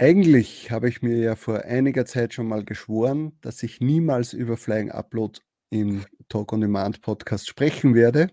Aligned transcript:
Eigentlich 0.00 0.70
habe 0.70 0.88
ich 0.88 1.02
mir 1.02 1.16
ja 1.16 1.34
vor 1.34 1.64
einiger 1.64 2.06
Zeit 2.06 2.32
schon 2.32 2.46
mal 2.46 2.64
geschworen, 2.64 3.36
dass 3.40 3.64
ich 3.64 3.80
niemals 3.80 4.32
über 4.32 4.56
Flying 4.56 4.92
Upload 4.92 5.40
im 5.70 6.04
Talk 6.28 6.52
on 6.52 6.60
Demand 6.60 7.00
Podcast 7.00 7.48
sprechen 7.48 7.96
werde, 7.96 8.30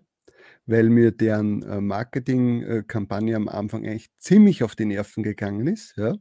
weil 0.68 0.90
mir 0.90 1.12
deren 1.12 1.64
äh, 1.64 1.82
Marketingkampagne 1.82 3.36
am 3.36 3.48
Anfang 3.48 3.84
eigentlich 3.84 4.12
ziemlich 4.20 4.64
auf 4.64 4.76
die 4.76 4.86
Nerven 4.86 5.24
gegangen 5.24 5.66
ist. 5.66 5.96
Ja. 5.98 6.14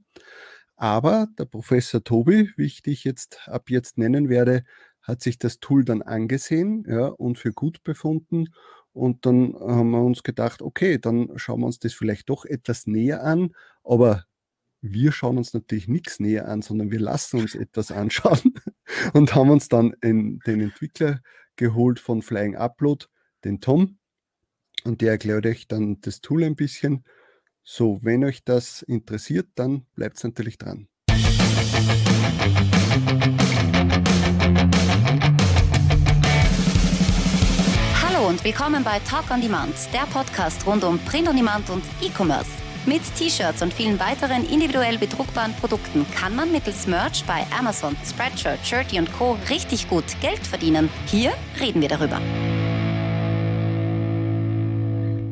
Aber 0.76 1.28
der 1.38 1.44
Professor 1.44 2.02
Tobi, 2.02 2.50
wie 2.56 2.64
ich 2.64 2.80
dich 2.80 3.04
jetzt 3.04 3.46
ab 3.46 3.68
jetzt 3.68 3.98
nennen 3.98 4.30
werde, 4.30 4.64
hat 5.02 5.22
sich 5.22 5.38
das 5.38 5.60
Tool 5.60 5.84
dann 5.84 6.00
angesehen 6.00 6.86
ja, 6.88 7.08
und 7.08 7.36
für 7.36 7.52
gut 7.52 7.84
befunden. 7.84 8.46
Und 8.94 9.26
dann 9.26 9.54
haben 9.54 9.90
wir 9.90 10.02
uns 10.02 10.22
gedacht, 10.22 10.62
okay, 10.62 10.98
dann 10.98 11.32
schauen 11.36 11.60
wir 11.60 11.66
uns 11.66 11.80
das 11.80 11.92
vielleicht 11.92 12.30
doch 12.30 12.46
etwas 12.46 12.86
näher 12.86 13.22
an. 13.22 13.54
Aber 13.82 14.24
wir 14.86 15.12
schauen 15.12 15.38
uns 15.38 15.54
natürlich 15.54 15.88
nichts 15.88 16.20
näher 16.20 16.46
an, 16.46 16.60
sondern 16.60 16.90
wir 16.90 17.00
lassen 17.00 17.40
uns 17.40 17.54
etwas 17.54 17.90
anschauen 17.90 18.52
und 19.14 19.34
haben 19.34 19.48
uns 19.48 19.68
dann 19.68 19.94
in, 20.02 20.40
den 20.40 20.60
Entwickler 20.60 21.20
geholt 21.56 21.98
von 21.98 22.20
Flying 22.20 22.54
Upload, 22.54 23.06
den 23.44 23.60
Tom. 23.62 23.98
Und 24.84 25.00
der 25.00 25.12
erklärt 25.12 25.46
euch 25.46 25.66
dann 25.68 26.02
das 26.02 26.20
Tool 26.20 26.44
ein 26.44 26.54
bisschen. 26.54 27.04
So, 27.62 27.98
wenn 28.02 28.24
euch 28.24 28.44
das 28.44 28.82
interessiert, 28.82 29.48
dann 29.54 29.86
bleibt 29.94 30.18
es 30.18 30.24
natürlich 30.24 30.58
dran. 30.58 30.86
Hallo 38.02 38.28
und 38.28 38.44
willkommen 38.44 38.84
bei 38.84 38.98
Talk 38.98 39.30
on 39.30 39.40
Demand, 39.40 39.74
der 39.94 40.06
Podcast 40.12 40.66
rund 40.66 40.84
um 40.84 40.98
Print 40.98 41.28
on 41.28 41.36
Demand 41.36 41.70
und 41.70 41.82
E-Commerce. 42.02 42.63
Mit 42.86 43.00
T-Shirts 43.16 43.62
und 43.62 43.72
vielen 43.72 43.98
weiteren 43.98 44.46
individuell 44.46 44.98
bedruckbaren 44.98 45.54
Produkten 45.54 46.04
kann 46.10 46.36
man 46.36 46.52
mittels 46.52 46.86
Merch 46.86 47.24
bei 47.24 47.46
Amazon, 47.58 47.96
Spreadshirt, 48.04 48.58
Shirty 48.62 48.98
und 48.98 49.10
Co. 49.14 49.38
richtig 49.48 49.88
gut 49.88 50.04
Geld 50.20 50.46
verdienen. 50.46 50.90
Hier 51.06 51.32
reden 51.58 51.80
wir 51.80 51.88
darüber. 51.88 52.20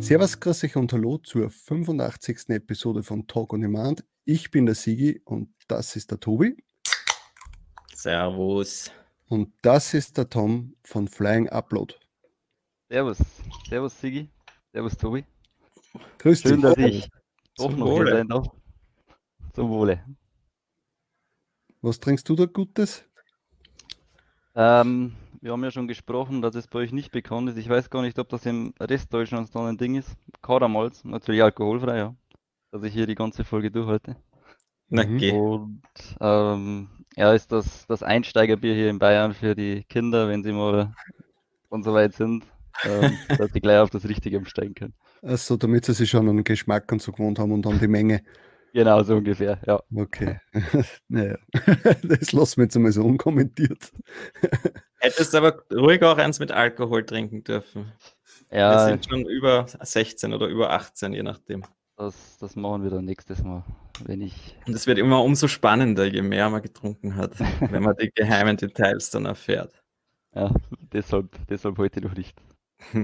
Servus, 0.00 0.40
grüß 0.40 0.64
euch 0.64 0.76
und 0.76 0.94
hallo 0.94 1.18
zur 1.18 1.50
85. 1.50 2.48
Episode 2.48 3.02
von 3.02 3.26
Talk 3.26 3.52
on 3.52 3.60
Demand. 3.60 4.02
Ich 4.24 4.50
bin 4.50 4.64
der 4.64 4.74
Sigi 4.74 5.20
und 5.26 5.50
das 5.68 5.94
ist 5.94 6.10
der 6.10 6.20
Tobi. 6.20 6.56
Servus. 7.94 8.90
Und 9.28 9.52
das 9.60 9.92
ist 9.92 10.16
der 10.16 10.30
Tom 10.30 10.74
von 10.84 11.06
Flying 11.06 11.50
Upload. 11.50 11.96
Servus. 12.88 13.18
Servus, 13.68 14.00
Sigi. 14.00 14.30
Servus, 14.72 14.96
Tobi. 14.96 15.26
Grüß 16.16 16.40
Schön, 16.40 16.62
dich. 16.62 16.62
dass 16.62 16.78
ich 16.78 17.10
doch 17.62 17.70
Zum 17.70 17.80
noch 17.80 17.86
hier 17.86 17.94
Wohle. 18.00 18.10
sein 18.10 18.28
darf. 18.28 18.46
Zum 19.54 19.68
Wohle. 19.70 20.04
Was 21.80 21.98
trinkst 22.00 22.28
du 22.28 22.36
da 22.36 22.46
Gutes? 22.46 23.04
Ähm, 24.54 25.14
wir 25.40 25.52
haben 25.52 25.64
ja 25.64 25.70
schon 25.70 25.88
gesprochen, 25.88 26.42
dass 26.42 26.54
es 26.54 26.68
bei 26.68 26.80
euch 26.80 26.92
nicht 26.92 27.10
bekannt 27.10 27.48
ist. 27.48 27.56
Ich 27.56 27.68
weiß 27.68 27.90
gar 27.90 28.02
nicht, 28.02 28.18
ob 28.18 28.28
das 28.28 28.46
im 28.46 28.74
Rest 28.78 29.12
Deutschlands 29.12 29.50
dann 29.50 29.66
ein 29.66 29.78
Ding 29.78 29.96
ist. 29.96 30.14
Karamalz, 30.42 31.04
natürlich 31.04 31.42
alkoholfrei, 31.42 31.96
ja. 31.98 32.14
Dass 32.70 32.82
ich 32.84 32.92
hier 32.92 33.06
die 33.06 33.14
ganze 33.14 33.44
Folge 33.44 33.70
durchhalte. 33.70 34.16
Na, 34.88 35.04
Mhm. 35.04 35.18
geh. 35.18 35.32
Und 35.32 35.82
ähm, 36.20 36.88
ja, 37.16 37.32
ist 37.32 37.50
das 37.52 37.86
das 37.86 38.02
Einsteigerbier 38.02 38.74
hier 38.74 38.90
in 38.90 38.98
Bayern 38.98 39.34
für 39.34 39.54
die 39.54 39.84
Kinder, 39.84 40.28
wenn 40.28 40.42
sie 40.42 40.52
mal 40.52 40.94
und 41.68 41.82
so 41.84 41.94
weit 41.94 42.14
sind, 42.14 42.44
ähm, 42.84 43.16
dass 43.38 43.52
sie 43.52 43.60
gleich 43.60 43.78
auf 43.80 43.90
das 43.90 44.06
Richtige 44.08 44.38
umsteigen 44.38 44.74
können. 44.74 44.94
Also, 45.22 45.56
damit 45.56 45.84
sie 45.84 45.94
sich 45.94 46.10
schon 46.10 46.28
an 46.28 46.36
den 46.36 46.44
Geschmack 46.44 46.90
und 46.92 47.00
so 47.02 47.12
gewohnt 47.12 47.38
haben 47.38 47.52
und 47.52 47.66
an 47.66 47.78
die 47.78 47.88
Menge. 47.88 48.22
Genau, 48.74 49.02
so 49.02 49.16
ungefähr, 49.16 49.60
ja. 49.66 49.82
Okay. 49.94 50.40
naja, 51.08 51.36
das 52.02 52.32
lassen 52.32 52.56
wir 52.58 52.64
jetzt 52.64 52.76
einmal 52.76 52.92
so 52.92 53.04
unkommentiert. 53.04 53.92
Hättest 55.00 55.34
aber 55.34 55.64
ruhig 55.72 56.02
auch 56.02 56.16
eins 56.18 56.38
mit 56.38 56.50
Alkohol 56.52 57.04
trinken 57.04 57.42
dürfen. 57.44 57.92
Wir 58.48 58.58
Ja, 58.58 58.78
sind 58.78 59.04
schon 59.06 59.26
über 59.26 59.66
16 59.68 60.32
oder 60.34 60.46
über 60.48 60.70
18, 60.72 61.12
je 61.12 61.22
nachdem. 61.22 61.64
das, 61.96 62.38
das 62.38 62.56
machen 62.56 62.82
wir 62.82 62.90
dann 62.90 63.04
nächstes 63.04 63.42
Mal, 63.42 63.64
wenn 64.04 64.20
ich 64.20 64.56
Und 64.66 64.74
es 64.74 64.86
wird 64.86 64.98
immer 64.98 65.22
umso 65.22 65.48
spannender, 65.48 66.04
je 66.04 66.22
mehr 66.22 66.48
man 66.50 66.62
getrunken 66.62 67.16
hat, 67.16 67.32
wenn 67.60 67.82
man 67.82 67.96
die 67.96 68.10
geheimen 68.14 68.56
Details 68.56 69.10
dann 69.10 69.26
erfährt. 69.26 69.82
Ja, 70.34 70.50
deshalb, 70.92 71.36
deshalb 71.48 71.78
heute 71.78 72.00
noch 72.00 72.14
nicht. 72.14 72.38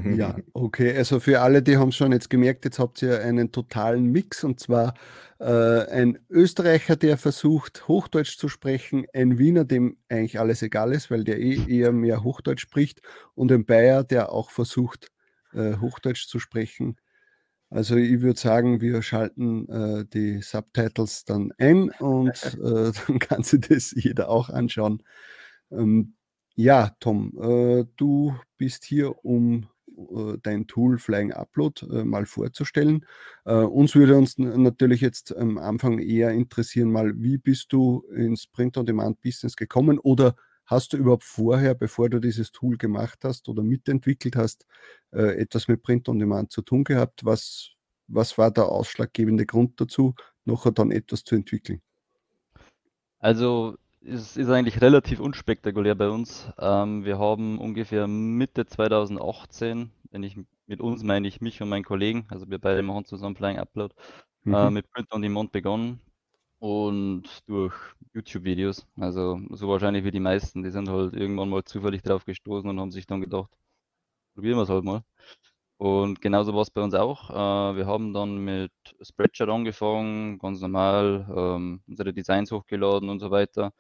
Ja, 0.05 0.37
okay. 0.53 0.97
Also 0.97 1.21
für 1.21 1.41
alle, 1.41 1.63
die 1.63 1.77
haben 1.77 1.91
es 1.91 1.97
schon 1.97 2.13
jetzt 2.13 2.31
gemerkt, 2.31 2.65
jetzt 2.65 2.79
habt 2.79 3.03
ihr 3.03 3.21
einen 3.21 3.53
totalen 3.53 4.07
Mix 4.11 4.45
und 4.45 4.61
zwar 4.61 4.95
äh, 5.41 5.45
ein 5.91 6.19
Österreicher, 6.29 6.97
der 6.97 7.17
versucht, 7.17 7.87
Hochdeutsch 7.89 8.39
zu 8.39 8.49
sprechen, 8.49 9.07
ein 9.13 9.39
Wiener, 9.39 9.65
dem 9.65 9.97
eigentlich 10.09 10.41
alles 10.41 10.63
egal 10.63 10.93
ist, 10.93 11.11
weil 11.11 11.25
der 11.25 11.39
eh 11.39 11.59
eher 11.69 11.93
mehr 11.93 12.23
Hochdeutsch 12.25 12.63
spricht 12.63 13.03
und 13.35 13.53
ein 13.53 13.65
Bayer, 13.65 14.05
der 14.05 14.33
auch 14.33 14.51
versucht, 14.51 15.09
äh, 15.53 15.77
Hochdeutsch 15.77 16.27
zu 16.27 16.39
sprechen. 16.39 16.97
Also 17.71 17.97
ich 17.97 18.23
würde 18.23 18.41
sagen, 18.41 18.81
wir 18.81 19.03
schalten 19.03 19.69
äh, 19.69 20.05
die 20.07 20.41
Subtitles 20.43 21.25
dann 21.25 21.53
ein 21.59 21.91
und 21.91 22.59
äh, 22.63 22.93
dann 23.07 23.19
kann 23.19 23.43
sich 23.43 23.61
das 23.61 23.93
jeder 23.95 24.31
auch 24.31 24.49
anschauen. 24.49 25.03
Ähm, 25.71 26.15
ja, 26.59 26.91
Tom, 26.99 27.33
äh, 27.41 27.85
du 27.97 28.35
bist 28.57 28.85
hier, 28.85 29.25
um 29.25 29.69
äh, 29.97 30.39
dein 30.43 30.67
Tool 30.67 30.99
Flying 30.99 31.33
Upload 31.33 31.87
äh, 31.87 32.03
mal 32.03 32.27
vorzustellen. 32.27 33.07
Äh, 33.45 33.55
uns 33.55 33.95
würde 33.95 34.17
uns 34.17 34.39
natürlich 34.39 35.01
jetzt 35.01 35.37
am 35.37 35.57
Anfang 35.57 36.01
eher 36.01 36.33
interessieren, 36.33 36.91
mal, 36.91 37.13
wie 37.17 37.39
bist 37.39 37.73
du 37.73 38.05
ins 38.13 38.49
Print-on-Demand-Business 38.49 39.55
gekommen 39.55 40.01
oder 40.01 40.35
hast 40.67 40.93
du 40.93 40.97
überhaupt 40.97 41.23
vorher, 41.23 41.75
bevor 41.77 42.11
du 42.11 42.19
dieses 42.19 42.51
Tool 42.51 42.77
gemacht 42.77 43.21
hast 43.23 43.49
oder 43.49 43.63
mitentwickelt 43.63 44.35
hast, 44.35 44.67
äh, 45.13 45.39
etwas 45.39 45.69
mit 45.69 45.85
Print-on-Demand 45.85 46.51
zu 46.51 46.63
tun 46.63 46.83
gehabt? 46.83 47.25
Was, 47.25 47.71
was 48.09 48.37
war 48.37 48.51
der 48.51 48.67
ausschlaggebende 48.67 49.47
Grund 49.47 49.81
dazu, 49.81 50.17
nachher 50.45 50.73
dann 50.73 50.91
etwas 50.91 51.23
zu 51.23 51.37
entwickeln? 51.37 51.81
Also 53.21 53.77
es 54.09 54.37
ist 54.37 54.49
eigentlich 54.51 54.81
relativ 54.81 55.21
unspektakulär 55.21 55.95
bei 55.95 56.09
uns. 56.09 56.51
Ähm, 56.59 57.05
wir 57.05 57.19
haben 57.19 57.59
ungefähr 57.59 58.07
Mitte 58.07 58.67
2018, 58.67 59.91
wenn 60.11 60.23
ich 60.23 60.37
mit 60.67 60.81
uns 60.81 61.03
meine 61.03 61.29
ich 61.29 61.41
mich 61.41 61.61
und 61.63 61.69
meinen 61.69 61.85
Kollegen, 61.85 62.27
also 62.29 62.49
wir 62.51 62.59
beide 62.59 62.83
machen 62.83 63.05
zusammen 63.05 63.37
Flying 63.37 63.59
Upload, 63.59 63.95
äh, 64.51 64.71
Mhm. 64.71 64.71
mit 64.71 64.91
Print 64.93 65.13
on 65.13 65.23
Demand 65.23 65.53
begonnen 65.53 66.01
und 66.61 67.25
durch 67.49 67.75
YouTube-Videos, 68.15 68.87
also 68.97 69.41
so 69.51 69.69
wahrscheinlich 69.69 70.05
wie 70.05 70.13
die 70.13 70.21
meisten, 70.21 70.63
die 70.65 70.71
sind 70.71 70.89
halt 70.91 71.15
irgendwann 71.15 71.51
mal 71.51 71.65
zufällig 71.65 72.03
drauf 72.03 72.25
gestoßen 72.27 72.69
und 72.71 72.81
haben 72.81 72.93
sich 72.93 73.07
dann 73.07 73.21
gedacht, 73.23 73.51
probieren 74.35 74.59
wir 74.59 74.63
es 74.63 74.69
halt 74.71 74.85
mal. 74.85 75.03
Und 75.79 76.21
genauso 76.21 76.55
war 76.55 76.63
es 76.63 76.71
bei 76.71 76.83
uns 76.83 76.95
auch. 76.95 77.31
Äh, 77.31 77.77
wir 77.77 77.87
haben 77.87 78.13
dann 78.13 78.39
mit 78.39 78.73
Spreadshirt 79.03 79.49
angefangen, 79.51 80.39
ganz 80.39 80.61
normal, 80.61 81.27
ähm, 81.37 81.83
unsere 81.89 82.13
Designs 82.13 82.51
hochgeladen 82.53 83.09
und 83.11 83.21
so 83.21 83.31
weiter. 83.31 83.73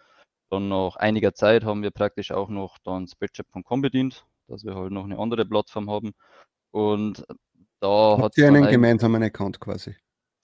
Dann 0.50 0.68
nach 0.68 0.96
einiger 0.96 1.34
Zeit 1.34 1.64
haben 1.64 1.82
wir 1.82 1.90
praktisch 1.90 2.32
auch 2.32 2.48
noch 2.48 2.78
dann 2.84 3.06
Spreadshirt.com 3.06 3.82
bedient, 3.82 4.26
dass 4.46 4.64
wir 4.64 4.74
halt 4.74 4.92
noch 4.92 5.04
eine 5.04 5.18
andere 5.18 5.44
Plattform 5.44 5.90
haben. 5.90 6.12
Und 6.70 7.24
da 7.80 8.16
hat 8.16 8.24
Habt 8.24 8.38
ihr 8.38 8.48
einen 8.48 8.68
gemeinsamen 8.68 9.22
Account 9.22 9.60
quasi? 9.60 9.94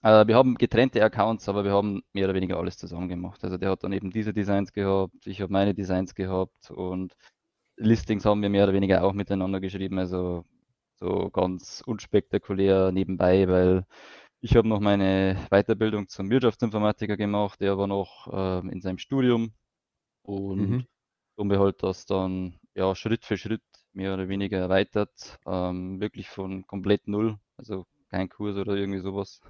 äh, 0.05 0.27
wir 0.27 0.35
haben 0.35 0.55
getrennte 0.55 1.03
Accounts, 1.03 1.49
aber 1.49 1.63
wir 1.63 1.71
haben 1.71 2.03
mehr 2.13 2.25
oder 2.25 2.35
weniger 2.35 2.57
alles 2.57 2.77
zusammen 2.77 3.09
gemacht. 3.09 3.43
Also 3.43 3.57
der 3.57 3.71
hat 3.71 3.83
dann 3.83 3.91
eben 3.93 4.11
diese 4.11 4.33
Designs 4.33 4.71
gehabt, 4.71 5.25
ich 5.25 5.41
habe 5.41 5.51
meine 5.51 5.73
Designs 5.73 6.13
gehabt 6.13 6.69
und 6.71 7.15
Listings 7.77 8.25
haben 8.25 8.41
wir 8.41 8.49
mehr 8.49 8.65
oder 8.65 8.73
weniger 8.73 9.03
auch 9.03 9.13
miteinander 9.13 9.59
geschrieben. 9.59 9.99
Also 9.99 10.45
so 10.95 11.29
ganz 11.31 11.81
unspektakulär 11.85 12.91
nebenbei, 12.91 13.47
weil 13.47 13.85
ich 14.41 14.55
habe 14.55 14.67
noch 14.67 14.79
meine 14.79 15.37
Weiterbildung 15.49 16.07
zum 16.07 16.29
Wirtschaftsinformatiker 16.29 17.17
gemacht, 17.17 17.59
der 17.61 17.77
war 17.77 17.87
noch 17.87 18.27
ähm, 18.31 18.69
in 18.69 18.81
seinem 18.81 18.99
Studium 18.99 19.53
und 20.25 20.77
Mhm. 20.77 20.87
haben 21.39 21.49
wir 21.49 21.59
halt 21.59 21.83
das 21.83 22.05
dann 22.05 22.59
ja 22.75 22.95
Schritt 22.95 23.25
für 23.25 23.37
Schritt 23.37 23.63
mehr 23.93 24.13
oder 24.13 24.29
weniger 24.29 24.59
erweitert, 24.59 25.39
ähm, 25.45 25.99
wirklich 26.01 26.29
von 26.29 26.65
komplett 26.67 27.07
null, 27.07 27.37
also 27.57 27.85
kein 28.09 28.29
Kurs 28.29 28.57
oder 28.57 28.75
irgendwie 28.75 28.99
sowas. 29.01 29.41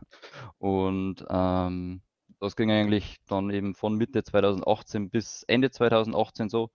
Und 0.59 1.25
ähm, 1.29 2.01
das 2.39 2.55
ging 2.55 2.71
eigentlich 2.71 3.17
dann 3.27 3.49
eben 3.51 3.75
von 3.75 3.95
Mitte 3.97 4.23
2018 4.23 5.09
bis 5.09 5.43
Ende 5.43 5.71
2018 5.71 6.49
so. 6.49 6.71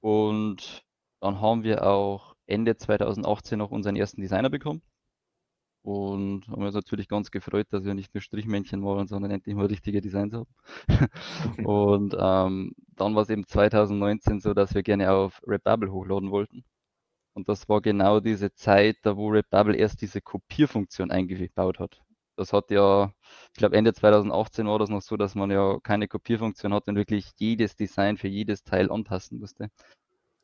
Und 0.00 0.84
dann 1.20 1.40
haben 1.40 1.64
wir 1.64 1.86
auch 1.86 2.36
Ende 2.46 2.76
2018 2.76 3.58
noch 3.58 3.70
unseren 3.72 3.96
ersten 3.96 4.20
Designer 4.22 4.50
bekommen. 4.50 4.82
Und 5.82 6.46
haben 6.46 6.62
uns 6.62 6.74
natürlich 6.74 7.08
ganz 7.08 7.32
gefreut, 7.32 7.66
dass 7.70 7.84
wir 7.84 7.94
nicht 7.94 8.14
nur 8.14 8.20
Strichmännchen 8.22 8.80
malen, 8.80 9.08
sondern 9.08 9.32
endlich 9.32 9.56
mal 9.56 9.66
richtige 9.66 10.00
Designs 10.00 10.32
haben. 10.32 10.48
Und 11.66 12.14
ähm, 12.18 12.72
dann 12.96 13.14
war 13.16 13.22
es 13.22 13.30
eben 13.30 13.46
2019 13.46 14.40
so, 14.40 14.54
dass 14.54 14.74
wir 14.74 14.84
gerne 14.84 15.10
auf 15.10 15.40
Redbubble 15.46 15.90
hochladen 15.90 16.30
wollten. 16.30 16.64
Und 17.34 17.48
das 17.48 17.68
war 17.68 17.80
genau 17.80 18.20
diese 18.20 18.52
Zeit, 18.54 18.96
da 19.02 19.16
wo 19.16 19.30
Redbubble 19.30 19.76
erst 19.76 20.02
diese 20.02 20.20
Kopierfunktion 20.20 21.10
eingebaut 21.10 21.78
hat. 21.80 22.00
das 22.36 22.52
hat 22.52 22.70
ja, 22.70 23.12
ich 23.52 23.58
glaube 23.58 23.76
Ende 23.76 23.92
2018 23.92 24.66
war 24.66 24.78
das 24.78 24.90
noch 24.90 25.02
so, 25.02 25.16
dass 25.16 25.34
man 25.34 25.50
ja 25.50 25.78
keine 25.82 26.08
Kopierfunktion 26.08 26.74
hat 26.74 26.86
und 26.88 26.96
wirklich 26.96 27.30
jedes 27.38 27.74
Design 27.74 28.18
für 28.18 28.28
jedes 28.28 28.62
Teil 28.62 28.90
anpassen 28.90 29.40
musste. 29.40 29.70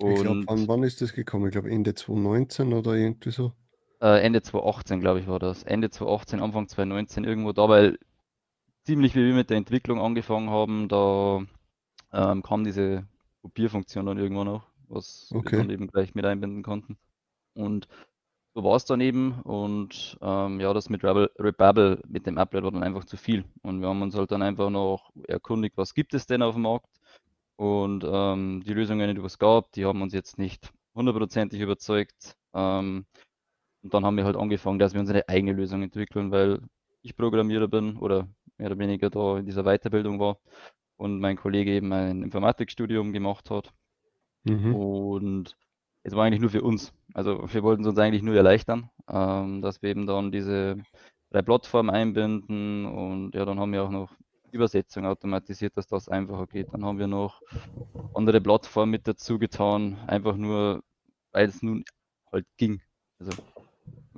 Ich 0.01 0.21
glaube, 0.21 0.45
wann, 0.47 0.69
wann 0.69 0.83
ist 0.83 1.01
das 1.01 1.13
gekommen? 1.13 1.47
Ich 1.47 1.53
glaube 1.53 1.71
Ende 1.71 1.95
2019 1.95 2.73
oder 2.73 2.95
irgendwie 2.95 3.31
so. 3.31 3.53
Äh, 4.01 4.21
Ende 4.23 4.43
2018, 4.43 5.01
glaube 5.01 5.21
ich, 5.21 5.27
war 5.27 5.39
das. 5.39 5.63
Ende 5.65 5.91
2018, 5.91 6.41
Anfang 6.41 6.69
2019 6.69 7.25
irgendwo 7.25 7.53
da, 7.53 7.69
weil 7.69 7.99
ziemlich 8.85 9.15
wie 9.15 9.27
wir 9.27 9.35
mit 9.35 9.51
der 9.51 9.57
Entwicklung 9.57 10.01
angefangen 10.01 10.51
haben, 10.51 10.89
da 10.89 11.43
ähm, 12.13 12.43
kam 12.43 12.65
diese 12.65 13.07
Kopierfunktion 13.43 14.07
dann 14.07 14.19
irgendwann 14.19 14.47
noch, 14.47 14.65
was 14.89 15.31
wir 15.33 15.43
dann 15.59 15.71
eben 15.71 15.89
gleich 15.89 16.15
mit 16.15 16.25
einbinden 16.25 16.63
konnten. 16.63 16.97
Und 17.55 17.89
so 18.55 18.65
war 18.65 18.77
es 18.77 18.85
dann 18.85 19.01
eben. 19.01 19.41
Und 19.43 20.19
ähm, 20.21 20.61
ja, 20.61 20.73
das 20.73 20.91
mit 20.91 21.05
Rebel, 21.05 21.31
Rebubble, 21.39 22.03
mit 22.09 22.27
dem 22.27 22.39
Upload 22.39 22.65
war 22.65 22.73
dann 22.73 22.83
einfach 22.83 23.05
zu 23.05 23.17
viel. 23.17 23.45
Und 23.63 23.81
wir 23.81 23.89
haben 23.89 24.03
uns 24.03 24.15
halt 24.17 24.31
dann 24.33 24.43
einfach 24.43 24.71
noch 24.71 25.11
erkundigt, 25.27 25.77
was 25.77 25.95
gibt 25.95 26.15
es 26.15 26.27
denn 26.27 26.43
auf 26.43 26.55
dem 26.55 26.63
Markt? 26.63 26.89
Und 27.57 28.05
ähm, 28.09 28.63
die 28.65 28.73
Lösungen, 28.75 29.15
die 29.15 29.23
es 29.23 29.39
gab, 29.39 29.73
die 29.73 29.85
haben 29.85 30.03
uns 30.03 30.13
jetzt 30.13 30.39
nicht 30.39 30.73
hundertprozentig 30.95 31.61
überzeugt. 31.61 32.37
Ähm, 32.55 33.07
und 33.89 33.95
dann 33.95 34.05
haben 34.05 34.19
wir 34.19 34.25
halt 34.27 34.37
angefangen, 34.37 34.79
dass 34.79 34.93
wir 34.93 35.01
unsere 35.01 35.27
eigene 35.31 35.55
Lösung 35.55 35.83
entwickeln, 35.83 36.31
weil 36.31 36.61
ich 37.01 37.17
Programmierer 37.17 37.69
bin 37.69 37.97
oder 37.97 38.29
mehr 38.59 38.67
oder 38.67 38.79
weniger 38.79 39.09
da 39.09 39.39
in 39.39 39.47
dieser 39.47 39.63
Weiterbildung 39.65 40.21
war 40.21 40.39
und 40.99 41.21
mein 41.21 41.37
Kollege 41.37 41.71
eben 41.71 41.91
ein 41.95 42.23
Informatikstudium 42.23 43.15
gemacht 43.15 43.49
hat. 43.49 43.73
Mhm. 44.45 44.75
Und 44.75 45.57
es 46.03 46.15
war 46.15 46.27
eigentlich 46.27 46.43
nur 46.43 46.51
für 46.51 46.61
uns. 46.61 46.93
Also 47.15 47.51
wir 47.51 47.63
wollten 47.63 47.83
es 47.83 47.89
uns 47.89 47.99
eigentlich 47.99 48.23
nur 48.23 48.35
erleichtern, 48.35 48.91
ähm, 49.09 49.63
dass 49.63 49.81
wir 49.81 49.89
eben 49.89 50.07
dann 50.07 50.33
diese 50.33 50.77
drei 51.31 51.41
Plattformen 51.41 51.89
einbinden 51.89 52.85
und 52.85 53.35
ja, 53.35 53.47
dann 53.47 53.59
haben 53.59 53.73
wir 53.73 53.85
auch 53.85 53.91
noch 53.91 54.13
Übersetzung 54.51 55.07
automatisiert, 55.07 55.79
dass 55.79 55.87
das 55.87 56.11
einfacher 56.11 56.47
geht. 56.47 56.75
Dann 56.75 56.85
haben 56.85 56.99
wir 56.99 57.07
noch 57.07 57.41
andere 58.13 58.43
Plattformen 58.43 58.91
mit 58.91 59.09
dazu 59.09 59.39
getan, 59.39 59.97
einfach 60.07 60.37
nur, 60.37 60.83
weil 61.33 61.49
es 61.49 61.63
nun 61.63 61.85
halt 62.31 62.47
ging. 62.59 62.83
Also 63.19 63.33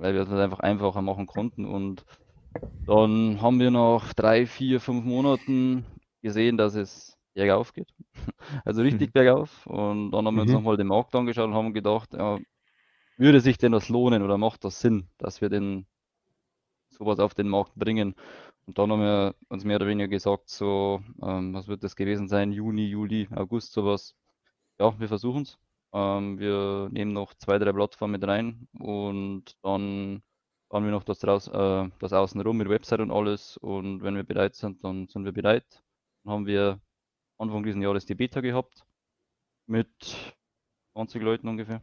weil 0.01 0.13
wir 0.15 0.27
halt 0.27 0.39
einfach 0.39 0.59
einfacher 0.59 1.01
machen 1.01 1.27
konnten 1.27 1.65
und 1.65 2.03
dann 2.85 3.41
haben 3.41 3.59
wir 3.59 3.71
nach 3.71 4.13
drei, 4.13 4.45
vier, 4.45 4.81
fünf 4.81 5.05
Monaten 5.05 5.85
gesehen, 6.21 6.57
dass 6.57 6.75
es 6.75 7.17
bergauf 7.33 7.73
geht. 7.73 7.93
Also 8.65 8.81
richtig 8.81 9.09
mhm. 9.09 9.13
bergauf. 9.13 9.65
Und 9.67 10.11
dann 10.11 10.25
haben 10.25 10.35
wir 10.35 10.41
uns 10.41 10.51
mhm. 10.51 10.57
nochmal 10.57 10.77
den 10.77 10.87
Markt 10.87 11.15
angeschaut 11.15 11.47
und 11.47 11.53
haben 11.53 11.73
gedacht, 11.73 12.13
ja, 12.13 12.39
würde 13.17 13.39
sich 13.39 13.57
denn 13.57 13.71
das 13.71 13.87
lohnen 13.87 14.23
oder 14.23 14.37
macht 14.37 14.65
das 14.65 14.81
Sinn, 14.81 15.07
dass 15.17 15.39
wir 15.39 15.49
denn 15.49 15.85
sowas 16.89 17.19
auf 17.19 17.33
den 17.33 17.47
Markt 17.47 17.75
bringen? 17.75 18.15
Und 18.65 18.77
dann 18.77 18.91
haben 18.91 19.01
wir 19.01 19.35
uns 19.47 19.63
mehr 19.63 19.77
oder 19.77 19.87
weniger 19.87 20.09
gesagt, 20.09 20.49
so, 20.49 21.01
ähm, 21.21 21.53
was 21.53 21.67
wird 21.67 21.83
das 21.83 21.95
gewesen 21.95 22.27
sein? 22.27 22.51
Juni, 22.51 22.87
Juli, 22.87 23.27
August, 23.33 23.73
sowas. 23.73 24.15
Ja, 24.79 24.99
wir 24.99 25.07
versuchen 25.07 25.43
es. 25.43 25.57
Ähm, 25.93 26.39
wir 26.39 26.89
nehmen 26.91 27.13
noch 27.13 27.33
zwei, 27.33 27.59
drei 27.59 27.73
Plattformen 27.73 28.13
mit 28.13 28.27
rein 28.27 28.67
und 28.79 29.57
dann 29.61 30.23
bauen 30.69 30.85
wir 30.85 30.91
noch 30.91 31.03
das, 31.03 31.25
raus, 31.25 31.47
äh, 31.47 31.89
das 31.99 32.13
außenrum 32.13 32.57
mit 32.57 32.69
Website 32.69 33.01
und 33.01 33.11
alles. 33.11 33.57
Und 33.57 34.01
wenn 34.03 34.15
wir 34.15 34.23
bereit 34.23 34.55
sind, 34.55 34.83
dann 34.83 35.07
sind 35.07 35.25
wir 35.25 35.33
bereit. 35.33 35.83
Dann 36.23 36.33
haben 36.33 36.45
wir 36.45 36.79
Anfang 37.37 37.63
dieses 37.63 37.81
Jahres 37.81 38.05
die 38.05 38.15
Beta 38.15 38.39
gehabt 38.39 38.85
mit 39.67 39.89
20 40.93 41.21
Leuten 41.21 41.47
ungefähr. 41.47 41.81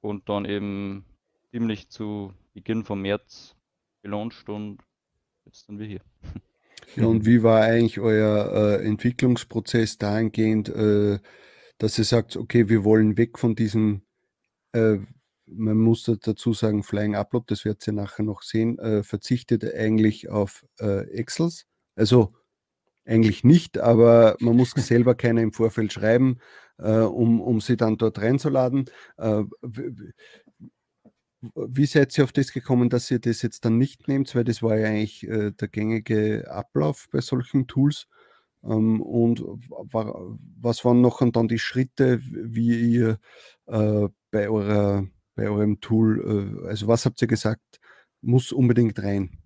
Und 0.00 0.28
dann 0.28 0.44
eben 0.44 1.04
ziemlich 1.50 1.88
zu 1.90 2.32
Beginn 2.54 2.84
vom 2.84 3.02
März 3.02 3.56
gelauncht 4.02 4.48
und 4.48 4.78
jetzt 5.44 5.66
sind 5.66 5.78
wir 5.78 5.86
hier. 5.86 6.00
Ja, 6.96 7.06
und 7.06 7.26
wie 7.26 7.42
war 7.42 7.62
eigentlich 7.62 8.00
euer 8.00 8.80
äh, 8.80 8.86
Entwicklungsprozess 8.86 9.98
dahingehend, 9.98 10.68
äh, 10.68 11.18
dass 11.78 11.98
ihr 11.98 12.04
sagt, 12.04 12.36
okay, 12.36 12.68
wir 12.68 12.84
wollen 12.84 13.16
weg 13.16 13.38
von 13.38 13.54
diesem 13.54 14.02
äh, 14.72 14.98
man 15.50 15.76
muss 15.78 16.04
dazu 16.04 16.52
sagen, 16.52 16.82
Flying 16.82 17.14
Upload, 17.14 17.46
das 17.48 17.64
werdet 17.64 17.86
ihr 17.86 17.92
nachher 17.92 18.22
noch 18.22 18.42
sehen, 18.42 18.78
äh, 18.78 19.02
verzichtet 19.02 19.64
eigentlich 19.74 20.28
auf 20.28 20.64
äh, 20.80 21.08
Excels. 21.10 21.66
Also 21.96 22.34
eigentlich 23.04 23.44
nicht, 23.44 23.78
aber 23.78 24.36
man 24.40 24.56
muss 24.56 24.70
selber 24.76 25.14
keine 25.14 25.42
im 25.42 25.52
Vorfeld 25.52 25.92
schreiben, 25.92 26.38
äh, 26.78 27.00
um, 27.00 27.40
um 27.40 27.60
sie 27.60 27.76
dann 27.76 27.96
dort 27.96 28.18
reinzuladen. 28.20 28.86
Äh, 29.16 29.44
wie 31.54 31.86
seid 31.86 32.16
ihr 32.18 32.24
auf 32.24 32.32
das 32.32 32.52
gekommen, 32.52 32.90
dass 32.90 33.10
ihr 33.10 33.20
das 33.20 33.42
jetzt 33.42 33.64
dann 33.64 33.78
nicht 33.78 34.08
nehmt? 34.08 34.34
Weil 34.34 34.44
das 34.44 34.62
war 34.62 34.76
ja 34.76 34.88
eigentlich 34.88 35.26
äh, 35.26 35.52
der 35.52 35.68
gängige 35.68 36.50
Ablauf 36.50 37.06
bei 37.10 37.20
solchen 37.20 37.66
Tools. 37.68 38.08
Ähm, 38.64 39.00
und 39.00 39.42
was 40.60 40.84
waren 40.84 41.00
noch 41.00 41.20
dann 41.30 41.48
die 41.48 41.58
Schritte, 41.58 42.20
wie 42.22 42.92
ihr 42.94 43.18
äh, 43.66 44.08
bei 44.30 44.48
eurer 44.48 45.06
bei 45.34 45.48
eurem 45.48 45.80
Tool? 45.80 46.60
Äh, 46.64 46.68
also 46.68 46.88
was 46.88 47.06
habt 47.06 47.22
ihr 47.22 47.28
gesagt, 47.28 47.80
muss 48.20 48.52
unbedingt 48.52 49.00
rein? 49.02 49.38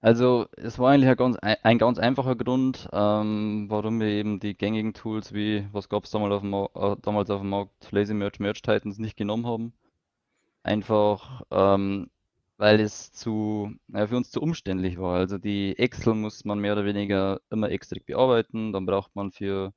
Also 0.00 0.46
es 0.58 0.78
war 0.78 0.92
eigentlich 0.92 1.08
ein 1.08 1.16
ganz, 1.16 1.38
ein 1.40 1.78
ganz 1.78 1.98
einfacher 1.98 2.36
Grund, 2.36 2.88
ähm, 2.92 3.66
warum 3.70 4.00
wir 4.00 4.08
eben 4.08 4.38
die 4.38 4.54
gängigen 4.54 4.92
Tools 4.92 5.32
wie, 5.32 5.66
was 5.72 5.88
gab 5.88 6.04
es 6.04 6.10
damals 6.10 6.34
auf 6.34 6.42
dem, 6.42 6.52
äh, 6.52 6.96
damals 7.00 7.30
auf 7.30 7.40
dem 7.40 7.48
Markt, 7.48 7.90
Lazy 7.90 8.12
Merge, 8.12 8.42
Merge 8.42 8.60
Titans 8.60 8.98
nicht 8.98 9.16
genommen 9.16 9.46
haben. 9.46 9.72
Einfach, 10.62 11.42
ähm, 11.50 12.10
weil 12.56 12.80
es 12.80 13.12
zu, 13.12 13.74
ja, 13.88 14.06
für 14.06 14.16
uns 14.16 14.30
zu 14.30 14.40
umständlich 14.40 14.98
war. 14.98 15.16
Also 15.16 15.38
die 15.38 15.78
Excel 15.78 16.14
muss 16.14 16.44
man 16.44 16.60
mehr 16.60 16.72
oder 16.74 16.84
weniger 16.84 17.40
immer 17.50 17.70
extra 17.70 17.98
bearbeiten. 18.04 18.72
Dann 18.72 18.86
braucht 18.86 19.14
man 19.16 19.32
für 19.32 19.72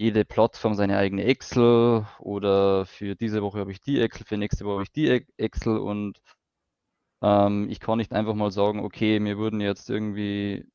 jede 0.00 0.24
Plattform 0.24 0.74
seine 0.74 0.96
eigene 0.98 1.24
Excel 1.24 2.06
oder 2.20 2.86
für 2.86 3.16
diese 3.16 3.42
Woche 3.42 3.60
habe 3.60 3.72
ich 3.72 3.80
die 3.82 4.00
Excel, 4.00 4.26
für 4.26 4.38
nächste 4.38 4.64
Woche 4.64 4.74
habe 4.74 4.82
ich 4.84 4.92
die 4.92 5.08
e-, 5.08 5.26
Excel 5.36 5.78
und 5.78 6.20
ähm, 7.22 7.68
ich 7.70 7.80
kann 7.80 7.98
nicht 7.98 8.12
einfach 8.12 8.34
mal 8.34 8.50
sagen, 8.50 8.80
okay, 8.80 9.20
mir 9.20 9.38
wurden 9.38 9.60
jetzt 9.60 9.90
irgendwie 9.90 10.66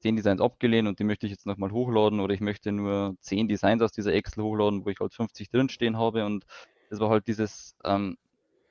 10 0.00 0.16
Designs 0.16 0.40
abgelehnt 0.40 0.88
und 0.88 0.98
die 1.00 1.04
möchte 1.04 1.26
ich 1.26 1.32
jetzt 1.32 1.46
nochmal 1.46 1.72
hochladen 1.72 2.20
oder 2.20 2.34
ich 2.34 2.40
möchte 2.40 2.70
nur 2.72 3.16
10 3.20 3.48
Designs 3.48 3.82
aus 3.82 3.92
dieser 3.92 4.12
Excel 4.14 4.44
hochladen, 4.44 4.84
wo 4.84 4.90
ich 4.90 5.00
halt 5.00 5.14
50 5.14 5.50
drinstehen 5.50 5.96
habe 5.98 6.24
und 6.24 6.46
das 6.90 7.00
war 7.00 7.10
halt 7.10 7.26
dieses, 7.26 7.76
ähm, 7.84 8.16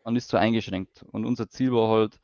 man 0.07 0.15
ist 0.15 0.29
zu 0.29 0.37
eingeschränkt 0.37 1.03
und 1.11 1.25
unser 1.25 1.49
Ziel 1.49 1.73
war 1.73 1.89
halt, 1.89 2.21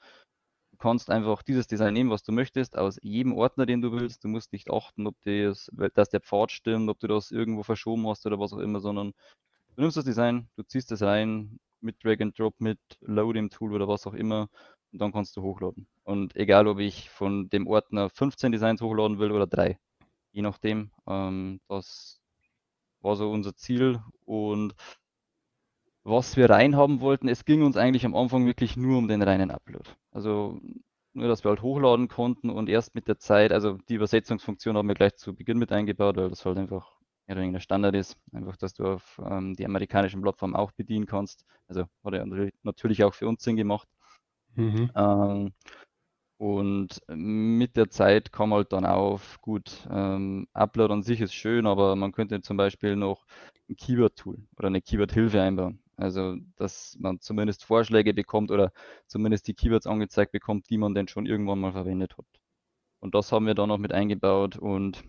kannst 0.79 1.09
einfach 1.09 1.43
dieses 1.43 1.67
Design 1.67 1.93
nehmen, 1.93 2.11
was 2.11 2.23
du 2.23 2.31
möchtest, 2.31 2.77
aus 2.77 2.97
jedem 3.01 3.33
Ordner, 3.33 3.65
den 3.65 3.81
du 3.81 3.91
willst. 3.91 4.23
Du 4.23 4.29
musst 4.29 4.53
nicht 4.53 4.71
achten, 4.71 5.05
ob 5.05 5.17
das, 5.25 5.69
dass 5.93 6.07
der 6.07 6.21
Pfad 6.21 6.53
stimmt, 6.53 6.89
ob 6.89 6.99
du 6.99 7.07
das 7.07 7.29
irgendwo 7.31 7.61
verschoben 7.61 8.07
hast 8.07 8.25
oder 8.25 8.39
was 8.39 8.53
auch 8.53 8.59
immer, 8.59 8.79
sondern 8.79 9.11
du 9.75 9.81
nimmst 9.81 9.97
das 9.97 10.05
Design, 10.05 10.47
du 10.55 10.63
ziehst 10.63 10.93
es 10.93 11.01
rein 11.01 11.59
mit 11.81 12.01
Drag 12.05 12.21
and 12.21 12.39
Drop, 12.39 12.55
mit 12.61 12.79
Load 13.01 13.37
im 13.37 13.49
Tool 13.49 13.73
oder 13.73 13.89
was 13.89 14.07
auch 14.07 14.13
immer 14.13 14.47
und 14.93 15.01
dann 15.01 15.11
kannst 15.11 15.35
du 15.35 15.41
hochladen. 15.41 15.85
Und 16.05 16.37
egal, 16.37 16.67
ob 16.67 16.79
ich 16.79 17.09
von 17.09 17.49
dem 17.49 17.67
Ordner 17.67 18.09
15 18.09 18.53
Designs 18.53 18.81
hochladen 18.81 19.19
will 19.19 19.33
oder 19.33 19.45
drei, 19.45 19.77
je 20.31 20.41
nachdem, 20.41 20.91
ähm, 21.05 21.59
das 21.67 22.21
war 23.01 23.17
so 23.17 23.29
unser 23.29 23.57
Ziel 23.57 23.99
und 24.23 24.73
was 26.03 26.35
wir 26.37 26.49
reinhaben 26.49 27.01
wollten, 27.01 27.27
es 27.27 27.45
ging 27.45 27.63
uns 27.63 27.77
eigentlich 27.77 28.05
am 28.05 28.15
Anfang 28.15 28.45
wirklich 28.45 28.75
nur 28.77 28.97
um 28.97 29.07
den 29.07 29.21
reinen 29.21 29.51
Upload. 29.51 29.89
Also 30.11 30.59
nur, 31.13 31.27
dass 31.27 31.43
wir 31.43 31.49
halt 31.49 31.61
hochladen 31.61 32.07
konnten 32.07 32.49
und 32.49 32.69
erst 32.69 32.95
mit 32.95 33.07
der 33.07 33.19
Zeit, 33.19 33.51
also 33.51 33.77
die 33.89 33.95
Übersetzungsfunktion 33.95 34.75
haben 34.75 34.87
wir 34.87 34.95
gleich 34.95 35.15
zu 35.15 35.35
Beginn 35.35 35.59
mit 35.59 35.71
eingebaut, 35.71 36.17
weil 36.17 36.29
das 36.29 36.45
halt 36.45 36.57
einfach 36.57 36.99
mehr 37.27 37.37
oder 37.37 37.43
weniger 37.43 37.59
Standard 37.59 37.95
ist. 37.95 38.17
Einfach, 38.31 38.57
dass 38.57 38.73
du 38.73 38.85
auf 38.85 39.21
ähm, 39.23 39.55
die 39.55 39.65
amerikanischen 39.65 40.21
Plattformen 40.21 40.55
auch 40.55 40.71
bedienen 40.71 41.05
kannst. 41.05 41.45
Also 41.67 41.85
hat 42.03 42.13
ja 42.13 42.25
natürlich 42.63 43.03
auch 43.03 43.13
für 43.13 43.27
uns 43.27 43.43
Sinn 43.43 43.55
gemacht. 43.55 43.87
Mhm. 44.55 44.91
Ähm, 44.95 45.53
und 46.37 46.99
mit 47.07 47.77
der 47.77 47.89
Zeit 47.89 48.33
kam 48.33 48.53
halt 48.53 48.73
dann 48.73 48.85
auf, 48.85 49.39
gut, 49.39 49.87
ähm, 49.89 50.47
Upload 50.53 50.91
an 50.91 51.03
sich 51.03 51.21
ist 51.21 51.33
schön, 51.33 51.65
aber 51.65 51.95
man 51.95 52.11
könnte 52.11 52.41
zum 52.41 52.57
Beispiel 52.57 52.95
noch 52.95 53.25
ein 53.69 53.77
Keyword-Tool 53.77 54.37
oder 54.57 54.67
eine 54.67 54.81
Keyword-Hilfe 54.81 55.41
einbauen. 55.41 55.79
Also, 55.95 56.37
dass 56.55 56.97
man 56.99 57.19
zumindest 57.19 57.65
Vorschläge 57.65 58.13
bekommt 58.13 58.51
oder 58.51 58.71
zumindest 59.07 59.47
die 59.47 59.53
Keywords 59.53 59.87
angezeigt 59.87 60.31
bekommt, 60.31 60.69
die 60.69 60.77
man 60.77 60.95
denn 60.95 61.07
schon 61.07 61.25
irgendwann 61.25 61.59
mal 61.59 61.71
verwendet 61.71 62.17
hat. 62.17 62.25
Und 62.99 63.15
das 63.15 63.31
haben 63.31 63.45
wir 63.45 63.53
dann 63.53 63.69
noch 63.69 63.77
mit 63.77 63.93
eingebaut. 63.93 64.57
Und 64.57 65.03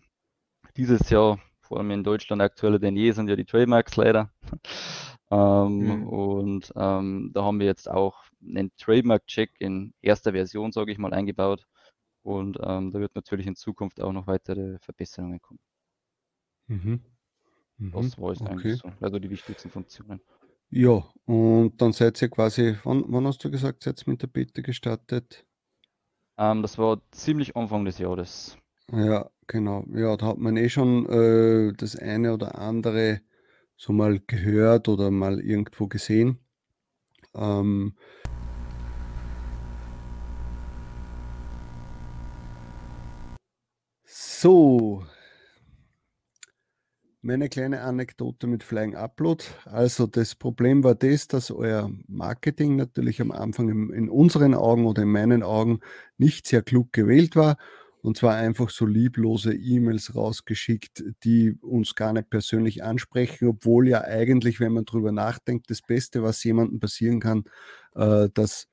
dieses 0.76 1.08
Jahr, 1.10 1.38
vor 1.60 1.78
allem 1.78 1.90
in 1.90 2.04
Deutschland 2.04 2.42
aktueller 2.42 2.78
denn 2.78 2.96
je, 2.96 3.12
sind 3.12 3.28
ja 3.28 3.36
die 3.36 3.44
Trademarks 3.44 3.96
leider. 3.96 4.30
ähm, 5.30 5.78
mhm. 5.78 6.06
Und 6.08 6.72
ähm, 6.76 7.30
da 7.32 7.44
haben 7.44 7.60
wir 7.60 7.66
jetzt 7.66 7.88
auch 7.90 8.24
einen 8.42 8.70
Trademark-Check 8.76 9.52
in 9.58 9.94
erster 10.02 10.32
Version, 10.32 10.72
sage 10.72 10.92
ich 10.92 10.98
mal, 10.98 11.14
eingebaut. 11.14 11.66
Und 12.22 12.58
ähm, 12.62 12.90
da 12.90 13.00
wird 13.00 13.14
natürlich 13.14 13.46
in 13.46 13.56
Zukunft 13.56 14.00
auch 14.00 14.12
noch 14.12 14.26
weitere 14.26 14.78
Verbesserungen 14.80 15.40
kommen. 15.40 15.60
Mhm. 16.66 17.00
Mhm. 17.78 17.92
Das 17.92 18.18
war 18.18 18.32
es 18.32 18.40
okay. 18.40 18.50
eigentlich 18.50 18.76
so. 18.78 18.92
Also 19.00 19.18
die 19.18 19.30
wichtigsten 19.30 19.70
Funktionen. 19.70 20.20
Ja, 20.70 21.04
und 21.26 21.80
dann 21.80 21.92
seid 21.92 22.20
ihr 22.20 22.28
quasi, 22.28 22.76
wann, 22.84 23.04
wann 23.08 23.26
hast 23.26 23.42
du 23.44 23.50
gesagt, 23.50 23.82
seid 23.82 24.02
ihr 24.02 24.10
mit 24.10 24.22
der 24.22 24.26
Beta 24.26 24.60
gestartet? 24.60 25.46
Ähm, 26.36 26.62
das 26.62 26.78
war 26.78 27.00
ziemlich 27.12 27.56
Anfang 27.56 27.84
des 27.84 27.98
Jahres. 27.98 28.58
Ja, 28.92 29.30
genau. 29.46 29.84
Ja, 29.94 30.16
da 30.16 30.26
hat 30.26 30.38
man 30.38 30.56
eh 30.56 30.68
schon 30.68 31.06
äh, 31.06 31.72
das 31.76 31.96
eine 31.96 32.34
oder 32.34 32.58
andere 32.58 33.20
so 33.76 33.92
mal 33.92 34.20
gehört 34.26 34.88
oder 34.88 35.10
mal 35.10 35.40
irgendwo 35.40 35.86
gesehen. 35.86 36.38
Ähm, 37.34 37.96
so, 44.04 45.04
meine 47.24 47.48
kleine 47.48 47.80
Anekdote 47.80 48.46
mit 48.46 48.62
Flying 48.62 48.94
Upload. 48.94 49.44
Also 49.64 50.06
das 50.06 50.34
Problem 50.34 50.84
war 50.84 50.94
das, 50.94 51.26
dass 51.26 51.50
euer 51.50 51.90
Marketing 52.06 52.76
natürlich 52.76 53.20
am 53.20 53.30
Anfang 53.32 53.68
in, 53.70 53.90
in 53.90 54.08
unseren 54.10 54.54
Augen 54.54 54.86
oder 54.86 55.02
in 55.02 55.08
meinen 55.10 55.42
Augen 55.42 55.80
nicht 56.18 56.46
sehr 56.46 56.62
klug 56.62 56.92
gewählt 56.92 57.34
war 57.34 57.56
und 58.02 58.18
zwar 58.18 58.34
einfach 58.34 58.68
so 58.68 58.84
lieblose 58.84 59.54
E-Mails 59.54 60.14
rausgeschickt, 60.14 61.02
die 61.24 61.54
uns 61.62 61.94
gar 61.94 62.12
nicht 62.12 62.28
persönlich 62.28 62.84
ansprechen, 62.84 63.48
obwohl 63.48 63.88
ja 63.88 64.02
eigentlich, 64.02 64.60
wenn 64.60 64.74
man 64.74 64.84
drüber 64.84 65.10
nachdenkt, 65.10 65.70
das 65.70 65.80
Beste, 65.80 66.22
was 66.22 66.44
jemandem 66.44 66.80
passieren 66.80 67.18
kann, 67.18 67.44
äh, 67.94 68.28
dass 68.34 68.66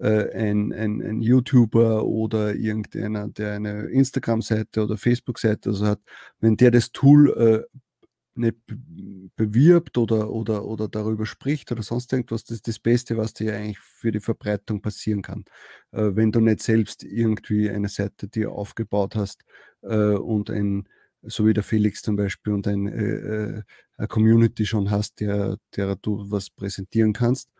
äh, 0.00 0.30
ein, 0.32 0.72
ein, 0.72 1.02
ein, 1.02 1.20
YouTuber 1.20 2.06
oder 2.06 2.54
irgendeiner, 2.54 3.28
der 3.28 3.52
eine 3.52 3.82
Instagram-Seite 3.88 4.82
oder 4.82 4.96
Facebook-Seite 4.96 5.70
also 5.70 5.86
hat, 5.86 6.00
wenn 6.40 6.56
der 6.56 6.70
das 6.70 6.90
Tool 6.92 7.30
äh, 7.36 7.78
nicht 8.34 8.56
bewirbt 9.36 9.98
oder, 9.98 10.30
oder, 10.30 10.64
oder 10.64 10.88
darüber 10.88 11.26
spricht 11.26 11.70
oder 11.70 11.82
sonst 11.82 12.12
irgendwas, 12.12 12.44
das 12.44 12.56
ist 12.56 12.68
das 12.68 12.78
Beste, 12.78 13.16
was 13.16 13.34
dir 13.34 13.54
eigentlich 13.54 13.78
für 13.78 14.12
die 14.12 14.20
Verbreitung 14.20 14.80
passieren 14.80 15.22
kann. 15.22 15.44
Äh, 15.92 16.10
wenn 16.14 16.32
du 16.32 16.40
nicht 16.40 16.62
selbst 16.62 17.04
irgendwie 17.04 17.70
eine 17.70 17.88
Seite 17.88 18.28
dir 18.28 18.52
aufgebaut 18.52 19.16
hast 19.16 19.44
äh, 19.82 20.14
und 20.14 20.50
ein, 20.50 20.88
so 21.22 21.46
wie 21.46 21.52
der 21.52 21.62
Felix 21.62 22.02
zum 22.02 22.16
Beispiel, 22.16 22.54
und 22.54 22.66
ein, 22.66 22.86
äh, 22.86 23.58
äh 23.58 23.62
eine 23.98 24.08
Community 24.08 24.64
schon 24.64 24.90
hast, 24.90 25.20
der, 25.20 25.58
der 25.76 25.94
du 25.96 26.30
was 26.30 26.48
präsentieren 26.48 27.12
kannst. 27.12 27.50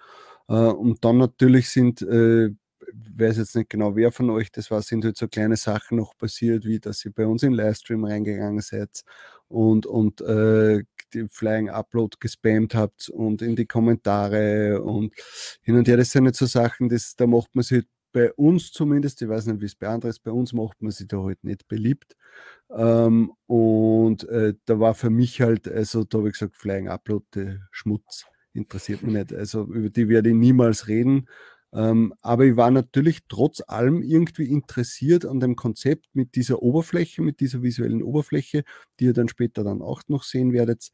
Äh, 0.50 0.54
und 0.54 1.04
dann 1.07 1.19
natürlich 1.19 1.71
sind 1.71 2.02
äh, 2.02 2.50
weiß 2.92 3.38
jetzt 3.38 3.57
nicht 3.57 3.71
genau, 3.71 3.97
wer 3.97 4.12
von 4.12 4.30
euch 4.30 4.50
das 4.52 4.71
war, 4.71 4.83
sind 4.83 5.04
halt 5.04 5.16
so 5.16 5.28
kleine 5.28 5.57
Sachen 5.57 5.99
noch 5.99 6.16
passiert, 6.16 6.64
wie 6.64 6.80
dass 6.80 7.04
ihr 7.04 7.12
bei 7.12 7.26
uns 7.26 7.42
in 7.42 7.52
Livestream 7.52 8.04
reingegangen 8.04 8.61
seid 8.61 9.02
und, 9.49 9.87
und 9.87 10.21
äh, 10.23 10.83
die 11.14 11.28
Flying 11.28 11.71
Upload 11.71 12.16
gespammt 12.21 12.75
habt 12.75 13.09
und 13.09 13.42
in 13.42 13.57
die 13.57 13.66
Kommentare 13.66 14.83
und 14.83 15.14
hin 15.62 15.76
und 15.76 15.88
her. 15.88 15.97
Das 15.97 16.11
sind 16.12 16.25
nicht 16.25 16.37
so 16.37 16.47
Sachen, 16.47 16.88
das, 16.88 17.16
da 17.16 17.26
macht 17.26 17.54
man 17.54 17.62
sich 17.64 17.78
halt 17.78 17.88
bei 18.12 18.33
uns 18.33 18.73
zumindest, 18.73 19.23
ich 19.23 19.28
weiß 19.28 19.47
nicht, 19.47 19.61
wie 19.61 19.66
es 19.66 19.76
bei 19.76 19.88
anderen 19.88 20.11
ist, 20.11 20.21
bei 20.25 20.33
uns 20.33 20.52
macht 20.52 20.83
man 20.83 20.90
sich 20.90 21.07
da 21.09 21.19
halt 21.23 21.42
nicht 21.45 21.69
beliebt. 21.69 22.16
Ähm, 22.71 23.33
und 23.47 24.25
äh, 24.28 24.54
da 24.64 24.80
war 24.80 24.95
für 24.95 25.11
mich 25.11 25.40
halt, 25.40 25.69
also 25.69 26.04
da 26.04 26.19
habe 26.19 26.28
ich 26.28 26.35
gesagt, 26.35 26.57
Flying 26.57 26.88
Upload, 26.88 27.25
äh, 27.40 27.59
Schmutz, 27.71 28.26
interessiert 28.52 29.02
mich 29.02 29.14
nicht. 29.14 29.33
Also 29.33 29.64
über 29.64 29.90
die 29.90 30.09
werde 30.09 30.30
ich 30.30 30.35
niemals 30.35 30.88
reden. 30.88 31.28
Ähm, 31.73 32.14
aber 32.21 32.47
ich 32.47 32.57
war 32.57 32.71
natürlich 32.71 33.21
trotz 33.28 33.62
allem 33.66 34.02
irgendwie 34.02 34.50
interessiert 34.50 35.25
an 35.25 35.38
dem 35.38 35.54
Konzept 35.54 36.07
mit 36.14 36.35
dieser 36.35 36.62
Oberfläche, 36.62 37.23
mit 37.23 37.38
dieser 37.40 37.62
visuellen 37.62 38.02
Oberfläche, 38.02 38.64
die 38.99 39.04
ihr 39.07 39.12
dann 39.12 39.28
später 39.28 39.62
dann 39.62 39.80
auch 39.80 40.02
noch 40.09 40.25
sehen 40.25 40.52
werdet. 40.52 40.90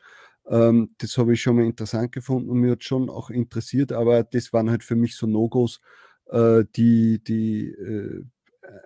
Ähm, 0.48 0.94
das 0.98 1.16
habe 1.16 1.32
ich 1.32 1.40
schon 1.40 1.56
mal 1.56 1.64
interessant 1.64 2.12
gefunden 2.12 2.50
und 2.50 2.60
mir 2.60 2.72
hat 2.72 2.84
schon 2.84 3.08
auch 3.08 3.30
interessiert, 3.30 3.92
aber 3.92 4.22
das 4.22 4.52
waren 4.52 4.70
halt 4.70 4.84
für 4.84 4.96
mich 4.96 5.16
so 5.16 5.26
No-Gos, 5.26 5.80
äh, 6.26 6.64
die, 6.76 7.22
die 7.24 7.68
äh, 7.68 8.22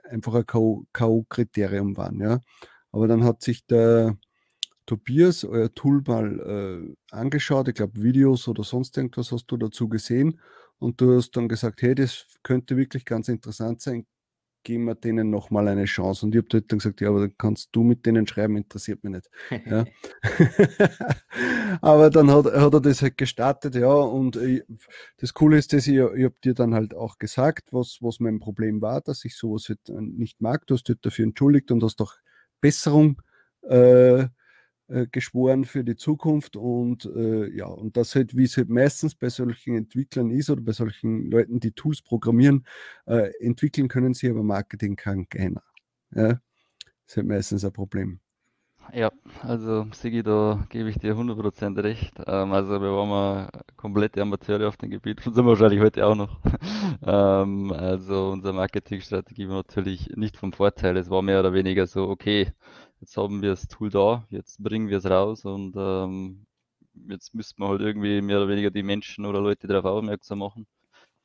einfach 0.08 0.34
ein 0.34 0.46
K.O.-Kriterium 0.46 1.96
waren. 1.96 2.20
Ja. 2.20 2.40
Aber 2.92 3.08
dann 3.08 3.24
hat 3.24 3.42
sich 3.42 3.66
der 3.66 4.16
Tobias 4.90 5.44
euer 5.44 5.72
Tool 5.72 6.02
mal 6.04 6.40
äh, 6.40 7.14
angeschaut, 7.14 7.68
ich 7.68 7.74
glaube 7.74 8.02
Videos 8.02 8.48
oder 8.48 8.64
sonst 8.64 8.96
irgendwas 8.96 9.30
hast 9.30 9.46
du 9.46 9.56
dazu 9.56 9.88
gesehen 9.88 10.40
und 10.80 11.00
du 11.00 11.16
hast 11.16 11.36
dann 11.36 11.48
gesagt, 11.48 11.80
hey, 11.82 11.94
das 11.94 12.26
könnte 12.42 12.76
wirklich 12.76 13.04
ganz 13.04 13.28
interessant 13.28 13.80
sein, 13.80 14.04
geben 14.64 14.86
wir 14.86 14.96
denen 14.96 15.30
nochmal 15.30 15.68
eine 15.68 15.84
Chance. 15.84 16.26
Und 16.26 16.34
ich 16.34 16.38
habe 16.38 16.48
dort 16.48 16.72
dann 16.72 16.80
gesagt, 16.80 17.00
ja, 17.00 17.08
aber 17.08 17.20
dann 17.20 17.34
kannst 17.38 17.68
du 17.70 17.84
mit 17.84 18.04
denen 18.04 18.26
schreiben, 18.26 18.56
interessiert 18.56 19.04
mich 19.04 19.12
nicht. 19.12 19.30
Ja. 19.64 19.84
aber 21.80 22.10
dann 22.10 22.28
hat, 22.28 22.46
hat, 22.46 22.74
er 22.74 22.80
das 22.80 23.00
halt 23.00 23.16
gestartet, 23.16 23.76
ja, 23.76 23.92
und 23.92 24.34
ich, 24.34 24.64
das 25.18 25.32
Coole 25.34 25.56
ist, 25.56 25.72
dass 25.72 25.86
ich, 25.86 25.98
ich 25.98 26.24
habe 26.24 26.34
dir 26.42 26.54
dann 26.54 26.74
halt 26.74 26.94
auch 26.94 27.18
gesagt, 27.18 27.72
was, 27.72 27.98
was 28.00 28.18
mein 28.18 28.40
Problem 28.40 28.82
war, 28.82 29.02
dass 29.02 29.24
ich 29.24 29.36
sowas 29.36 29.68
halt 29.68 29.88
nicht 29.88 30.40
mag. 30.40 30.66
Du 30.66 30.74
hast 30.74 30.88
dich 30.88 31.00
dafür 31.00 31.26
entschuldigt 31.26 31.70
und 31.70 31.84
hast 31.84 32.02
auch 32.02 32.16
Besserung 32.60 33.22
äh, 33.62 34.26
äh, 34.90 35.06
geschworen 35.10 35.64
für 35.64 35.84
die 35.84 35.96
Zukunft 35.96 36.56
und 36.56 37.04
äh, 37.04 37.48
ja, 37.54 37.66
und 37.66 37.96
das 37.96 38.14
halt, 38.14 38.36
wie 38.36 38.44
es 38.44 38.56
halt 38.56 38.68
meistens 38.68 39.14
bei 39.14 39.28
solchen 39.28 39.76
Entwicklern 39.76 40.30
ist 40.30 40.50
oder 40.50 40.62
bei 40.62 40.72
solchen 40.72 41.30
Leuten, 41.30 41.60
die 41.60 41.72
Tools 41.72 42.02
programmieren, 42.02 42.66
äh, 43.06 43.30
entwickeln 43.40 43.88
können 43.88 44.14
sie, 44.14 44.28
aber 44.28 44.42
Marketing 44.42 44.96
kann 44.96 45.28
keiner. 45.28 45.62
Ja, 46.14 46.28
das 46.28 46.40
ist 47.06 47.16
halt 47.16 47.26
meistens 47.28 47.64
ein 47.64 47.72
Problem. 47.72 48.20
Ja, 48.92 49.12
also 49.42 49.86
Sigi, 49.92 50.22
da 50.22 50.66
gebe 50.68 50.90
ich 50.90 50.98
dir 50.98 51.14
100% 51.14 51.80
recht. 51.82 52.12
Ähm, 52.26 52.52
also 52.52 52.80
wir 52.80 52.90
waren 52.92 53.08
mal 53.08 53.48
komplette 53.76 54.20
Amateure 54.20 54.66
auf 54.66 54.76
dem 54.76 54.90
Gebiet 54.90 55.24
und 55.26 55.34
sind 55.34 55.46
wahrscheinlich 55.46 55.80
heute 55.80 56.04
auch 56.06 56.16
noch. 56.16 56.40
ähm, 57.06 57.72
also 57.72 58.30
unsere 58.30 58.52
Marketingstrategie 58.52 59.48
war 59.48 59.56
natürlich 59.58 60.08
nicht 60.16 60.36
vom 60.36 60.52
Vorteil. 60.52 60.96
Es 60.96 61.08
war 61.08 61.22
mehr 61.22 61.38
oder 61.40 61.52
weniger 61.52 61.86
so, 61.86 62.08
okay, 62.08 62.52
jetzt 63.00 63.16
haben 63.16 63.42
wir 63.42 63.50
das 63.50 63.68
Tool 63.68 63.90
da, 63.90 64.26
jetzt 64.30 64.62
bringen 64.62 64.88
wir 64.88 64.98
es 64.98 65.06
raus 65.06 65.44
und 65.44 65.74
ähm, 65.76 66.46
jetzt 67.08 67.34
müssten 67.34 67.62
wir 67.62 67.68
halt 67.68 67.80
irgendwie 67.80 68.20
mehr 68.20 68.38
oder 68.38 68.48
weniger 68.48 68.70
die 68.70 68.82
Menschen 68.82 69.26
oder 69.26 69.40
Leute 69.40 69.66
darauf 69.66 69.84
aufmerksam 69.84 70.40
machen. 70.40 70.66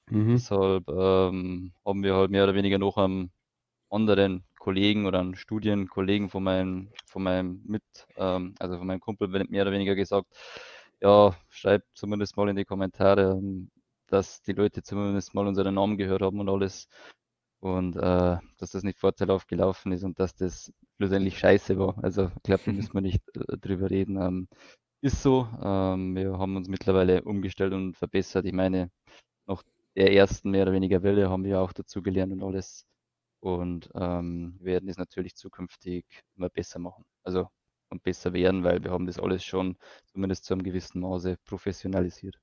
Mhm. 0.09 0.33
Deshalb 0.33 0.87
ähm, 0.89 1.73
haben 1.85 2.03
wir 2.03 2.15
halt 2.15 2.31
mehr 2.31 2.43
oder 2.43 2.55
weniger 2.55 2.77
noch 2.77 2.97
am 2.97 3.31
anderen 3.89 4.43
Kollegen 4.59 5.05
oder 5.05 5.19
einen 5.19 5.35
Studienkollegen 5.35 6.29
von 6.29 6.43
meinem, 6.43 6.89
von 7.05 7.23
meinem 7.23 7.61
Mit, 7.65 7.83
ähm, 8.17 8.55
also 8.59 8.77
von 8.77 8.87
meinem 8.87 8.99
Kumpel 8.99 9.27
mehr 9.27 9.61
oder 9.61 9.71
weniger 9.71 9.95
gesagt, 9.95 10.27
ja, 11.01 11.35
schreibt 11.49 11.87
zumindest 11.93 12.37
mal 12.37 12.49
in 12.49 12.55
die 12.55 12.65
Kommentare, 12.65 13.33
ähm, 13.37 13.69
dass 14.07 14.41
die 14.41 14.53
Leute 14.53 14.81
zumindest 14.83 15.33
mal 15.33 15.47
unseren 15.47 15.75
Namen 15.75 15.97
gehört 15.97 16.21
haben 16.21 16.39
und 16.39 16.49
alles 16.49 16.87
und 17.65 17.95
äh, 17.95 18.37
dass 18.57 18.71
das 18.71 18.83
nicht 18.83 18.99
vorteilhaft 18.99 19.47
gelaufen 19.47 19.91
ist 19.91 20.03
und 20.03 20.19
dass 20.19 20.35
das 20.35 20.71
schlussendlich 20.97 21.39
scheiße 21.39 21.79
war. 21.79 21.97
Also 22.03 22.27
ich 22.35 22.43
glaube, 22.43 22.61
da 22.67 22.71
müssen 22.71 22.93
wir 22.93 23.01
nicht 23.01 23.23
äh, 23.35 23.57
drüber 23.57 23.89
reden. 23.89 24.21
Ähm, 24.21 24.47
ist 25.01 25.23
so. 25.23 25.47
Ähm, 25.63 26.15
wir 26.15 26.37
haben 26.37 26.55
uns 26.57 26.67
mittlerweile 26.67 27.23
umgestellt 27.23 27.73
und 27.73 27.97
verbessert. 27.97 28.45
Ich 28.45 28.53
meine, 28.53 28.91
nach 29.47 29.63
der 29.95 30.13
ersten 30.13 30.51
mehr 30.51 30.61
oder 30.61 30.73
weniger 30.73 31.01
Welle 31.01 31.27
haben 31.31 31.43
wir 31.43 31.59
auch 31.59 31.73
dazu 31.73 32.03
gelernt 32.03 32.33
und 32.33 32.43
alles. 32.43 32.85
Und 33.39 33.89
ähm, 33.95 34.57
werden 34.61 34.87
es 34.87 34.97
natürlich 34.97 35.35
zukünftig 35.35 36.05
immer 36.35 36.49
besser 36.49 36.77
machen. 36.77 37.03
Also 37.23 37.49
und 37.89 38.03
besser 38.03 38.33
werden, 38.33 38.63
weil 38.63 38.83
wir 38.83 38.91
haben 38.91 39.07
das 39.07 39.19
alles 39.19 39.43
schon 39.43 39.75
zumindest 40.05 40.45
zu 40.45 40.53
einem 40.53 40.63
gewissen 40.63 41.01
Maße 41.01 41.37
professionalisiert. 41.45 42.35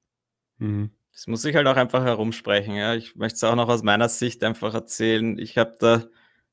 Mhm. 0.59 0.91
Das 1.12 1.26
muss 1.26 1.45
ich 1.45 1.54
halt 1.54 1.66
auch 1.66 1.76
einfach 1.76 2.04
herumsprechen. 2.04 2.75
Ja. 2.75 2.95
Ich 2.95 3.16
möchte 3.16 3.37
es 3.37 3.45
auch 3.45 3.54
noch 3.54 3.69
aus 3.69 3.83
meiner 3.83 4.09
Sicht 4.09 4.42
einfach 4.42 4.75
erzählen. 4.75 5.38
Ich 5.38 5.59
habe 5.59 5.76
da, 5.78 6.04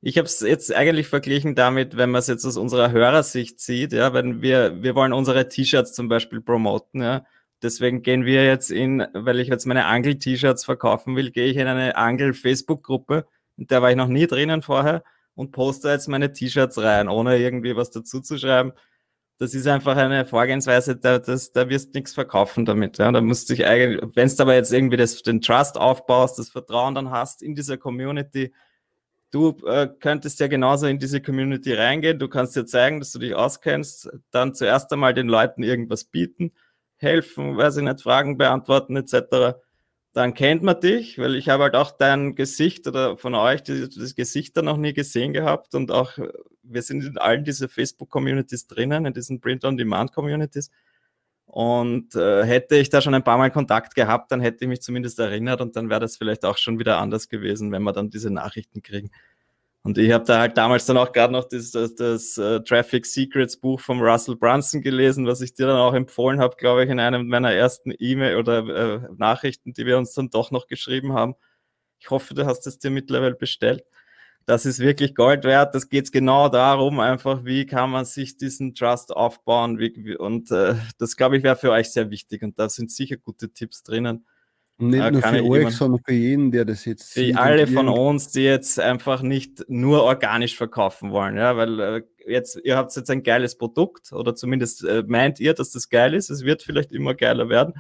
ich 0.02 0.18
habe 0.18 0.26
es 0.26 0.42
jetzt 0.42 0.74
eigentlich 0.74 1.08
verglichen 1.08 1.56
damit, 1.56 1.98
wenn 1.98 2.12
man 2.12 2.20
es 2.20 2.28
jetzt 2.28 2.46
aus 2.46 2.58
unserer 2.58 2.92
Hörersicht 2.92 3.60
sieht, 3.60 3.94
ja, 3.94 4.14
wenn 4.14 4.42
wir, 4.42 4.82
wir 4.84 4.96
wollen 4.96 5.14
unsere 5.14 5.48
T-Shirts 5.50 5.94
zum 5.94 6.08
Beispiel 6.10 6.42
promoten, 6.42 7.02
ja. 7.02 7.26
Deswegen 7.62 8.04
gehen 8.04 8.24
wir 8.24 8.46
jetzt 8.46 8.72
in, 8.72 9.06
weil 9.14 9.40
ich 9.40 9.50
jetzt 9.50 9.66
meine 9.66 9.86
Angel-T-Shirts 9.86 10.64
verkaufen 10.64 11.18
will, 11.18 11.32
gehe 11.32 11.48
ich 11.48 11.58
in 11.58 11.68
eine 11.68 11.98
Angel-Facebook-Gruppe, 11.98 13.26
in 13.58 13.68
der 13.68 13.82
war 13.82 13.90
ich 13.92 13.98
noch 13.98 14.08
nie 14.08 14.28
drinnen 14.28 14.62
vorher 14.62 15.04
und 15.36 15.52
poste 15.52 15.90
jetzt 15.90 16.08
meine 16.08 16.32
T-Shirts 16.32 16.78
rein, 16.78 17.10
ohne 17.10 17.38
irgendwie 17.38 17.76
was 17.76 17.92
dazu 17.92 18.22
zu 18.22 18.38
schreiben 18.38 18.72
das 19.40 19.54
ist 19.54 19.68
einfach 19.68 19.96
eine 19.96 20.26
Vorgehensweise, 20.26 20.98
da, 20.98 21.18
das, 21.18 21.54
da 21.54 21.70
wirst 21.70 21.96
du 21.96 22.00
nichts 22.00 22.14
verkaufen 22.14 22.66
damit. 22.66 22.98
Ja. 22.98 23.12
Da 23.12 23.22
musst 23.22 23.50
du 23.50 23.56
dich 23.56 23.66
eigentlich, 23.66 24.02
wenn 24.14 24.28
du 24.28 24.44
aber 24.44 24.54
jetzt 24.54 24.74
irgendwie 24.74 24.98
das, 24.98 25.24
den 25.24 25.42
Trust 25.42 25.78
aufbaust, 25.78 26.38
das 26.38 26.50
Vertrauen 26.50 26.94
dann 26.94 27.10
hast 27.10 27.42
in 27.42 27.56
dieser 27.56 27.78
Community, 27.78 28.54
du 29.32 29.58
äh, 29.66 29.88
könntest 30.00 30.42
ja 30.42 30.48
genauso 30.48 30.88
in 30.88 31.00
diese 31.00 31.22
Community 31.22 31.74
reingehen, 31.74 32.20
du 32.20 32.28
kannst 32.28 32.56
dir 32.58 32.66
zeigen, 32.66 33.00
dass 33.00 33.14
du 33.14 33.20
dich 33.20 33.34
auskennst, 33.34 34.10
dann 34.32 34.54
zuerst 34.54 34.92
einmal 34.92 35.14
den 35.14 35.30
Leuten 35.30 35.64
irgendwas 35.64 36.04
bieten, 36.04 36.52
helfen, 36.98 37.56
weiß 37.56 37.78
ich 37.78 37.84
nicht, 37.84 38.02
Fragen 38.02 38.38
beantworten 38.38 38.98
etc 38.98 39.56
dann 40.14 40.34
kennt 40.34 40.64
man 40.64 40.80
dich, 40.80 41.20
weil 41.20 41.36
ich 41.36 41.50
habe 41.50 41.64
halt 41.64 41.76
auch 41.76 41.92
dein 41.92 42.36
Gesicht 42.36 42.88
oder 42.88 43.18
von 43.18 43.36
euch 43.36 43.64
das, 43.64 43.90
das 43.90 44.16
Gesicht 44.16 44.58
dann 44.58 44.66
noch 44.66 44.78
nie 44.78 44.94
gesehen 44.94 45.34
gehabt 45.34 45.76
und 45.76 45.92
auch 45.92 46.18
wir 46.64 46.82
sind 46.82 47.04
in 47.04 47.18
allen 47.18 47.44
diese 47.44 47.68
Facebook-Communities 47.68 48.68
drinnen, 48.68 49.06
in 49.06 49.14
diesen 49.14 49.42
Print-on-Demand-Communities. 49.42 50.72
Und 51.46 52.14
äh, 52.16 52.44
hätte 52.44 52.76
ich 52.76 52.90
da 52.90 53.02
schon 53.02 53.16
ein 53.16 53.24
paar 53.24 53.40
Mal 53.40 53.50
Kontakt 53.50 53.96
gehabt, 53.96 54.32
dann 54.32 54.40
hätte 54.40 54.66
ich 54.66 54.70
mich 54.70 54.82
zumindest 54.82 55.18
erinnert 55.18 55.62
und 55.62 55.76
dann 55.76 55.90
wäre 55.90 56.00
das 56.00 56.16
vielleicht 56.16 56.46
auch 56.46 56.58
schon 56.58 56.78
wieder 56.78 57.00
anders 57.00 57.28
gewesen, 57.28 57.72
wenn 57.72 57.82
wir 57.82 57.92
dann 57.92 58.12
diese 58.12 58.30
Nachrichten 58.30 58.84
kriegen. 58.84 59.10
Und 59.90 59.98
ich 59.98 60.12
habe 60.12 60.24
da 60.24 60.38
halt 60.38 60.56
damals 60.56 60.86
dann 60.86 60.98
auch 60.98 61.12
gerade 61.12 61.34
noch 61.34 61.46
das, 61.46 61.72
das, 61.72 61.96
das 61.96 62.38
uh, 62.38 62.60
Traffic 62.60 63.08
Secrets 63.08 63.58
Buch 63.58 63.80
vom 63.80 64.00
Russell 64.04 64.36
Brunson 64.36 64.84
gelesen, 64.84 65.26
was 65.26 65.42
ich 65.42 65.56
dir 65.56 65.66
dann 65.66 65.78
auch 65.78 65.96
empfohlen 65.96 66.40
habe, 66.40 66.56
glaube 66.58 66.84
ich, 66.84 66.92
in 66.92 67.00
einem 67.00 67.28
meiner 67.28 67.54
ersten 67.54 67.92
E-Mail 67.98 68.36
oder 68.36 68.68
äh, 68.68 69.00
Nachrichten, 69.18 69.74
die 69.74 69.88
wir 69.88 69.98
uns 69.98 70.14
dann 70.14 70.30
doch 70.30 70.52
noch 70.52 70.68
geschrieben 70.68 71.14
haben. 71.14 71.34
Ich 71.98 72.12
hoffe, 72.12 72.36
du 72.36 72.46
hast 72.46 72.68
es 72.68 72.78
dir 72.78 72.92
mittlerweile 72.92 73.34
bestellt. 73.34 73.84
Das 74.46 74.68
ist 74.68 74.78
wirklich 74.78 75.16
Gold 75.16 75.44
wert. 75.44 75.74
Das 75.74 75.90
geht 75.90 76.12
genau 76.12 76.50
darum, 76.50 77.00
einfach, 77.00 77.44
wie 77.44 77.66
kann 77.66 77.90
man 77.90 78.06
sich 78.06 78.38
diesen 78.38 78.76
Trust 78.76 79.12
aufbauen. 79.12 79.80
Wie, 79.80 79.92
wie, 79.96 80.16
und 80.16 80.52
äh, 80.52 80.76
das, 81.00 81.18
glaube 81.18 81.38
ich, 81.38 81.42
wäre 81.42 81.56
für 81.56 81.72
euch 81.72 81.90
sehr 81.90 82.12
wichtig. 82.12 82.44
Und 82.44 82.60
da 82.60 82.70
sind 82.70 82.92
sicher 82.92 83.18
gute 83.18 83.52
Tipps 83.52 83.82
drinnen. 83.82 84.28
Und 84.80 84.92
nicht 84.92 85.12
nur 85.12 85.22
für 85.22 85.44
euch, 85.44 85.76
sondern 85.76 86.02
für 86.06 86.14
jeden, 86.14 86.52
der 86.52 86.64
das 86.64 86.86
jetzt 86.86 87.12
Für 87.12 87.36
alle 87.36 87.68
von 87.68 87.90
uns, 87.90 88.30
die 88.30 88.44
jetzt 88.44 88.80
einfach 88.80 89.22
nicht 89.22 89.66
nur 89.68 90.04
organisch 90.04 90.56
verkaufen 90.56 91.12
wollen. 91.12 91.36
Ja, 91.36 91.58
weil 91.58 91.80
äh, 91.82 92.02
jetzt, 92.26 92.58
ihr 92.64 92.78
habt 92.78 92.96
jetzt 92.96 93.10
ein 93.10 93.24
geiles 93.24 93.58
Produkt 93.58 94.14
oder 94.14 94.36
zumindest 94.36 94.86
äh, 94.86 95.04
meint 95.06 95.42
ihr, 95.42 95.54
dass 95.54 95.72
das 95.72 95.90
geil 95.90 96.14
ist. 96.14 96.30
Es 96.30 96.46
wird 96.46 96.64
vielleicht 96.64 96.94
immer 96.94 97.14
geiler 97.14 97.50
werden. 97.50 97.74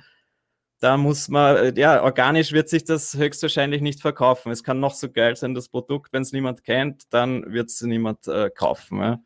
Da 0.82 0.98
muss 0.98 1.29
man, 1.29 1.56
äh, 1.56 1.74
ja, 1.79 2.03
organisch 2.03 2.51
wird 2.51 2.68
sich 2.68 2.84
das 2.84 3.13
höchstwahrscheinlich 3.13 3.82
nicht 3.82 4.01
verkaufen. 4.01 4.51
Es 4.51 4.65
kann 4.65 4.82
noch 4.82 4.94
so 4.94 5.10
geil 5.10 5.38
sein, 5.38 5.53
das 5.53 5.70
Produkt, 5.70 6.12
wenn 6.12 6.24
es 6.24 6.34
niemand 6.34 6.65
kennt, 6.65 7.13
dann 7.13 7.53
wird 7.53 7.70
es 7.70 7.82
niemand 7.82 8.27
äh, 8.27 8.50
kaufen. 8.50 9.00
Ja. 9.00 9.20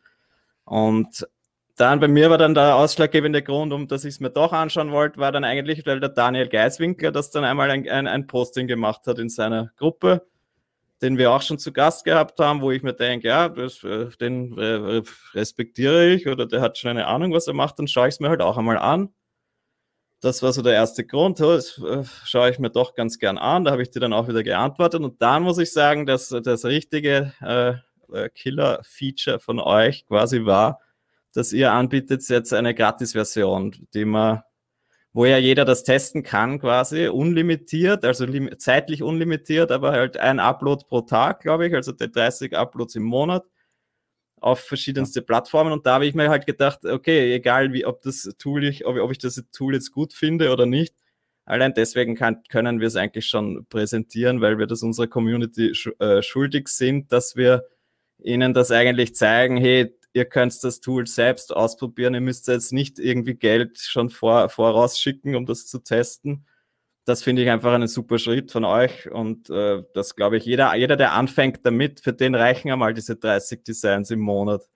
Und 0.65 1.27
dann 1.75 1.99
bei 1.99 2.07
mir 2.07 2.29
war 2.29 2.37
dann 2.37 2.53
der 2.53 2.75
ausschlaggebende 2.75 3.41
Grund, 3.41 3.73
um 3.73 3.87
dass 3.87 4.05
ich 4.05 4.15
es 4.15 4.19
mir 4.19 4.29
doch 4.29 4.53
anschauen 4.53 4.91
wollte, 4.91 5.19
war 5.19 5.31
dann 5.31 5.43
eigentlich, 5.43 5.85
weil 5.85 5.99
der 5.99 6.09
Daniel 6.09 6.47
Geiswinkler 6.47 7.11
das 7.11 7.31
dann 7.31 7.43
einmal 7.43 7.71
ein, 7.71 7.89
ein, 7.89 8.07
ein, 8.07 8.27
Posting 8.27 8.67
gemacht 8.67 9.07
hat 9.07 9.17
in 9.17 9.29
seiner 9.29 9.71
Gruppe, 9.77 10.27
den 11.01 11.17
wir 11.17 11.31
auch 11.31 11.41
schon 11.41 11.57
zu 11.57 11.73
Gast 11.73 12.05
gehabt 12.05 12.39
haben, 12.39 12.61
wo 12.61 12.69
ich 12.69 12.83
mir 12.83 12.93
denke, 12.93 13.27
ja, 13.27 13.49
das, 13.49 13.83
äh, 13.83 14.09
den 14.21 14.55
äh, 14.57 15.01
respektiere 15.33 16.09
ich 16.09 16.27
oder 16.27 16.45
der 16.45 16.61
hat 16.61 16.77
schon 16.77 16.91
eine 16.91 17.07
Ahnung, 17.07 17.33
was 17.33 17.47
er 17.47 17.53
macht, 17.53 17.79
dann 17.79 17.87
schaue 17.87 18.07
ich 18.07 18.15
es 18.15 18.19
mir 18.19 18.29
halt 18.29 18.41
auch 18.41 18.57
einmal 18.57 18.77
an. 18.77 19.09
Das 20.21 20.43
war 20.43 20.53
so 20.53 20.61
der 20.61 20.73
erste 20.73 21.03
Grund, 21.03 21.39
das 21.39 21.79
äh, 21.79 22.03
schaue 22.23 22.51
ich 22.51 22.59
mir 22.59 22.69
doch 22.69 22.93
ganz 22.93 23.17
gern 23.17 23.37
an. 23.37 23.65
Da 23.65 23.71
habe 23.71 23.81
ich 23.81 23.89
dir 23.89 23.99
dann 23.99 24.13
auch 24.13 24.29
wieder 24.29 24.43
geantwortet. 24.43 25.01
Und 25.01 25.21
dann 25.21 25.43
muss 25.43 25.57
ich 25.57 25.73
sagen, 25.73 26.05
dass 26.05 26.29
das 26.29 26.63
richtige 26.63 27.33
äh, 27.41 28.29
Killer-Feature 28.29 29.39
von 29.39 29.59
euch 29.59 30.05
quasi 30.05 30.45
war, 30.45 30.79
dass 31.33 31.53
ihr 31.53 31.71
anbietet 31.71 32.27
jetzt 32.29 32.53
eine 32.53 32.73
Gratis-Version, 32.75 33.87
die 33.93 34.05
man, 34.05 34.41
wo 35.13 35.25
ja 35.25 35.37
jeder 35.37 35.65
das 35.65 35.83
testen 35.83 36.23
kann, 36.23 36.59
quasi 36.59 37.07
unlimitiert, 37.07 38.05
also 38.05 38.25
zeitlich 38.57 39.03
unlimitiert, 39.03 39.71
aber 39.71 39.91
halt 39.91 40.17
ein 40.17 40.39
Upload 40.39 40.85
pro 40.87 41.01
Tag, 41.01 41.41
glaube 41.41 41.67
ich, 41.67 41.73
also 41.73 41.91
30 41.91 42.55
Uploads 42.55 42.95
im 42.95 43.03
Monat 43.03 43.43
auf 44.43 44.59
verschiedenste. 44.59 45.21
Plattformen. 45.21 45.71
Und 45.71 45.85
da 45.85 45.95
habe 45.95 46.05
ich 46.05 46.15
mir 46.15 46.29
halt 46.29 46.45
gedacht, 46.45 46.85
okay, 46.85 47.33
egal 47.33 47.71
wie, 47.73 47.85
ob 47.85 48.01
das 48.01 48.29
Tool 48.37 48.63
ich, 48.65 48.85
ob, 48.85 48.97
ob 48.97 49.11
ich 49.11 49.17
das 49.17 49.41
Tool 49.51 49.73
jetzt 49.73 49.91
gut 49.91 50.13
finde 50.13 50.51
oder 50.51 50.65
nicht, 50.65 50.93
allein 51.45 51.73
deswegen 51.73 52.15
kann, 52.15 52.43
können 52.49 52.79
wir 52.79 52.87
es 52.87 52.95
eigentlich 52.95 53.27
schon 53.27 53.65
präsentieren, 53.67 54.41
weil 54.41 54.57
wir 54.59 54.67
das 54.67 54.83
unserer 54.83 55.07
Community 55.07 55.73
äh, 55.99 56.21
schuldig 56.21 56.67
sind, 56.67 57.11
dass 57.11 57.35
wir 57.35 57.63
ihnen 58.19 58.53
das 58.53 58.71
eigentlich 58.71 59.15
zeigen, 59.15 59.57
hey, 59.57 59.95
ihr 60.13 60.25
könnt 60.25 60.63
das 60.63 60.79
Tool 60.79 61.07
selbst 61.07 61.55
ausprobieren. 61.55 62.13
Ihr 62.13 62.21
müsst 62.21 62.47
jetzt 62.47 62.71
nicht 62.71 62.99
irgendwie 62.99 63.35
Geld 63.35 63.79
schon 63.79 64.09
vor, 64.09 64.49
vorausschicken, 64.49 65.35
um 65.35 65.45
das 65.45 65.67
zu 65.67 65.79
testen. 65.79 66.45
Das 67.05 67.23
finde 67.23 67.41
ich 67.43 67.49
einfach 67.49 67.73
einen 67.73 67.87
super 67.87 68.17
Schritt 68.17 68.51
von 68.51 68.63
euch 68.63 69.11
und 69.11 69.49
äh, 69.49 69.83
das 69.93 70.15
glaube 70.15 70.37
ich, 70.37 70.45
jeder, 70.45 70.73
jeder, 70.75 70.95
der 70.95 71.13
anfängt 71.13 71.65
damit, 71.65 71.99
für 71.99 72.13
den 72.13 72.33
reichen 72.33 72.71
einmal 72.71 72.93
diese 72.93 73.17
30 73.17 73.63
Designs 73.63 74.09
im 74.11 74.19
Monat. 74.21 74.69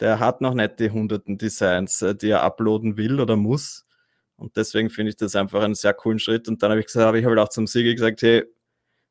Der 0.00 0.18
hat 0.20 0.40
noch 0.40 0.54
nicht 0.54 0.80
die 0.80 0.90
hunderten 0.90 1.38
Designs, 1.38 2.02
äh, 2.02 2.16
die 2.16 2.30
er 2.30 2.42
uploaden 2.42 2.96
will 2.96 3.20
oder 3.20 3.36
muss. 3.36 3.84
Und 4.36 4.56
deswegen 4.56 4.90
finde 4.90 5.10
ich 5.10 5.16
das 5.16 5.36
einfach 5.36 5.62
einen 5.62 5.74
sehr 5.74 5.94
coolen 5.94 6.18
Schritt. 6.18 6.48
Und 6.48 6.62
dann 6.62 6.70
habe 6.70 6.80
ich 6.80 6.86
gesagt, 6.86 7.06
habe 7.06 7.18
ich 7.20 7.24
halt 7.26 7.38
auch 7.38 7.48
zum 7.48 7.66
Sigi 7.66 7.94
gesagt, 7.94 8.22
hey, 8.22 8.44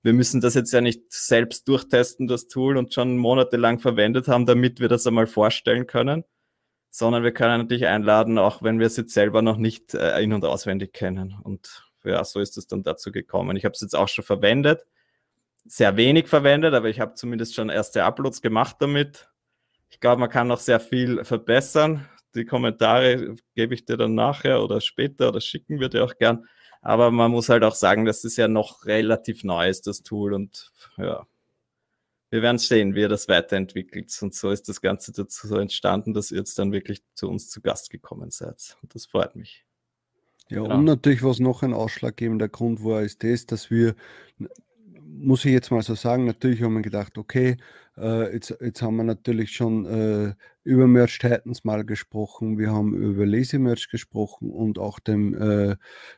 wir 0.06 0.14
müssen 0.14 0.40
das 0.40 0.54
jetzt 0.54 0.72
ja 0.72 0.82
nicht 0.82 1.12
selbst 1.12 1.68
durchtesten, 1.68 2.28
das 2.28 2.48
Tool, 2.48 2.78
und 2.78 2.94
schon 2.94 3.18
monatelang 3.18 3.80
verwendet 3.80 4.28
haben, 4.28 4.46
damit 4.46 4.80
wir 4.80 4.88
das 4.88 5.08
einmal 5.08 5.26
vorstellen 5.26 5.88
können, 5.88 6.24
sondern 6.92 7.24
wir 7.24 7.32
können 7.32 7.62
natürlich 7.62 7.88
einladen, 7.88 8.38
auch 8.38 8.62
wenn 8.62 8.78
wir 8.78 8.86
es 8.86 8.98
jetzt 8.98 9.16
selber 9.16 9.42
noch 9.42 9.58
nicht 9.58 9.96
äh, 9.96 10.22
in- 10.22 10.34
und 10.34 10.46
auswendig 10.46 10.94
kennen. 10.94 11.36
Und 11.42 11.90
ja, 12.04 12.24
so 12.24 12.40
ist 12.40 12.56
es 12.56 12.68
dann 12.68 12.84
dazu 12.84 13.12
gekommen. 13.12 13.58
Ich 13.58 13.66
habe 13.66 13.74
es 13.74 13.82
jetzt 13.82 13.96
auch 13.96 14.08
schon 14.08 14.24
verwendet, 14.24 14.86
sehr 15.66 15.98
wenig 15.98 16.28
verwendet, 16.28 16.76
aber 16.76 16.90
ich 16.90 17.00
habe 17.00 17.16
zumindest 17.16 17.56
schon 17.56 17.70
erste 17.70 18.04
Uploads 18.04 18.44
gemacht 18.44 18.76
damit. 18.82 19.28
Ich 19.90 20.00
glaube, 20.00 20.20
man 20.20 20.30
kann 20.30 20.48
noch 20.48 20.60
sehr 20.60 20.80
viel 20.80 21.26
verbessern. 21.26 22.08
Die 22.36 22.46
Kommentare 22.46 23.38
gebe 23.56 23.74
ich 23.74 23.86
dir 23.86 23.98
dann 23.98 24.14
nachher 24.14 24.62
oder 24.62 24.82
später 24.82 25.30
oder 25.30 25.42
schicken 25.42 25.80
wir 25.80 25.90
dir 25.90 26.04
auch 26.04 26.16
gern. 26.16 26.46
Aber 26.86 27.10
man 27.10 27.32
muss 27.32 27.50
halt 27.50 27.64
auch 27.64 27.74
sagen, 27.74 28.06
dass 28.06 28.24
es 28.26 28.38
ja 28.38 28.48
noch 28.48 28.86
relativ 28.86 29.44
neu 29.44 29.68
ist, 29.68 29.88
das 29.88 30.04
Tool. 30.04 30.36
Und 30.36 30.72
ja, 30.98 31.26
wir 32.30 32.44
werden 32.44 32.60
sehen, 32.60 32.94
wie 32.94 33.02
er 33.02 33.10
das 33.10 33.28
weiterentwickelt. 33.28 34.16
Und 34.22 34.36
so 34.36 34.52
ist 34.52 34.70
das 34.70 34.82
Ganze 34.82 35.12
dazu 35.12 35.48
so 35.48 35.58
entstanden, 35.58 36.14
dass 36.14 36.30
ihr 36.30 36.38
jetzt 36.38 36.60
dann 36.60 36.72
wirklich 36.72 37.02
zu 37.16 37.28
uns 37.28 37.50
zu 37.50 37.60
Gast 37.60 37.90
gekommen 37.90 38.30
seid. 38.30 38.78
Und 38.84 38.94
das 38.94 39.08
freut 39.08 39.36
mich. 39.36 39.66
Ja, 40.48 40.62
genau. 40.62 40.76
und 40.76 40.86
natürlich, 40.86 41.24
was 41.24 41.40
noch 41.40 41.64
ein 41.64 41.74
ausschlaggebender 41.74 42.50
Grund 42.50 42.84
war, 42.84 43.02
ist 43.02 43.24
das, 43.24 43.48
dass 43.48 43.72
wir 43.72 43.96
muss 45.08 45.46
ich 45.46 45.52
jetzt 45.52 45.72
mal 45.72 45.82
so 45.82 45.96
sagen, 45.96 46.26
natürlich 46.26 46.62
haben 46.62 46.74
wir 46.74 46.82
gedacht, 46.82 47.18
okay, 47.18 47.58
äh, 47.98 48.34
jetzt, 48.34 48.56
jetzt 48.62 48.82
haben 48.82 48.98
wir 48.98 49.04
natürlich 49.04 49.52
schon 49.52 49.86
äh, 49.86 50.34
über 50.64 50.88
Merch 50.88 51.20
Titans 51.20 51.64
mal 51.64 51.86
gesprochen, 51.86 52.58
wir 52.58 52.72
haben 52.72 52.94
über 52.94 53.26
Lazy 53.26 53.58
Merch 53.60 53.90
gesprochen 53.90 54.50
und 54.50 54.80
auch 54.80 55.00
dem 55.00 55.34
äh, 55.34 55.76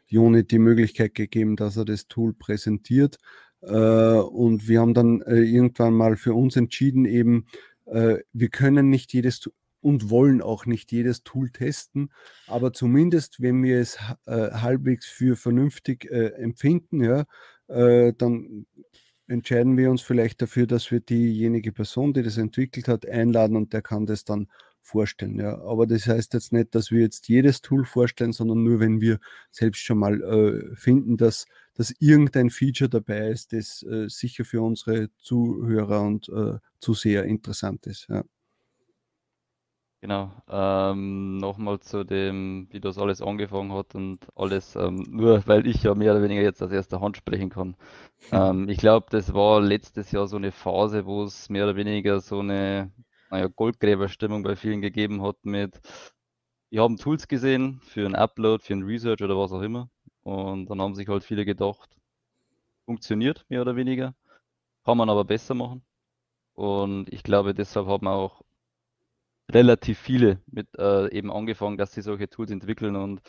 Joni 0.07 0.43
die 0.45 0.59
Möglichkeit 0.59 1.13
gegeben, 1.13 1.55
dass 1.55 1.77
er 1.77 1.85
das 1.85 2.07
Tool 2.07 2.33
präsentiert. 2.33 3.17
Äh, 3.61 3.73
und 3.73 4.67
wir 4.67 4.79
haben 4.79 4.93
dann 4.93 5.21
äh, 5.21 5.41
irgendwann 5.41 5.93
mal 5.93 6.15
für 6.15 6.33
uns 6.33 6.55
entschieden, 6.55 7.05
eben, 7.05 7.45
wir 7.89 8.49
können 8.49 8.89
nicht 8.89 9.13
jedes 9.13 9.49
und 9.79 10.09
wollen 10.09 10.41
auch 10.41 10.65
nicht 10.65 10.91
jedes 10.91 11.23
Tool 11.23 11.51
testen, 11.51 12.11
aber 12.45 12.73
zumindest, 12.73 13.41
wenn 13.41 13.63
wir 13.63 13.79
es 13.79 13.97
halbwegs 14.27 15.05
für 15.05 15.37
vernünftig 15.37 16.03
empfinden, 16.11 17.01
ja, 17.01 17.23
dann 17.67 18.65
entscheiden 19.27 19.77
wir 19.77 19.91
uns 19.91 20.01
vielleicht 20.01 20.41
dafür, 20.41 20.67
dass 20.67 20.91
wir 20.91 20.99
diejenige 20.99 21.71
Person, 21.71 22.13
die 22.13 22.23
das 22.23 22.37
entwickelt 22.37 22.87
hat, 22.87 23.05
einladen 23.07 23.55
und 23.55 23.73
der 23.73 23.81
kann 23.81 24.05
das 24.05 24.23
dann 24.23 24.47
vorstellen. 24.81 25.39
Ja. 25.39 25.61
Aber 25.61 25.85
das 25.85 26.07
heißt 26.07 26.33
jetzt 26.33 26.53
nicht, 26.53 26.73
dass 26.73 26.91
wir 26.91 27.01
jetzt 27.01 27.27
jedes 27.27 27.61
Tool 27.61 27.85
vorstellen, 27.85 28.31
sondern 28.31 28.63
nur, 28.63 28.79
wenn 28.79 29.01
wir 29.01 29.19
selbst 29.51 29.81
schon 29.81 29.99
mal 29.99 30.21
äh, 30.21 30.75
finden, 30.75 31.17
dass, 31.17 31.45
dass 31.75 31.93
irgendein 31.99 32.49
Feature 32.49 32.89
dabei 32.89 33.29
ist, 33.29 33.53
das 33.53 33.83
äh, 33.83 34.07
sicher 34.07 34.45
für 34.45 34.61
unsere 34.61 35.09
Zuhörer 35.17 36.01
und 36.01 36.29
äh, 36.29 36.59
Zuseher 36.79 37.25
interessant 37.25 37.85
ist. 37.85 38.07
Ja. 38.09 38.23
Genau. 40.01 40.31
Ähm, 40.47 41.37
nochmal 41.37 41.79
zu 41.79 42.03
dem, 42.03 42.67
wie 42.71 42.79
das 42.79 42.99
alles 42.99 43.21
angefangen 43.21 43.73
hat 43.73 43.95
und 43.95 44.19
alles, 44.35 44.75
ähm, 44.75 44.97
nur 45.09 45.45
weil 45.47 45.65
ich 45.65 45.81
ja 45.83 45.95
mehr 45.95 46.11
oder 46.13 46.21
weniger 46.21 46.41
jetzt 46.43 46.61
aus 46.61 46.71
erster 46.71 47.01
Hand 47.01 47.17
sprechen 47.17 47.49
kann. 47.49 47.75
Ähm, 48.31 48.69
ich 48.69 48.77
glaube, 48.77 49.07
das 49.09 49.33
war 49.33 49.61
letztes 49.61 50.11
Jahr 50.11 50.27
so 50.27 50.37
eine 50.37 50.51
Phase, 50.51 51.05
wo 51.05 51.23
es 51.23 51.49
mehr 51.49 51.65
oder 51.65 51.75
weniger 51.75 52.19
so 52.21 52.39
eine, 52.39 52.91
naja, 53.31 53.47
Goldgräberstimmung 53.47 54.43
bei 54.43 54.55
vielen 54.55 54.81
gegeben 54.81 55.23
hat 55.23 55.37
mit, 55.43 55.79
wir 56.69 56.81
haben 56.83 56.97
Tools 56.97 57.27
gesehen 57.27 57.81
für 57.83 58.05
ein 58.05 58.15
Upload, 58.15 58.63
für 58.63 58.73
ein 58.73 58.83
Research 58.83 59.21
oder 59.23 59.37
was 59.37 59.51
auch 59.51 59.61
immer. 59.61 59.89
Und 60.23 60.67
dann 60.69 60.81
haben 60.81 60.95
sich 60.95 61.07
halt 61.07 61.23
viele 61.23 61.45
gedacht, 61.45 61.97
funktioniert 62.85 63.45
mehr 63.49 63.61
oder 63.61 63.75
weniger, 63.75 64.15
kann 64.85 64.97
man 64.97 65.09
aber 65.09 65.25
besser 65.25 65.55
machen. 65.55 65.83
Und 66.55 67.11
ich 67.13 67.23
glaube, 67.23 67.53
deshalb 67.53 67.87
hat 67.87 68.01
man 68.03 68.13
auch 68.13 68.43
relativ 69.51 69.99
viele 69.99 70.41
mit 70.51 70.67
äh, 70.77 71.11
eben 71.11 71.31
angefangen, 71.31 71.77
dass 71.77 71.93
sie 71.93 72.01
solche 72.01 72.29
Tools 72.29 72.51
entwickeln 72.51 72.95
und 72.95 73.21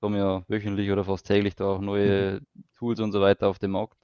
kommen 0.00 0.16
ja 0.16 0.44
wöchentlich 0.48 0.90
oder 0.90 1.04
fast 1.04 1.26
täglich 1.26 1.54
da 1.54 1.64
auch 1.64 1.80
neue 1.80 2.40
mhm. 2.40 2.64
Tools 2.76 3.00
und 3.00 3.12
so 3.12 3.20
weiter 3.20 3.48
auf 3.48 3.58
den 3.58 3.70
Markt. 3.70 3.96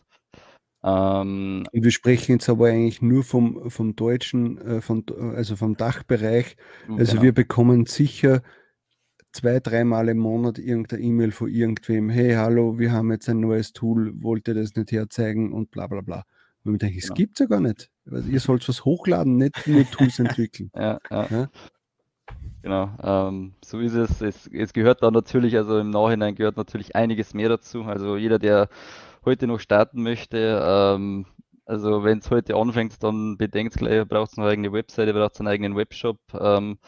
Ähm, 0.84 1.66
und 1.72 1.84
wir 1.84 1.90
sprechen 1.90 2.32
jetzt 2.32 2.48
aber 2.48 2.68
eigentlich 2.68 3.02
nur 3.02 3.24
vom, 3.24 3.70
vom 3.70 3.96
deutschen, 3.96 4.58
äh, 4.58 4.80
vom, 4.80 5.04
also 5.34 5.56
vom 5.56 5.76
Dachbereich. 5.76 6.56
Also 6.88 7.12
genau. 7.12 7.22
wir 7.24 7.32
bekommen 7.32 7.86
sicher 7.86 8.42
zwei, 9.32 9.60
dreimal 9.60 10.08
im 10.08 10.18
Monat 10.18 10.58
irgendeine 10.58 11.02
E-Mail 11.02 11.32
von 11.32 11.48
irgendwem, 11.48 12.10
hey, 12.10 12.34
hallo, 12.34 12.78
wir 12.78 12.92
haben 12.92 13.10
jetzt 13.10 13.28
ein 13.28 13.40
neues 13.40 13.72
Tool, 13.72 14.12
wollt 14.22 14.48
ihr 14.48 14.54
das 14.54 14.74
nicht 14.74 14.92
herzeigen 14.92 15.52
und 15.52 15.70
bla 15.70 15.86
bla 15.86 16.00
bla. 16.00 16.24
Und 16.68 16.74
ich 16.74 16.80
denke, 16.80 16.98
es 16.98 17.04
genau. 17.04 17.14
gibt 17.14 17.34
es 17.34 17.40
ja 17.40 17.46
gar 17.46 17.60
nicht. 17.60 17.90
Ihr 18.06 18.40
sollt 18.40 18.68
was 18.68 18.84
hochladen, 18.84 19.36
nicht 19.36 19.66
nur 19.66 19.84
Tools 19.90 20.18
entwickeln. 20.18 20.70
ja, 20.74 20.98
ja. 21.10 21.26
ja? 21.30 21.50
Genau, 22.62 22.90
ähm, 23.02 23.54
so 23.64 23.80
ist 23.80 23.94
es. 23.94 24.20
es. 24.20 24.46
Es 24.48 24.72
gehört 24.72 25.02
da 25.02 25.10
natürlich, 25.10 25.56
also 25.56 25.78
im 25.78 25.90
Nachhinein 25.90 26.34
gehört 26.34 26.56
natürlich 26.56 26.96
einiges 26.96 27.32
mehr 27.32 27.48
dazu. 27.48 27.84
Also 27.84 28.16
jeder, 28.16 28.38
der 28.38 28.68
heute 29.24 29.46
noch 29.46 29.60
starten 29.60 30.02
möchte, 30.02 30.60
ähm, 30.62 31.26
Also 31.64 32.02
wenn 32.04 32.18
es 32.18 32.30
heute 32.30 32.56
anfängt, 32.56 33.02
dann 33.02 33.36
bedenkt 33.36 33.74
gleich, 33.76 34.06
braucht 34.08 34.32
es 34.32 34.38
eine 34.38 34.48
eigene 34.48 34.72
Webseite, 34.72 35.12
braucht 35.12 35.34
es 35.34 35.40
einen 35.40 35.48
eigenen 35.48 35.76
Webshop, 35.76 36.18
ähm, 36.34 36.78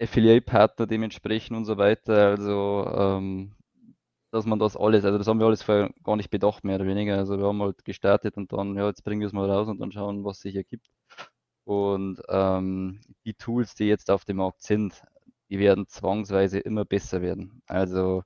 Affiliate-Partner 0.00 0.86
dementsprechend 0.86 1.56
und 1.56 1.64
so 1.64 1.78
weiter. 1.78 2.28
Also 2.28 2.86
ähm, 2.96 3.52
dass 4.34 4.46
man 4.46 4.58
das 4.58 4.76
alles, 4.76 5.04
also 5.04 5.16
das 5.16 5.28
haben 5.28 5.38
wir 5.38 5.46
alles 5.46 5.62
vorher 5.62 5.90
gar 6.02 6.16
nicht 6.16 6.28
bedacht, 6.28 6.64
mehr 6.64 6.74
oder 6.76 6.86
weniger. 6.86 7.16
Also 7.18 7.38
wir 7.38 7.46
haben 7.46 7.62
halt 7.62 7.84
gestartet 7.84 8.36
und 8.36 8.52
dann, 8.52 8.74
ja, 8.76 8.88
jetzt 8.88 9.04
bringen 9.04 9.20
wir 9.20 9.28
es 9.28 9.32
mal 9.32 9.48
raus 9.48 9.68
und 9.68 9.78
dann 9.80 9.92
schauen, 9.92 10.24
was 10.24 10.40
sich 10.40 10.56
ergibt. 10.56 10.90
Und 11.64 12.20
ähm, 12.28 13.00
die 13.24 13.34
Tools, 13.34 13.76
die 13.76 13.84
jetzt 13.84 14.10
auf 14.10 14.24
dem 14.24 14.38
Markt 14.38 14.62
sind, 14.62 15.04
die 15.50 15.60
werden 15.60 15.86
zwangsweise 15.86 16.58
immer 16.58 16.84
besser 16.84 17.22
werden. 17.22 17.62
Also 17.66 18.24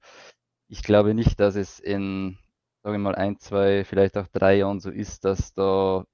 ich 0.69 0.83
glaube 0.83 1.13
nicht, 1.15 1.39
dass 1.41 1.57
es 1.57 1.79
in, 1.79 2.39
sage 2.83 2.97
ich 2.97 3.03
mal, 3.03 3.15
ein, 3.15 3.39
zwei, 3.39 3.85
vielleicht 3.85 4.17
auch 4.17 4.29
drei 4.29 4.57
Jahren 4.57 4.81
so 4.81 4.91
ist, 4.91 5.27
dass 5.27 5.53
da 5.53 6.07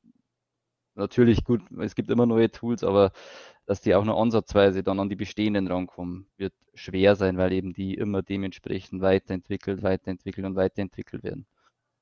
natürlich 0.97 1.45
gut, 1.45 1.63
es 1.79 1.95
gibt 1.95 2.11
immer 2.11 2.27
neue 2.27 2.51
Tools, 2.51 2.83
aber 2.83 3.13
dass 3.67 3.81
die 3.81 3.95
auch 3.95 4.05
nur 4.05 4.21
ansatzweise 4.21 4.83
dann 4.83 5.01
an 5.01 5.09
die 5.09 5.17
bestehenden 5.17 5.67
rankommen, 5.69 6.27
wird 6.37 6.53
schwer 6.75 7.17
sein, 7.17 7.37
weil 7.37 7.53
eben 7.53 7.73
die 7.73 7.95
immer 7.95 8.23
dementsprechend 8.23 9.01
weiterentwickelt, 9.01 9.83
weiterentwickelt 9.83 10.47
und 10.47 10.57
weiterentwickelt 10.57 11.23
werden. 11.23 11.47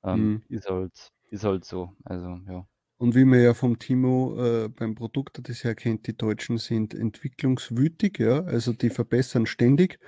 Ähm, 0.05 0.21
mhm. 0.21 0.43
ist, 0.49 0.69
halt, 0.69 0.93
ist 1.31 1.45
halt 1.45 1.65
so. 1.65 1.93
Also, 2.05 2.39
ja. 2.49 2.67
Und 2.99 3.15
wie 3.15 3.25
man 3.25 3.43
ja 3.43 3.55
vom 3.55 3.79
Timo 3.79 4.37
äh, 4.39 4.69
beim 4.69 4.95
Produkt 4.95 5.41
das 5.49 5.63
ja 5.63 5.75
kennt, 5.75 6.07
die 6.07 6.17
Deutschen 6.17 6.59
sind 6.59 6.95
entwicklungswütig, 6.95 8.19
ja, 8.19 8.45
also 8.45 8.73
die 8.73 8.91
verbessern 8.91 9.47
ständig. 9.47 9.99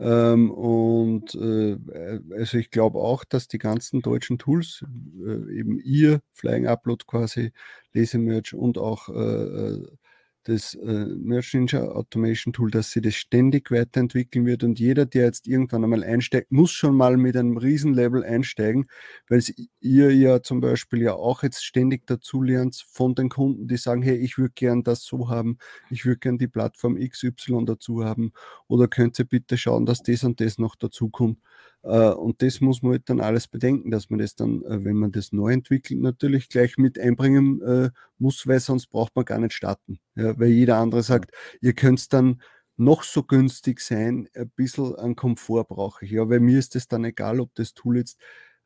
Ähm, 0.00 0.50
und 0.50 1.34
äh, 1.36 1.78
also 2.36 2.58
ich 2.58 2.70
glaube 2.70 2.98
auch, 2.98 3.24
dass 3.24 3.46
die 3.46 3.58
ganzen 3.58 4.00
deutschen 4.02 4.38
Tools, 4.38 4.84
äh, 5.24 5.58
eben 5.58 5.78
ihr 5.78 6.20
Flying 6.32 6.66
Upload 6.66 7.04
quasi, 7.06 7.52
Lesemerch 7.92 8.54
und 8.54 8.78
auch 8.78 9.08
äh, 9.08 9.12
äh 9.12 9.86
das 10.44 10.74
äh, 10.74 11.06
Merch 11.06 11.54
Ninja 11.54 11.82
Automation 11.82 12.52
Tool, 12.52 12.70
dass 12.70 12.90
sie 12.90 13.00
das 13.00 13.14
ständig 13.14 13.70
weiterentwickeln 13.70 14.46
wird 14.46 14.62
und 14.62 14.78
jeder, 14.78 15.06
der 15.06 15.24
jetzt 15.24 15.46
irgendwann 15.48 15.84
einmal 15.84 16.04
einsteigt, 16.04 16.52
muss 16.52 16.70
schon 16.70 16.96
mal 16.96 17.16
mit 17.16 17.36
einem 17.36 17.56
Riesenlevel 17.56 18.24
einsteigen, 18.24 18.86
weil 19.28 19.42
ihr 19.80 20.14
ja 20.14 20.42
zum 20.42 20.60
Beispiel 20.60 21.02
ja 21.02 21.14
auch 21.14 21.42
jetzt 21.42 21.64
ständig 21.64 22.06
dazu 22.06 22.42
lernt 22.42 22.84
von 22.90 23.14
den 23.14 23.28
Kunden, 23.28 23.68
die 23.68 23.76
sagen, 23.76 24.02
hey, 24.02 24.16
ich 24.16 24.38
würde 24.38 24.52
gern 24.54 24.82
das 24.82 25.04
so 25.04 25.28
haben, 25.28 25.58
ich 25.90 26.04
würde 26.04 26.18
gern 26.18 26.38
die 26.38 26.48
Plattform 26.48 26.96
XY 26.96 27.64
dazu 27.66 28.04
haben 28.04 28.32
oder 28.68 28.88
könnt 28.88 29.18
ihr 29.18 29.24
bitte 29.24 29.56
schauen, 29.56 29.86
dass 29.86 30.02
das 30.02 30.24
und 30.24 30.40
das 30.40 30.58
noch 30.58 30.76
dazu 30.76 31.08
kommt. 31.08 31.38
Äh, 31.84 32.10
und 32.10 32.42
das 32.42 32.60
muss 32.60 32.82
man 32.82 32.92
halt 32.92 33.08
dann 33.10 33.20
alles 33.20 33.46
bedenken, 33.48 33.90
dass 33.90 34.10
man 34.10 34.18
das 34.18 34.34
dann, 34.34 34.62
äh, 34.64 34.84
wenn 34.84 34.96
man 34.96 35.12
das 35.12 35.32
neu 35.32 35.52
entwickelt, 35.52 36.00
natürlich 36.00 36.48
gleich 36.48 36.78
mit 36.78 36.98
einbringen 36.98 37.60
äh, 37.62 37.90
muss, 38.18 38.46
weil 38.46 38.60
sonst 38.60 38.88
braucht 38.88 39.14
man 39.16 39.24
gar 39.24 39.38
nicht 39.38 39.52
starten. 39.54 39.98
Ja, 40.16 40.38
weil 40.38 40.48
jeder 40.48 40.78
andere 40.78 41.02
sagt, 41.02 41.32
ihr 41.60 41.74
könnt 41.74 42.12
dann 42.12 42.40
noch 42.76 43.02
so 43.04 43.22
günstig 43.22 43.80
sein, 43.80 44.28
ein 44.34 44.50
bisschen 44.56 44.94
an 44.96 45.14
Komfort 45.16 45.64
brauche 45.68 46.04
ich. 46.04 46.10
Ja, 46.12 46.28
weil 46.28 46.40
mir 46.40 46.58
ist 46.58 46.74
es 46.76 46.88
dann 46.88 47.04
egal, 47.04 47.40
ob 47.40 47.54
das 47.54 47.74
Tool 47.74 47.98
jetzt 47.98 48.18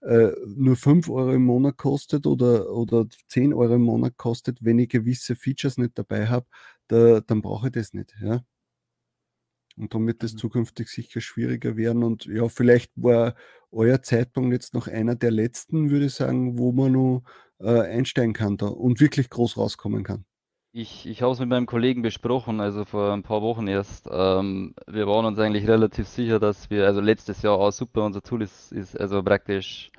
äh, 0.02 0.30
nur 0.46 0.76
5 0.76 1.08
Euro 1.10 1.32
im 1.32 1.44
Monat 1.44 1.76
kostet 1.76 2.26
oder, 2.26 2.70
oder 2.70 3.06
10 3.28 3.52
Euro 3.52 3.74
im 3.74 3.82
Monat 3.82 4.16
kostet, 4.16 4.64
wenn 4.64 4.78
ich 4.78 4.88
gewisse 4.90 5.34
Features 5.36 5.76
nicht 5.78 5.98
dabei 5.98 6.28
habe, 6.28 6.46
da, 6.88 7.20
dann 7.20 7.42
brauche 7.42 7.66
ich 7.68 7.72
das 7.72 7.92
nicht. 7.92 8.14
Ja? 8.22 8.42
Und 9.78 9.94
wird 10.06 10.22
es 10.24 10.34
mhm. 10.34 10.38
zukünftig 10.38 10.88
sicher 10.88 11.20
schwieriger 11.20 11.76
werden. 11.76 12.02
Und 12.02 12.26
ja, 12.26 12.48
vielleicht 12.48 12.92
war 12.96 13.34
euer 13.70 14.02
Zeitpunkt 14.02 14.52
jetzt 14.52 14.74
noch 14.74 14.88
einer 14.88 15.14
der 15.14 15.30
letzten, 15.30 15.90
würde 15.90 16.06
ich 16.06 16.14
sagen, 16.14 16.58
wo 16.58 16.72
man 16.72 16.92
nur 16.92 17.22
äh, 17.60 17.80
einsteigen 17.80 18.32
kann 18.32 18.56
da 18.56 18.66
und 18.66 19.00
wirklich 19.00 19.30
groß 19.30 19.56
rauskommen 19.56 20.04
kann. 20.04 20.24
Ich, 20.72 21.06
ich 21.06 21.22
habe 21.22 21.32
es 21.32 21.40
mit 21.40 21.48
meinem 21.48 21.66
Kollegen 21.66 22.02
besprochen, 22.02 22.60
also 22.60 22.84
vor 22.84 23.12
ein 23.12 23.22
paar 23.22 23.40
Wochen 23.42 23.66
erst. 23.66 24.06
Ähm, 24.10 24.74
wir 24.86 25.06
waren 25.06 25.24
uns 25.24 25.38
eigentlich 25.38 25.66
relativ 25.66 26.06
sicher, 26.06 26.38
dass 26.38 26.68
wir, 26.70 26.86
also 26.86 27.00
letztes 27.00 27.42
Jahr 27.42 27.54
auch 27.54 27.72
super, 27.72 28.04
unser 28.04 28.22
Tool 28.22 28.42
ist, 28.42 28.70
ist 28.72 28.98
also 28.98 29.22
praktisch 29.22 29.90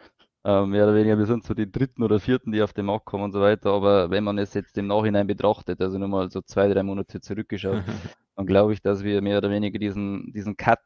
äh, 0.46 0.66
mehr 0.66 0.84
oder 0.86 0.96
weniger, 0.96 1.18
wir 1.18 1.26
sind 1.26 1.44
so 1.44 1.54
die 1.54 1.70
dritten 1.70 2.04
oder 2.04 2.20
vierten, 2.20 2.52
die 2.52 2.62
auf 2.62 2.74
den 2.74 2.86
Markt 2.86 3.06
kommen 3.06 3.26
und 3.26 3.32
so 3.32 3.42
weiter. 3.42 3.72
Aber 3.72 4.10
wenn 4.10 4.24
man 4.24 4.38
es 4.38 4.54
jetzt 4.54 4.78
im 4.78 4.88
Nachhinein 4.88 5.28
betrachtet, 5.28 5.82
also 5.82 5.98
nur 5.98 6.08
mal 6.08 6.30
so 6.30 6.42
zwei, 6.42 6.68
drei 6.70 6.84
Monate 6.84 7.20
zurückgeschaut, 7.20 7.84
dann 8.40 8.48
glaube 8.48 8.72
ich, 8.72 8.82
dass 8.82 9.04
wir 9.04 9.22
mehr 9.22 9.40
oder 9.40 9.50
weniger 9.50 9.80
diesen, 9.80 10.32
diesen 10.32 10.56
Cut 10.56 10.80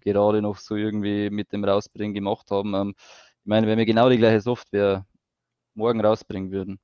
gerade 0.00 0.42
noch 0.42 0.58
so 0.58 0.76
irgendwie 0.76 1.30
mit 1.30 1.54
dem 1.54 1.64
Rausbringen 1.64 2.12
gemacht 2.12 2.50
haben. 2.50 2.74
Ähm, 2.74 2.94
ich 2.98 3.46
meine, 3.46 3.66
wenn 3.66 3.78
wir 3.78 3.86
genau 3.86 4.10
die 4.10 4.18
gleiche 4.18 4.42
Software 4.42 5.06
morgen 5.72 6.04
rausbringen 6.04 6.50
würden, 6.50 6.78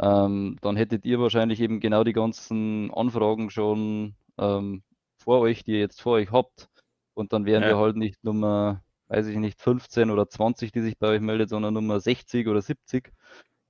ähm, 0.00 0.56
dann 0.62 0.74
hättet 0.74 1.04
ihr 1.04 1.20
wahrscheinlich 1.20 1.60
eben 1.60 1.78
genau 1.78 2.02
die 2.02 2.12
ganzen 2.12 2.90
Anfragen 2.92 3.50
schon 3.50 4.16
ähm, 4.36 4.82
vor 5.18 5.38
euch, 5.38 5.62
die 5.62 5.74
ihr 5.74 5.78
jetzt 5.78 6.02
vor 6.02 6.14
euch 6.14 6.32
habt. 6.32 6.68
Und 7.14 7.32
dann 7.32 7.46
wären 7.46 7.62
ja. 7.62 7.68
wir 7.68 7.78
halt 7.78 7.94
nicht 7.94 8.24
Nummer, 8.24 8.82
weiß 9.06 9.28
ich 9.28 9.36
nicht, 9.36 9.62
15 9.62 10.10
oder 10.10 10.28
20, 10.28 10.72
die 10.72 10.80
sich 10.80 10.98
bei 10.98 11.06
euch 11.06 11.20
meldet, 11.20 11.50
sondern 11.50 11.74
Nummer 11.74 12.00
60 12.00 12.48
oder 12.48 12.62
70. 12.62 13.12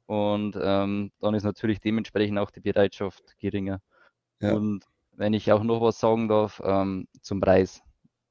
Und 0.06 0.56
ähm, 0.58 1.12
dann 1.20 1.34
ist 1.34 1.44
natürlich 1.44 1.80
dementsprechend 1.80 2.38
auch 2.38 2.50
die 2.50 2.60
Bereitschaft 2.60 3.36
geringer. 3.38 3.82
Ja. 4.40 4.54
Und 4.54 4.86
wenn 5.16 5.34
ich 5.34 5.52
auch 5.52 5.62
noch 5.62 5.80
was 5.80 6.00
sagen 6.00 6.28
darf 6.28 6.60
ähm, 6.64 7.06
zum 7.20 7.40
Preis 7.40 7.82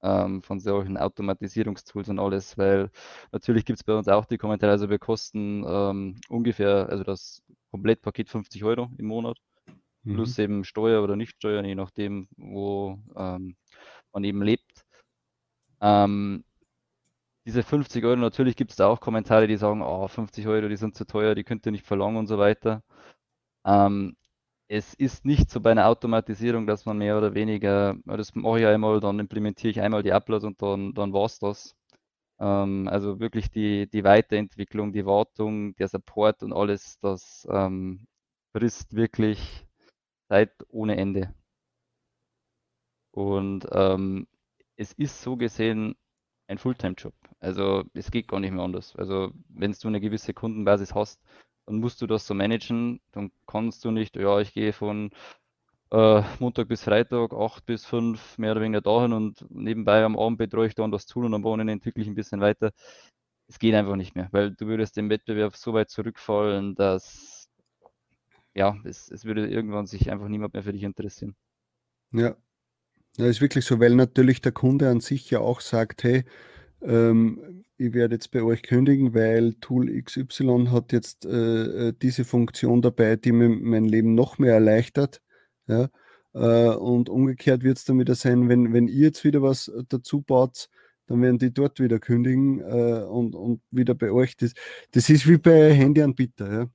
ähm, 0.04 0.42
von 0.42 0.60
solchen 0.60 0.98
Automatisierungstools 0.98 2.10
und 2.10 2.20
alles, 2.20 2.58
weil 2.58 2.90
natürlich 3.32 3.66
gibt 3.66 3.80
es 3.80 3.84
bei 3.84 3.94
uns 3.94 4.08
auch 4.08 4.26
die 4.26 4.38
Kommentare, 4.38 4.72
also 4.72 4.90
wir 4.90 5.00
kosten 5.00 5.64
ähm, 5.68 6.16
ungefähr, 6.30 6.90
also 6.90 7.04
das 7.04 7.44
Komplettpaket 7.72 8.30
50 8.30 8.64
Euro 8.64 8.90
im 8.98 9.06
Monat, 9.06 9.38
mhm. 10.04 10.16
plus 10.16 10.38
eben 10.40 10.64
Steuer 10.64 11.04
oder 11.04 11.16
nicht 11.16 11.36
Steuer, 11.36 11.64
je 11.64 11.76
nachdem, 11.76 12.28
wo 12.38 13.00
ähm, 13.16 13.56
man 14.12 14.24
eben 14.24 14.42
lebt. 14.42 14.86
Ähm, 15.82 16.44
diese 17.46 17.64
50 17.64 18.04
Euro, 18.06 18.18
natürlich 18.18 18.56
gibt 18.56 18.72
es 18.72 18.78
da 18.78 18.88
auch 18.88 19.00
Kommentare, 19.00 19.48
die 19.48 19.58
sagen, 19.58 19.82
oh, 19.82 20.08
50 20.08 20.48
Euro, 20.48 20.68
die 20.68 20.78
sind 20.78 20.96
zu 20.96 21.06
teuer, 21.06 21.34
die 21.34 21.44
könnt 21.44 21.66
ihr 21.66 21.72
nicht 21.72 21.86
verlangen 21.86 22.18
und 22.18 22.28
so 22.28 22.38
weiter. 22.38 22.84
Ähm, 23.66 24.16
es 24.72 24.94
ist 24.94 25.26
nicht 25.26 25.50
so 25.52 25.60
bei 25.60 25.72
einer 25.72 25.88
Automatisierung, 25.88 26.66
dass 26.66 26.86
man 26.86 26.98
mehr 26.98 27.18
oder 27.18 27.34
weniger, 27.34 27.98
das 28.06 28.34
mache 28.36 28.62
ich 28.62 28.66
einmal, 28.66 29.02
dann 29.02 29.20
implementiere 29.20 29.72
ich 29.72 29.82
einmal 29.82 30.02
die 30.02 30.14
Uploads 30.14 30.46
und 30.46 30.62
dann, 30.62 30.94
dann 30.94 31.12
war 31.12 31.26
es 31.26 31.40
das. 31.40 31.76
Ähm, 32.40 32.88
also 32.88 33.20
wirklich 33.20 33.52
die, 33.52 33.90
die 33.90 34.06
Weiterentwicklung, 34.06 34.94
die 34.94 35.06
Wartung, 35.06 35.76
der 35.76 35.90
Support 35.90 36.44
und 36.44 36.54
alles, 36.54 36.98
das 37.02 37.46
ähm, 37.52 38.08
frisst 38.54 38.96
wirklich 38.96 39.68
Zeit 40.30 40.54
ohne 40.70 40.96
Ende. 40.96 41.36
Und 43.12 43.68
ähm, 43.74 44.26
es 44.78 44.94
ist 44.94 45.22
so 45.22 45.36
gesehen 45.36 45.96
ein 46.48 46.58
Fulltime-Job. 46.58 47.14
Also 47.42 47.84
es 47.94 48.10
geht 48.10 48.30
gar 48.30 48.40
nicht 48.40 48.52
mehr 48.54 48.64
anders. 48.64 48.96
Also 48.96 49.34
wenn 49.50 49.74
du 49.74 49.88
eine 49.90 50.00
gewisse 50.00 50.34
Kundenbasis 50.34 50.96
hast, 50.96 51.22
dann 51.66 51.78
musst 51.80 52.02
du 52.02 52.08
das 52.08 52.26
so 52.28 52.34
managen. 52.34 53.02
Dann 53.12 53.32
kannst 53.48 53.86
du 53.86 53.92
nicht, 53.92 54.16
ja, 54.16 54.40
ich 54.40 54.54
gehe 54.54 54.74
von 54.74 55.12
äh, 55.92 56.22
Montag 56.40 56.68
bis 56.68 56.84
Freitag, 56.84 57.34
8 57.34 57.66
bis 57.66 57.86
5 57.86 58.38
mehr 58.38 58.54
oder 58.54 58.62
weniger 58.62 58.82
dahin 58.82 59.14
und 59.14 59.46
nebenbei 59.50 60.04
am 60.04 60.18
Abend 60.18 60.38
betreue 60.38 60.68
ich 60.68 60.76
dann 60.76 60.92
das 60.92 61.06
Tool 61.06 61.26
und 61.26 61.34
am 61.34 61.44
Wochenende 61.44 61.74
entwickle 61.74 62.02
ich 62.02 62.10
ein 62.10 62.16
bisschen 62.16 62.42
weiter. 62.42 62.72
Es 63.48 63.60
geht 63.60 63.76
einfach 63.76 63.96
nicht 63.98 64.16
mehr, 64.16 64.30
weil 64.32 64.52
du 64.52 64.68
würdest 64.68 64.98
im 64.98 65.10
Wettbewerb 65.10 65.56
so 65.58 65.74
weit 65.74 65.90
zurückfallen, 65.90 66.76
dass 66.76 67.50
ja, 68.54 68.78
es, 68.84 69.10
es 69.10 69.26
würde 69.26 69.48
irgendwann 69.48 69.88
sich 69.88 70.12
einfach 70.12 70.28
niemand 70.28 70.54
mehr 70.54 70.64
für 70.64 70.74
dich 70.74 70.84
interessieren. 70.84 71.36
Ja. 72.12 72.36
Ja, 73.18 73.26
ist 73.26 73.42
wirklich 73.42 73.66
so, 73.66 73.80
weil 73.80 73.96
natürlich 73.96 74.40
der 74.40 74.54
Kunde 74.54 74.90
an 74.90 75.02
sich 75.02 75.30
ja 75.30 75.40
auch 75.40 75.60
sagt, 75.60 76.04
hey, 76.04 76.24
ähm, 76.82 77.64
ich 77.78 77.94
werde 77.94 78.16
jetzt 78.16 78.32
bei 78.32 78.44
euch 78.44 78.62
kündigen, 78.62 79.14
weil 79.14 79.56
Tool 79.56 79.90
XY 80.02 80.68
hat 80.70 80.92
jetzt 80.92 81.26
äh, 81.26 81.90
äh, 81.90 81.94
diese 82.00 82.26
Funktion 82.26 82.82
dabei, 82.82 83.16
die 83.16 83.32
mir 83.32 83.50
mein 83.50 83.86
Leben 83.86 84.14
noch 84.14 84.38
mehr 84.38 84.54
erleichtert. 84.54 85.22
Ja? 85.68 85.90
Äh, 86.34 86.76
und 86.76 87.10
umgekehrt 87.10 87.64
wird 87.64 87.78
es 87.78 87.86
dann 87.86 88.00
wieder 88.00 88.16
sein, 88.16 88.50
wenn, 88.50 88.72
wenn 88.74 88.88
ihr 88.88 89.08
jetzt 89.08 89.24
wieder 89.24 89.42
was 89.42 89.72
dazu 89.90 90.22
baut, 90.22 90.70
dann 91.08 91.22
werden 91.22 91.40
die 91.40 91.52
dort 91.52 91.80
wieder 91.80 92.00
kündigen 92.00 92.60
äh, 92.62 93.04
und, 93.04 93.36
und 93.36 93.62
wieder 93.72 93.96
bei 93.96 94.12
euch. 94.12 94.38
Das, 94.38 94.54
das 94.92 95.10
ist 95.10 95.28
wie 95.28 95.38
bei 95.38 95.74
Handyanbieter, 95.74 96.54
ja? 96.54 96.70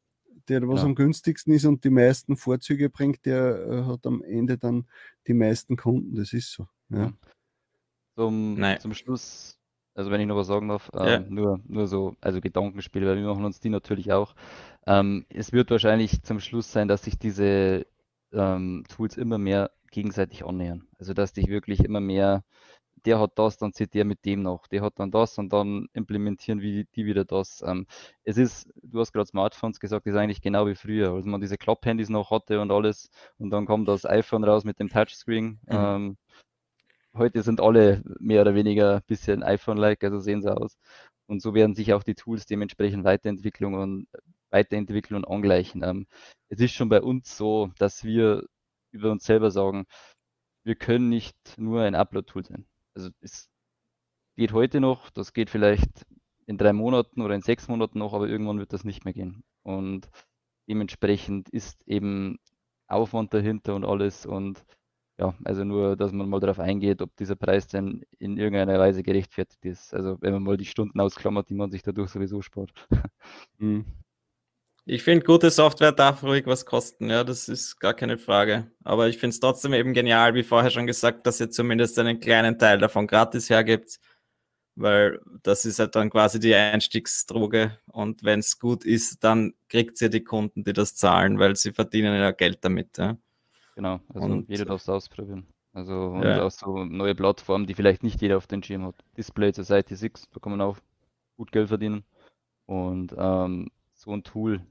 der 0.49 0.69
was 0.69 0.81
ja. 0.81 0.87
am 0.87 0.95
günstigsten 0.95 1.53
ist 1.55 1.65
und 1.65 1.85
die 1.85 1.91
meisten 1.91 2.37
Vorzüge 2.37 2.91
bringt, 2.91 3.25
der 3.27 3.67
äh, 3.67 3.85
hat 3.85 4.07
am 4.07 4.23
Ende 4.23 4.59
dann 4.59 4.87
die 5.27 5.35
meisten 5.35 5.77
Kunden. 5.77 6.17
Das 6.17 6.33
ist 6.33 6.53
so. 6.53 6.67
Ja. 6.89 7.13
Zum, 8.17 8.59
zum 8.81 8.95
Schluss 8.95 9.56
also 9.97 10.11
wenn 10.11 10.21
ich 10.21 10.27
noch 10.27 10.37
was 10.37 10.47
sagen 10.47 10.69
darf, 10.69 10.91
ähm, 10.95 11.07
ja. 11.07 11.21
nur, 11.21 11.61
nur 11.67 11.87
so, 11.87 12.17
also 12.21 12.41
Gedankenspiele, 12.41 13.07
weil 13.07 13.17
wir 13.17 13.27
machen 13.27 13.45
uns 13.45 13.61
die 13.61 13.71
natürlich 13.71 14.13
auch. 14.13 14.35
Ähm, 14.87 15.27
es 15.31 15.53
wird 15.53 15.71
wahrscheinlich 15.71 16.23
zum 16.23 16.39
Schluss 16.41 16.71
sein, 16.71 16.87
dass 16.87 17.05
sich 17.05 17.19
diese 17.19 17.87
ähm, 18.33 18.85
Tools 18.89 19.17
immer 19.17 19.39
mehr 19.39 19.71
gegenseitig 19.91 20.45
annähern. 20.45 20.87
Also 20.99 21.15
dass 21.15 21.33
dich 21.33 21.49
wirklich 21.49 21.81
immer 21.81 22.01
mehr 22.01 22.45
der 23.07 23.21
hat 23.21 23.33
das, 23.37 23.57
dann 23.57 23.73
zieht 23.73 23.95
der 23.95 24.05
mit 24.05 24.25
dem 24.25 24.43
noch, 24.43 24.67
der 24.67 24.83
hat 24.83 24.95
dann 24.99 25.11
das 25.11 25.39
und 25.39 25.53
dann 25.53 25.87
implementieren 25.93 26.61
wie 26.61 26.87
die 26.97 27.07
wieder 27.07 27.25
das. 27.25 27.63
Ähm, 27.65 27.87
es 28.25 28.37
ist, 28.37 28.69
du 28.83 29.01
hast 29.01 29.13
gerade 29.13 29.27
Smartphones 29.29 29.79
gesagt, 29.79 30.07
ist 30.07 30.17
eigentlich 30.17 30.43
genau 30.43 30.67
wie 30.67 30.75
früher, 30.75 31.13
als 31.13 31.25
man 31.25 31.41
diese 31.41 31.57
Klapphandys 31.57 32.09
noch 32.09 32.31
hatte 32.31 32.61
und 32.61 32.71
alles 32.73 33.11
und 33.39 33.51
dann 33.51 33.67
kommt 33.67 33.89
das 33.89 34.05
iPhone 34.05 34.45
raus 34.45 34.65
mit 34.65 34.81
dem 34.81 34.89
Touchscreen. 34.89 35.61
Mhm. 35.67 36.17
Heute 37.17 37.43
sind 37.43 37.61
alle 37.61 38.03
mehr 38.21 38.43
oder 38.43 38.55
weniger 38.55 38.97
ein 38.97 39.03
bisschen 39.07 39.43
iPhone-like, 39.43 40.05
also 40.05 40.21
sehen 40.21 40.43
sie 40.43 40.55
aus. 40.55 40.77
Und 41.27 41.41
so 41.41 41.55
werden 41.55 41.75
sich 41.75 41.93
auch 41.93 42.03
die 42.03 42.15
Tools 42.15 42.47
dementsprechend 42.47 43.05
weiterentwickeln 43.05 43.75
und 43.75 44.07
weiterentwickeln 44.51 45.17
und 45.17 45.31
angleichen. 45.31 45.83
Ähm, 45.83 46.07
es 46.49 46.61
ist 46.61 46.73
schon 46.75 46.89
bei 46.89 47.03
uns 47.03 47.37
so, 47.37 47.71
dass 47.79 48.05
wir 48.05 48.47
über 48.93 49.11
uns 49.11 49.25
selber 49.25 49.51
sagen, 49.51 49.87
wir 50.65 50.77
können 50.77 51.09
nicht 51.09 51.37
nur 51.59 51.83
ein 51.83 51.95
Upload-Tool 51.95 52.45
sein. 52.45 52.67
Also 52.95 53.11
es 53.21 53.49
geht 54.37 54.53
heute 54.53 54.81
noch, 54.81 55.11
das 55.11 55.33
geht 55.33 55.51
vielleicht 55.51 56.07
in 56.47 56.59
drei 56.59 56.73
Monaten 56.73 57.23
oder 57.23 57.35
in 57.35 57.43
sechs 57.43 57.69
Monaten 57.69 57.99
noch, 57.99 58.15
aber 58.15 58.29
irgendwann 58.29 58.59
wird 58.59 58.73
das 58.73 58.85
nicht 58.85 59.05
mehr 59.05 59.15
gehen. 59.15 59.43
Und 59.63 60.09
dementsprechend 60.69 61.49
ist 61.49 61.87
eben 61.87 62.39
Aufwand 62.89 63.35
dahinter 63.35 63.75
und 63.75 63.85
alles 63.85 64.27
und 64.27 64.65
ja, 65.19 65.35
also 65.45 65.65
nur, 65.65 65.97
dass 65.97 66.13
man 66.13 66.29
mal 66.29 66.41
darauf 66.41 66.59
eingeht, 66.61 67.01
ob 67.01 67.17
dieser 67.17 67.37
Preis 67.37 67.67
denn 67.69 68.05
in 68.19 68.37
irgendeiner 68.37 68.79
Weise 68.79 69.03
gerechtfertigt 69.03 69.65
ist. 69.65 69.95
Also 69.95 70.19
wenn 70.21 70.33
man 70.33 70.43
mal 70.43 70.57
die 70.57 70.67
Stunden 70.67 71.01
ausklammert, 71.01 71.49
die 71.49 71.55
man 71.55 71.71
sich 71.71 71.83
dadurch 71.83 72.11
sowieso 72.11 72.43
spart. 72.43 72.73
Mhm. 73.59 73.85
Ich 74.89 75.03
finde, 75.03 75.27
gute 75.27 75.51
Software 75.51 75.91
darf 75.91 76.23
ruhig 76.23 76.47
was 76.47 76.65
kosten, 76.65 77.11
ja, 77.11 77.25
das 77.25 77.49
ist 77.49 77.81
gar 77.81 77.93
keine 77.93 78.19
Frage. 78.19 78.71
Aber 78.85 79.09
ich 79.09 79.19
finde 79.19 79.33
es 79.35 79.41
trotzdem 79.41 79.73
eben 79.73 79.95
genial, 79.95 80.35
wie 80.35 80.45
vorher 80.45 80.71
schon 80.71 80.87
gesagt, 80.87 81.27
dass 81.27 81.41
ihr 81.41 81.51
zumindest 81.51 81.99
einen 81.99 82.21
kleinen 82.21 82.57
Teil 82.57 82.79
davon 82.79 83.09
gratis 83.09 83.51
hergibt, 83.51 83.99
weil 84.77 85.21
das 85.43 85.65
ist 85.65 85.81
halt 85.81 85.97
dann 85.97 86.09
quasi 86.09 86.39
die 86.39 86.55
Einstiegsdroge. 86.55 87.81
Und 87.87 88.23
wenn 88.23 88.39
es 88.39 88.61
gut 88.61 88.85
ist, 88.85 89.25
dann 89.25 89.55
kriegt 89.69 90.01
ihr 90.03 90.09
die 90.09 90.23
Kunden, 90.23 90.63
die 90.63 90.73
das 90.73 90.95
zahlen, 90.95 91.41
weil 91.41 91.57
sie 91.57 91.73
verdienen 91.73 92.15
ja 92.15 92.31
Geld 92.31 92.59
damit. 92.65 92.97
Ja. 92.97 93.19
Genau, 93.77 94.01
also 94.13 94.27
und, 94.27 94.49
jeder 94.49 94.65
darf 94.65 94.81
es 94.81 94.89
ausprobieren. 94.89 95.47
Also 95.73 96.07
und 96.07 96.23
ja. 96.23 96.43
auch 96.43 96.51
so 96.51 96.85
neue 96.85 97.15
Plattformen, 97.15 97.67
die 97.67 97.75
vielleicht 97.75 98.03
nicht 98.03 98.23
jeder 98.23 98.39
auf 98.39 98.47
den 98.47 98.63
Schirm 98.63 98.87
hat. 98.87 98.95
Display 99.19 99.53
Society 99.53 99.95
6, 99.95 100.31
da 100.33 100.41
kann 100.41 100.53
man 100.53 100.63
auch 100.63 100.79
gut 101.37 101.53
Geld 101.53 101.69
verdienen. 101.69 102.03
Und 102.65 103.15
ähm, 103.17 103.69
so 103.93 104.13
ein 104.13 104.23
Tool 104.23 104.63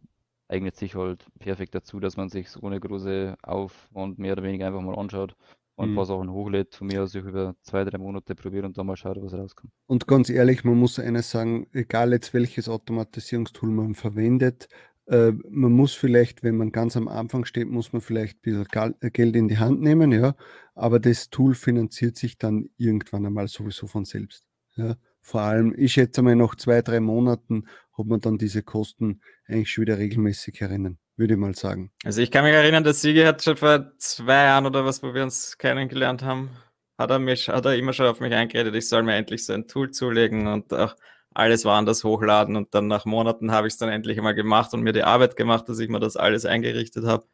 eignet 0.48 0.76
sich 0.76 0.96
halt 0.96 1.24
perfekt 1.38 1.76
dazu, 1.76 2.00
dass 2.00 2.18
man 2.18 2.30
sich 2.30 2.50
so 2.50 2.62
eine 2.62 2.80
große 2.80 3.38
Aufwand 3.44 4.18
mehr 4.18 4.34
oder 4.34 4.44
weniger 4.44 4.66
einfach 4.66 4.82
mal 4.82 4.98
anschaut 4.98 5.36
und 5.76 5.88
mhm. 5.88 5.94
ein 5.94 5.96
paar 5.96 6.06
Sachen 6.08 6.32
hochlädt, 6.32 6.74
von 6.74 6.88
mir 6.88 7.04
aus 7.04 7.14
ich 7.14 7.24
über 7.24 7.56
zwei, 7.62 7.84
drei 7.84 8.00
Monate 8.00 8.34
probiert 8.34 8.66
und 8.66 8.76
dann 8.78 8.88
mal 8.88 8.96
schaut, 8.96 9.22
was 9.22 9.34
rauskommt. 9.34 9.72
Und 9.86 10.08
ganz 10.08 10.32
ehrlich, 10.32 10.64
man 10.64 10.80
muss 10.80 10.98
eines 10.98 11.30
sagen, 11.30 11.68
egal 11.74 12.14
jetzt 12.14 12.34
welches 12.34 12.68
Automatisierungstool 12.68 13.70
man 13.70 13.94
verwendet, 13.94 14.68
äh, 15.08 15.32
man 15.50 15.72
muss 15.72 15.94
vielleicht, 15.94 16.44
wenn 16.44 16.58
man 16.58 16.72
ganz 16.72 16.98
am 16.98 17.08
Anfang 17.08 17.46
steht, 17.46 17.68
muss 17.68 17.94
man 17.94 18.02
vielleicht 18.02 18.38
ein 18.46 18.66
bisschen 18.68 18.96
Geld 19.14 19.36
in 19.36 19.48
die 19.48 19.58
Hand 19.58 19.82
nehmen, 19.82 20.12
ja, 20.12 20.36
aber 20.74 21.00
das 21.00 21.30
Tool 21.30 21.56
finanziert 21.56 22.18
sich 22.18 22.38
dann 22.38 22.70
irgendwann 22.78 23.26
einmal 23.26 23.48
sowieso 23.48 23.88
von 23.88 24.06
selbst. 24.06 24.48
Ja. 24.76 24.96
Vor 25.22 25.42
allem, 25.42 25.74
ich 25.78 25.94
schätze 25.94 26.22
mal, 26.22 26.36
nach 26.36 26.56
zwei, 26.56 26.82
drei 26.82 27.00
Monaten 27.00 27.66
hat 27.98 28.06
man 28.06 28.20
dann 28.20 28.38
diese 28.38 28.62
Kosten 28.62 29.22
eigentlich 29.48 29.72
schon 29.72 29.84
wieder 29.84 29.98
regelmäßig 29.98 30.62
erinnern, 30.62 30.98
würde 31.18 31.34
ich 31.34 31.40
mal 31.40 31.56
sagen. 31.56 31.92
Also 32.04 32.22
ich 32.22 32.30
kann 32.30 32.44
mich 32.44 32.54
erinnern, 32.54 32.84
der 32.84 32.94
Sigi 32.94 33.22
hat 33.22 33.44
schon 33.44 33.58
vor 33.58 33.92
zwei 33.98 34.44
Jahren 34.46 34.66
oder 34.66 34.86
was, 34.86 35.02
wo 35.02 35.14
wir 35.14 35.24
uns 35.24 35.58
kennengelernt 35.58 36.22
haben, 36.22 36.52
hat 36.98 37.10
er, 37.10 37.20
mich, 37.20 37.50
hat 37.50 37.66
er 37.66 37.76
immer 37.76 37.94
schon 37.94 38.06
auf 38.08 38.20
mich 38.20 38.34
eingeredet, 38.34 38.76
ich 38.76 38.88
soll 38.88 39.04
mir 39.04 39.16
endlich 39.16 39.46
so 39.46 39.54
ein 39.54 39.68
Tool 39.68 39.92
zulegen 39.92 40.48
und 40.48 40.74
auch 40.74 40.96
alles 41.36 41.66
woanders 41.66 42.04
hochladen 42.04 42.56
und 42.56 42.74
dann 42.74 42.88
nach 42.88 43.06
Monaten 43.06 43.52
habe 43.52 43.68
ich 43.68 43.74
es 43.74 43.78
dann 43.78 43.90
endlich 43.90 44.20
mal 44.22 44.34
gemacht 44.34 44.74
und 44.74 44.82
mir 44.82 44.94
die 44.94 45.04
Arbeit 45.04 45.36
gemacht, 45.36 45.70
dass 45.70 45.80
ich 45.80 45.90
mir 45.90 46.00
das 46.00 46.18
alles 46.18 46.46
eingerichtet 46.46 47.06
habe. 47.06 47.28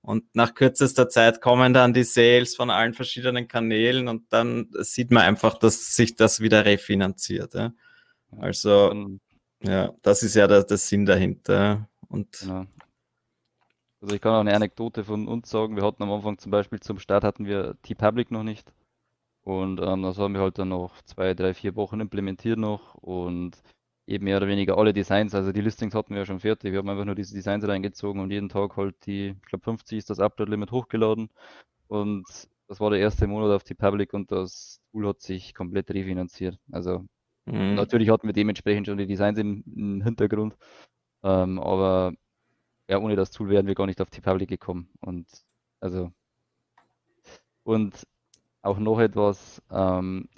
Und 0.00 0.24
nach 0.34 0.54
kürzester 0.54 1.08
Zeit 1.08 1.40
kommen 1.40 1.74
dann 1.74 1.92
die 1.92 2.04
Sales 2.04 2.54
von 2.56 2.70
allen 2.70 2.94
verschiedenen 2.94 3.48
Kanälen 3.48 4.08
und 4.08 4.32
dann 4.32 4.68
sieht 4.78 5.10
man 5.10 5.24
einfach, 5.24 5.58
dass 5.58 5.96
sich 5.96 6.16
das 6.16 6.40
wieder 6.40 6.64
refinanziert. 6.64 7.54
Ja. 7.54 7.72
Also, 8.38 9.08
ja, 9.62 9.92
das 10.02 10.22
ist 10.22 10.34
ja 10.34 10.46
der, 10.46 10.64
der 10.64 10.76
Sinn 10.78 11.06
dahinter. 11.06 11.88
Und 12.08 12.38
genau. 12.40 12.66
Also 14.00 14.14
ich 14.14 14.20
kann 14.20 14.34
auch 14.34 14.40
eine 14.40 14.54
Anekdote 14.54 15.04
von 15.04 15.26
uns 15.26 15.50
sagen. 15.50 15.74
Wir 15.74 15.82
hatten 15.82 16.02
am 16.02 16.12
Anfang 16.12 16.38
zum 16.38 16.52
Beispiel 16.52 16.80
zum 16.80 16.98
Start 16.98 17.24
hatten 17.24 17.46
wir 17.46 17.76
T-Public 17.82 18.30
noch 18.30 18.44
nicht. 18.44 18.72
Und 19.46 19.80
ähm, 19.80 20.02
das 20.02 20.18
haben 20.18 20.34
wir 20.34 20.40
halt 20.40 20.58
dann 20.58 20.70
noch 20.70 21.00
zwei, 21.02 21.32
drei, 21.32 21.54
vier 21.54 21.76
Wochen 21.76 22.00
implementiert 22.00 22.58
noch 22.58 22.96
und 22.96 23.62
eben 24.08 24.24
mehr 24.24 24.38
oder 24.38 24.48
weniger 24.48 24.76
alle 24.76 24.92
Designs, 24.92 25.36
also 25.36 25.52
die 25.52 25.60
Listings 25.60 25.94
hatten 25.94 26.14
wir 26.14 26.22
ja 26.22 26.26
schon 26.26 26.40
fertig. 26.40 26.72
Wir 26.72 26.80
haben 26.80 26.88
einfach 26.88 27.04
nur 27.04 27.14
diese 27.14 27.32
Designs 27.32 27.66
reingezogen 27.66 28.20
und 28.20 28.32
jeden 28.32 28.48
Tag 28.48 28.76
halt 28.76 28.96
die, 29.06 29.36
ich 29.40 29.48
glaube 29.48 29.62
50 29.62 29.98
ist 29.98 30.10
das 30.10 30.18
Upload-Limit 30.18 30.72
hochgeladen. 30.72 31.30
Und 31.86 32.24
das 32.66 32.80
war 32.80 32.90
der 32.90 32.98
erste 32.98 33.28
Monat 33.28 33.52
auf 33.52 33.62
die 33.62 33.74
Public 33.74 34.14
und 34.14 34.32
das 34.32 34.80
Tool 34.90 35.06
hat 35.06 35.20
sich 35.20 35.54
komplett 35.54 35.90
refinanziert. 35.90 36.58
Also 36.72 37.06
mhm. 37.44 37.74
natürlich 37.74 38.10
hatten 38.10 38.26
wir 38.26 38.34
dementsprechend 38.34 38.88
schon 38.88 38.98
die 38.98 39.06
Designs 39.06 39.38
im, 39.38 39.62
im 39.76 40.02
Hintergrund. 40.02 40.56
Ähm, 41.22 41.60
aber 41.60 42.14
ja, 42.88 42.98
ohne 42.98 43.14
das 43.14 43.30
Tool 43.30 43.48
wären 43.50 43.68
wir 43.68 43.76
gar 43.76 43.86
nicht 43.86 44.00
auf 44.00 44.10
die 44.10 44.20
Public 44.20 44.48
gekommen. 44.48 44.88
Und 45.00 45.28
also 45.78 46.10
und 47.62 48.06
auch 48.66 48.78
noch 48.78 49.00
etwas, 49.00 49.62
ähm, 49.70 50.28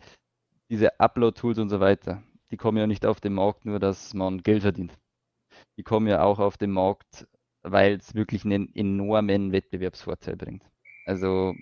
diese 0.70 1.00
Upload-Tools 1.00 1.58
und 1.58 1.70
so 1.70 1.80
weiter 1.80 2.22
die 2.50 2.56
kommen 2.56 2.78
ja 2.78 2.86
nicht 2.86 3.06
auf 3.06 3.20
den 3.20 3.34
Markt 3.34 3.64
nur, 3.64 3.78
dass 3.78 4.14
man 4.14 4.42
Geld 4.42 4.62
verdient. 4.62 4.98
Die 5.76 5.82
kommen 5.82 6.06
ja 6.06 6.22
auch 6.22 6.38
auf 6.38 6.56
den 6.56 6.70
Markt, 6.70 7.26
weil 7.62 7.94
es 7.96 8.14
wirklich 8.14 8.44
einen 8.44 8.74
enormen 8.74 9.52
Wettbewerbsvorteil 9.52 10.36
bringt. 10.36 10.64
Also 11.04 11.54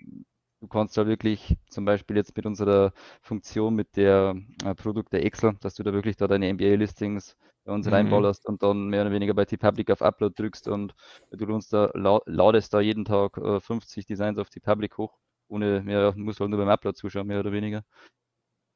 du 0.61 0.67
kannst 0.67 0.97
da 0.97 1.07
wirklich 1.07 1.57
zum 1.69 1.85
Beispiel 1.85 2.17
jetzt 2.17 2.35
mit 2.35 2.45
unserer 2.45 2.93
Funktion 3.21 3.75
mit 3.75 3.95
der 3.95 4.35
äh, 4.63 4.75
Produkte 4.75 5.21
Excel, 5.21 5.55
dass 5.61 5.75
du 5.75 5.83
da 5.83 5.93
wirklich 5.93 6.15
da 6.15 6.27
deine 6.27 6.53
MBA-Listings 6.53 7.37
bei 7.65 7.73
uns 7.73 7.85
mhm. 7.85 7.93
reinballerst 7.93 8.45
und 8.45 8.63
dann 8.63 8.87
mehr 8.87 9.01
oder 9.01 9.11
weniger 9.11 9.33
bei 9.33 9.45
T-Public 9.45 9.91
auf 9.91 10.01
Upload 10.01 10.33
drückst 10.37 10.67
und 10.67 10.95
du 11.31 11.45
uns 11.53 11.69
da 11.69 11.91
ladest 11.93 12.73
da 12.73 12.79
jeden 12.79 13.05
Tag 13.05 13.37
äh, 13.37 13.59
50 13.59 14.05
Designs 14.05 14.39
auf 14.39 14.49
T-Public 14.49 14.97
hoch, 14.97 15.17
ohne 15.47 15.81
mehr, 15.81 16.13
musst 16.15 16.39
halt 16.39 16.49
nur 16.49 16.59
beim 16.59 16.69
Upload 16.69 16.95
zuschauen, 16.97 17.27
mehr 17.27 17.39
oder 17.39 17.51
weniger. 17.51 17.83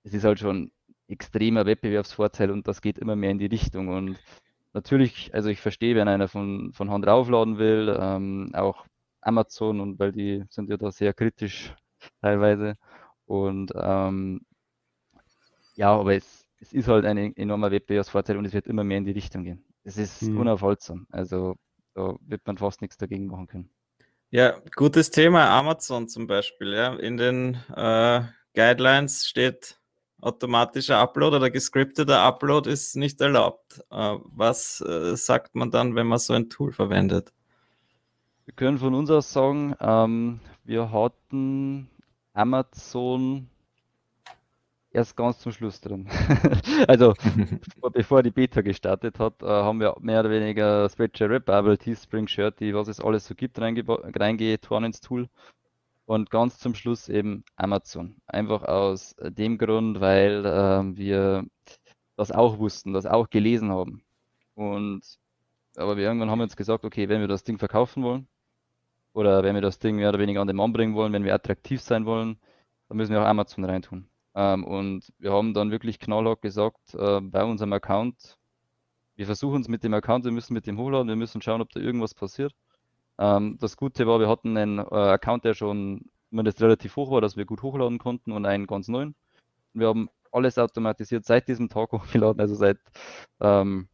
Es 0.04 0.14
ist 0.14 0.24
halt 0.24 0.40
schon 0.40 0.72
extremer 1.08 1.66
Wettbewerbsvorteil 1.66 2.52
und 2.52 2.68
das 2.68 2.82
geht 2.82 2.98
immer 2.98 3.16
mehr 3.16 3.32
in 3.32 3.40
die 3.40 3.48
Richtung. 3.48 3.90
Und 3.90 4.18
natürlich, 4.74 5.34
also 5.34 5.50
ich 5.50 5.60
verstehe, 5.60 5.96
wenn 5.96 6.08
einer 6.08 6.28
von, 6.28 6.72
von 6.74 6.90
Hand 6.90 7.06
raufladen 7.08 7.58
will, 7.58 7.96
ähm, 8.00 8.52
auch 8.54 8.86
Amazon 9.22 9.80
und 9.80 10.00
weil 10.00 10.12
die 10.12 10.44
sind 10.50 10.70
ja 10.70 10.78
da 10.78 10.92
sehr 10.92 11.14
kritisch 11.14 11.76
teilweise. 12.22 12.76
Und 13.26 13.72
ähm, 13.76 14.42
ja, 15.76 15.94
aber 15.94 16.16
es, 16.16 16.46
es 16.60 16.74
ist 16.74 16.88
halt 16.88 17.06
ein 17.06 17.36
enormer 17.36 17.72
Wettbewerbsvorteil 17.72 18.38
und 18.38 18.46
es 18.46 18.54
wird 18.54 18.68
immer 18.68 18.84
mehr 18.84 18.98
in 18.98 19.06
die 19.06 19.12
Richtung 19.12 19.44
gehen. 19.44 19.64
Es 19.84 19.98
ist 19.98 20.22
mhm. 20.24 20.40
unaufhaltsam. 20.40 21.08
Also 21.12 21.56
da 21.94 22.16
wird 22.22 22.46
man 22.46 22.58
fast 22.58 22.82
nichts 22.82 22.98
dagegen 22.98 23.28
machen 23.28 23.48
können. 23.48 23.70
Ja, 24.34 24.62
gutes 24.78 25.12
Thema, 25.12 25.50
Amazon 25.50 26.08
zum 26.08 26.26
Beispiel. 26.26 26.74
Ja. 26.74 26.94
In 26.94 27.18
den 27.18 27.56
äh, 27.76 28.22
Guidelines 28.56 29.28
steht 29.28 29.78
automatischer 30.22 31.00
Upload 31.00 31.36
oder 31.36 31.50
gescripteter 31.50 32.22
Upload 32.22 32.70
ist 32.70 32.96
nicht 32.96 33.20
erlaubt. 33.20 33.82
Äh, 33.92 34.16
was 34.24 34.80
äh, 34.80 35.18
sagt 35.18 35.56
man 35.56 35.70
dann, 35.70 35.96
wenn 35.96 36.08
man 36.08 36.18
so 36.20 36.32
ein 36.32 36.50
Tool 36.50 36.72
verwendet? 36.72 37.34
Wir 38.46 38.54
können 38.54 38.78
von 38.78 38.94
uns 38.94 39.12
aus 39.12 39.34
sagen, 39.34 39.76
ähm, 39.82 40.40
wir 40.64 40.94
hatten 40.94 41.90
Amazon 42.32 43.50
erst 44.92 45.16
ganz 45.16 45.40
zum 45.40 45.52
Schluss 45.52 45.82
drin. 45.82 46.08
also 46.88 47.14
bevor 47.94 48.24
die 48.24 48.32
Beta 48.32 48.62
gestartet 48.62 49.20
hat, 49.20 49.42
äh, 49.42 49.46
haben 49.46 49.80
wir 49.80 49.96
mehr 50.00 50.22
oder 50.22 50.30
weniger 50.30 50.90
Spreadshirt, 50.90 51.32
Rap, 51.32 51.46
Bubble, 51.46 51.78
Teespring, 51.78 52.28
Shirty, 52.28 52.74
was 52.74 52.88
es 52.88 53.00
alles 53.00 53.28
so 53.28 53.36
gibt, 53.36 53.60
reingetan 53.60 54.84
ins 54.84 55.02
Tool. 55.02 55.30
Und 56.06 56.30
ganz 56.30 56.60
zum 56.60 56.76
Schluss 56.76 57.08
eben 57.10 57.46
Amazon. 57.56 58.16
Einfach 58.28 58.64
aus 58.64 59.16
dem 59.22 59.58
Grund, 59.58 60.02
weil 60.02 60.46
äh, 60.46 60.98
wir 60.98 61.46
das 62.18 62.32
auch 62.32 62.60
wussten, 62.60 62.94
das 62.94 63.06
auch 63.06 63.30
gelesen 63.30 63.72
haben. 63.72 64.04
Und 64.56 65.02
aber 65.78 65.98
wir 65.98 66.04
irgendwann 66.04 66.30
haben 66.30 66.40
wir 66.40 66.44
uns 66.44 66.58
gesagt, 66.58 66.84
okay, 66.84 67.08
wenn 67.10 67.22
wir 67.22 67.28
das 67.28 67.44
Ding 67.44 67.58
verkaufen 67.58 68.04
wollen 68.04 68.28
oder 69.14 69.44
wenn 69.44 69.56
wir 69.56 69.62
das 69.62 69.80
Ding 69.80 69.96
mehr 69.98 70.10
oder 70.10 70.20
weniger 70.20 70.42
an 70.42 70.48
den 70.48 70.58
Mann 70.58 70.74
bringen 70.74 70.96
wollen, 70.96 71.14
wenn 71.14 71.24
wir 71.24 71.34
attraktiv 71.34 71.82
sein 71.82 72.06
wollen, 72.06 72.38
dann 72.90 72.98
müssen 72.98 73.14
wir 73.14 73.22
auch 73.22 73.28
Amazon 73.28 73.64
reintun. 73.66 74.08
Ähm, 74.36 74.64
und 74.64 75.12
wir 75.20 75.34
haben 75.34 75.54
dann 75.54 75.72
wirklich 75.72 76.00
knallhart 76.00 76.42
gesagt, 76.42 76.96
äh, 76.96 77.22
bei 77.22 77.44
unserem 77.44 77.74
Account, 77.74 78.38
wir 79.16 79.26
versuchen 79.26 79.62
es 79.62 79.68
mit 79.68 79.84
dem 79.84 79.94
Account, 79.94 80.26
wir 80.26 80.32
müssen 80.32 80.54
mit 80.54 80.68
dem 80.68 80.78
hochladen, 80.78 81.08
wir 81.08 81.16
müssen 81.16 81.42
schauen, 81.42 81.62
ob 81.62 81.70
da 81.72 81.80
irgendwas 81.80 82.14
passiert. 82.14 82.54
Ähm, 83.20 83.58
das 83.60 83.78
Gute 83.78 84.08
war, 84.08 84.20
wir 84.20 84.30
hatten 84.30 84.58
einen 84.58 84.80
äh, 84.80 84.82
Account, 84.82 85.46
der 85.46 85.54
schon 85.54 86.10
zumindest 86.30 86.62
relativ 86.62 86.96
hoch 86.96 87.12
war, 87.12 87.22
dass 87.22 87.38
wir 87.38 87.46
gut 87.46 87.62
hochladen 87.62 88.00
konnten 88.00 88.32
und 88.32 88.46
einen 88.46 88.68
ganz 88.68 88.88
neuen. 88.88 89.16
wir 89.74 89.88
haben 89.88 90.10
alles 90.32 90.58
automatisiert 90.58 91.26
seit 91.26 91.48
diesem 91.48 91.70
Tag 91.70 91.92
hochgeladen, 91.92 92.40
also 92.42 92.56
seit, 92.56 92.78
ähm, 93.42 93.90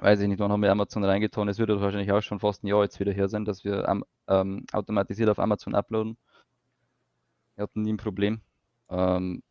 weiß 0.00 0.20
ich 0.20 0.28
nicht, 0.28 0.40
wann 0.40 0.52
haben 0.52 0.62
wir 0.62 0.70
Amazon 0.72 1.04
reingetan. 1.04 1.48
Es 1.48 1.58
wird 1.58 1.70
wahrscheinlich 1.70 2.12
auch 2.12 2.20
schon 2.22 2.40
fast 2.40 2.64
ein 2.64 2.68
Jahr 2.68 2.82
jetzt 2.82 3.00
wieder 3.00 3.12
her 3.12 3.28
sein, 3.28 3.44
dass 3.44 3.64
wir 3.64 3.88
ähm, 4.28 4.66
automatisiert 4.72 5.30
auf 5.30 5.38
Amazon 5.38 5.74
uploaden. 5.74 6.18
Wir 7.56 7.62
hatten 7.62 7.82
nie 7.82 7.92
ein 7.92 7.96
Problem. 7.96 8.40
Ähm, 8.90 9.42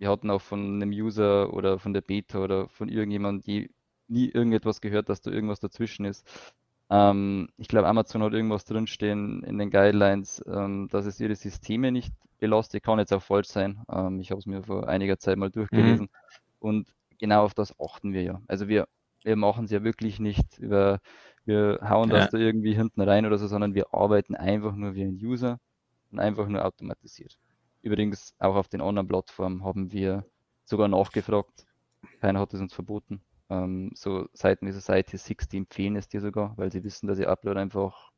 wir 0.00 0.10
hatten 0.10 0.30
auch 0.30 0.40
von 0.40 0.76
einem 0.76 0.90
User 0.90 1.52
oder 1.52 1.78
von 1.78 1.92
der 1.92 2.00
Beta 2.00 2.40
oder 2.40 2.68
von 2.70 2.88
irgendjemandem, 2.88 3.42
die 3.42 3.70
nie 4.08 4.28
irgendetwas 4.28 4.80
gehört, 4.80 5.10
dass 5.10 5.20
da 5.20 5.30
irgendwas 5.30 5.60
dazwischen 5.60 6.06
ist. 6.06 6.26
Ähm, 6.88 7.50
ich 7.58 7.68
glaube, 7.68 7.86
Amazon 7.86 8.22
hat 8.22 8.32
irgendwas 8.32 8.64
drinstehen 8.64 9.44
in 9.44 9.58
den 9.58 9.70
Guidelines, 9.70 10.42
ähm, 10.48 10.88
dass 10.90 11.04
es 11.04 11.20
ihre 11.20 11.36
Systeme 11.36 11.92
nicht 11.92 12.14
belastet. 12.38 12.82
Kann 12.82 12.98
jetzt 12.98 13.12
auch 13.12 13.22
falsch 13.22 13.48
sein. 13.48 13.82
Ähm, 13.92 14.20
ich 14.20 14.30
habe 14.30 14.40
es 14.40 14.46
mir 14.46 14.62
vor 14.62 14.88
einiger 14.88 15.18
Zeit 15.18 15.36
mal 15.36 15.50
durchgelesen. 15.50 16.06
Mhm. 16.06 16.10
Und 16.58 16.88
genau 17.18 17.44
auf 17.44 17.52
das 17.52 17.78
achten 17.78 18.14
wir 18.14 18.22
ja. 18.22 18.40
Also 18.48 18.68
wir, 18.68 18.88
wir 19.22 19.36
machen 19.36 19.66
es 19.66 19.70
ja 19.70 19.84
wirklich 19.84 20.18
nicht 20.18 20.58
über, 20.58 21.00
wir 21.44 21.78
hauen 21.82 22.10
ja. 22.10 22.20
das 22.20 22.30
da 22.30 22.38
irgendwie 22.38 22.72
hinten 22.72 23.02
rein 23.02 23.26
oder 23.26 23.36
so, 23.36 23.46
sondern 23.46 23.74
wir 23.74 23.92
arbeiten 23.92 24.34
einfach 24.34 24.74
nur 24.74 24.94
wie 24.94 25.04
ein 25.04 25.20
User 25.22 25.60
und 26.10 26.20
einfach 26.20 26.48
nur 26.48 26.64
automatisiert. 26.64 27.38
Übrigens 27.82 28.34
auch 28.38 28.56
auf 28.56 28.68
den 28.68 28.80
anderen 28.80 29.08
Plattformen 29.08 29.64
haben 29.64 29.92
wir 29.92 30.24
sogar 30.64 30.88
nachgefragt. 30.88 31.66
Keiner 32.20 32.40
hat 32.40 32.54
es 32.54 32.60
uns 32.60 32.74
verboten. 32.74 33.22
Ähm, 33.48 33.90
so 33.94 34.28
Seiten 34.32 34.66
wie 34.66 34.72
Society 34.72 35.16
60 35.16 35.58
empfehlen 35.58 35.96
es 35.96 36.08
dir 36.08 36.20
sogar, 36.20 36.52
weil 36.56 36.70
sie 36.70 36.84
wissen, 36.84 37.06
dass 37.06 37.18
ihr 37.18 37.28
Upload 37.28 37.58
einfach 37.58 38.10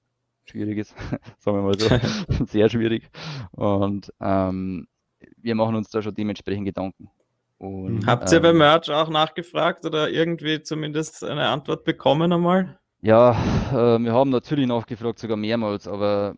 schwierig 0.45 0.79
ist. 0.79 0.95
Sagen 1.39 1.57
wir 1.57 1.63
mal 1.63 1.79
so. 1.79 2.45
Sehr 2.47 2.69
schwierig. 2.69 3.09
Und 3.53 4.13
ähm, 4.21 4.89
wir 5.37 5.55
machen 5.55 5.77
uns 5.77 5.91
da 5.91 6.03
schon 6.03 6.15
dementsprechend 6.15 6.67
Gedanken. 6.67 7.11
Und, 7.59 8.01
mhm. 8.01 8.07
Habt 8.07 8.31
ihr 8.33 8.39
ähm, 8.39 8.43
bei 8.43 8.53
Merch 8.53 8.91
auch 8.91 9.09
nachgefragt 9.09 9.87
oder 9.87 10.11
irgendwie 10.11 10.63
zumindest 10.63 11.25
eine 11.25 11.49
Antwort 11.49 11.85
bekommen 11.85 12.33
einmal? 12.33 12.79
Ja, 13.01 13.33
äh, 13.71 13.99
wir 13.99 14.13
haben 14.13 14.31
natürlich 14.31 14.67
nachgefragt, 14.67 15.19
sogar 15.19 15.37
mehrmals, 15.37 15.89
aber 15.89 16.37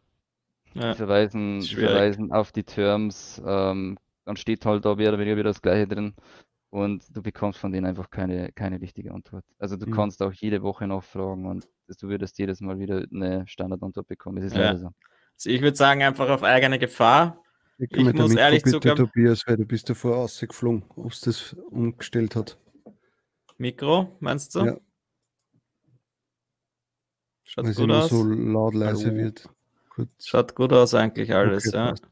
ja, 0.75 0.93
die 0.93 0.97
verweisen, 0.97 1.63
verweisen 1.63 2.33
auf 2.33 2.53
die 2.53 2.65
Terms. 2.65 3.43
Ähm, 3.45 3.99
dann 4.25 4.37
steht 4.37 4.65
halt 4.65 4.85
da 4.85 4.95
mehr 4.95 5.11
oder 5.11 5.19
weniger 5.19 5.37
wieder 5.37 5.51
das 5.51 5.63
Gleiche 5.63 5.87
drin 5.87 6.15
und 6.75 7.05
du 7.15 7.23
bekommst 7.23 7.61
von 7.61 7.71
denen 7.71 7.87
einfach 7.87 8.11
keine, 8.11 8.51
keine 8.53 8.81
richtige 8.81 9.13
Antwort. 9.13 9.45
Also 9.59 9.77
du 9.77 9.87
mhm. 9.87 9.93
kannst 9.93 10.21
auch 10.23 10.33
jede 10.33 10.63
Woche 10.63 10.89
nachfragen 10.89 11.47
und 11.47 11.69
du 12.01 12.09
würdest 12.09 12.37
jedes 12.39 12.61
Mal 12.61 12.81
wieder 12.81 13.07
eine 13.13 13.47
Standardantwort 13.47 14.09
bekommen. 14.09 14.37
Das 14.37 14.47
ist 14.47 14.57
ja. 14.57 14.77
so. 14.77 14.87
Also 15.37 15.51
ich 15.51 15.63
würde 15.63 15.77
sagen, 15.77 16.03
einfach 16.03 16.29
auf 16.29 16.43
eigene 16.43 16.79
Gefahr. 16.81 17.41
Ich, 17.79 17.93
ich 17.93 18.13
muss 18.15 18.35
ehrlich 18.35 18.65
sogar. 18.65 18.97
Tobias, 18.97 19.43
weil 19.47 19.57
du 19.57 19.65
bist 19.65 19.89
davor 19.89 20.17
rausgeflogen, 20.17 20.85
ob 20.97 21.13
es 21.13 21.21
das 21.21 21.55
umgestellt 21.71 22.35
hat. 22.35 22.59
Mikro, 23.57 24.17
meinst 24.21 24.55
du? 24.55 24.65
Ja. 24.65 24.77
Schaut 27.45 27.67
weil 27.67 27.75
gut 27.75 27.91
aus. 27.93 28.11
so 28.11 28.25
laut 28.25 28.75
leise 28.75 29.13
oh. 29.13 29.17
wird. 29.17 29.49
Gut. 29.97 30.09
Schaut 30.23 30.55
gut 30.55 30.73
aus 30.73 30.95
eigentlich 30.95 31.35
alles, 31.35 31.69
okay, 31.69 31.77
ja. 31.77 31.91
Passt. 31.91 32.05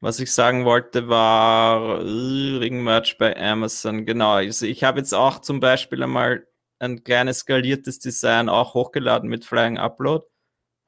Was 0.00 0.20
ich 0.20 0.30
sagen 0.30 0.64
wollte, 0.64 1.08
war 1.08 2.00
Ring-Merch 2.00 3.16
bei 3.18 3.36
Amazon. 3.36 4.04
Genau. 4.04 4.32
Also 4.32 4.66
ich 4.66 4.84
habe 4.84 4.98
jetzt 4.98 5.14
auch 5.14 5.40
zum 5.40 5.58
Beispiel 5.58 6.02
einmal 6.02 6.46
ein 6.78 7.02
kleines 7.02 7.38
skaliertes 7.38 7.98
Design 7.98 8.48
auch 8.48 8.74
hochgeladen 8.74 9.28
mit 9.30 9.44
Flying 9.44 9.78
Upload. 9.78 10.26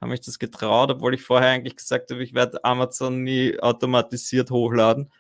Habe 0.01 0.11
mich 0.11 0.21
das 0.21 0.39
getraut, 0.39 0.91
obwohl 0.91 1.15
ich 1.15 1.23
vorher 1.23 1.51
eigentlich 1.51 1.77
gesagt 1.77 2.11
habe, 2.11 2.23
ich 2.23 2.35
werde 2.35 2.63
Amazon 2.65 3.23
nie 3.23 3.59
automatisiert 3.59 4.51
hochladen. 4.51 5.11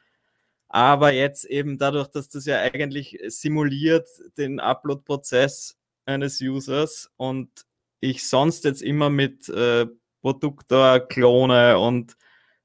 Aber 0.69 1.13
jetzt 1.13 1.47
eben 1.47 1.79
dadurch, 1.79 2.09
dass 2.09 2.29
das 2.29 2.45
ja 2.45 2.59
eigentlich 2.61 3.19
simuliert 3.29 4.07
den 4.37 4.61
Upload-Prozess 4.61 5.79
eines 6.05 6.41
Users 6.43 7.11
und 7.17 7.67
ich 8.01 8.29
sonst 8.29 8.65
jetzt 8.65 8.83
immer 8.83 9.09
mit 9.09 9.49
äh, 9.49 9.87
Produktor 10.21 11.01
klone 11.01 11.79
und 11.79 12.17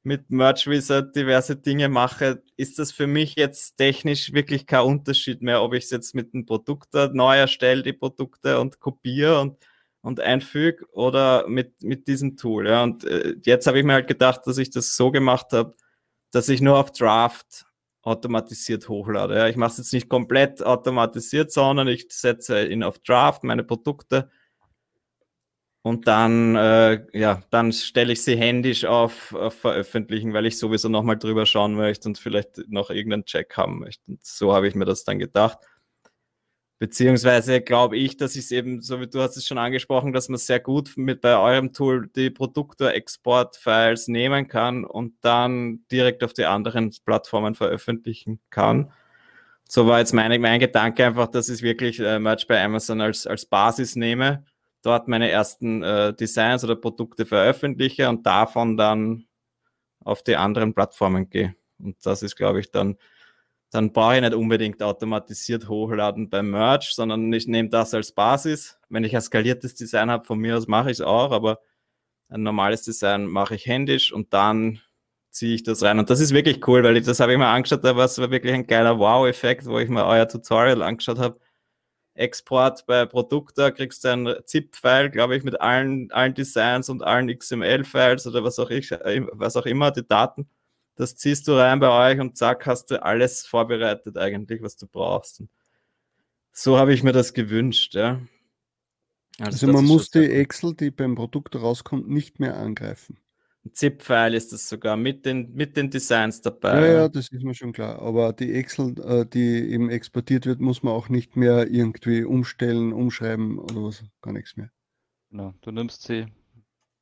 mit 0.03 0.29
Merch 0.29 0.67
Wizard 0.67 1.15
diverse 1.15 1.55
Dinge 1.55 1.87
mache, 1.87 2.43
ist 2.57 2.77
das 2.77 2.91
für 2.91 3.07
mich 3.07 3.35
jetzt 3.35 3.77
technisch 3.77 4.33
wirklich 4.33 4.67
kein 4.67 4.81
Unterschied 4.81 5.41
mehr, 5.41 5.61
ob 5.61 5.73
ich 5.73 5.85
es 5.85 5.91
jetzt 5.91 6.13
mit 6.13 6.33
einem 6.33 6.45
Produkt 6.45 6.93
neu 7.13 7.37
erstelle, 7.37 7.83
die 7.83 7.93
Produkte 7.93 8.59
und 8.59 8.79
kopiere 8.81 9.39
und, 9.39 9.57
und 10.01 10.19
einfüge 10.19 10.85
oder 10.91 11.47
mit, 11.47 11.81
mit 11.81 12.07
diesem 12.07 12.35
Tool. 12.35 12.67
Ja. 12.67 12.83
Und 12.83 13.05
äh, 13.05 13.35
jetzt 13.45 13.65
habe 13.65 13.79
ich 13.79 13.85
mir 13.85 13.93
halt 13.93 14.07
gedacht, 14.07 14.41
dass 14.45 14.57
ich 14.57 14.69
das 14.69 14.97
so 14.97 15.09
gemacht 15.09 15.53
habe, 15.53 15.73
dass 16.31 16.49
ich 16.49 16.61
nur 16.61 16.77
auf 16.77 16.91
Draft 16.91 17.65
automatisiert 18.01 18.89
hochlade. 18.89 19.35
Ja. 19.37 19.47
Ich 19.47 19.55
mache 19.55 19.71
es 19.71 19.77
jetzt 19.77 19.93
nicht 19.93 20.09
komplett 20.09 20.61
automatisiert, 20.61 21.53
sondern 21.53 21.87
ich 21.87 22.07
setze 22.09 22.67
ihn 22.67 22.83
auf 22.83 22.99
Draft, 22.99 23.45
meine 23.45 23.63
Produkte 23.63 24.29
und 25.84 26.08
dann, 26.08 26.56
äh, 26.56 27.06
ja, 27.12 27.43
dann 27.50 27.74
stelle 27.74 28.13
ich 28.13 28.24
sie 28.24 28.38
händisch 28.38 28.86
auf, 28.86 29.34
auf 29.34 29.54
Veröffentlichen, 29.56 30.34
weil 30.34 30.46
ich 30.46 30.58
sowieso 30.58 30.88
nochmal 30.88 31.17
drüber 31.17 31.46
schauen 31.46 31.76
möchte 31.76 32.08
und 32.08 32.17
vielleicht 32.17 32.69
noch 32.69 32.89
irgendeinen 32.89 33.26
Check 33.26 33.58
haben 33.58 33.80
möchte. 33.80 34.02
Und 34.08 34.26
so 34.26 34.54
habe 34.54 34.69
ich 34.69 34.76
mir 34.76 34.86
das 34.86 35.04
dann 35.04 35.19
gedacht. 35.19 35.58
Beziehungsweise 36.80 37.60
glaube 37.60 37.98
ich, 37.98 38.15
dass 38.15 38.38
ich 38.38 38.46
es 38.46 38.52
eben, 38.52 38.82
so 38.82 39.02
wie 39.02 39.08
du 39.08 39.19
hast 39.19 39.36
es 39.36 39.46
schon 39.46 39.58
angesprochen, 39.58 40.13
dass 40.13 40.30
man 40.30 40.38
sehr 40.38 40.62
gut 40.62 40.93
mit 40.96 41.19
bei 41.19 41.38
eurem 41.38 41.74
Tool 41.74 42.10
die 42.15 42.30
Produktor-Export-Files 42.30 44.08
nehmen 44.08 44.48
kann 44.48 44.86
und 44.86 45.15
dann 45.19 45.86
direkt 45.91 46.24
auf 46.24 46.32
die 46.32 46.46
anderen 46.46 46.93
Plattformen 47.06 47.56
veröffentlichen 47.56 48.39
kann. 48.50 48.93
So 49.67 49.86
war 49.88 50.00
jetzt 50.00 50.13
meine, 50.13 50.39
mein 50.39 50.62
Gedanke 50.62 51.06
einfach, 51.06 51.28
dass 51.28 51.50
ich 51.50 51.62
wirklich 51.62 52.00
äh, 52.00 52.19
Merch 52.19 52.48
bei 52.48 52.63
Amazon 52.63 53.02
als, 53.02 53.28
als 53.28 53.46
Basis 53.46 53.98
nehme 53.98 54.46
dort 54.84 55.08
meine 55.08 55.30
ersten 55.30 55.82
äh, 55.82 56.13
Designs 56.13 56.63
oder 56.63 56.76
Produkte 56.76 57.26
veröffentliche 57.26 58.10
und 58.10 58.26
davon 58.26 58.78
dann 58.78 59.26
auf 60.04 60.22
die 60.22 60.36
anderen 60.36 60.74
Plattformen 60.74 61.30
gehe. 61.30 61.56
Und 61.80 62.06
das 62.06 62.22
ist, 62.22 62.36
glaube 62.36 62.60
ich, 62.60 62.69
dann, 62.69 62.98
dann 63.72 63.93
brauche 63.93 64.15
ich 64.15 64.22
nicht 64.22 64.34
unbedingt 64.34 64.84
automatisiert 64.84 65.69
hochladen 65.69 66.30
beim 66.30 66.52
Merch, 66.52 66.93
sondern 66.93 67.32
ich 67.34 67.48
nehme 67.48 67.69
das 67.69 67.93
als 67.93 68.12
Basis. 68.12 68.78
Wenn 68.89 69.06
ich 69.06 69.15
ein 69.15 69.22
skaliertes 69.22 69.74
Design 69.76 70.12
habe, 70.12 70.26
von 70.26 70.38
mir 70.38 70.58
aus 70.58 70.67
mache 70.67 70.91
ich 70.91 70.98
es 71.00 71.02
auch, 71.02 71.32
aber 71.32 71.60
ein 72.30 72.43
normales 72.43 72.84
Design 72.84 73.26
mache 73.26 73.56
ich 73.56 73.65
händisch 73.65 74.12
und 74.12 74.34
dann 74.34 74.82
ziehe 75.30 75.56
ich 75.56 75.63
das 75.63 75.82
rein. 75.82 75.98
Und 75.98 76.10
das 76.10 76.19
ist 76.19 76.34
wirklich 76.34 76.67
cool, 76.67 76.84
weil 76.84 76.98
ich 76.98 77.06
das 77.06 77.19
habe 77.22 77.32
ich 77.32 77.38
mir 77.38 77.48
angeschaut, 77.48 77.84
da 77.84 77.96
war 77.96 78.06
es 78.06 78.17
wirklich 78.17 78.54
ein 78.54 78.67
geiler 78.67 79.00
Wow-Effekt, 79.00 79.65
wo 79.65 79.80
ich 79.80 79.89
mir 79.89 80.06
euer 80.06 80.28
Tutorial 80.28 80.82
angeschaut 80.82 81.19
habe 81.19 81.39
Export 82.15 82.86
bei 82.86 83.06
Produkte 83.06 83.71
kriegst 83.71 84.04
du 84.04 84.10
ein 84.10 84.36
ZIP-File, 84.45 85.10
glaube 85.10 85.36
ich, 85.36 85.43
mit 85.43 85.60
allen, 85.60 86.12
allen 86.12 86.34
Designs 86.34 86.89
und 86.89 87.04
allen 87.04 87.28
XML-Files 87.36 88.28
oder 88.28 88.43
was 88.43 88.60
auch, 88.60 88.69
ich, 88.69 88.91
was 88.91 89.56
auch 89.56 89.65
immer, 89.65 89.91
die 89.91 90.08
Daten. 90.08 90.47
Das 90.95 91.15
ziehst 91.15 91.47
du 91.47 91.54
rein 91.54 91.80
bei 91.80 92.12
euch 92.12 92.19
und 92.19 92.38
zack, 92.38 92.67
hast 92.67 92.91
du 92.91 93.02
alles 93.02 93.45
vorbereitet 93.45 94.17
eigentlich, 94.17 94.62
was 94.62 94.78
du 94.78 94.86
brauchst. 94.86 95.39
Und 95.39 95.49
so 96.52 96.78
habe 96.78 96.93
ich 96.93 97.02
mir 97.02 97.13
das 97.13 97.34
gewünscht, 97.34 97.95
ja. 97.95 98.21
Also, 99.39 99.65
also 99.65 99.67
man 99.67 99.86
muss 99.86 100.12
die 100.12 100.30
Excel, 100.30 100.76
die 100.76 100.91
beim 100.91 101.15
Produkt 101.15 101.56
rauskommt, 101.56 102.08
nicht 102.08 102.39
mehr 102.39 102.56
angreifen. 102.56 103.17
ZIP-File 103.71 104.36
ist 104.36 104.52
das 104.52 104.67
sogar 104.67 104.97
mit 104.97 105.26
den, 105.26 105.54
mit 105.54 105.78
den 105.78 105.89
Designs 105.89 106.41
dabei. 106.41 106.82
Ja, 106.82 106.93
ja, 106.93 107.10
das 107.10 107.30
ist 107.30 107.43
mir 107.43 107.54
schon 107.54 107.71
klar. 107.71 108.02
Aber 108.02 108.34
die 108.34 108.54
Excel, 108.54 108.99
äh, 108.99 109.26
die 109.26 109.71
eben 109.71 109.89
exportiert 109.89 110.45
wird, 110.45 110.60
muss 110.60 110.84
man 110.84 110.93
auch 110.93 111.08
nicht 111.08 111.38
mehr 111.38 111.67
irgendwie 111.67 112.23
umstellen, 112.23 112.91
umschreiben 112.91 113.58
oder 113.60 113.84
was, 113.84 114.04
gar 114.21 114.34
nichts 114.34 114.58
mehr. 114.58 114.69
Genau, 115.32 115.54
du 115.62 115.71
nimmst 115.71 116.04
sie, 116.04 116.26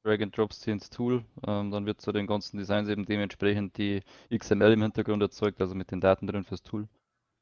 drag 0.03 0.21
and 0.21 0.37
drops 0.37 0.61
sie 0.61 0.71
ins 0.71 0.89
Tool, 0.89 1.25
ähm, 1.47 1.71
dann 1.71 1.85
wird 1.85 1.99
zu 1.99 2.11
den 2.11 2.27
ganzen 2.27 2.57
Designs 2.57 2.89
eben 2.89 3.05
dementsprechend 3.05 3.77
die 3.77 4.01
XML 4.33 4.73
im 4.73 4.83
Hintergrund 4.83 5.21
erzeugt, 5.21 5.59
also 5.61 5.73
mit 5.73 5.91
den 5.91 5.99
Daten 5.99 6.27
drin 6.27 6.43
fürs 6.43 6.61
Tool. 6.61 6.87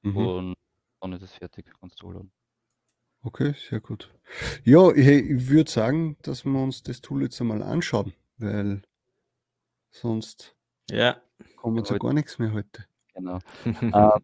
Mhm. 0.03 0.17
Und 0.17 0.55
dann 1.01 1.13
ist 1.13 1.23
es 1.23 1.33
fertig, 1.33 1.65
kannst 1.79 2.01
du 2.01 2.07
hochladen. 2.07 2.31
Okay, 3.21 3.53
sehr 3.69 3.81
gut. 3.81 4.09
Ja, 4.63 4.91
ich, 4.91 5.07
ich 5.07 5.49
würde 5.49 5.69
sagen, 5.69 6.15
dass 6.21 6.45
wir 6.45 6.57
uns 6.57 6.83
das 6.83 7.01
Tool 7.01 7.23
jetzt 7.23 7.39
einmal 7.41 7.61
anschauen, 7.61 8.13
weil 8.37 8.81
Sonst 9.91 10.55
ja. 10.89 11.17
kommen 11.57 11.77
wir 11.77 11.83
zu 11.83 11.97
gar 11.97 12.13
nichts 12.13 12.39
mehr 12.39 12.53
heute. 12.53 12.85
Genau. 13.13 13.39
ähm, 13.65 14.21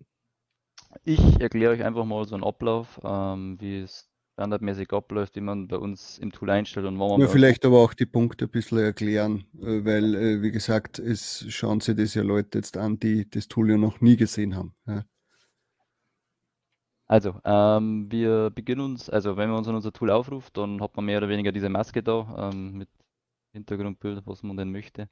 ich 1.04 1.42
erkläre 1.42 1.74
euch 1.74 1.84
einfach 1.84 2.06
mal 2.06 2.26
so 2.26 2.36
einen 2.36 2.44
Ablauf, 2.44 3.00
ähm, 3.04 3.58
wie 3.60 3.82
es 3.82 4.10
standardmäßig 4.34 4.92
abläuft, 4.92 5.36
wie 5.36 5.42
man 5.42 5.68
bei 5.68 5.78
uns 5.78 6.20
im 6.20 6.32
Tool 6.32 6.50
einstellt 6.50 6.86
und 6.86 7.00
wann 7.00 7.10
man. 7.10 7.22
Ja, 7.22 7.28
vielleicht 7.28 7.66
aber 7.66 7.80
auch 7.80 7.94
die 7.94 8.06
Punkte 8.06 8.46
ein 8.46 8.52
bisschen 8.52 8.80
erklären, 8.80 9.46
äh, 9.62 9.86
weil, 9.86 10.16
äh, 10.16 10.42
wie 10.42 10.52
gesagt, 10.52 11.00
es 11.00 11.46
schauen 11.50 11.80
sich 11.80 11.96
das 11.96 12.14
ja 12.16 12.22
Leute 12.22 12.58
jetzt 12.58 12.78
an, 12.78 13.00
die 13.00 13.30
das 13.30 13.48
Tool 13.48 13.70
ja 13.72 13.78
noch 13.78 14.02
nie 14.02 14.18
gesehen 14.18 14.56
haben. 14.56 14.76
Ja. 14.88 15.06
Also, 17.08 17.40
ähm, 17.46 18.12
wir 18.12 18.50
beginnen 18.50 18.82
uns, 18.82 19.10
also 19.10 19.38
wenn 19.38 19.50
man 19.50 19.60
uns 19.60 19.68
an 19.68 19.76
unser 19.76 19.94
Tool 19.94 20.10
aufruft, 20.10 20.58
dann 20.58 20.82
hat 20.82 20.96
man 20.96 21.06
mehr 21.06 21.20
oder 21.20 21.30
weniger 21.30 21.52
diese 21.52 21.70
Maske 21.70 22.02
da 22.02 22.52
ähm, 22.52 22.80
mit 22.80 22.90
Hintergrundbild, 23.56 24.26
was 24.26 24.44
man 24.44 24.58
denn 24.58 24.72
möchte. 24.72 25.10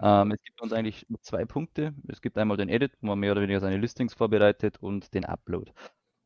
Ähm, 0.00 0.32
es 0.32 0.42
gibt 0.42 0.60
uns 0.62 0.72
eigentlich 0.72 1.06
zwei 1.22 1.44
Punkte. 1.46 1.94
Es 2.08 2.22
gibt 2.22 2.38
einmal 2.38 2.56
den 2.56 2.68
Edit, 2.68 2.92
wo 3.00 3.08
man 3.08 3.20
mehr 3.20 3.32
oder 3.32 3.42
weniger 3.42 3.60
seine 3.60 3.78
Listings 3.78 4.14
vorbereitet 4.14 4.78
und 4.80 5.14
den 5.14 5.24
Upload. 5.24 5.72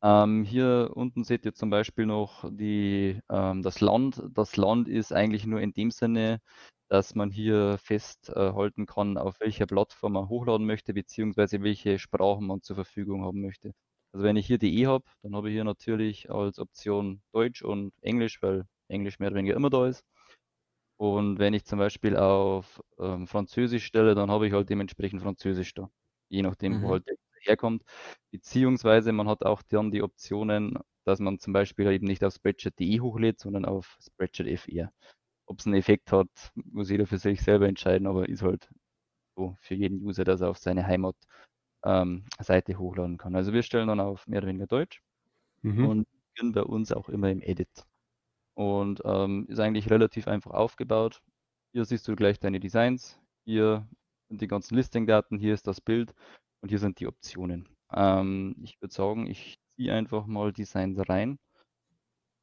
Ähm, 0.03 0.45
hier 0.45 0.91
unten 0.95 1.25
seht 1.25 1.45
ihr 1.47 1.55
zum 1.55 1.71
Beispiel 1.71 2.07
noch 2.07 2.45
die, 2.51 3.21
ähm, 3.31 3.63
das 3.63 3.81
Land. 3.81 4.23
Das 4.33 4.57
Land 4.57 4.89
ist 4.89 5.13
eigentlich 5.13 5.47
nur 5.47 5.61
in 5.61 5.73
dem 5.73 5.91
Sinne, 5.91 6.41
dass 6.89 7.15
man 7.15 7.31
hier 7.31 7.79
festhalten 7.79 8.83
äh, 8.83 8.87
kann, 8.87 9.19
auf 9.19 9.41
welcher 9.41 9.67
Plattform 9.67 10.13
man 10.13 10.29
hochladen 10.29 10.67
möchte, 10.67 10.95
beziehungsweise 10.95 11.63
welche 11.63 11.99
Sprachen 11.99 12.47
man 12.47 12.63
zur 12.63 12.77
Verfügung 12.77 13.25
haben 13.25 13.41
möchte. 13.43 13.73
Also 14.13 14.25
wenn 14.25 14.37
ich 14.37 14.47
hier 14.47 14.59
die 14.59 14.81
E 14.81 14.87
habe, 14.87 15.05
dann 15.23 15.35
habe 15.37 15.49
ich 15.49 15.55
hier 15.55 15.65
natürlich 15.65 16.31
als 16.31 16.59
Option 16.59 17.23
Deutsch 17.33 17.63
und 17.63 17.93
Englisch, 18.03 18.41
weil 18.43 18.67
Englisch 18.89 19.19
mehr 19.19 19.29
oder 19.29 19.37
weniger 19.39 19.57
immer 19.57 19.71
da 19.71 19.87
ist. 19.89 20.05
Und 20.97 21.39
wenn 21.39 21.55
ich 21.55 21.65
zum 21.65 21.79
Beispiel 21.79 22.17
auf 22.17 22.83
ähm, 22.99 23.27
Französisch 23.27 23.85
stelle, 23.85 24.15
dann 24.15 24.31
habe 24.31 24.47
ich 24.47 24.53
halt 24.53 24.71
dementsprechend 24.71 25.23
Französisch 25.23 25.75
da. 25.75 25.91
Je 26.29 26.43
nachdem, 26.43 26.79
mhm. 26.79 26.83
wo 26.83 26.91
halt 26.91 27.07
der 27.07 27.17
herkommt. 27.47 27.83
Beziehungsweise 28.31 29.13
man 29.13 29.29
hat 29.29 29.45
auch 29.45 29.63
dann 29.63 29.91
die 29.91 30.03
Optionen, 30.03 30.79
dass 31.05 31.21
man 31.21 31.39
zum 31.39 31.53
Beispiel 31.53 31.91
eben 31.91 32.07
nicht 32.07 32.25
auf 32.25 32.35
Spreadshirt.de 32.35 33.01
hochlädt, 33.01 33.41
sondern 33.41 33.65
auf 33.65 33.97
Spreadshirt 34.01 34.49
FR. 34.49 34.93
Ob 35.47 35.61
es 35.61 35.67
einen 35.67 35.77
Effekt 35.77 36.13
hat, 36.13 36.29
muss 36.55 36.91
jeder 36.91 37.07
für 37.07 37.19
sich 37.19 37.41
selber 37.41 37.69
entscheiden, 37.69 38.07
aber 38.07 38.29
ist 38.29 38.43
halt 38.43 38.69
so 39.37 39.57
für 39.61 39.75
jeden 39.75 40.05
User, 40.05 40.25
dass 40.25 40.41
er 40.41 40.51
auf 40.51 40.59
seine 40.59 40.87
Heimatseite 40.87 42.73
ähm, 42.73 42.79
hochladen 42.79 43.17
kann. 43.17 43.37
Also 43.37 43.53
wir 43.53 43.63
stellen 43.63 43.89
dann 43.89 44.01
auf 44.01 44.27
mehr 44.27 44.39
oder 44.39 44.49
weniger 44.49 44.67
Deutsch 44.67 45.03
mhm. 45.63 45.87
und 45.87 46.09
sind 46.37 46.53
bei 46.53 46.63
uns 46.63 46.93
auch 46.93 47.09
immer 47.09 47.31
im 47.31 47.43
Edit. 47.43 47.87
Und 48.57 49.03
ähm, 49.05 49.47
ist 49.49 49.61
eigentlich 49.61 49.91
relativ 49.91 50.29
einfach 50.29 50.53
aufgebaut. 50.53 51.23
Hier 51.73 51.85
siehst 51.85 52.09
du 52.09 52.17
gleich 52.17 52.41
deine 52.41 52.59
Designs. 52.59 53.21
Hier 53.45 53.87
sind 54.29 54.41
die 54.41 54.49
ganzen 54.49 54.77
Listing-Daten, 54.77 55.39
hier 55.39 55.55
ist 55.55 55.67
das 55.67 55.81
Bild 55.81 56.15
und 56.63 56.71
hier 56.71 56.79
sind 56.79 56.99
die 56.99 57.07
Optionen. 57.07 57.69
Ähm, 57.93 58.57
ich 58.63 58.81
würde 58.81 58.95
sagen, 58.95 59.27
ich 59.27 59.59
ziehe 59.77 59.93
einfach 59.93 60.27
mal 60.27 60.53
Designs 60.53 60.99
rein, 61.09 61.39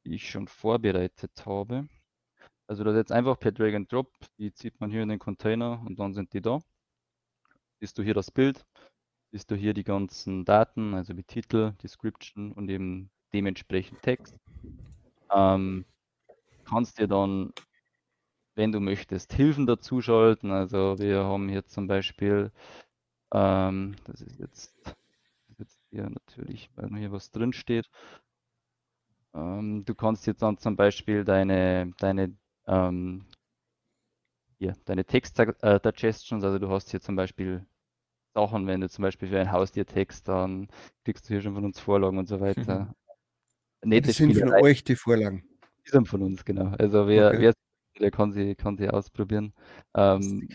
die 0.06 0.14
ich 0.14 0.30
schon 0.30 0.48
vorbereitet 0.48 1.44
habe. 1.44 1.88
Also 2.66 2.84
das 2.84 2.94
jetzt 2.94 3.12
einfach 3.12 3.38
per 3.38 3.52
Drag 3.52 3.74
and 3.74 3.92
Drop, 3.92 4.10
die 4.38 4.52
zieht 4.52 4.80
man 4.80 4.90
hier 4.90 5.02
in 5.02 5.08
den 5.08 5.18
Container 5.18 5.82
und 5.84 5.98
dann 5.98 6.14
sind 6.14 6.32
die 6.32 6.40
da. 6.40 6.60
Siehst 7.80 7.98
du 7.98 8.02
hier 8.02 8.14
das 8.14 8.30
Bild, 8.30 8.64
siehst 9.32 9.50
du 9.50 9.56
hier 9.56 9.74
die 9.74 9.84
ganzen 9.84 10.44
Daten, 10.44 10.94
also 10.94 11.16
wie 11.16 11.24
Titel, 11.24 11.72
Description 11.82 12.52
und 12.52 12.70
eben 12.70 13.10
dementsprechend 13.34 14.00
Text. 14.00 14.34
Ähm, 15.30 15.84
kannst 16.64 16.98
dir 16.98 17.08
dann, 17.08 17.52
wenn 18.54 18.72
du 18.72 18.80
möchtest, 18.80 19.32
Hilfen 19.32 19.66
dazuschalten. 19.66 20.50
Also 20.50 20.98
wir 20.98 21.24
haben 21.24 21.48
hier 21.48 21.66
zum 21.66 21.86
Beispiel 21.86 22.50
ähm, 23.34 23.96
das 24.04 24.20
ist 24.20 24.38
jetzt, 24.38 24.72
jetzt 25.58 25.80
hier 25.90 26.08
natürlich, 26.08 26.70
weil 26.76 26.88
hier 26.96 27.10
was 27.10 27.32
drin 27.32 27.52
steht. 27.52 27.90
Ähm, 29.34 29.84
du 29.84 29.94
kannst 29.94 30.26
jetzt 30.28 30.42
dann 30.42 30.56
zum 30.58 30.76
Beispiel 30.76 31.24
deine, 31.24 31.92
deine, 31.98 32.36
ähm, 32.68 33.24
hier, 34.58 34.76
deine 34.84 35.04
Text-Suggestions, 35.04 36.44
also 36.44 36.60
du 36.60 36.70
hast 36.70 36.92
hier 36.92 37.00
zum 37.00 37.16
Beispiel 37.16 37.66
Sachen, 38.34 38.68
wenn 38.68 38.80
du 38.80 38.88
zum 38.88 39.02
Beispiel 39.02 39.28
für 39.28 39.40
ein 39.40 39.50
Haustier-Text, 39.50 40.28
dann 40.28 40.68
kriegst 41.04 41.24
du 41.24 41.34
hier 41.34 41.42
schon 41.42 41.54
von 41.54 41.64
uns 41.64 41.80
Vorlagen 41.80 42.18
und 42.18 42.28
so 42.28 42.40
weiter. 42.40 42.84
Mhm. 42.84 42.94
Nette 43.90 44.08
das 44.08 44.16
sind 44.16 44.30
Spielerei. 44.30 44.58
von 44.58 44.64
euch 44.64 44.84
die 44.84 44.96
Vorlagen. 44.96 45.44
Sind 45.84 46.08
von 46.08 46.22
uns, 46.22 46.44
genau. 46.44 46.74
Also 46.78 47.06
wer, 47.06 47.28
okay. 47.28 47.40
wer 47.40 47.52
der 48.00 48.10
kann 48.10 48.32
sie, 48.32 48.54
kann 48.54 48.76
sie 48.76 48.90
ausprobieren. 48.90 49.52
Ähm, 49.94 50.48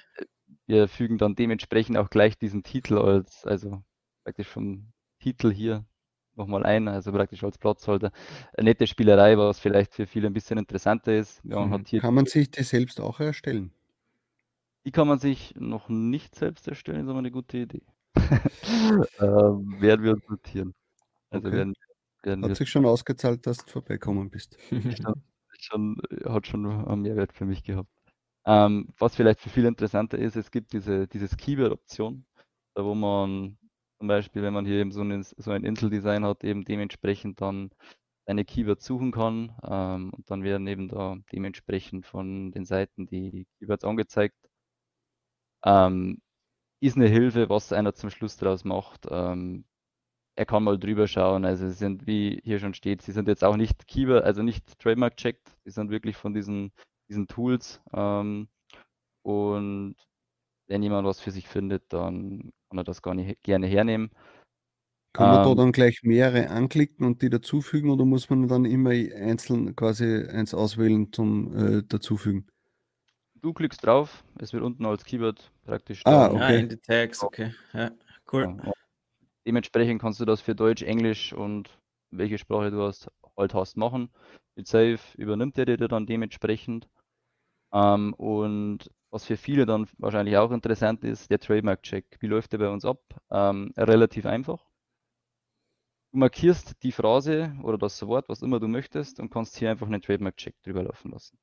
wir 0.65 0.87
fügen 0.87 1.17
dann 1.17 1.35
dementsprechend 1.35 1.97
auch 1.97 2.09
gleich 2.09 2.37
diesen 2.37 2.63
Titel 2.63 2.97
als, 2.97 3.45
also 3.45 3.81
praktisch 4.23 4.47
vom 4.47 4.91
Titel 5.19 5.51
hier 5.51 5.85
nochmal 6.35 6.65
ein, 6.65 6.87
also 6.87 7.11
praktisch 7.11 7.43
als 7.43 7.57
Platzhalter. 7.57 8.11
Eine 8.57 8.69
nette 8.69 8.87
Spielerei, 8.87 9.37
was 9.37 9.59
vielleicht 9.59 9.93
für 9.93 10.07
viele 10.07 10.27
ein 10.27 10.33
bisschen 10.33 10.57
interessanter 10.57 11.13
ist. 11.13 11.43
Mhm. 11.43 11.83
kann 11.99 12.13
man 12.13 12.25
sich 12.25 12.51
die 12.51 12.63
selbst 12.63 12.99
auch 13.01 13.19
erstellen? 13.19 13.71
Die 14.85 14.91
kann 14.91 15.07
man 15.07 15.19
sich 15.19 15.53
noch 15.55 15.89
nicht 15.89 16.35
selbst 16.35 16.67
erstellen, 16.67 17.01
ist 17.01 17.09
aber 17.09 17.19
eine 17.19 17.31
gute 17.31 17.57
Idee. 17.57 17.83
ähm, 19.19 19.81
werden 19.81 20.03
wir 20.03 20.13
uns 20.13 20.27
notieren. 20.29 20.73
Also 21.29 21.47
okay. 21.47 21.57
werden, 21.57 21.73
werden 22.23 22.43
hat 22.43 22.55
sich 22.55 22.69
schon 22.69 22.85
ausgezahlt, 22.85 23.45
dass 23.45 23.57
du 23.57 23.71
vorbeikommen 23.71 24.29
bist. 24.29 24.57
schon, 24.71 25.23
schon, 25.59 26.01
hat 26.25 26.47
schon 26.47 26.65
einen 26.65 27.01
Mehrwert 27.01 27.33
für 27.33 27.45
mich 27.45 27.63
gehabt. 27.63 27.89
Ähm, 28.45 28.93
was 28.97 29.15
vielleicht 29.15 29.39
für 29.41 29.49
viele 29.49 29.67
interessanter 29.67 30.17
ist, 30.17 30.35
es 30.35 30.51
gibt 30.51 30.73
diese 30.73 31.07
dieses 31.07 31.37
Keyword-Option, 31.37 32.25
da 32.73 32.83
wo 32.85 32.95
man 32.95 33.57
zum 33.99 34.07
Beispiel, 34.07 34.41
wenn 34.41 34.53
man 34.53 34.65
hier 34.65 34.77
eben 34.77 34.91
so 34.91 35.01
ein, 35.01 35.23
so 35.23 35.51
ein 35.51 35.63
Intel-Design 35.65 36.23
hat, 36.23 36.43
eben 36.43 36.63
dementsprechend 36.63 37.41
dann 37.41 37.69
eine 38.25 38.45
Keyword 38.45 38.81
suchen 38.81 39.11
kann 39.11 39.55
ähm, 39.63 40.11
und 40.13 40.29
dann 40.31 40.43
werden 40.43 40.67
eben 40.67 40.87
da 40.87 41.17
dementsprechend 41.33 42.05
von 42.05 42.51
den 42.51 42.65
Seiten 42.65 43.07
die 43.07 43.45
Keywords 43.59 43.83
angezeigt. 43.83 44.37
Ähm, 45.65 46.21
ist 46.81 46.95
eine 46.95 47.07
Hilfe, 47.07 47.49
was 47.49 47.73
einer 47.73 47.93
zum 47.93 48.09
Schluss 48.09 48.37
daraus 48.37 48.63
macht. 48.63 49.07
Ähm, 49.09 49.65
er 50.39 50.45
kann 50.45 50.63
mal 50.63 50.79
drüber 50.79 51.05
schauen. 51.05 51.43
Also 51.43 51.67
sie 51.67 51.73
sind, 51.73 52.07
wie 52.07 52.39
hier 52.45 52.59
schon 52.59 52.73
steht, 52.73 53.01
sie 53.01 53.11
sind 53.11 53.27
jetzt 53.27 53.43
auch 53.43 53.57
nicht 53.57 53.87
Keyword, 53.87 54.23
also 54.23 54.41
nicht 54.41 54.79
Trademark-checked, 54.79 55.57
sie 55.65 55.71
sind 55.71 55.91
wirklich 55.91 56.15
von 56.15 56.33
diesen 56.33 56.71
diesen 57.09 57.27
Tools. 57.27 57.81
Ähm, 57.91 58.47
und 59.21 59.95
wenn 60.67 60.81
jemand 60.81 61.05
was 61.05 61.19
für 61.19 61.31
sich 61.31 61.45
findet, 61.45 61.91
dann 61.91 62.53
kann 62.69 62.77
er 62.77 62.83
das 62.85 63.01
gar 63.01 63.15
nicht 63.15 63.43
gerne 63.43 63.67
hernehmen. 63.67 64.11
Kann 65.11 65.27
man 65.27 65.39
ähm, 65.39 65.43
da 65.43 65.55
dann 65.55 65.71
gleich 65.73 66.03
mehrere 66.03 66.49
anklicken 66.51 67.05
und 67.05 67.21
die 67.21 67.29
dazufügen 67.29 67.89
oder 67.89 68.05
muss 68.05 68.29
man 68.29 68.47
dann 68.47 68.63
immer 68.63 68.91
einzeln 68.91 69.75
quasi 69.75 70.25
eins 70.25 70.53
auswählen 70.53 71.11
zum 71.11 71.53
äh, 71.57 71.83
dazufügen? 71.83 72.47
Du 73.41 73.51
klickst 73.51 73.85
drauf, 73.85 74.23
es 74.39 74.53
wird 74.53 74.63
unten 74.63 74.85
als 74.85 75.03
Keyword 75.03 75.51
praktisch. 75.65 76.01
Ah, 76.05 76.29
okay. 76.29 76.41
Ah, 76.41 76.49
in 76.51 76.69
die 76.69 76.77
Tags, 76.77 77.23
okay. 77.23 77.53
Ja, 77.73 77.91
cool. 78.31 78.55
Ja. 78.65 78.71
Dementsprechend 79.45 80.01
kannst 80.01 80.19
du 80.19 80.25
das 80.25 80.41
für 80.41 80.55
Deutsch, 80.55 80.83
Englisch 80.83 81.33
und 81.33 81.79
welche 82.11 82.37
Sprache 82.37 82.71
du 82.71 82.81
hast, 82.83 83.09
halt 83.37 83.53
hast 83.53 83.77
machen. 83.77 84.09
Mit 84.55 84.67
Save 84.67 84.99
übernimmt 85.15 85.57
er 85.57 85.65
dir 85.65 85.77
dann 85.87 86.05
dementsprechend. 86.05 86.89
Ähm, 87.73 88.13
und 88.15 88.91
was 89.11 89.25
für 89.25 89.37
viele 89.37 89.65
dann 89.65 89.87
wahrscheinlich 89.97 90.37
auch 90.37 90.51
interessant 90.51 91.03
ist, 91.03 91.31
der 91.31 91.39
Trademark-Check. 91.39 92.17
Wie 92.19 92.27
läuft 92.27 92.53
der 92.53 92.59
bei 92.59 92.69
uns 92.69 92.85
ab? 92.85 92.99
Ähm, 93.31 93.73
relativ 93.77 94.25
einfach. 94.25 94.63
Du 96.11 96.17
markierst 96.17 96.81
die 96.83 96.91
Phrase 96.91 97.55
oder 97.61 97.77
das 97.77 98.05
Wort, 98.05 98.29
was 98.29 98.41
immer 98.41 98.59
du 98.59 98.67
möchtest, 98.67 99.19
und 99.19 99.29
kannst 99.29 99.57
hier 99.57 99.69
einfach 99.69 99.87
einen 99.87 100.01
Trademark-Check 100.01 100.55
drüber 100.63 100.83
laufen 100.83 101.11
lassen. 101.11 101.37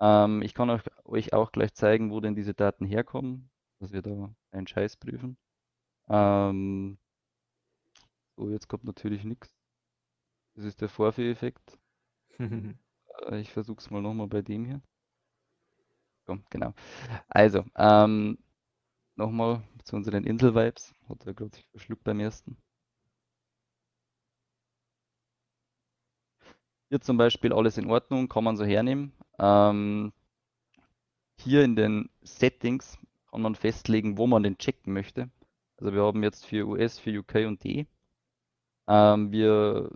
Ähm, 0.00 0.42
ich 0.42 0.54
kann 0.54 0.70
euch 1.04 1.32
auch 1.32 1.52
gleich 1.52 1.72
zeigen, 1.74 2.10
wo 2.10 2.20
denn 2.20 2.34
diese 2.34 2.54
Daten 2.54 2.84
herkommen, 2.84 3.50
dass 3.80 3.92
wir 3.92 4.02
da 4.02 4.34
einen 4.50 4.66
Scheiß 4.66 4.96
prüfen. 4.98 5.38
Ähm, 6.08 6.98
so, 8.38 8.48
jetzt 8.50 8.68
kommt 8.68 8.84
natürlich 8.84 9.24
nichts. 9.24 9.52
Das 10.54 10.64
ist 10.64 10.80
der 10.80 10.88
Vorführeffekt. 10.88 11.78
Äh, 13.26 13.40
ich 13.40 13.50
versuche 13.52 13.80
es 13.80 13.90
mal 13.90 14.00
nochmal 14.00 14.28
bei 14.28 14.42
dem 14.42 14.64
hier. 14.64 14.80
So, 16.24 16.38
genau. 16.50 16.72
Also, 17.28 17.64
ähm, 17.74 18.38
nochmal 19.16 19.64
zu 19.82 19.96
unseren 19.96 20.22
Insel-Vibes. 20.22 20.94
Hat 21.08 21.26
er 21.26 21.34
gerade 21.34 21.56
sich 21.56 21.66
verschluckt 21.72 22.04
beim 22.04 22.20
ersten. 22.20 22.56
Hier 26.90 27.00
zum 27.00 27.16
Beispiel 27.16 27.52
alles 27.52 27.76
in 27.76 27.90
Ordnung, 27.90 28.28
kann 28.28 28.44
man 28.44 28.56
so 28.56 28.64
hernehmen. 28.64 29.12
Ähm, 29.40 30.12
hier 31.40 31.64
in 31.64 31.74
den 31.74 32.08
Settings 32.22 32.98
kann 33.32 33.42
man 33.42 33.56
festlegen, 33.56 34.16
wo 34.16 34.28
man 34.28 34.44
den 34.44 34.58
checken 34.58 34.92
möchte. 34.92 35.28
Also 35.76 35.92
wir 35.92 36.02
haben 36.02 36.22
jetzt 36.22 36.46
für 36.46 36.68
US, 36.68 37.00
für 37.00 37.18
UK 37.18 37.48
und 37.48 37.64
D. 37.64 37.88
Ähm, 38.88 39.32
wir 39.32 39.90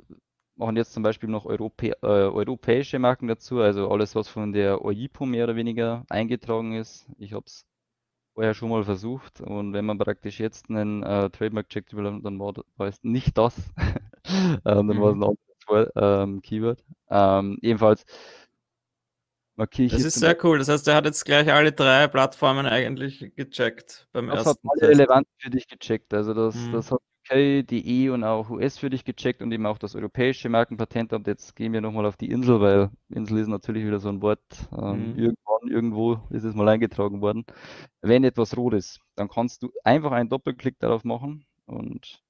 machen 0.56 0.76
jetzt 0.76 0.92
zum 0.92 1.02
Beispiel 1.02 1.28
noch 1.30 1.46
Europä 1.46 1.92
äh, 2.02 2.06
europäische 2.06 2.98
Marken 2.98 3.28
dazu, 3.28 3.60
also 3.60 3.90
alles, 3.90 4.14
was 4.14 4.28
von 4.28 4.52
der 4.52 4.84
OIPO 4.84 5.26
mehr 5.26 5.44
oder 5.44 5.56
weniger 5.56 6.04
eingetragen 6.10 6.74
ist. 6.74 7.06
Ich 7.18 7.32
habe 7.32 7.44
es 7.46 7.66
vorher 8.34 8.54
schon 8.54 8.70
mal 8.70 8.84
versucht 8.84 9.40
und 9.40 9.72
wenn 9.74 9.84
man 9.86 9.98
praktisch 9.98 10.40
jetzt 10.40 10.70
einen 10.70 11.02
äh, 11.02 11.30
Trademark-Check 11.30 11.92
will, 11.94 12.04
dann 12.22 12.38
war, 12.40 12.54
war, 12.76 12.88
es 12.88 13.02
nicht 13.02 13.36
das, 13.38 13.54
ähm, 14.26 14.60
dann 14.64 14.86
mhm. 14.88 15.00
war 15.00 15.10
es 15.10 15.16
ein 15.16 15.24
anderes 15.24 15.92
ähm, 15.96 16.42
Keyword. 16.42 16.84
Ähm, 17.10 17.58
ebenfalls 17.62 18.04
markiere 19.56 19.86
ich 19.86 19.92
Das 19.92 20.04
ist 20.04 20.14
sehr 20.20 20.36
cool. 20.44 20.58
Das 20.58 20.68
heißt, 20.68 20.86
er 20.88 20.94
hat 20.96 21.04
jetzt 21.04 21.24
gleich 21.24 21.52
alle 21.52 21.72
drei 21.72 22.08
Plattformen 22.08 22.66
eigentlich 22.66 23.32
gecheckt 23.36 24.08
beim 24.12 24.28
Das 24.28 24.46
hat 24.46 24.58
ersten 24.58 24.68
alle 24.68 24.80
Test. 24.80 25.00
relevant 25.00 25.26
für 25.38 25.50
dich 25.50 25.66
gecheckt. 25.68 26.14
Also 26.14 26.34
das, 26.34 26.54
Mhm. 26.56 26.72
das 26.72 26.90
hat 26.92 27.00
UK, 27.32 27.66
die 27.66 28.10
und 28.10 28.24
auch 28.24 28.50
US 28.50 28.78
für 28.78 28.90
dich 28.90 29.04
gecheckt 29.04 29.42
und 29.42 29.52
eben 29.52 29.66
auch 29.66 29.78
das 29.78 29.94
europäische 29.94 30.48
Markenpatentamt. 30.48 31.26
Jetzt 31.26 31.56
gehen 31.56 31.72
wir 31.72 31.80
nochmal 31.80 32.06
auf 32.06 32.16
die 32.16 32.30
Insel, 32.30 32.60
weil 32.60 32.90
Insel 33.08 33.38
ist 33.38 33.48
natürlich 33.48 33.84
wieder 33.86 34.00
so 34.00 34.08
ein 34.08 34.22
Wort. 34.22 34.40
Ähm, 34.72 35.14
Mhm. 35.14 35.18
Irgendwann, 35.18 35.68
irgendwo 35.70 36.20
ist 36.30 36.44
es 36.44 36.54
mal 36.54 36.68
eingetragen 36.68 37.20
worden. 37.20 37.44
Wenn 38.00 38.24
etwas 38.24 38.56
rot 38.56 38.74
ist, 38.74 39.00
dann 39.16 39.28
kannst 39.28 39.62
du 39.62 39.72
einfach 39.84 40.12
einen 40.12 40.28
Doppelklick 40.28 40.78
darauf 40.78 41.04
machen 41.04 41.46
und 41.66 42.22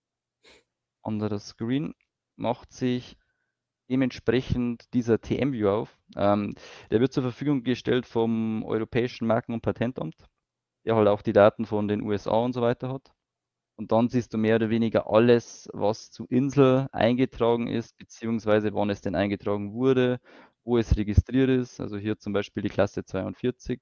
anderer 1.03 1.38
Screen 1.38 1.94
macht 2.36 2.72
sich 2.72 3.16
dementsprechend 3.90 4.92
dieser 4.94 5.20
TM-View 5.20 5.68
auf. 5.68 5.98
Ähm, 6.16 6.55
der 6.90 7.00
wird 7.00 7.12
zur 7.12 7.22
Verfügung 7.24 7.62
gestellt 7.64 8.07
vom 8.07 8.64
Europäischen 8.64 9.26
Marken- 9.26 9.55
und 9.55 9.62
Patentamt, 9.62 10.16
der 10.86 10.96
halt 10.96 11.09
auch 11.09 11.22
die 11.22 11.32
Daten 11.34 11.66
von 11.66 11.88
den 11.88 12.03
USA 12.03 12.32
und 12.32 12.53
so 12.55 12.62
weiter 12.62 12.90
hat. 12.92 13.12
Und 13.83 13.91
dann 13.93 14.09
siehst 14.09 14.33
du 14.33 14.39
mehr 14.39 14.57
oder 14.57 14.70
weniger 14.70 15.11
alles, 15.11 15.68
was 15.72 16.12
zu 16.12 16.26
Insel 16.26 16.89
eingetragen 16.93 17.66
ist, 17.66 17.97
beziehungsweise 17.99 18.72
wann 18.74 18.91
es 18.91 19.01
denn 19.01 19.16
eingetragen 19.16 19.72
wurde, 19.72 20.20
wo 20.64 20.78
es 20.78 20.97
registriert 20.97 21.51
ist. 21.51 21.80
Also 21.80 21.99
hier 21.99 22.16
zum 22.16 22.33
Beispiel 22.33 22.62
die 22.62 22.68
Klasse 22.68 23.05
42. 23.05 23.80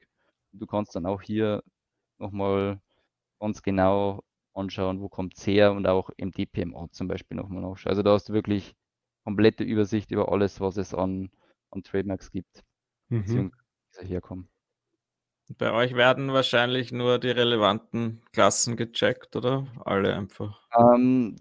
Du 0.53 0.67
kannst 0.67 0.97
dann 0.97 1.05
auch 1.07 1.21
hier 1.23 1.63
nochmal 2.19 2.81
ganz 3.41 3.63
genau 3.63 4.25
anschauen, 4.55 5.01
wo 5.03 5.09
kommt 5.11 5.37
es 5.37 5.47
her 5.47 5.73
und 5.73 5.87
auch 5.87 6.11
im 6.17 6.33
DPMA 6.33 6.89
zum 6.93 7.09
Beispiel 7.09 7.37
nochmal 7.37 7.63
nachschauen. 7.63 7.91
Also 7.91 8.03
da 8.03 8.13
hast 8.15 8.31
du 8.31 8.33
wirklich 8.33 8.77
komplette 9.25 9.65
Übersicht 9.65 10.11
über 10.13 10.33
alles, 10.33 10.61
was 10.61 10.79
es 10.79 10.95
an, 10.95 11.31
an 11.71 11.83
Trademarks 11.83 12.31
gibt, 12.33 12.65
Mhm. 13.11 13.51
beziehungsweise 13.51 14.05
herkommen. 14.05 14.49
Bei 15.59 15.73
euch 15.73 15.95
werden 15.95 16.33
wahrscheinlich 16.33 16.93
nur 16.93 17.19
die 17.19 17.31
relevanten 17.31 18.23
Klassen 18.33 18.77
gecheckt, 18.77 19.35
oder? 19.37 19.67
Alle 19.85 20.15
einfach. 20.15 20.69
Ähm, 20.77 21.37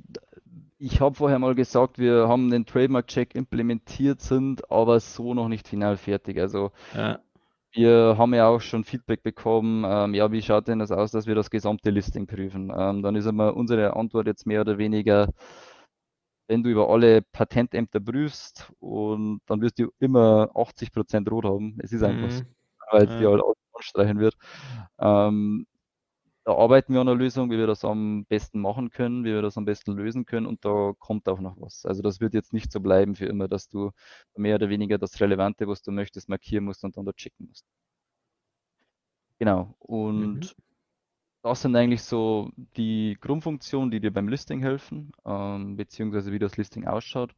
ich 0.78 1.02
habe 1.02 1.16
vorher 1.16 1.40
mal 1.40 1.56
gesagt, 1.56 2.00
wir 2.00 2.28
haben 2.28 2.50
den 2.52 2.66
Trademark-Check 2.66 3.36
implementiert, 3.36 4.22
sind 4.22 4.72
aber 4.72 5.00
so 5.00 5.34
noch 5.34 5.50
nicht 5.50 5.68
final 5.68 5.98
fertig. 5.98 6.40
Also 6.40 6.72
Ja. 6.94 7.20
wir 7.74 8.16
haben 8.18 8.34
ja 8.34 8.48
auch 8.48 8.62
schon 8.62 8.84
Feedback 8.84 9.22
bekommen, 9.22 9.84
ähm, 9.88 10.16
ja, 10.16 10.32
wie 10.32 10.42
schaut 10.42 10.68
denn 10.68 10.80
das 10.80 10.92
aus, 10.92 11.12
dass 11.12 11.28
wir 11.28 11.36
das 11.36 11.52
gesamte 11.52 11.92
Listing 11.92 12.26
prüfen? 12.26 12.72
Ähm, 12.76 13.04
dann 13.04 13.16
ist 13.16 13.26
immer 13.28 13.56
unsere 13.56 13.96
Antwort 13.96 14.26
jetzt 14.28 14.48
mehr 14.48 14.62
oder 14.62 14.78
weniger, 14.80 15.30
wenn 16.48 16.64
du 16.64 16.70
über 16.72 16.90
alle 16.90 17.22
Patentämter 17.22 18.00
prüfst 18.00 18.72
und 18.80 19.42
dann 19.46 19.62
wirst 19.62 19.78
du 19.80 19.92
immer 20.00 20.50
80% 20.56 21.30
rot 21.30 21.46
haben. 21.46 21.78
Es 21.84 21.92
ist 21.94 22.02
einfach 22.04 22.32
so, 22.32 22.44
Mhm. 22.44 22.56
weil 22.92 23.06
es 23.06 23.16
dir 23.16 23.26
Ja. 23.26 23.32
halt 23.32 23.42
alles 23.80 23.88
anstreichen 23.88 24.20
wird. 24.20 24.38
Ähm, 25.00 25.66
da 26.46 26.56
arbeiten 26.56 26.94
wir 26.94 27.02
an 27.02 27.08
einer 27.08 27.18
Lösung, 27.18 27.52
wie 27.52 27.58
wir 27.58 27.68
das 27.68 27.86
am 27.86 28.26
besten 28.26 28.60
machen 28.60 28.90
können, 28.90 29.24
wie 29.24 29.34
wir 29.34 29.42
das 29.42 29.58
am 29.58 29.66
besten 29.66 29.92
lösen 29.92 30.26
können 30.26 30.48
und 30.48 30.66
da 30.66 30.94
kommt 30.98 31.28
auch 31.30 31.40
noch 31.40 31.60
was. 31.60 31.86
Also 31.86 32.02
das 32.02 32.22
wird 32.22 32.34
jetzt 32.34 32.54
nicht 32.54 32.72
so 32.72 32.80
bleiben 32.80 33.16
für 33.16 33.26
immer, 33.26 33.48
dass 33.48 33.68
du 33.68 33.92
mehr 34.36 34.56
oder 34.56 34.70
weniger 34.70 34.98
das 34.98 35.20
Relevante, 35.22 35.68
was 35.68 35.82
du 35.82 35.92
möchtest, 35.92 36.30
markieren 36.30 36.66
musst 36.66 36.84
und 36.84 36.98
dann 36.98 37.06
da 37.06 37.14
checken 37.14 37.48
musst. 37.48 37.66
Genau. 39.38 39.76
Und 39.80 40.56
das 41.44 41.62
sind 41.62 41.76
eigentlich 41.76 42.02
so 42.04 42.52
die 42.76 43.18
Grundfunktionen, 43.22 43.92
die 43.92 44.00
dir 44.00 44.12
beim 44.12 44.28
Listing 44.28 44.62
helfen, 44.62 45.12
ähm, 45.26 45.76
beziehungsweise 45.78 46.32
wie 46.32 46.40
das 46.40 46.58
Listing 46.58 46.88
ausschaut. 46.88 47.36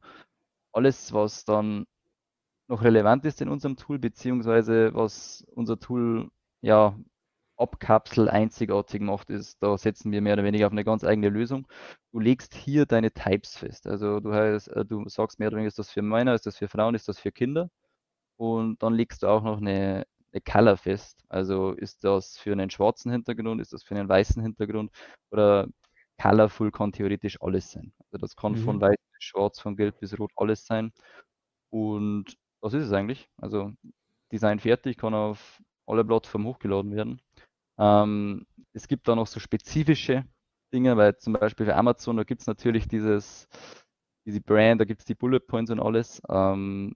Alles, 0.72 1.12
was 1.14 1.44
dann 1.44 1.86
noch 2.72 2.84
relevant 2.84 3.26
ist 3.26 3.42
in 3.42 3.50
unserem 3.50 3.78
Tool, 3.78 4.00
beziehungsweise 4.00 4.94
was 4.96 5.46
unser 5.56 5.80
Tool 5.80 6.32
ja 6.62 6.98
abkapsel 7.58 8.30
einzigartig 8.30 9.02
macht, 9.02 9.30
ist, 9.32 9.64
da 9.64 9.78
setzen 9.78 10.12
wir 10.12 10.22
mehr 10.22 10.34
oder 10.36 10.46
weniger 10.46 10.68
auf 10.68 10.74
eine 10.74 10.86
ganz 10.86 11.04
eigene 11.06 11.30
Lösung. 11.30 11.68
Du 12.14 12.20
legst 12.20 12.56
hier 12.56 12.88
deine 12.88 13.14
Types 13.14 13.58
fest. 13.58 13.88
Also 13.88 14.20
du 14.22 14.34
heißt, 14.34 14.70
äh, 14.70 14.86
du 14.86 15.08
sagst 15.10 15.40
mehr 15.40 15.50
oder 15.50 15.58
weniger, 15.58 15.70
ist 15.70 15.80
das 15.80 15.92
für 15.92 16.04
Männer, 16.04 16.36
ist 16.36 16.48
das 16.48 16.58
für 16.58 16.70
Frauen, 16.70 16.96
ist 16.96 17.08
das 17.10 17.20
für 17.20 17.32
Kinder? 17.34 17.70
Und 18.38 18.82
dann 18.84 18.94
legst 18.96 19.24
du 19.24 19.28
auch 19.28 19.44
noch 19.44 19.58
eine, 19.60 20.06
eine 20.34 20.42
Color 20.42 20.78
fest. 20.78 21.24
Also 21.30 21.72
ist 21.74 22.04
das 22.04 22.38
für 22.38 22.52
einen 22.54 22.70
schwarzen 22.72 23.12
Hintergrund, 23.12 23.62
ist 23.62 23.74
das 23.74 23.84
für 23.84 23.96
einen 23.96 24.10
weißen 24.10 24.42
Hintergrund 24.42 24.92
oder 25.32 25.68
Colorful 26.22 26.72
kann 26.72 26.92
theoretisch 26.94 27.42
alles 27.42 27.72
sein. 27.72 27.94
Also 28.00 28.18
das 28.20 28.36
kann 28.36 28.56
von 28.58 28.80
Mhm. 28.80 28.82
weiß 28.82 28.96
bis 29.14 29.24
schwarz, 29.24 29.60
von 29.60 29.76
gelb 29.78 30.00
bis 30.00 30.18
rot 30.20 30.32
alles 30.38 30.66
sein. 30.66 30.92
Und 31.72 32.38
das 32.62 32.74
ist 32.74 32.88
es 32.88 32.94
eigentlich. 32.94 33.30
Also 33.38 33.74
Design 34.32 34.60
fertig, 34.60 34.98
kann 34.98 35.14
auf 35.14 35.62
alle 35.86 36.06
Plattformen 36.06 36.48
hochgeladen 36.48 36.96
werden. 36.96 37.22
Ähm, 37.78 38.46
es 38.74 38.88
gibt 38.88 39.08
da 39.08 39.16
noch 39.16 39.28
so 39.28 39.40
spezifische 39.40 40.26
Dinge, 40.74 40.96
weil 40.98 41.18
zum 41.18 41.34
Beispiel 41.34 41.66
für 41.66 41.76
Amazon, 41.76 42.18
da 42.18 42.24
gibt 42.24 42.42
es 42.42 42.48
natürlich 42.48 42.88
dieses, 42.88 43.48
diese 44.26 44.42
Brand, 44.42 44.80
da 44.80 44.86
gibt 44.86 45.02
es 45.02 45.06
die 45.06 45.16
Bullet 45.16 45.40
Points 45.40 45.72
und 45.72 45.80
alles. 45.80 46.22
Ähm, 46.30 46.96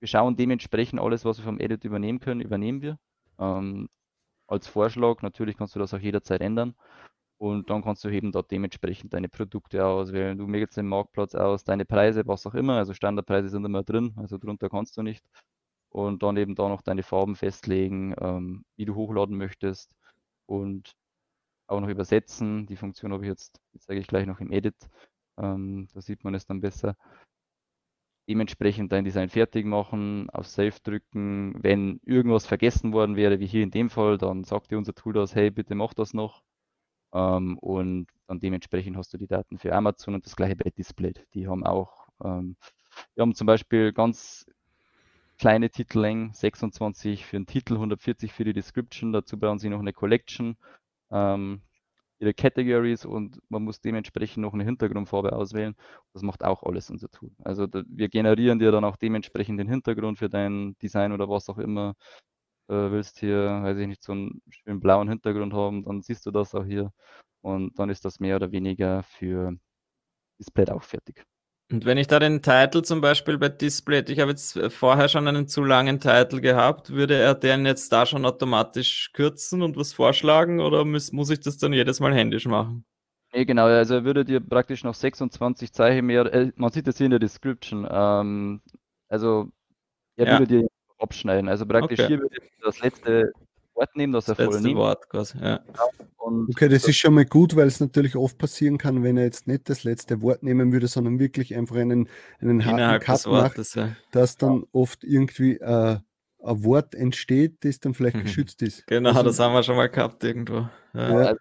wir 0.00 0.08
schauen 0.08 0.36
dementsprechend 0.36 1.00
alles, 1.00 1.24
was 1.24 1.38
wir 1.38 1.44
vom 1.44 1.60
Edit 1.60 1.84
übernehmen 1.84 2.20
können, 2.20 2.40
übernehmen 2.40 2.82
wir. 2.82 2.98
Ähm, 3.38 3.88
als 4.46 4.66
Vorschlag, 4.66 5.22
natürlich 5.22 5.56
kannst 5.56 5.74
du 5.74 5.78
das 5.78 5.94
auch 5.94 5.98
jederzeit 5.98 6.40
ändern. 6.40 6.74
Und 7.40 7.70
dann 7.70 7.82
kannst 7.82 8.04
du 8.04 8.10
eben 8.10 8.32
dort 8.32 8.50
dementsprechend 8.50 9.14
deine 9.14 9.30
Produkte 9.30 9.86
auswählen. 9.86 10.36
Du 10.36 10.46
wählst 10.52 10.76
den 10.76 10.86
Marktplatz 10.86 11.34
aus, 11.34 11.64
deine 11.64 11.86
Preise, 11.86 12.26
was 12.26 12.46
auch 12.46 12.54
immer. 12.54 12.76
Also 12.76 12.92
Standardpreise 12.92 13.48
sind 13.48 13.64
immer 13.64 13.82
drin, 13.82 14.12
also 14.16 14.36
drunter 14.36 14.68
kannst 14.68 14.98
du 14.98 15.02
nicht. 15.02 15.24
Und 15.88 16.22
dann 16.22 16.36
eben 16.36 16.54
da 16.54 16.68
noch 16.68 16.82
deine 16.82 17.02
Farben 17.02 17.36
festlegen, 17.36 18.14
ähm, 18.20 18.64
wie 18.76 18.84
du 18.84 18.94
hochladen 18.94 19.38
möchtest 19.38 19.96
und 20.46 20.92
auch 21.66 21.80
noch 21.80 21.88
übersetzen. 21.88 22.66
Die 22.66 22.76
Funktion 22.76 23.12
habe 23.12 23.24
ich 23.24 23.30
jetzt, 23.30 23.58
die 23.74 23.80
zeige 23.80 24.00
ich 24.00 24.06
gleich 24.06 24.26
noch 24.26 24.40
im 24.40 24.52
Edit. 24.52 24.76
Ähm, 25.38 25.88
da 25.94 26.02
sieht 26.02 26.24
man 26.24 26.34
es 26.34 26.46
dann 26.46 26.60
besser. 26.60 26.94
Dementsprechend 28.28 28.92
dein 28.92 29.04
Design 29.04 29.30
fertig 29.30 29.64
machen, 29.66 30.28
auf 30.30 30.46
Save 30.46 30.74
drücken. 30.82 31.54
Wenn 31.62 32.00
irgendwas 32.04 32.46
vergessen 32.46 32.92
worden 32.92 33.16
wäre, 33.16 33.40
wie 33.40 33.46
hier 33.46 33.62
in 33.62 33.70
dem 33.70 33.88
Fall, 33.90 34.18
dann 34.18 34.44
sagt 34.44 34.70
dir 34.70 34.78
unser 34.78 34.94
Tool 34.94 35.14
das, 35.14 35.34
hey, 35.34 35.50
bitte 35.50 35.74
mach 35.74 35.94
das 35.94 36.12
noch. 36.14 36.42
Ähm, 37.12 37.58
und 37.58 38.06
dann 38.26 38.40
dementsprechend 38.40 38.96
hast 38.96 39.12
du 39.12 39.18
die 39.18 39.26
Daten 39.26 39.58
für 39.58 39.74
Amazon 39.74 40.14
und 40.14 40.26
das 40.26 40.36
gleiche 40.36 40.56
bei 40.56 40.70
Display. 40.70 41.14
Die 41.34 41.48
haben 41.48 41.64
auch, 41.64 42.08
ähm, 42.24 42.56
wir 43.14 43.22
haben 43.22 43.34
zum 43.34 43.46
Beispiel 43.46 43.92
ganz 43.92 44.46
kleine 45.38 45.70
Titellängen, 45.70 46.32
26 46.34 47.24
für 47.26 47.36
den 47.38 47.46
Titel, 47.46 47.74
140 47.78 48.32
für 48.32 48.44
die 48.44 48.52
Description. 48.52 49.12
Dazu 49.12 49.38
brauchen 49.38 49.58
sie 49.58 49.70
noch 49.70 49.80
eine 49.80 49.92
Collection, 49.92 50.56
ähm, 51.10 51.62
ihre 52.18 52.34
Categories 52.34 53.06
und 53.06 53.40
man 53.48 53.64
muss 53.64 53.80
dementsprechend 53.80 54.42
noch 54.42 54.52
eine 54.52 54.64
Hintergrundfarbe 54.64 55.32
auswählen. 55.32 55.74
Das 56.12 56.22
macht 56.22 56.44
auch 56.44 56.62
alles 56.62 56.90
unser 56.90 57.10
Tool. 57.10 57.30
Also 57.42 57.66
da, 57.66 57.82
wir 57.88 58.08
generieren 58.10 58.58
dir 58.58 58.70
dann 58.70 58.84
auch 58.84 58.96
dementsprechend 58.96 59.58
den 59.58 59.68
Hintergrund 59.68 60.18
für 60.18 60.28
dein 60.28 60.76
Design 60.82 61.12
oder 61.12 61.28
was 61.28 61.48
auch 61.48 61.58
immer. 61.58 61.94
Äh, 62.70 62.90
willst 62.92 63.20
hier, 63.20 63.62
weiß 63.64 63.78
ich 63.78 63.88
nicht, 63.88 64.02
so 64.04 64.12
einen 64.12 64.42
schönen 64.50 64.80
blauen 64.80 65.08
Hintergrund 65.10 65.54
haben, 65.54 65.84
dann 65.84 66.02
siehst 66.02 66.26
du 66.26 66.30
das 66.32 66.54
auch 66.54 66.64
hier. 66.64 66.92
Und 67.42 67.78
dann 67.78 67.90
ist 67.90 68.04
das 68.06 68.20
mehr 68.20 68.36
oder 68.36 68.52
weniger 68.52 69.02
für 69.04 69.56
Display 70.40 70.70
auch 70.70 70.82
fertig. 70.84 71.24
Und 71.72 71.84
wenn 71.84 71.98
ich 71.98 72.08
da 72.08 72.18
den 72.18 72.42
Titel 72.42 72.82
zum 72.82 73.00
Beispiel 73.00 73.38
bei 73.38 73.48
Display, 73.48 74.02
ich 74.08 74.18
habe 74.18 74.32
jetzt 74.32 74.58
vorher 74.72 75.08
schon 75.08 75.28
einen 75.28 75.46
zu 75.46 75.62
langen 75.62 76.00
Titel 76.00 76.40
gehabt, 76.40 76.90
würde 76.90 77.14
er 77.14 77.34
den 77.34 77.64
jetzt 77.64 77.92
da 77.92 78.06
schon 78.06 78.24
automatisch 78.26 79.12
kürzen 79.12 79.62
und 79.62 79.76
was 79.76 79.92
vorschlagen 79.92 80.60
oder 80.60 80.84
muss, 80.84 81.12
muss 81.12 81.30
ich 81.30 81.40
das 81.40 81.58
dann 81.58 81.72
jedes 81.72 82.00
Mal 82.00 82.12
händisch 82.14 82.46
machen? 82.46 82.84
Nee, 83.32 83.44
genau, 83.44 83.66
also 83.66 83.94
er 83.94 84.04
würde 84.04 84.24
dir 84.24 84.40
praktisch 84.40 84.82
noch 84.82 84.94
26 84.94 85.72
Zeichen 85.72 86.06
mehr, 86.06 86.26
äh, 86.34 86.50
man 86.56 86.72
sieht 86.72 86.88
das 86.88 86.96
hier 86.98 87.04
in 87.06 87.10
der 87.10 87.20
Description, 87.20 87.86
ähm, 87.88 88.60
also 89.08 89.52
er 90.16 90.28
Ja. 90.28 90.30
würde 90.30 90.46
dir 90.48 90.68
abschneiden. 91.00 91.48
Also 91.48 91.66
praktisch 91.66 91.98
Okay. 92.00 92.08
hier 92.08 92.18
würde 92.20 92.36
er 92.36 92.64
das 92.66 92.80
letzte 92.80 93.32
Wort 93.74 93.96
nehmen, 93.96 94.12
das 94.12 94.28
er 94.28 94.34
Das 94.34 94.46
letzte 94.46 94.62
nimmt. 94.62 94.76
Wort 94.76 95.08
quasi. 95.08 95.38
Ja. 95.38 95.60
Und 96.18 96.48
Okay, 96.50 96.68
das 96.68 96.86
ist 96.86 96.96
schon 96.98 97.14
mal 97.14 97.24
gut, 97.24 97.56
weil 97.56 97.66
es 97.66 97.80
natürlich 97.80 98.14
oft 98.16 98.36
passieren 98.38 98.78
kann, 98.78 99.02
wenn 99.02 99.16
er 99.16 99.24
jetzt 99.24 99.46
nicht 99.46 99.68
das 99.70 99.84
letzte 99.84 100.20
Wort 100.22 100.42
nehmen 100.42 100.72
würde, 100.72 100.86
sondern 100.86 101.18
wirklich 101.18 101.56
einfach 101.56 101.76
einen, 101.76 102.08
einen 102.40 102.64
harten 102.64 103.00
Cut 103.04 103.26
macht, 103.26 103.56
Wortes. 103.56 103.74
Ja. 103.74 103.96
dass 104.12 104.36
dann 104.36 104.64
oft 104.72 105.02
irgendwie 105.04 105.54
äh, 105.56 105.96
ein 106.42 106.64
Wort 106.64 106.94
entsteht, 106.94 107.64
das 107.64 107.80
dann 107.80 107.94
vielleicht 107.94 108.16
Mhm. 108.16 108.22
geschützt 108.24 108.62
ist. 108.62 108.86
Genau, 108.86 109.10
Also, 109.10 109.22
das 109.24 109.38
haben 109.40 109.54
wir 109.54 109.62
schon 109.62 109.76
mal 109.76 109.88
gehabt 109.88 110.22
irgendwo. 110.24 110.68
Ja. 110.94 111.22
Ja. 111.30 111.34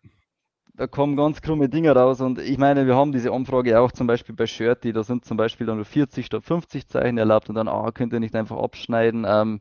Da 0.80 0.88
kommen 0.88 1.17
ganz 1.17 1.41
krumme 1.41 1.67
Dinge 1.67 1.91
raus. 1.93 2.21
Und 2.21 2.39
ich 2.39 2.57
meine, 2.57 2.88
wir 2.88 2.95
haben 2.95 3.11
diese 3.11 3.34
Umfrage 3.34 3.77
auch 3.82 3.91
zum 3.91 4.07
Beispiel 4.07 4.34
bei 4.34 4.47
Shirty, 4.47 4.93
da 4.93 5.03
sind 5.03 5.25
zum 5.25 5.36
Beispiel 5.36 5.67
dann 5.67 5.75
nur 5.75 5.84
40 5.86 6.25
statt 6.25 6.45
50 6.45 6.88
Zeichen 6.88 7.17
erlaubt 7.17 7.49
und 7.49 7.55
dann, 7.55 7.67
ah, 7.67 7.91
könnt 7.91 8.13
ihr 8.13 8.21
nicht 8.21 8.34
einfach 8.34 8.55
abschneiden. 8.57 9.25
Ähm, 9.27 9.59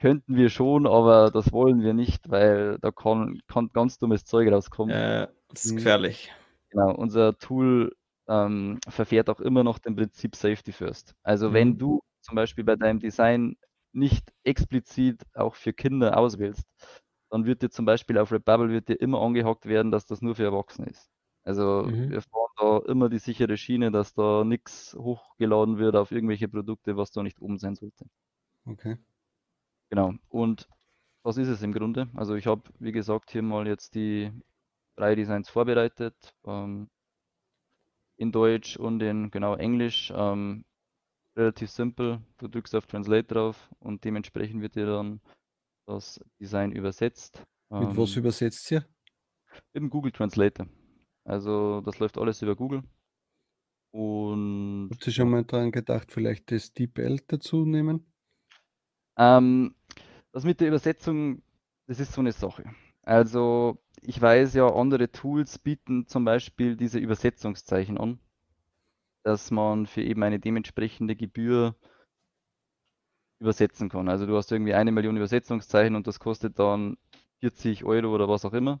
könnten 0.00 0.34
wir 0.34 0.48
schon, 0.50 0.86
aber 0.86 1.30
das 1.30 1.52
wollen 1.52 1.80
wir 1.82 1.94
nicht, 1.94 2.28
weil 2.28 2.78
da 2.80 2.90
kann, 2.90 3.38
kann 3.46 3.70
ganz 3.72 3.98
dummes 3.98 4.24
Zeug 4.24 4.50
rauskommen. 4.50 4.96
Äh, 4.96 5.28
das 5.48 5.64
ist 5.66 5.72
Mhm. 5.72 5.76
gefährlich. 5.76 6.32
Genau, 6.70 6.94
unser 6.94 7.38
Tool 7.38 7.94
ähm, 8.28 8.78
verfährt 8.88 9.30
auch 9.30 9.40
immer 9.40 9.64
noch 9.64 9.78
dem 9.78 9.96
Prinzip 9.96 10.36
Safety 10.36 10.72
First. 10.72 11.14
Also 11.22 11.52
wenn 11.52 11.70
Mhm. 11.70 11.78
du 11.78 12.00
zum 12.22 12.36
Beispiel 12.36 12.64
bei 12.64 12.76
deinem 12.76 13.00
Design 13.00 13.56
nicht 13.92 14.32
explizit 14.44 15.22
auch 15.34 15.54
für 15.54 15.72
Kinder 15.72 16.16
auswählst, 16.16 16.64
dann 17.30 17.44
wird 17.46 17.62
dir 17.62 17.70
zum 17.70 17.84
Beispiel 17.86 18.18
auf 18.18 18.32
Redbubble 18.32 18.70
wird 18.70 18.88
dir 18.88 19.00
immer 19.00 19.20
angehockt 19.22 19.66
werden, 19.66 19.90
dass 19.92 20.06
das 20.06 20.22
nur 20.22 20.34
für 20.36 20.44
Erwachsene 20.44 20.88
ist. 20.88 21.10
Also 21.44 21.90
Mhm. 21.90 22.06
wir 22.06 22.22
fahren 22.22 22.50
da 22.58 22.78
immer 22.90 23.08
die 23.08 23.18
sichere 23.18 23.56
Schiene, 23.56 23.90
dass 23.92 24.14
da 24.14 24.44
nichts 24.44 24.94
hochgeladen 24.98 25.78
wird 25.78 25.96
auf 25.96 26.12
irgendwelche 26.12 26.48
Produkte, 26.48 26.96
was 26.96 27.10
da 27.12 27.22
nicht 27.22 27.40
oben 27.40 27.58
sein 27.58 27.76
sollte. 27.76 28.06
Okay. 28.68 28.96
Genau. 29.90 30.12
Und 30.28 30.68
das 31.24 31.36
ist 31.36 31.48
es 31.48 31.62
im 31.62 31.72
Grunde. 31.72 32.08
Also 32.14 32.34
ich 32.34 32.46
habe, 32.46 32.62
wie 32.78 32.92
gesagt, 32.92 33.30
hier 33.30 33.42
mal 33.42 33.66
jetzt 33.66 33.94
die 33.94 34.32
drei 34.96 35.14
Designs 35.14 35.48
vorbereitet. 35.50 36.34
Ähm, 36.46 36.88
in 38.16 38.30
Deutsch 38.32 38.76
und 38.76 39.02
in 39.02 39.30
genau 39.30 39.54
Englisch. 39.56 40.12
Ähm, 40.14 40.64
relativ 41.36 41.70
simpel. 41.70 42.20
Du 42.38 42.48
drückst 42.48 42.74
auf 42.76 42.86
Translate 42.86 43.24
drauf 43.34 43.70
und 43.80 44.04
dementsprechend 44.04 44.62
wird 44.62 44.76
dir 44.76 44.86
dann 44.86 45.20
das 45.90 46.20
Design 46.40 46.72
übersetzt. 46.72 47.44
Mit 47.70 47.96
was 47.96 48.16
Ähm, 48.16 48.22
übersetzt 48.22 48.70
ihr? 48.70 48.86
mit 49.72 49.82
dem 49.82 49.90
Google 49.90 50.12
Translator. 50.12 50.66
Also 51.24 51.80
das 51.82 51.98
läuft 51.98 52.18
alles 52.18 52.42
über 52.42 52.56
Google. 52.56 52.82
Und 53.92 54.90
Habt 54.90 55.06
ihr 55.06 55.12
schon 55.12 55.30
mal 55.30 55.44
daran 55.44 55.72
gedacht, 55.72 56.12
vielleicht 56.12 56.50
das 56.52 56.72
DeepL 56.72 57.20
dazu 57.26 57.64
nehmen? 57.64 58.06
Ähm, 59.16 59.74
das 60.32 60.44
mit 60.44 60.60
der 60.60 60.68
Übersetzung, 60.68 61.42
das 61.86 62.00
ist 62.00 62.12
so 62.12 62.20
eine 62.20 62.32
Sache. 62.32 62.64
Also 63.02 63.78
ich 64.02 64.20
weiß 64.20 64.54
ja, 64.54 64.68
andere 64.72 65.10
Tools 65.10 65.58
bieten 65.58 66.06
zum 66.06 66.24
Beispiel 66.24 66.76
diese 66.76 66.98
Übersetzungszeichen 66.98 67.98
an, 67.98 68.20
dass 69.22 69.50
man 69.50 69.86
für 69.86 70.02
eben 70.02 70.22
eine 70.22 70.38
dementsprechende 70.40 71.16
Gebühr 71.16 71.76
übersetzen 73.40 73.88
kann. 73.88 74.08
Also 74.08 74.26
du 74.26 74.36
hast 74.36 74.52
irgendwie 74.52 74.74
eine 74.74 74.92
Million 74.92 75.16
Übersetzungszeichen 75.16 75.96
und 75.96 76.06
das 76.06 76.20
kostet 76.20 76.58
dann 76.58 76.96
40 77.40 77.84
Euro 77.84 78.14
oder 78.14 78.28
was 78.28 78.44
auch 78.44 78.52
immer. 78.52 78.80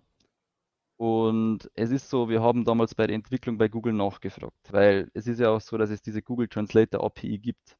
Und 0.96 1.70
es 1.74 1.90
ist 1.90 2.10
so, 2.10 2.28
wir 2.28 2.42
haben 2.42 2.64
damals 2.64 2.94
bei 2.94 3.06
der 3.06 3.16
Entwicklung 3.16 3.56
bei 3.58 3.68
Google 3.68 3.94
nachgefragt, 3.94 4.72
weil 4.72 5.10
es 5.14 5.26
ist 5.26 5.40
ja 5.40 5.50
auch 5.50 5.60
so, 5.60 5.78
dass 5.78 5.90
es 5.90 6.02
diese 6.02 6.22
Google 6.22 6.48
Translator 6.48 7.02
API 7.02 7.38
gibt. 7.38 7.78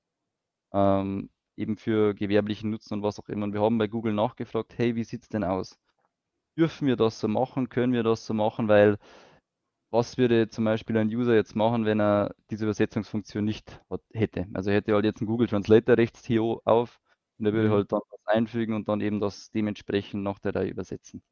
Ähm, 0.73 1.31
eben 1.57 1.77
für 1.77 2.15
gewerblichen 2.15 2.71
Nutzen 2.71 2.95
und 2.95 3.03
was 3.03 3.19
auch 3.21 3.29
immer. 3.29 3.45
Und 3.45 3.53
wir 3.53 3.61
haben 3.61 3.79
bei 3.79 3.89
Google 3.89 4.15
nachgefragt, 4.15 4.75
hey, 4.79 4.97
wie 4.97 5.05
sieht 5.05 5.23
es 5.23 5.29
denn 5.29 5.45
aus? 5.45 5.79
Dürfen 6.57 6.89
wir 6.89 6.97
das 6.97 7.21
so 7.21 7.29
machen? 7.29 7.69
Können 7.69 7.93
wir 7.93 8.03
das 8.03 8.27
so 8.27 8.35
machen? 8.35 8.69
Weil 8.69 8.99
was 9.91 10.19
würde 10.19 10.49
zum 10.51 10.65
Beispiel 10.65 10.97
ein 10.99 11.09
User 11.09 11.35
jetzt 11.35 11.57
machen, 11.57 11.85
wenn 11.85 12.01
er 12.01 12.35
diese 12.51 12.65
Übersetzungsfunktion 12.65 13.45
nicht 13.45 13.81
hat, 13.91 14.03
hätte? 14.13 14.47
Also 14.55 14.71
er 14.71 14.77
hätte 14.77 14.95
halt 14.95 15.05
jetzt 15.05 15.21
einen 15.21 15.29
Google 15.29 15.49
Translator 15.49 15.97
rechts 15.99 16.25
hier 16.27 16.43
auf 16.43 17.01
und 17.39 17.47
er 17.47 17.53
würde 17.53 17.71
Mhm. 17.71 17.75
halt 17.75 17.93
dann 17.93 18.01
was 18.11 18.21
einfügen 18.27 18.75
und 18.75 18.89
dann 18.89 19.01
eben 19.01 19.21
das 19.21 19.51
dementsprechend 19.51 20.23
nach 20.23 20.39
der 20.39 20.55
Reihe 20.55 20.71
übersetzen. 20.71 21.23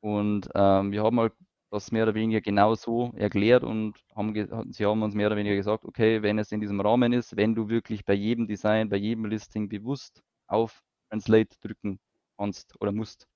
Und 0.00 0.48
ähm, 0.54 0.92
wir 0.92 1.02
haben 1.02 1.18
halt 1.20 1.32
das 1.70 1.90
mehr 1.92 2.04
oder 2.04 2.14
weniger 2.14 2.40
genau 2.40 2.74
so 2.74 3.12
erklärt 3.16 3.64
und 3.64 3.94
haben 4.14 4.34
sie 4.72 4.86
haben 4.86 5.02
uns 5.02 5.14
mehr 5.14 5.26
oder 5.28 5.36
weniger 5.36 5.56
gesagt, 5.56 5.84
okay, 5.84 6.22
wenn 6.22 6.38
es 6.38 6.52
in 6.52 6.60
diesem 6.60 6.80
Rahmen 6.80 7.12
ist, 7.12 7.36
wenn 7.36 7.54
du 7.54 7.68
wirklich 7.68 8.04
bei 8.04 8.14
jedem 8.14 8.46
Design, 8.46 8.88
bei 8.88 8.96
jedem 8.96 9.26
Listing 9.26 9.68
bewusst 9.68 10.22
auf 10.46 10.82
Translate 11.10 11.56
drücken 11.60 11.98
kannst 12.38 12.80
oder 12.80 12.92
musst, 12.92 13.26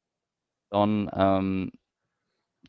dann 0.71 1.11
ähm, 1.15 1.73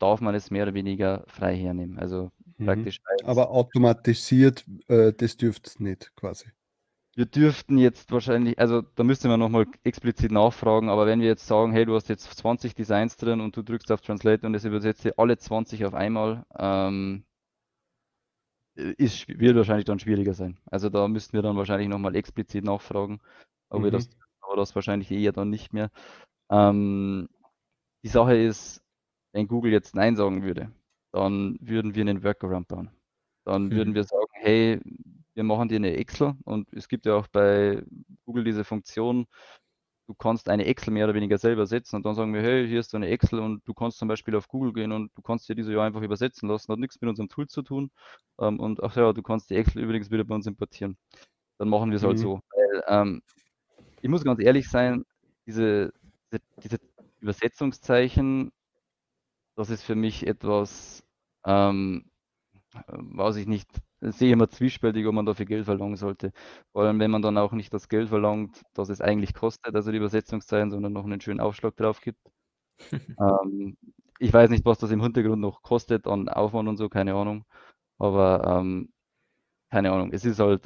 darf 0.01 0.21
man 0.21 0.35
es 0.35 0.51
mehr 0.51 0.63
oder 0.63 0.73
weniger 0.73 1.23
frei 1.27 1.55
hernehmen. 1.55 1.99
Also 1.99 2.31
Mhm. 2.57 2.65
praktisch 2.65 2.99
Aber 3.25 3.51
automatisiert, 3.51 4.65
äh, 4.87 5.13
das 5.13 5.37
dürft 5.37 5.67
es 5.67 5.79
nicht 5.79 6.11
quasi. 6.15 6.45
Wir 7.13 7.25
dürften 7.25 7.77
jetzt 7.77 8.11
wahrscheinlich, 8.11 8.57
also 8.57 8.81
da 8.81 9.03
müsste 9.03 9.27
man 9.27 9.39
nochmal 9.39 9.67
explizit 9.83 10.31
nachfragen, 10.31 10.89
aber 10.89 11.05
wenn 11.05 11.19
wir 11.19 11.27
jetzt 11.27 11.45
sagen, 11.45 11.73
hey, 11.73 11.85
du 11.85 11.93
hast 11.93 12.07
jetzt 12.07 12.31
20 12.37 12.73
Designs 12.73 13.17
drin 13.17 13.41
und 13.41 13.55
du 13.57 13.63
drückst 13.63 13.91
auf 13.91 13.99
Translate 14.01 14.45
und 14.47 14.55
es 14.55 14.63
übersetzt 14.63 15.03
dir 15.03 15.13
alle 15.17 15.37
20 15.37 15.83
auf 15.85 15.93
einmal, 15.93 16.45
ähm, 16.57 17.25
ist, 18.75 19.27
wird 19.27 19.55
wahrscheinlich 19.55 19.85
dann 19.85 19.99
schwieriger 19.99 20.33
sein. 20.33 20.57
Also 20.65 20.89
da 20.89 21.07
müssten 21.07 21.33
wir 21.33 21.41
dann 21.41 21.57
wahrscheinlich 21.57 21.89
nochmal 21.89 22.15
explizit 22.15 22.63
nachfragen, 22.63 23.19
ob 23.69 23.83
wir 23.83 23.91
das, 23.91 24.07
Mhm. 24.07 24.15
aber 24.41 24.55
das 24.55 24.73
wahrscheinlich 24.75 25.11
eher 25.11 25.33
dann 25.33 25.49
nicht 25.49 25.73
mehr. 25.73 25.91
Ähm, 26.49 27.29
die 28.03 28.09
Sache 28.09 28.37
ist, 28.37 28.83
wenn 29.33 29.47
Google 29.47 29.71
jetzt 29.71 29.95
Nein 29.95 30.15
sagen 30.15 30.43
würde, 30.43 30.71
dann 31.11 31.57
würden 31.61 31.95
wir 31.95 32.01
einen 32.01 32.23
Workaround 32.23 32.67
bauen. 32.67 32.89
Dann 33.45 33.71
würden 33.71 33.91
Mhm. 33.91 33.95
wir 33.95 34.03
sagen, 34.03 34.27
hey, 34.33 34.79
wir 35.33 35.43
machen 35.43 35.69
dir 35.69 35.77
eine 35.77 35.95
Excel 35.95 36.35
und 36.45 36.71
es 36.73 36.87
gibt 36.87 37.05
ja 37.05 37.15
auch 37.15 37.27
bei 37.27 37.83
Google 38.25 38.43
diese 38.43 38.63
Funktion, 38.63 39.25
du 40.07 40.13
kannst 40.13 40.49
eine 40.49 40.65
Excel 40.65 40.93
mehr 40.93 41.05
oder 41.05 41.13
weniger 41.13 41.37
selber 41.37 41.65
setzen 41.65 41.95
und 41.95 42.05
dann 42.05 42.15
sagen 42.15 42.33
wir, 42.33 42.41
hey, 42.41 42.67
hier 42.67 42.81
ist 42.81 42.91
so 42.91 42.97
eine 42.97 43.07
Excel 43.07 43.39
und 43.39 43.65
du 43.67 43.73
kannst 43.73 43.97
zum 43.97 44.07
Beispiel 44.09 44.35
auf 44.35 44.47
Google 44.47 44.73
gehen 44.73 44.91
und 44.91 45.11
du 45.15 45.21
kannst 45.21 45.47
dir 45.47 45.55
diese 45.55 45.73
ja 45.73 45.83
einfach 45.83 46.01
übersetzen 46.01 46.49
lassen, 46.49 46.71
hat 46.71 46.79
nichts 46.79 46.99
mit 46.99 47.09
unserem 47.09 47.29
Tool 47.29 47.47
zu 47.47 47.61
tun. 47.61 47.91
Ähm, 48.39 48.59
und 48.59 48.83
ach 48.83 48.95
ja, 48.97 49.13
du 49.13 49.21
kannst 49.21 49.49
die 49.49 49.55
Excel 49.55 49.83
übrigens 49.83 50.11
wieder 50.11 50.25
bei 50.25 50.35
uns 50.35 50.47
importieren. 50.47 50.97
Dann 51.57 51.69
machen 51.69 51.91
wir 51.91 51.97
es 51.97 52.03
halt 52.03 52.17
Mhm. 52.17 52.21
so. 52.21 52.41
Weil, 52.51 52.83
ähm, 52.87 53.21
ich 54.01 54.09
muss 54.09 54.23
ganz 54.23 54.41
ehrlich 54.41 54.69
sein, 54.69 55.05
diese, 55.47 55.93
diese, 56.31 56.41
diese 56.63 56.77
Übersetzungszeichen, 57.21 58.51
das 59.61 59.69
ist 59.69 59.83
für 59.83 59.95
mich 59.95 60.25
etwas, 60.27 61.03
ähm, 61.45 62.09
weiß 62.87 63.35
ich 63.37 63.47
nicht, 63.47 63.69
sehe 64.01 64.33
immer 64.33 64.49
zwiespältig, 64.49 65.05
ob 65.07 65.13
man 65.13 65.25
dafür 65.25 65.45
Geld 65.45 65.65
verlangen 65.65 65.97
sollte. 65.97 66.31
Vor 66.71 66.83
allem, 66.83 66.99
wenn 66.99 67.11
man 67.11 67.21
dann 67.21 67.37
auch 67.37 67.51
nicht 67.53 67.73
das 67.73 67.89
Geld 67.89 68.09
verlangt, 68.09 68.63
das 68.73 68.89
es 68.89 69.01
eigentlich 69.01 69.33
kostet, 69.33 69.75
also 69.75 69.91
die 69.91 69.97
Übersetzungszeichen, 69.97 70.71
sondern 70.71 70.93
noch 70.93 71.05
einen 71.05 71.21
schönen 71.21 71.39
Aufschlag 71.41 71.75
drauf 71.77 72.01
gibt. 72.01 72.19
Ähm, 73.19 73.77
ich 74.19 74.33
weiß 74.33 74.49
nicht, 74.51 74.65
was 74.65 74.79
das 74.79 74.91
im 74.91 75.01
Hintergrund 75.03 75.41
noch 75.41 75.61
kostet 75.63 76.07
an 76.07 76.29
Aufwand 76.29 76.69
und 76.69 76.77
so, 76.77 76.89
keine 76.89 77.15
Ahnung. 77.15 77.45
Aber 77.99 78.43
ähm, 78.61 78.91
keine 79.71 79.91
Ahnung, 79.91 80.11
es 80.13 80.25
ist 80.25 80.39
halt 80.39 80.63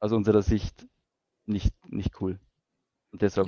aus 0.00 0.12
unserer 0.12 0.42
Sicht 0.42 0.86
nicht, 1.46 1.74
nicht 1.90 2.20
cool. 2.22 2.40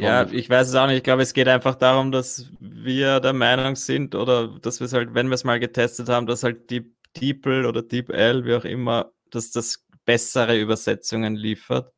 Ja, 0.04 0.26
ich 0.30 0.48
weiß 0.48 0.68
es 0.68 0.74
auch 0.74 0.86
nicht. 0.86 0.98
Ich 0.98 1.02
glaube, 1.02 1.22
es 1.22 1.34
geht 1.34 1.48
einfach 1.48 1.74
darum, 1.74 2.12
dass 2.12 2.50
wir 2.60 3.20
der 3.20 3.32
Meinung 3.32 3.76
sind 3.76 4.14
oder 4.14 4.48
dass 4.60 4.80
wir 4.80 4.86
es 4.86 4.92
halt, 4.92 5.14
wenn 5.14 5.28
wir 5.28 5.34
es 5.34 5.44
mal 5.44 5.60
getestet 5.60 6.08
haben, 6.08 6.26
dass 6.26 6.42
halt 6.42 6.70
die 6.70 6.94
DeepL 7.16 7.66
oder 7.66 7.82
DeepL, 7.82 8.44
wie 8.44 8.54
auch 8.54 8.64
immer, 8.64 9.12
dass 9.30 9.50
das 9.50 9.86
bessere 10.04 10.58
Übersetzungen 10.58 11.36
liefert. 11.36 11.92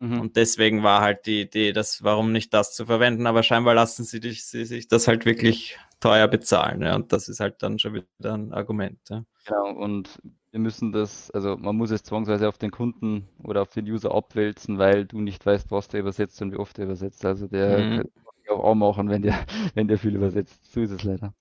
Mhm. 0.00 0.20
Und 0.20 0.36
deswegen 0.36 0.82
war 0.82 1.02
halt 1.02 1.26
die 1.26 1.42
Idee, 1.42 1.72
dass 1.72 2.02
warum 2.02 2.32
nicht 2.32 2.52
das 2.54 2.74
zu 2.74 2.86
verwenden, 2.86 3.26
aber 3.26 3.42
scheinbar 3.42 3.74
lassen 3.74 4.04
sie, 4.04 4.20
dich, 4.20 4.44
sie 4.44 4.64
sich 4.64 4.88
das 4.88 5.08
halt 5.08 5.26
wirklich 5.26 5.78
teuer 6.00 6.26
bezahlen. 6.26 6.82
Ja? 6.82 6.96
Und 6.96 7.12
das 7.12 7.28
ist 7.28 7.40
halt 7.40 7.62
dann 7.62 7.78
schon 7.78 7.94
wieder 7.94 8.34
ein 8.34 8.52
Argument. 8.52 8.98
Ja? 9.10 9.24
Genau, 9.46 9.70
und 9.72 10.20
wir 10.50 10.60
müssen 10.60 10.92
das, 10.92 11.30
also 11.30 11.56
man 11.56 11.76
muss 11.76 11.90
es 11.90 12.02
zwangsweise 12.02 12.48
auf 12.48 12.58
den 12.58 12.70
Kunden 12.70 13.28
oder 13.42 13.62
auf 13.62 13.70
den 13.70 13.86
User 13.86 14.14
abwälzen, 14.14 14.78
weil 14.78 15.06
du 15.06 15.20
nicht 15.20 15.44
weißt, 15.46 15.70
was 15.70 15.88
der 15.88 16.00
übersetzt 16.00 16.40
und 16.42 16.52
wie 16.52 16.56
oft 16.56 16.78
er 16.78 16.84
übersetzt. 16.86 17.24
Also 17.24 17.48
der 17.48 17.86
Mhm. 17.86 18.02
kann 18.46 18.56
auch 18.58 18.70
anmachen, 18.72 19.08
wenn 19.08 19.22
der, 19.22 19.34
wenn 19.74 19.88
der 19.88 19.98
viel 19.98 20.14
übersetzt. 20.16 20.72
So 20.72 20.80
ist 20.80 20.90
es 20.90 21.02
leider. 21.04 21.34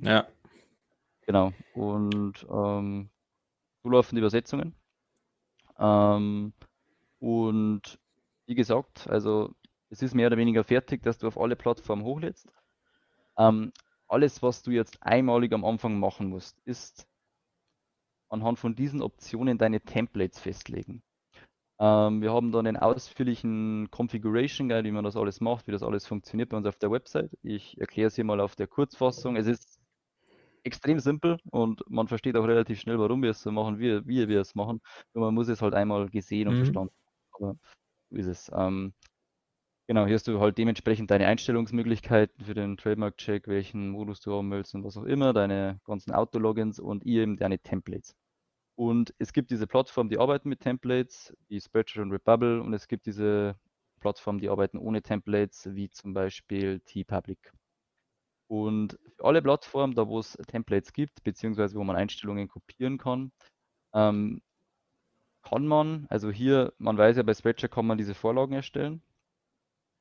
ja. 0.00 0.26
Genau. 1.26 1.52
Und 1.72 2.46
ähm, 2.50 3.10
so 3.82 3.90
laufen 3.90 4.16
die 4.16 4.20
Übersetzungen. 4.20 4.74
Ähm, 5.78 6.52
und 7.20 7.98
wie 8.46 8.54
gesagt, 8.54 9.08
also 9.08 9.54
es 9.90 10.02
ist 10.02 10.14
mehr 10.14 10.28
oder 10.28 10.36
weniger 10.36 10.64
fertig, 10.64 11.02
dass 11.02 11.18
du 11.18 11.26
auf 11.28 11.38
alle 11.40 11.56
Plattformen 11.56 12.04
hochlädst. 12.04 12.48
Ähm, 13.38 13.72
alles, 14.14 14.42
was 14.42 14.62
du 14.62 14.70
jetzt 14.70 15.02
einmalig 15.02 15.52
am 15.52 15.64
Anfang 15.64 15.98
machen 15.98 16.28
musst, 16.28 16.60
ist 16.64 17.08
anhand 18.30 18.60
von 18.60 18.76
diesen 18.76 19.02
Optionen 19.02 19.58
deine 19.58 19.80
Templates 19.80 20.38
festlegen. 20.38 21.02
Ähm, 21.80 22.22
wir 22.22 22.32
haben 22.32 22.52
dann 22.52 22.68
einen 22.68 22.76
ausführlichen 22.76 23.90
Configuration 23.90 24.68
Guide, 24.68 24.84
wie 24.84 24.92
man 24.92 25.02
das 25.04 25.16
alles 25.16 25.40
macht, 25.40 25.66
wie 25.66 25.72
das 25.72 25.82
alles 25.82 26.06
funktioniert 26.06 26.50
bei 26.50 26.56
uns 26.56 26.66
auf 26.66 26.76
der 26.76 26.92
Website. 26.92 27.36
Ich 27.42 27.76
erkläre 27.80 28.06
es 28.06 28.14
hier 28.14 28.24
mal 28.24 28.40
auf 28.40 28.54
der 28.54 28.68
Kurzfassung. 28.68 29.34
Es 29.34 29.48
ist 29.48 29.80
extrem 30.62 31.00
simpel 31.00 31.38
und 31.50 31.82
man 31.90 32.06
versteht 32.06 32.36
auch 32.36 32.46
relativ 32.46 32.80
schnell, 32.80 32.98
warum 33.00 33.22
wir 33.22 33.30
es 33.30 33.42
so 33.42 33.50
machen, 33.50 33.80
wie, 33.80 34.06
wie 34.06 34.28
wir 34.28 34.40
es 34.40 34.54
machen. 34.54 34.80
Nur 35.12 35.24
man 35.24 35.34
muss 35.34 35.48
es 35.48 35.60
halt 35.60 35.74
einmal 35.74 36.08
gesehen 36.08 36.46
und 36.46 36.54
Mhm. 36.54 36.58
verstanden 36.58 36.94
haben. 37.32 37.44
Aber 37.44 37.56
so 38.10 38.16
ist 38.16 38.26
es. 38.26 38.50
Ähm, 38.54 38.94
genau, 39.86 40.06
hier 40.06 40.14
hast 40.14 40.28
du 40.28 40.40
halt 40.40 40.58
dementsprechend 40.58 41.10
deine 41.10 41.26
Einstellungsmöglichkeiten 41.26 42.44
für 42.44 42.54
den 42.54 42.76
Trademark-Check, 42.76 43.48
welchen 43.48 43.90
Modus 43.90 44.20
du 44.20 44.32
haben 44.34 44.50
willst 44.50 44.74
und 44.74 44.84
was 44.84 44.96
auch 44.96 45.04
immer, 45.04 45.32
deine 45.32 45.80
ganzen 45.84 46.12
Auto-Logins 46.12 46.78
und 46.80 47.04
eben 47.06 47.36
deine 47.36 47.58
Templates. 47.58 48.16
Und 48.76 49.14
es 49.18 49.32
gibt 49.32 49.50
diese 49.50 49.66
Plattformen, 49.66 50.10
die 50.10 50.18
arbeiten 50.18 50.48
mit 50.48 50.60
Templates, 50.60 51.34
wie 51.48 51.60
Spreadshirt 51.60 52.04
und 52.04 52.12
Redbubble, 52.12 52.62
und 52.62 52.74
es 52.74 52.88
gibt 52.88 53.06
diese 53.06 53.56
Plattformen, 54.00 54.40
die 54.40 54.48
arbeiten 54.48 54.78
ohne 54.78 55.02
Templates, 55.02 55.68
wie 55.74 55.90
zum 55.90 56.12
Beispiel 56.14 56.80
TeePublic. 56.80 57.52
Und 58.48 58.98
für 59.16 59.24
alle 59.24 59.42
Plattformen, 59.42 59.94
da 59.94 60.06
wo 60.08 60.18
es 60.18 60.32
Templates 60.48 60.92
gibt, 60.92 61.24
beziehungsweise 61.24 61.76
wo 61.78 61.84
man 61.84 61.96
Einstellungen 61.96 62.48
kopieren 62.48 62.98
kann, 62.98 63.32
ähm, 63.94 64.42
kann 65.42 65.66
man, 65.66 66.06
also 66.10 66.30
hier, 66.30 66.72
man 66.78 66.98
weiß 66.98 67.16
ja, 67.16 67.22
bei 67.22 67.34
Spreadshirt 67.34 67.72
kann 67.72 67.86
man 67.86 67.98
diese 67.98 68.14
Vorlagen 68.14 68.54
erstellen. 68.54 69.02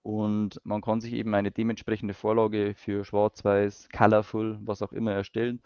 Und 0.03 0.59
man 0.65 0.81
kann 0.81 1.01
sich 1.01 1.13
eben 1.13 1.33
eine 1.33 1.51
dementsprechende 1.51 2.13
Vorlage 2.13 2.75
für 2.75 3.05
Schwarz-Weiß, 3.05 3.89
Colorful, 3.95 4.59
was 4.61 4.81
auch 4.81 4.91
immer 4.91 5.13
erstellen 5.13 5.61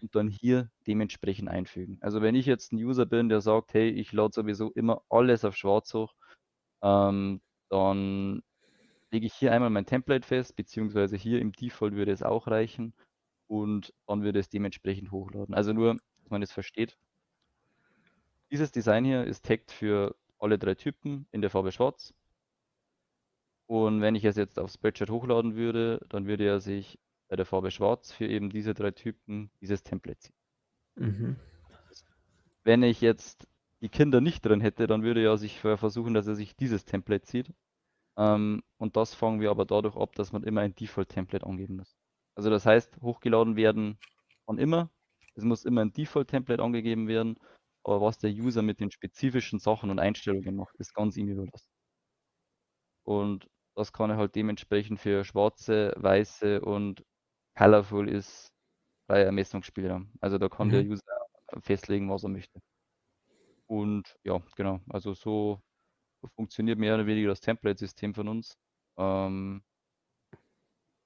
und 0.00 0.14
dann 0.14 0.28
hier 0.28 0.70
dementsprechend 0.86 1.48
einfügen. 1.48 1.98
Also 2.00 2.22
wenn 2.22 2.34
ich 2.34 2.46
jetzt 2.46 2.72
ein 2.72 2.78
User 2.78 3.06
bin, 3.06 3.28
der 3.28 3.40
sagt, 3.40 3.74
hey, 3.74 3.88
ich 3.90 4.12
lade 4.12 4.32
sowieso 4.32 4.70
immer 4.72 5.02
alles 5.10 5.44
auf 5.44 5.56
Schwarz 5.56 5.92
hoch, 5.94 6.14
ähm, 6.82 7.40
dann 7.68 8.42
lege 9.10 9.26
ich 9.26 9.34
hier 9.34 9.52
einmal 9.52 9.70
mein 9.70 9.86
Template 9.86 10.26
fest, 10.26 10.56
beziehungsweise 10.56 11.16
hier 11.16 11.40
im 11.40 11.52
Default 11.52 11.94
würde 11.94 12.12
es 12.12 12.22
auch 12.22 12.46
reichen 12.48 12.94
und 13.46 13.92
dann 14.06 14.22
würde 14.22 14.40
es 14.40 14.48
dementsprechend 14.48 15.12
hochladen. 15.12 15.54
Also 15.54 15.72
nur, 15.72 15.96
dass 16.22 16.30
man 16.30 16.42
es 16.42 16.50
versteht. 16.50 16.96
Dieses 18.50 18.72
Design 18.72 19.04
hier 19.04 19.24
ist 19.24 19.44
tagged 19.44 19.70
für 19.70 20.16
alle 20.38 20.58
drei 20.58 20.74
Typen 20.74 21.26
in 21.30 21.42
der 21.42 21.50
Farbe 21.50 21.72
Schwarz. 21.72 22.14
Und 23.72 24.02
wenn 24.02 24.14
ich 24.14 24.26
es 24.26 24.36
jetzt 24.36 24.58
auf 24.58 24.70
Spreadshirt 24.70 25.08
hochladen 25.08 25.56
würde, 25.56 26.04
dann 26.10 26.26
würde 26.26 26.44
er 26.44 26.60
sich 26.60 26.98
bei 27.28 27.36
der 27.36 27.46
Farbe 27.46 27.70
Schwarz 27.70 28.12
für 28.12 28.26
eben 28.26 28.50
diese 28.50 28.74
drei 28.74 28.90
Typen 28.90 29.50
dieses 29.62 29.82
Template 29.82 30.18
ziehen. 30.18 30.36
Mhm. 30.96 31.36
Wenn 32.64 32.82
ich 32.82 33.00
jetzt 33.00 33.48
die 33.80 33.88
Kinder 33.88 34.20
nicht 34.20 34.44
drin 34.44 34.60
hätte, 34.60 34.86
dann 34.86 35.02
würde 35.02 35.22
er 35.22 35.38
sich 35.38 35.58
versuchen, 35.58 36.12
dass 36.12 36.26
er 36.26 36.34
sich 36.34 36.54
dieses 36.54 36.84
Template 36.84 37.22
zieht. 37.22 37.54
Ähm, 38.18 38.62
und 38.76 38.98
das 38.98 39.14
fangen 39.14 39.40
wir 39.40 39.48
aber 39.48 39.64
dadurch 39.64 39.96
ab, 39.96 40.14
dass 40.16 40.32
man 40.32 40.42
immer 40.42 40.60
ein 40.60 40.74
Default-Template 40.74 41.46
angeben 41.46 41.76
muss. 41.76 41.96
Also 42.34 42.50
das 42.50 42.66
heißt, 42.66 43.00
hochgeladen 43.00 43.56
werden 43.56 43.96
von 44.44 44.58
immer. 44.58 44.90
Es 45.34 45.44
muss 45.44 45.64
immer 45.64 45.80
ein 45.80 45.94
Default-Template 45.94 46.62
angegeben 46.62 47.08
werden. 47.08 47.38
Aber 47.84 48.02
was 48.02 48.18
der 48.18 48.32
User 48.32 48.60
mit 48.60 48.80
den 48.80 48.90
spezifischen 48.90 49.60
Sachen 49.60 49.88
und 49.88 49.98
Einstellungen 49.98 50.56
macht, 50.56 50.74
ist 50.76 50.92
ganz 50.92 51.16
ihm 51.16 51.28
überlassen. 51.28 51.70
Und 53.04 53.48
das 53.74 53.92
kann 53.92 54.10
er 54.10 54.16
halt 54.16 54.34
dementsprechend 54.34 55.00
für 55.00 55.24
schwarze, 55.24 55.92
weiße 55.96 56.60
und 56.60 57.04
colorful 57.56 58.08
ist 58.08 58.52
freier 59.06 59.26
Ermessungsspielraum. 59.26 60.10
Also 60.20 60.38
da 60.38 60.48
kann 60.48 60.68
mhm. 60.68 60.72
der 60.72 60.82
User 60.82 61.02
festlegen, 61.60 62.10
was 62.10 62.22
er 62.22 62.30
möchte. 62.30 62.60
Und 63.66 64.16
ja, 64.24 64.40
genau, 64.56 64.80
also 64.88 65.14
so 65.14 65.60
funktioniert 66.36 66.78
mehr 66.78 66.94
oder 66.94 67.06
weniger 67.06 67.28
das 67.28 67.40
Template-System 67.40 68.14
von 68.14 68.28
uns. 68.28 68.56
Ähm, 68.98 69.62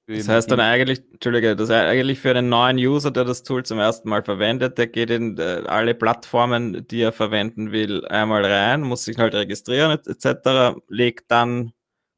das 0.08 0.28
heißt 0.28 0.50
dann 0.52 0.60
eigentlich, 0.60 1.02
Entschuldige, 1.12 1.56
das 1.56 1.68
heißt 1.68 1.86
eigentlich 1.86 2.20
für 2.20 2.30
einen 2.30 2.48
neuen 2.48 2.76
User, 2.76 3.10
der 3.10 3.24
das 3.24 3.42
Tool 3.42 3.64
zum 3.64 3.80
ersten 3.80 4.08
Mal 4.08 4.22
verwendet, 4.22 4.78
der 4.78 4.86
geht 4.86 5.10
in 5.10 5.36
äh, 5.38 5.64
alle 5.66 5.96
Plattformen, 5.96 6.86
die 6.86 7.00
er 7.00 7.12
verwenden 7.12 7.72
will, 7.72 8.04
einmal 8.06 8.44
rein, 8.44 8.82
muss 8.82 9.04
sich 9.04 9.18
halt 9.18 9.34
registrieren 9.34 9.90
etc., 9.90 10.78
legt 10.88 11.30
dann 11.30 11.72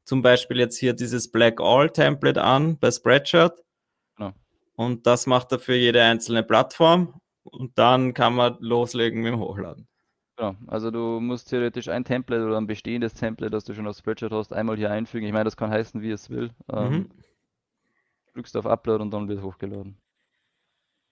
zum 0.09 0.21
Beispiel 0.21 0.57
jetzt 0.57 0.77
hier 0.77 0.93
dieses 0.93 1.31
Black 1.31 1.61
All 1.61 1.89
Template 1.89 2.43
an 2.43 2.77
bei 2.77 2.91
Spreadshirt. 2.91 3.63
Genau. 4.17 4.33
Und 4.75 5.07
das 5.07 5.27
macht 5.27 5.51
er 5.51 5.59
für 5.59 5.75
jede 5.75 6.03
einzelne 6.03 6.43
Plattform 6.43 7.21
und 7.43 7.77
dann 7.77 8.13
kann 8.13 8.35
man 8.35 8.57
loslegen 8.59 9.21
mit 9.21 9.33
dem 9.33 9.39
Hochladen. 9.39 9.87
Genau, 10.35 10.55
also 10.67 10.91
du 10.91 11.19
musst 11.19 11.49
theoretisch 11.49 11.87
ein 11.89 12.03
Template 12.03 12.45
oder 12.45 12.57
ein 12.57 12.67
bestehendes 12.67 13.13
Template, 13.13 13.51
das 13.51 13.65
du 13.65 13.73
schon 13.73 13.87
auf 13.87 13.97
Spreadshirt 13.97 14.31
hast, 14.31 14.51
einmal 14.51 14.77
hier 14.77 14.91
einfügen. 14.91 15.27
Ich 15.27 15.33
meine, 15.33 15.45
das 15.45 15.57
kann 15.57 15.69
heißen, 15.69 16.01
wie 16.01 16.11
es 16.11 16.29
will. 16.29 16.51
Ähm, 16.71 16.91
mhm 16.91 17.09
drückst 18.39 18.55
auf 18.57 18.65
Upload 18.65 19.01
und 19.01 19.11
dann 19.11 19.27
wird 19.27 19.41
hochgeladen. 19.41 19.97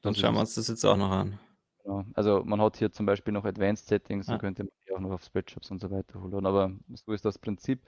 Dann 0.01 0.15
schauen 0.15 0.35
wir 0.35 0.41
uns 0.41 0.55
das 0.55 0.67
jetzt 0.67 0.85
auch 0.85 0.95
noch 0.95 1.11
an. 1.11 1.39
Genau. 1.83 2.05
Also 2.13 2.43
man 2.45 2.61
hat 2.61 2.77
hier 2.77 2.91
zum 2.91 3.05
Beispiel 3.05 3.33
noch 3.33 3.45
Advanced 3.45 3.87
Settings, 3.87 4.29
ah. 4.29 4.33
so 4.33 4.37
könnte 4.37 4.63
man 4.63 4.71
die 4.87 4.93
auch 4.93 4.99
noch 4.99 5.11
auf 5.11 5.23
Spreadshops 5.23 5.71
und 5.71 5.79
so 5.81 5.91
weiter 5.91 6.21
hochladen. 6.21 6.45
Aber 6.45 6.71
so 6.93 7.11
ist 7.11 7.25
das 7.25 7.37
Prinzip. 7.37 7.81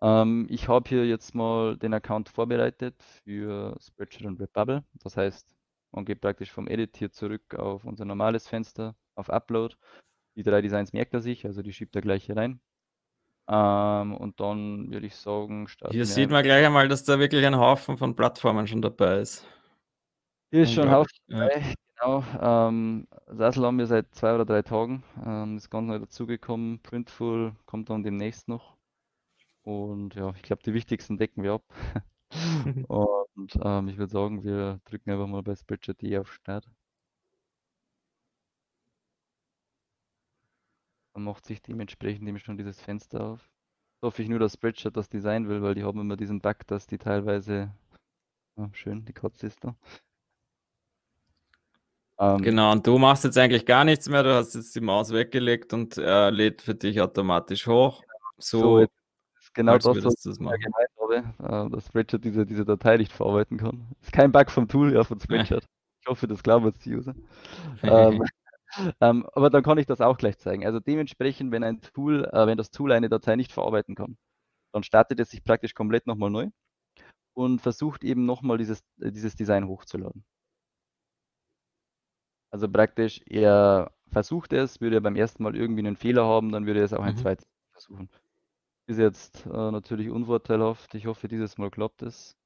Ähm, 0.00 0.46
ich 0.48 0.68
habe 0.68 0.88
hier 0.88 1.06
jetzt 1.06 1.34
mal 1.34 1.76
den 1.76 1.94
Account 1.94 2.28
vorbereitet 2.28 2.94
für 3.24 3.76
Spreadshirt 3.80 4.26
und 4.26 4.40
Redbubble. 4.40 4.84
Das 4.94 5.16
heißt, 5.16 5.56
man 5.92 6.04
geht 6.04 6.20
praktisch 6.20 6.52
vom 6.52 6.68
Edit 6.68 6.96
hier 6.96 7.10
zurück 7.10 7.54
auf 7.54 7.84
unser 7.84 8.04
normales 8.04 8.46
Fenster, 8.46 8.94
auf 9.14 9.30
Upload. 9.30 9.74
Die 10.36 10.42
drei 10.42 10.60
Designs 10.62 10.92
merkt 10.92 11.14
er 11.14 11.20
sich, 11.20 11.44
also 11.44 11.62
die 11.62 11.72
schiebt 11.72 11.96
er 11.96 12.02
gleich 12.02 12.24
hier 12.24 12.36
rein. 12.36 12.60
Ähm, 13.48 14.14
und 14.14 14.38
dann 14.40 14.92
würde 14.92 15.06
ich 15.06 15.16
sagen, 15.16 15.66
Hier 15.90 16.04
sieht 16.04 16.30
man 16.30 16.42
gleich 16.44 16.64
einmal, 16.64 16.86
dass 16.86 17.04
da 17.04 17.18
wirklich 17.18 17.44
ein 17.46 17.56
Haufen 17.56 17.96
von 17.96 18.14
Plattformen 18.14 18.66
schon 18.66 18.82
dabei 18.82 19.20
ist. 19.20 19.46
Hier 20.50 20.62
ist 20.62 20.72
schon 20.72 20.84
ein 20.88 20.94
Haufen 20.94 21.18
dabei, 21.26 21.60
ja. 21.60 21.74
genau. 21.96 22.68
Ähm, 22.68 23.08
Sassel 23.26 23.64
haben 23.64 23.78
wir 23.78 23.86
seit 23.86 24.14
zwei 24.14 24.34
oder 24.34 24.44
drei 24.44 24.62
Tagen. 24.62 25.02
Ähm, 25.26 25.56
ist 25.56 25.70
ganz 25.70 25.88
neu 25.88 25.98
dazugekommen. 25.98 26.80
Printful 26.82 27.52
kommt 27.66 27.90
dann 27.90 28.02
demnächst 28.02 28.48
noch. 28.48 28.77
Und 29.68 30.14
ja, 30.14 30.32
ich 30.34 30.40
glaube, 30.40 30.62
die 30.62 30.72
wichtigsten 30.72 31.18
decken 31.18 31.42
wir 31.42 31.52
ab. 31.52 31.64
und 32.88 33.58
ähm, 33.62 33.88
ich 33.88 33.98
würde 33.98 34.10
sagen, 34.10 34.42
wir 34.42 34.80
drücken 34.86 35.10
einfach 35.10 35.26
mal 35.26 35.42
bei 35.42 35.54
Spreadshirt.de 35.54 36.16
auf 36.16 36.32
Start. 36.32 36.66
Dann 41.12 41.22
macht 41.24 41.44
sich 41.44 41.60
dementsprechend 41.60 42.26
eben 42.26 42.38
schon 42.38 42.56
dieses 42.56 42.80
Fenster 42.80 43.22
auf. 43.22 43.50
Hoffe 44.00 44.22
ich 44.22 44.30
nur, 44.30 44.38
dass 44.38 44.54
Spreadshirt 44.54 44.96
das 44.96 45.10
Design 45.10 45.48
will, 45.48 45.60
weil 45.60 45.74
die 45.74 45.84
haben 45.84 46.00
immer 46.00 46.16
diesen 46.16 46.40
Bug, 46.40 46.66
dass 46.66 46.86
die 46.86 46.98
teilweise. 46.98 47.70
Oh, 48.56 48.68
schön, 48.72 49.04
die 49.04 49.12
Katze 49.12 49.48
ist 49.48 49.62
da. 49.62 49.76
Ähm, 52.18 52.40
genau, 52.40 52.72
und 52.72 52.86
du 52.86 52.96
machst 52.96 53.24
jetzt 53.24 53.36
eigentlich 53.36 53.66
gar 53.66 53.84
nichts 53.84 54.08
mehr. 54.08 54.22
Du 54.22 54.34
hast 54.34 54.54
jetzt 54.54 54.74
die 54.74 54.80
Maus 54.80 55.12
weggelegt 55.12 55.74
und 55.74 55.98
er 55.98 56.30
lädt 56.30 56.62
für 56.62 56.74
dich 56.74 57.02
automatisch 57.02 57.66
hoch. 57.66 58.02
So, 58.38 58.80
so 58.80 58.88
genau 59.58 59.76
das, 59.76 60.04
was 60.04 60.14
das 60.14 60.26
ich 60.26 60.38
gemeint 60.38 60.90
habe, 61.00 61.16
äh, 61.16 61.70
dass 61.70 61.86
Spreadshirt 61.86 62.24
diese, 62.24 62.46
diese 62.46 62.64
Datei 62.64 62.96
nicht 62.96 63.12
verarbeiten 63.12 63.58
kann. 63.58 63.88
Ist 64.00 64.12
kein 64.12 64.32
Bug 64.32 64.50
vom 64.50 64.68
Tool, 64.68 64.94
ja, 64.94 65.04
von 65.04 65.20
Spreadshirt. 65.20 65.64
Ich 66.00 66.06
hoffe, 66.08 66.28
das 66.28 66.42
glauben 66.42 66.66
jetzt 66.66 66.84
die 66.84 66.94
User. 66.94 67.14
ähm, 67.82 68.22
ähm, 69.00 69.26
aber 69.32 69.50
dann 69.50 69.62
kann 69.62 69.78
ich 69.78 69.86
das 69.86 70.00
auch 70.00 70.16
gleich 70.16 70.38
zeigen. 70.38 70.64
Also 70.64 70.80
dementsprechend, 70.80 71.50
wenn 71.50 71.64
ein 71.64 71.80
Tool, 71.80 72.24
äh, 72.24 72.46
wenn 72.46 72.56
das 72.56 72.70
Tool 72.70 72.92
eine 72.92 73.08
Datei 73.08 73.36
nicht 73.36 73.52
verarbeiten 73.52 73.94
kann, 73.94 74.16
dann 74.72 74.82
startet 74.84 75.18
es 75.20 75.30
sich 75.30 75.42
praktisch 75.42 75.74
komplett 75.74 76.06
nochmal 76.06 76.30
neu 76.30 76.48
und 77.34 77.60
versucht 77.60 78.04
eben 78.04 78.26
nochmal 78.26 78.58
dieses, 78.58 78.82
dieses 78.96 79.34
Design 79.34 79.66
hochzuladen. 79.66 80.24
Also 82.50 82.68
praktisch, 82.68 83.20
er 83.26 83.90
versucht 84.10 84.52
es, 84.52 84.80
würde 84.80 84.96
er 84.96 85.02
beim 85.02 85.16
ersten 85.16 85.42
Mal 85.42 85.56
irgendwie 85.56 85.86
einen 85.86 85.96
Fehler 85.96 86.24
haben, 86.24 86.52
dann 86.52 86.66
würde 86.66 86.80
er 86.80 86.84
es 86.84 86.94
auch 86.94 87.02
ein 87.02 87.14
mhm. 87.14 87.18
zweites 87.18 87.46
Mal 87.46 87.72
versuchen. 87.72 88.08
Ist 88.88 88.98
jetzt 88.98 89.44
äh, 89.44 89.70
natürlich 89.70 90.08
unvorteilhaft. 90.08 90.94
Ich 90.94 91.04
hoffe, 91.04 91.28
dieses 91.28 91.58
Mal 91.58 91.70
klappt 91.70 92.00
es. 92.00 92.38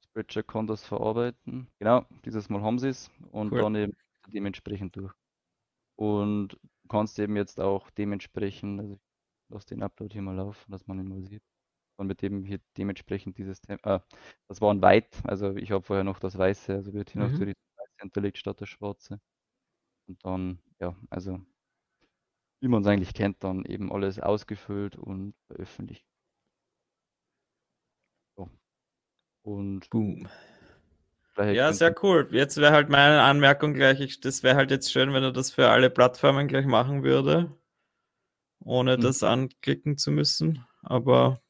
Spreadshirt 0.00 0.48
kann 0.48 0.66
das 0.66 0.84
verarbeiten. 0.84 1.70
Genau, 1.78 2.04
dieses 2.24 2.48
Mal 2.48 2.60
haben 2.60 2.80
sie 2.80 2.88
es 2.88 3.08
und 3.30 3.52
cool. 3.52 3.60
dann 3.60 3.76
eben 3.76 3.96
dementsprechend 4.26 4.96
durch. 4.96 5.14
Und 5.94 6.54
du 6.54 6.88
kannst 6.88 7.20
eben 7.20 7.36
jetzt 7.36 7.60
auch 7.60 7.88
dementsprechend, 7.90 8.80
also 8.80 8.94
ich 8.94 9.00
lasse 9.48 9.68
den 9.68 9.82
Upload 9.84 10.12
hier 10.12 10.22
mal 10.22 10.34
laufen, 10.34 10.72
dass 10.72 10.88
man 10.88 10.98
ihn 10.98 11.06
mal 11.06 11.22
sieht. 11.22 11.44
Und 11.96 12.08
mit 12.08 12.20
dem 12.20 12.44
hier 12.44 12.58
dementsprechend 12.76 13.38
dieses, 13.38 13.60
äh, 13.68 14.00
das 14.48 14.60
war 14.60 14.74
ein 14.74 14.82
White, 14.82 15.18
also 15.22 15.54
ich 15.54 15.70
habe 15.70 15.84
vorher 15.84 16.02
noch 16.02 16.18
das 16.18 16.36
Weiße, 16.36 16.74
also 16.74 16.92
wird 16.92 17.10
hier 17.10 17.22
mhm. 17.22 17.30
natürlich 17.30 17.54
das 17.54 17.84
Weiße 17.84 17.96
hinterlegt 18.00 18.38
statt 18.38 18.60
das 18.60 18.68
Schwarze. 18.68 19.20
Und 20.08 20.24
dann, 20.24 20.58
ja, 20.80 20.96
also 21.10 21.38
wie 22.60 22.68
man 22.68 22.82
es 22.82 22.86
eigentlich 22.86 23.14
kennt, 23.14 23.42
dann 23.42 23.64
eben 23.64 23.92
alles 23.92 24.18
ausgefüllt 24.18 24.96
und 24.96 25.34
veröffentlicht. 25.46 26.04
Und 29.42 29.88
Boom. 29.90 30.28
Ja, 31.36 31.72
sehr 31.72 31.94
cool. 32.02 32.28
Jetzt 32.32 32.58
wäre 32.58 32.72
halt 32.72 32.90
meine 32.90 33.22
Anmerkung 33.22 33.72
gleich, 33.72 34.00
ich, 34.00 34.20
das 34.20 34.42
wäre 34.42 34.56
halt 34.56 34.70
jetzt 34.70 34.92
schön, 34.92 35.12
wenn 35.14 35.22
er 35.22 35.32
das 35.32 35.50
für 35.50 35.70
alle 35.70 35.88
Plattformen 35.88 36.48
gleich 36.48 36.66
machen 36.66 37.02
würde, 37.02 37.56
ohne 38.62 38.98
mhm. 38.98 39.00
das 39.00 39.22
anklicken 39.22 39.96
zu 39.96 40.10
müssen. 40.10 40.66
Aber 40.82 41.40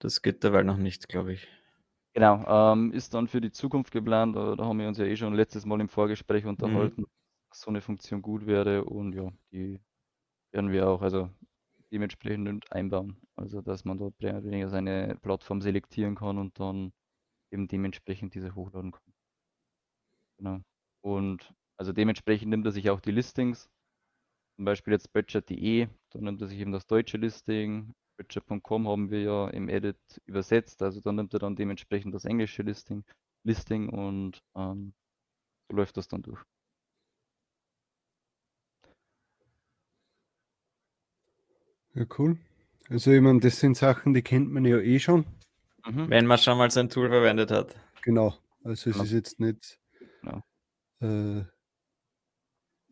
das 0.00 0.20
geht 0.20 0.44
dabei 0.44 0.62
noch 0.62 0.76
nicht, 0.76 1.08
glaube 1.08 1.32
ich. 1.32 1.48
Genau, 2.12 2.72
ähm, 2.72 2.92
ist 2.92 3.14
dann 3.14 3.28
für 3.28 3.40
die 3.40 3.52
Zukunft 3.52 3.92
geplant. 3.92 4.36
Da, 4.36 4.56
da, 4.56 4.64
haben 4.64 4.78
wir 4.80 4.88
uns 4.88 4.98
ja 4.98 5.04
eh 5.04 5.16
schon 5.16 5.34
letztes 5.34 5.64
Mal 5.64 5.80
im 5.80 5.88
Vorgespräch 5.88 6.42
mhm. 6.42 6.50
unterhalten, 6.50 7.02
mhm. 7.02 7.06
So 7.54 7.70
eine 7.70 7.80
Funktion 7.80 8.22
gut 8.22 8.46
wäre 8.46 8.84
und 8.84 9.14
ja, 9.14 9.30
die 9.52 9.80
werden 10.52 10.70
wir 10.72 10.88
auch, 10.88 11.02
also 11.02 11.30
dementsprechend 11.92 12.70
einbauen. 12.72 13.16
Also 13.36 13.62
dass 13.62 13.84
man 13.84 13.98
dort 13.98 14.20
mehr 14.20 14.34
oder 14.34 14.44
weniger 14.44 14.68
seine 14.68 15.16
Plattform 15.22 15.60
selektieren 15.60 16.14
kann 16.14 16.38
und 16.38 16.58
dann 16.60 16.92
eben 17.52 17.68
dementsprechend 17.68 18.34
diese 18.34 18.54
hochladen 18.54 18.92
kann. 18.92 19.12
Genau. 20.38 20.60
Und 21.02 21.52
also 21.76 21.92
dementsprechend 21.92 22.50
nimmt 22.50 22.66
er 22.66 22.72
sich 22.72 22.90
auch 22.90 23.00
die 23.00 23.10
Listings. 23.10 23.70
Zum 24.56 24.64
Beispiel 24.64 24.92
jetzt 24.92 25.12
Budget.de, 25.12 25.88
dann 26.10 26.24
nimmt 26.24 26.40
er 26.42 26.48
sich 26.48 26.58
eben 26.58 26.72
das 26.72 26.86
deutsche 26.86 27.16
Listing. 27.16 27.94
Budget.com 28.18 28.86
haben 28.86 29.10
wir 29.10 29.22
ja 29.22 29.48
im 29.48 29.68
Edit 29.70 29.98
übersetzt, 30.26 30.82
also 30.82 31.00
dann 31.00 31.16
nimmt 31.16 31.32
er 31.32 31.38
dann 31.38 31.56
dementsprechend 31.56 32.14
das 32.14 32.26
englische 32.26 32.62
Listing, 32.62 33.02
Listing 33.44 33.88
und 33.88 34.42
ähm, 34.54 34.92
so 35.70 35.76
läuft 35.76 35.96
das 35.96 36.08
dann 36.08 36.20
durch. 36.20 36.44
Ja, 41.94 42.04
cool. 42.18 42.38
Also 42.88 43.12
ich 43.12 43.20
meine, 43.20 43.40
das 43.40 43.60
sind 43.60 43.76
Sachen, 43.76 44.14
die 44.14 44.22
kennt 44.22 44.50
man 44.50 44.64
ja 44.64 44.78
eh 44.78 44.98
schon. 44.98 45.24
Mhm. 45.86 46.10
Wenn 46.10 46.26
man 46.26 46.38
schon 46.38 46.58
mal 46.58 46.70
sein 46.70 46.88
Tool 46.88 47.08
verwendet 47.08 47.50
hat. 47.50 47.74
Genau. 48.02 48.34
Also 48.62 48.90
es 48.90 48.94
genau. 48.94 49.04
ist 49.04 49.12
jetzt 49.12 49.40
nicht 49.40 49.78
genau. 50.20 50.42
äh, 51.00 51.44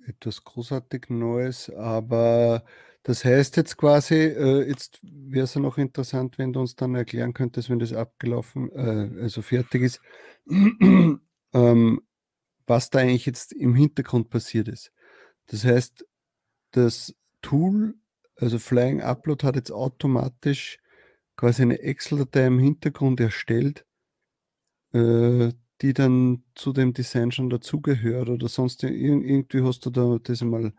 etwas 0.08 0.42
großartig 0.42 1.10
Neues, 1.10 1.70
aber 1.70 2.64
das 3.02 3.24
heißt 3.24 3.56
jetzt 3.56 3.76
quasi, 3.76 4.14
äh, 4.14 4.68
jetzt 4.68 5.00
wäre 5.02 5.44
es 5.44 5.54
ja 5.54 5.60
noch 5.60 5.78
interessant, 5.78 6.38
wenn 6.38 6.52
du 6.52 6.60
uns 6.60 6.76
dann 6.76 6.94
erklären 6.94 7.32
könntest, 7.32 7.70
wenn 7.70 7.78
das 7.78 7.92
abgelaufen, 7.92 8.70
äh, 8.72 9.22
also 9.22 9.42
fertig 9.42 9.82
ist, 9.82 10.00
ähm, 10.50 12.00
was 12.66 12.90
da 12.90 12.98
eigentlich 12.98 13.26
jetzt 13.26 13.52
im 13.52 13.74
Hintergrund 13.74 14.30
passiert 14.30 14.68
ist. 14.68 14.92
Das 15.46 15.64
heißt, 15.64 16.06
das 16.72 17.14
Tool, 17.40 17.94
also 18.40 18.58
Flying 18.58 19.00
Upload 19.00 19.46
hat 19.46 19.56
jetzt 19.56 19.72
automatisch 19.72 20.78
quasi 21.36 21.62
eine 21.62 21.80
Excel-Datei 21.80 22.46
im 22.46 22.58
Hintergrund 22.58 23.20
erstellt, 23.20 23.84
äh, 24.92 25.52
die 25.80 25.92
dann 25.92 26.44
zu 26.54 26.72
dem 26.72 26.92
Design 26.92 27.30
schon 27.30 27.50
dazugehört 27.50 28.28
oder 28.28 28.48
sonst 28.48 28.82
irgendwie 28.82 29.62
hast 29.62 29.86
du 29.86 29.90
da 29.90 30.18
das 30.22 30.42
einmal 30.42 30.72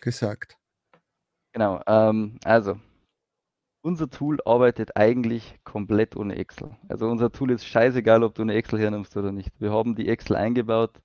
gesagt. 0.00 0.56
Genau, 1.52 1.82
ähm, 1.86 2.38
also 2.44 2.78
unser 3.82 4.08
Tool 4.08 4.38
arbeitet 4.44 4.96
eigentlich 4.96 5.58
komplett 5.64 6.16
ohne 6.16 6.36
Excel. 6.36 6.76
Also 6.88 7.08
unser 7.08 7.30
Tool 7.30 7.50
ist 7.50 7.66
scheißegal, 7.66 8.22
ob 8.22 8.34
du 8.34 8.42
eine 8.42 8.54
Excel 8.54 8.78
hernimmst 8.78 9.16
oder 9.16 9.32
nicht. 9.32 9.50
Wir 9.60 9.72
haben 9.72 9.94
die 9.94 10.08
Excel 10.08 10.36
eingebaut, 10.36 11.00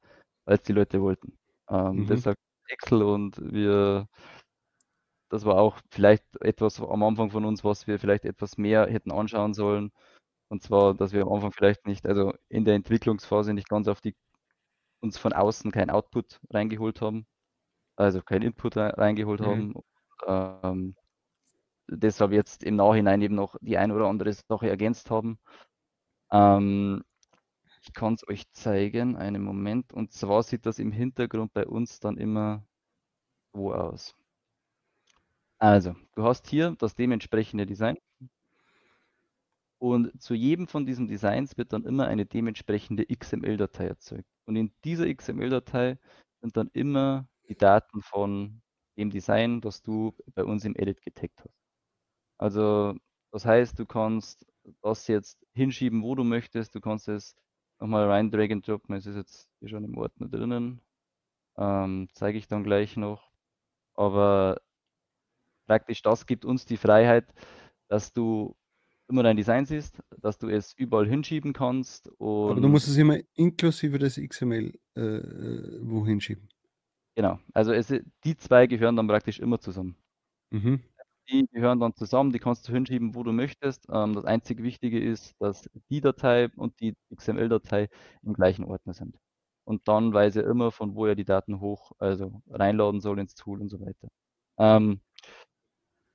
weil 0.46 0.56
es 0.58 0.64
die 0.64 0.74
Leute 0.74 1.02
wollten. 1.02 1.38
Ähm, 1.70 1.98
mhm. 1.98 2.08
Deshalb 2.08 2.38
Excel 2.70 3.02
und 3.02 3.38
wir, 3.52 4.08
das 5.30 5.46
war 5.46 5.58
auch 5.58 5.80
vielleicht 5.90 6.24
etwas 6.42 6.82
am 6.82 7.04
Anfang 7.04 7.32
von 7.32 7.46
uns, 7.46 7.64
was 7.64 7.88
wir 7.88 8.00
vielleicht 8.00 8.26
etwas 8.26 8.58
mehr 8.58 8.88
hätten 8.88 9.12
anschauen 9.12 9.54
sollen. 9.54 9.92
Und 10.50 10.64
zwar, 10.64 10.94
dass 10.94 11.12
wir 11.12 11.24
am 11.24 11.34
Anfang 11.34 11.52
vielleicht 11.52 11.88
nicht, 11.88 12.08
also 12.08 12.34
in 12.50 12.66
der 12.66 12.76
Entwicklungsphase 12.76 13.54
nicht 13.54 13.70
ganz 13.70 13.88
auf 13.88 14.02
die, 14.02 14.16
uns 15.02 15.18
von 15.18 15.34
außen 15.34 15.72
kein 15.72 15.90
Output 15.90 16.40
reingeholt 16.50 17.02
haben, 17.02 17.28
also 17.98 18.22
kein 18.22 18.42
Input 18.42 18.78
reingeholt 18.78 19.42
mhm. 19.42 19.46
haben. 19.46 19.74
Ähm, 20.26 20.96
deshalb 21.90 22.32
jetzt 22.32 22.64
im 22.64 22.78
Nachhinein 22.78 23.22
eben 23.22 23.36
noch 23.36 23.58
die 23.62 23.78
ein 23.78 23.92
oder 23.92 24.08
andere 24.08 24.34
Sache 24.34 24.70
ergänzt 24.70 25.12
haben. 25.12 25.40
Ähm, 26.32 27.04
ich 27.82 27.94
kann 27.94 28.16
es 28.16 28.28
euch 28.28 28.52
zeigen, 28.52 29.18
einen 29.18 29.44
Moment. 29.44 29.94
Und 29.94 30.12
zwar 30.12 30.44
sieht 30.44 30.66
das 30.66 30.80
im 30.80 30.92
Hintergrund 30.92 31.54
bei 31.54 31.66
uns 31.66 32.00
dann 32.00 32.18
immer 32.18 32.66
so 33.54 33.74
aus. 33.74 34.16
Also, 35.60 35.96
du 36.16 36.24
hast 36.24 36.48
hier 36.48 36.76
das 36.78 36.96
dementsprechende 36.96 37.66
Design. 37.66 37.98
Und 39.80 40.20
zu 40.22 40.34
jedem 40.34 40.68
von 40.68 40.86
diesen 40.86 41.08
Designs 41.08 41.58
wird 41.58 41.74
dann 41.74 41.86
immer 41.86 42.08
eine 42.08 42.26
dementsprechende 42.26 43.06
XML-Datei 43.06 43.88
erzeugt. 43.88 44.28
Und 44.46 44.56
in 44.56 44.72
dieser 44.84 45.14
XML-Datei 45.14 45.98
sind 46.42 46.58
dann 46.58 46.70
immer 46.74 47.28
die 47.48 47.56
Daten 47.56 48.02
von 48.02 48.62
dem 48.98 49.12
Design, 49.12 49.62
das 49.62 49.82
du 49.82 50.16
bei 50.34 50.44
uns 50.44 50.66
im 50.66 50.76
Edit 50.76 51.02
getaggt 51.02 51.42
hast. 51.44 51.56
Also 52.38 52.96
das 53.32 53.46
heißt, 53.46 53.78
du 53.80 53.86
kannst 53.86 54.46
das 54.82 55.08
jetzt 55.08 55.46
hinschieben, 55.54 56.04
wo 56.04 56.16
du 56.16 56.24
möchtest. 56.24 56.76
Du 56.76 56.82
kannst 56.82 57.08
es 57.08 57.36
nochmal 57.80 58.10
rein 58.10 58.32
drag 58.32 58.52
and 58.52 58.68
droppen. 58.68 58.96
Es 58.96 59.06
ist 59.06 59.16
jetzt 59.16 59.48
hier 59.60 59.70
schon 59.70 59.84
im 59.84 59.98
Ordner 59.98 60.28
drinnen. 60.28 60.82
Ähm, 61.58 62.10
zeige 62.14 62.38
ich 62.38 62.48
dann 62.48 62.64
gleich 62.64 62.98
noch. 62.98 63.32
Aber 63.96 64.60
praktisch 65.68 66.02
das 66.02 66.26
gibt 66.26 66.46
uns 66.46 66.66
die 66.66 66.78
Freiheit, 66.78 67.26
dass 67.90 68.14
du 68.14 68.56
immer 69.10 69.24
dein 69.24 69.38
Design 69.38 69.66
siehst, 69.66 70.02
dass 70.22 70.38
du 70.38 70.50
es 70.50 70.74
überall 70.74 71.08
hinschieben 71.08 71.54
kannst. 71.54 72.10
Aber 72.20 72.56
du 72.56 72.68
musst 72.68 72.88
es 72.88 72.98
immer 72.98 73.18
inklusive 73.36 74.00
des 74.00 74.20
XML 74.20 74.74
äh, 74.96 75.02
äh, 75.02 75.80
wo 75.84 76.06
hinschieben. 76.06 76.50
Genau, 77.16 77.40
also 77.54 77.72
es, 77.74 77.94
die 78.24 78.38
zwei 78.38 78.68
gehören 78.68 78.96
dann 78.96 79.08
praktisch 79.08 79.40
immer 79.40 79.60
zusammen. 79.60 79.96
Mhm. 80.52 80.82
Die 81.30 81.48
gehören 81.52 81.80
dann 81.80 81.94
zusammen, 81.96 82.32
die 82.32 82.40
kannst 82.40 82.68
du 82.68 82.74
hinschieben, 82.74 83.16
wo 83.16 83.24
du 83.24 83.32
möchtest. 83.32 83.88
Ähm, 83.92 84.14
das 84.14 84.26
einzige 84.26 84.64
Wichtige 84.64 85.00
ist, 85.00 85.36
dass 85.40 85.70
die 85.90 86.00
Datei 86.00 86.50
und 86.56 86.80
die 86.80 86.96
XML-Datei 87.14 87.90
im 88.22 88.34
gleichen 88.34 88.64
Ordner 88.66 88.94
sind. 88.94 89.18
Und 89.66 89.88
dann 89.88 90.14
weiß 90.14 90.38
er 90.38 90.46
immer, 90.46 90.72
von 90.72 90.96
wo 90.96 91.06
er 91.06 91.16
die 91.16 91.26
Daten 91.26 91.60
hoch, 91.60 91.92
also 91.98 92.42
reinladen 92.50 93.02
soll 93.02 93.20
ins 93.20 93.36
Tool 93.36 93.60
und 93.60 93.70
so 93.70 93.82
weiter. 93.82 94.08
Ähm, 94.58 95.02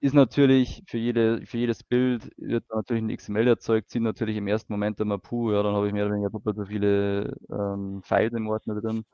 ist 0.02 0.14
natürlich 0.14 0.82
für, 0.88 0.98
jede, 0.98 1.46
für 1.46 1.58
jedes 1.58 1.84
Bild 1.84 2.30
wird 2.38 2.64
natürlich 2.74 3.02
ein 3.04 3.10
XML 3.10 3.48
erzeugt, 3.48 3.90
sind 3.90 4.04
natürlich 4.04 4.36
im 4.36 4.48
ersten 4.48 4.72
Moment 4.72 5.00
immer, 5.00 5.18
puh, 5.18 5.52
ja, 5.52 5.62
dann 5.62 5.74
habe 5.76 5.88
ich 5.88 5.92
mehr 5.94 6.06
oder 6.06 6.14
weniger 6.14 6.30
doppelt 6.30 6.56
so 6.56 6.66
viele 6.66 7.36
ähm, 7.50 8.02
Files 8.04 8.32
im 8.34 8.48
Ordner 8.48 8.80
drin. 8.80 9.04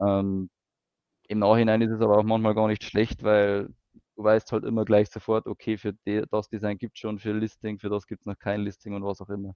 Ähm, 0.00 0.50
Im 1.28 1.40
Nachhinein 1.40 1.82
ist 1.82 1.92
es 1.92 2.00
aber 2.02 2.18
auch 2.18 2.24
manchmal 2.24 2.54
gar 2.54 2.68
nicht 2.68 2.84
schlecht, 2.84 3.22
weil 3.24 3.68
du 4.16 4.24
weißt 4.24 4.52
halt 4.52 4.64
immer 4.64 4.84
gleich 4.86 5.10
sofort, 5.10 5.46
okay, 5.48 5.78
für 5.78 5.94
die, 6.06 6.24
das 6.30 6.48
Design 6.50 6.78
gibt 6.78 6.96
es 6.96 7.00
schon, 7.00 7.18
für 7.20 7.32
Listing, 7.34 7.78
für 7.80 7.90
das 7.90 8.06
gibt 8.06 8.22
es 8.22 8.26
noch 8.26 8.38
kein 8.38 8.62
Listing 8.62 8.94
und 8.94 9.04
was 9.04 9.20
auch 9.22 9.30
immer. 9.30 9.54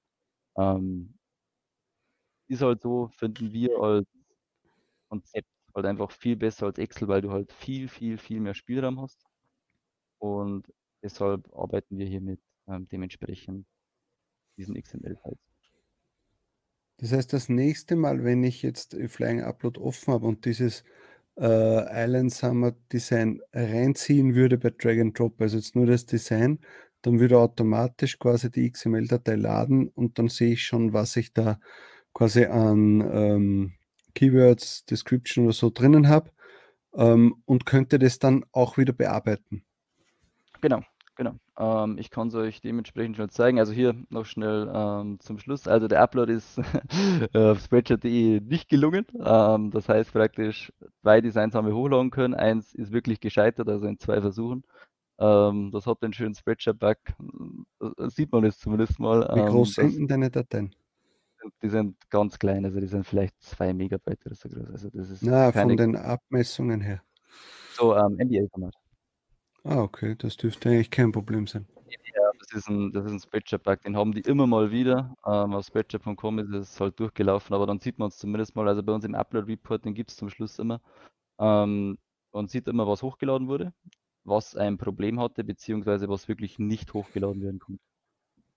Ähm, 0.58 1.14
ist 2.48 2.62
halt 2.62 2.82
so, 2.82 3.08
finden 3.16 3.52
wir 3.52 3.78
als 3.80 4.06
Konzept 5.08 5.48
halt 5.74 5.84
einfach 5.86 6.12
viel 6.12 6.36
besser 6.36 6.66
als 6.66 6.78
Excel, 6.78 7.08
weil 7.08 7.20
du 7.20 7.32
halt 7.32 7.52
viel, 7.52 7.88
viel, 7.88 8.18
viel 8.18 8.38
mehr 8.40 8.54
Spielraum 8.54 9.00
hast 9.00 9.25
und 10.18 10.72
deshalb 11.02 11.48
arbeiten 11.54 11.98
wir 11.98 12.06
hier 12.06 12.20
mit 12.20 12.40
ähm, 12.68 12.88
dementsprechend 12.88 13.66
diesen 14.56 14.74
XML-Files. 14.80 15.38
Das 16.98 17.12
heißt, 17.12 17.32
das 17.32 17.48
nächste 17.48 17.94
Mal, 17.94 18.24
wenn 18.24 18.42
ich 18.42 18.62
jetzt 18.62 18.96
Flying 19.08 19.42
Upload 19.42 19.78
offen 19.80 20.14
habe 20.14 20.26
und 20.26 20.46
dieses 20.46 20.82
äh, 21.38 22.04
Island 22.04 22.32
Summer 22.32 22.74
Design 22.92 23.42
reinziehen 23.52 24.34
würde 24.34 24.56
bei 24.56 24.70
Drag 24.70 24.98
and 25.00 25.18
Drop, 25.18 25.40
also 25.40 25.58
jetzt 25.58 25.76
nur 25.76 25.86
das 25.86 26.06
Design, 26.06 26.58
dann 27.02 27.20
würde 27.20 27.38
automatisch 27.38 28.18
quasi 28.18 28.50
die 28.50 28.70
XML-Datei 28.70 29.36
laden 29.36 29.88
und 29.88 30.18
dann 30.18 30.28
sehe 30.28 30.54
ich 30.54 30.64
schon, 30.64 30.92
was 30.92 31.16
ich 31.16 31.32
da 31.32 31.60
quasi 32.14 32.46
an 32.46 33.00
ähm, 33.12 33.72
Keywords, 34.14 34.86
Description 34.86 35.44
oder 35.44 35.52
so 35.52 35.70
drinnen 35.70 36.08
habe 36.08 36.30
ähm, 36.94 37.42
und 37.44 37.66
könnte 37.66 37.98
das 37.98 38.18
dann 38.18 38.44
auch 38.52 38.78
wieder 38.78 38.94
bearbeiten. 38.94 39.64
Genau, 40.66 40.82
genau. 41.14 41.34
Ähm, 41.56 41.96
ich 41.96 42.10
kann 42.10 42.26
es 42.26 42.34
euch 42.34 42.60
dementsprechend 42.60 43.16
schon 43.16 43.28
zeigen. 43.28 43.60
Also 43.60 43.72
hier 43.72 43.94
noch 44.08 44.24
schnell 44.26 44.68
ähm, 44.74 45.20
zum 45.20 45.38
Schluss. 45.38 45.68
Also 45.68 45.86
der 45.86 46.02
Upload 46.02 46.32
ist 46.32 46.58
auf 47.34 47.60
Spreadshirt.de 47.60 48.40
nicht 48.40 48.68
gelungen. 48.68 49.06
Ähm, 49.24 49.70
das 49.70 49.88
heißt 49.88 50.12
praktisch, 50.12 50.72
zwei 51.02 51.20
Designs 51.20 51.54
haben 51.54 51.68
wir 51.68 51.74
hochladen 51.76 52.10
können. 52.10 52.34
Eins 52.34 52.74
ist 52.74 52.90
wirklich 52.90 53.20
gescheitert, 53.20 53.68
also 53.68 53.86
in 53.86 54.00
zwei 54.00 54.20
Versuchen. 54.20 54.64
Ähm, 55.20 55.70
das 55.72 55.86
hat 55.86 56.02
den 56.02 56.12
schönen 56.12 56.34
Spreadshirt-Bug. 56.34 56.96
Sieht 58.08 58.32
man 58.32 58.42
es 58.42 58.58
zumindest 58.58 58.98
mal. 58.98 59.20
Wie 59.20 59.38
ähm, 59.38 59.46
groß 59.46 59.74
sind 59.74 59.94
denn 59.94 60.08
deine 60.08 60.30
Dateien? 60.32 60.74
Die 61.62 61.68
sind 61.68 61.94
ganz 62.10 62.40
klein, 62.40 62.64
also 62.64 62.80
die 62.80 62.88
sind 62.88 63.06
vielleicht 63.06 63.40
zwei 63.40 63.72
Megabyte 63.72 64.26
oder 64.26 64.34
so 64.34 64.48
groß. 64.48 64.68
Also 64.68 64.90
das 64.90 65.10
ist 65.10 65.22
Na, 65.22 65.52
von 65.52 65.76
den 65.76 65.94
Abmessungen 65.94 66.80
her. 66.80 67.04
So, 67.76 67.94
ähm, 67.94 68.16
NDA-Format. 68.18 68.74
Ah, 69.68 69.82
okay, 69.82 70.14
das 70.16 70.36
dürfte 70.36 70.68
eigentlich 70.68 70.92
kein 70.92 71.10
Problem 71.10 71.48
sein. 71.48 71.66
Ja, 72.14 72.30
das 72.38 72.52
ist 72.52 72.68
ein, 72.68 72.92
das 72.92 73.04
ist 73.06 73.10
ein 73.10 73.18
Spreadshirt-Bug, 73.20 73.82
den 73.82 73.96
haben 73.96 74.12
die 74.12 74.20
immer 74.20 74.46
mal 74.46 74.70
wieder. 74.70 75.16
Ähm, 75.26 75.54
auf 75.54 75.66
spreadshirt.com 75.66 76.38
ist 76.38 76.50
es 76.50 76.80
halt 76.80 77.00
durchgelaufen, 77.00 77.52
aber 77.52 77.66
dann 77.66 77.80
sieht 77.80 77.98
man 77.98 78.08
es 78.08 78.16
zumindest 78.16 78.54
mal, 78.54 78.68
also 78.68 78.84
bei 78.84 78.92
uns 78.92 79.04
im 79.04 79.16
Upload-Report, 79.16 79.84
den 79.84 79.94
gibt 79.94 80.10
es 80.10 80.16
zum 80.16 80.30
Schluss 80.30 80.60
immer. 80.60 80.80
Ähm, 81.40 81.98
man 82.32 82.46
sieht 82.46 82.68
immer, 82.68 82.86
was 82.86 83.02
hochgeladen 83.02 83.48
wurde, 83.48 83.72
was 84.22 84.54
ein 84.54 84.78
Problem 84.78 85.18
hatte, 85.20 85.42
beziehungsweise 85.42 86.08
was 86.08 86.28
wirklich 86.28 86.60
nicht 86.60 86.94
hochgeladen 86.94 87.42
werden 87.42 87.58
konnte. 87.58 87.82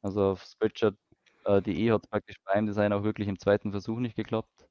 Also 0.04 0.24
auf 0.24 0.44
spreadshirt.de 0.44 1.92
hat 1.92 2.04
es 2.04 2.10
praktisch 2.10 2.38
beim 2.46 2.68
Design 2.68 2.94
auch 2.94 3.04
wirklich 3.04 3.28
im 3.28 3.40
zweiten 3.40 3.72
Versuch 3.72 3.98
nicht 4.00 4.16
geklappt. 4.16 4.68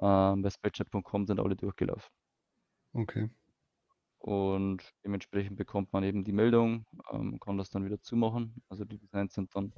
Ähm, 0.00 0.42
bei 0.42 0.50
spreadshirt.com 0.50 1.26
sind 1.26 1.38
alle 1.38 1.54
durchgelaufen. 1.54 2.10
Okay 2.92 3.30
und 4.26 4.82
dementsprechend 5.04 5.56
bekommt 5.56 5.92
man 5.92 6.02
eben 6.02 6.24
die 6.24 6.32
Meldung, 6.32 6.84
ähm, 7.12 7.38
kann 7.38 7.58
das 7.58 7.70
dann 7.70 7.84
wieder 7.84 8.00
zumachen. 8.00 8.60
Also 8.68 8.84
die 8.84 8.98
Designs 8.98 9.34
sind 9.34 9.54
dann 9.54 9.72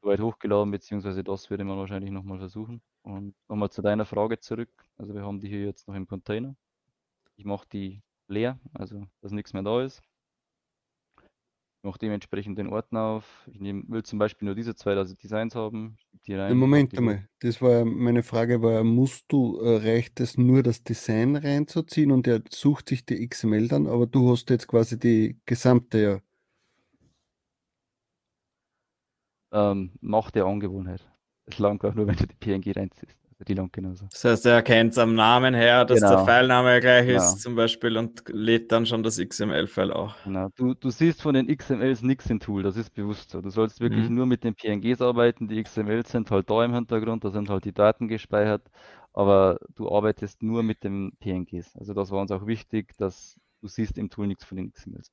soweit 0.00 0.20
hochgeladen, 0.20 0.70
beziehungsweise 0.70 1.24
das 1.24 1.50
würde 1.50 1.64
man 1.64 1.76
wahrscheinlich 1.76 2.12
nochmal 2.12 2.38
versuchen. 2.38 2.82
Und 3.02 3.34
nochmal 3.48 3.70
zu 3.70 3.82
deiner 3.82 4.04
Frage 4.04 4.38
zurück. 4.38 4.70
Also 4.96 5.12
wir 5.12 5.22
haben 5.22 5.40
die 5.40 5.48
hier 5.48 5.64
jetzt 5.64 5.88
noch 5.88 5.96
im 5.96 6.06
Container. 6.06 6.54
Ich 7.34 7.44
mache 7.44 7.66
die 7.72 8.00
leer, 8.28 8.60
also 8.74 9.08
dass 9.22 9.32
nichts 9.32 9.54
mehr 9.54 9.64
da 9.64 9.82
ist 9.82 10.00
mache 11.82 11.98
dementsprechend 11.98 12.58
den 12.58 12.68
Ordner 12.68 13.02
auf. 13.02 13.48
Ich 13.52 13.60
nehm, 13.60 13.84
will 13.88 14.02
zum 14.02 14.18
Beispiel 14.18 14.46
nur 14.46 14.54
diese 14.54 14.74
zwei 14.74 14.94
also 14.94 15.14
Designs 15.14 15.54
haben. 15.54 15.96
Die 16.26 16.34
rein, 16.34 16.56
Moment 16.56 16.96
einmal, 16.96 17.28
das 17.40 17.62
war 17.62 17.84
meine 17.84 18.22
Frage, 18.22 18.62
war, 18.62 18.84
musst 18.84 19.24
du, 19.28 19.58
äh, 19.60 19.76
reicht 19.76 20.20
es 20.20 20.36
nur 20.36 20.62
das 20.62 20.82
Design 20.82 21.36
reinzuziehen 21.36 22.12
und 22.12 22.26
er 22.26 22.42
sucht 22.50 22.90
sich 22.90 23.06
die 23.06 23.26
XML 23.26 23.68
dann, 23.68 23.86
aber 23.86 24.06
du 24.06 24.30
hast 24.30 24.50
jetzt 24.50 24.68
quasi 24.68 24.98
die 24.98 25.38
gesamte, 25.46 25.98
ja. 25.98 26.20
ähm, 29.72 29.92
Macht 30.00 30.34
der 30.34 30.44
Angewohnheit. 30.44 31.06
Es 31.46 31.58
langt 31.58 31.84
auch 31.84 31.94
nur, 31.94 32.06
wenn 32.06 32.16
du 32.16 32.26
die 32.26 32.36
PNG 32.36 32.76
reinziehst. 32.76 33.19
Die 33.48 33.54
genauso. 33.72 34.06
Das 34.12 34.24
heißt, 34.24 34.46
er 34.46 34.54
erkennt 34.54 34.92
es 34.92 34.98
am 34.98 35.14
Namen 35.14 35.54
her, 35.54 35.84
dass 35.84 36.00
Genau. 36.00 36.16
der 36.16 36.24
Pfeilname 36.24 36.80
gleich 36.80 37.06
Genau. 37.06 37.18
ist, 37.18 37.40
zum 37.40 37.54
Beispiel, 37.56 37.96
und 37.96 38.22
lädt 38.28 38.70
dann 38.70 38.84
schon 38.86 39.02
das 39.02 39.18
XML-File 39.18 39.92
auch. 39.92 40.14
Genau. 40.24 40.48
Du, 40.56 40.74
du 40.74 40.90
siehst 40.90 41.22
von 41.22 41.34
den 41.34 41.48
XMLs 41.48 42.02
nichts 42.02 42.28
im 42.28 42.40
Tool, 42.40 42.62
das 42.62 42.76
ist 42.76 42.90
bewusst 42.94 43.30
so. 43.30 43.40
Du 43.40 43.48
sollst 43.50 43.80
wirklich 43.80 44.08
Mhm. 44.08 44.16
nur 44.16 44.26
mit 44.26 44.44
den 44.44 44.54
PNGs 44.54 45.00
arbeiten. 45.00 45.48
Die 45.48 45.62
XMLs 45.62 46.10
sind 46.10 46.30
halt 46.30 46.50
da 46.50 46.64
im 46.64 46.74
Hintergrund, 46.74 47.24
da 47.24 47.30
sind 47.30 47.48
halt 47.48 47.64
die 47.64 47.72
Daten 47.72 48.08
gespeichert, 48.08 48.62
aber 49.14 49.58
du 49.74 49.90
arbeitest 49.90 50.42
nur 50.42 50.62
mit 50.62 50.84
den 50.84 51.12
PNGs. 51.20 51.76
Also 51.76 51.94
das 51.94 52.10
war 52.10 52.20
uns 52.20 52.30
auch 52.30 52.46
wichtig, 52.46 52.94
dass 52.98 53.36
du 53.62 53.68
siehst 53.68 53.96
im 53.98 54.10
Tool 54.10 54.26
nichts 54.26 54.44
von 54.44 54.56
den 54.58 54.70
XMLs. 54.72 55.10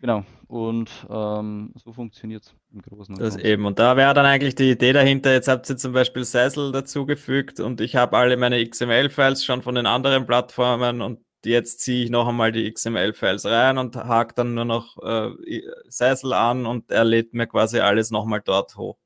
Genau, 0.00 0.24
und 0.46 0.88
ähm, 1.10 1.72
so 1.74 1.92
funktioniert 1.92 2.44
es 2.44 2.54
im 2.72 2.82
Großen 2.82 3.14
und 3.14 3.20
Das 3.20 3.34
Ganzen. 3.34 3.46
eben. 3.46 3.66
Und 3.66 3.80
da 3.80 3.96
wäre 3.96 4.14
dann 4.14 4.26
eigentlich 4.26 4.54
die 4.54 4.70
Idee 4.70 4.92
dahinter, 4.92 5.32
jetzt 5.32 5.48
habt 5.48 5.68
ihr 5.68 5.76
zum 5.76 5.92
Beispiel 5.92 6.24
Sessel 6.24 6.70
dazugefügt 6.70 7.58
und 7.58 7.80
ich 7.80 7.96
habe 7.96 8.16
alle 8.16 8.36
meine 8.36 8.64
XML-Files 8.64 9.44
schon 9.44 9.60
von 9.60 9.74
den 9.74 9.86
anderen 9.86 10.24
Plattformen 10.24 11.02
und 11.02 11.20
jetzt 11.44 11.80
ziehe 11.80 12.04
ich 12.04 12.10
noch 12.10 12.28
einmal 12.28 12.52
die 12.52 12.72
XML-Files 12.72 13.44
rein 13.46 13.76
und 13.76 13.96
hake 13.96 14.34
dann 14.34 14.54
nur 14.54 14.64
noch 14.64 14.98
äh, 15.02 15.62
Sessel 15.88 16.32
an 16.32 16.66
und 16.66 16.92
er 16.92 17.04
lädt 17.04 17.34
mir 17.34 17.48
quasi 17.48 17.80
alles 17.80 18.12
nochmal 18.12 18.40
dort 18.44 18.76
hoch. 18.76 18.98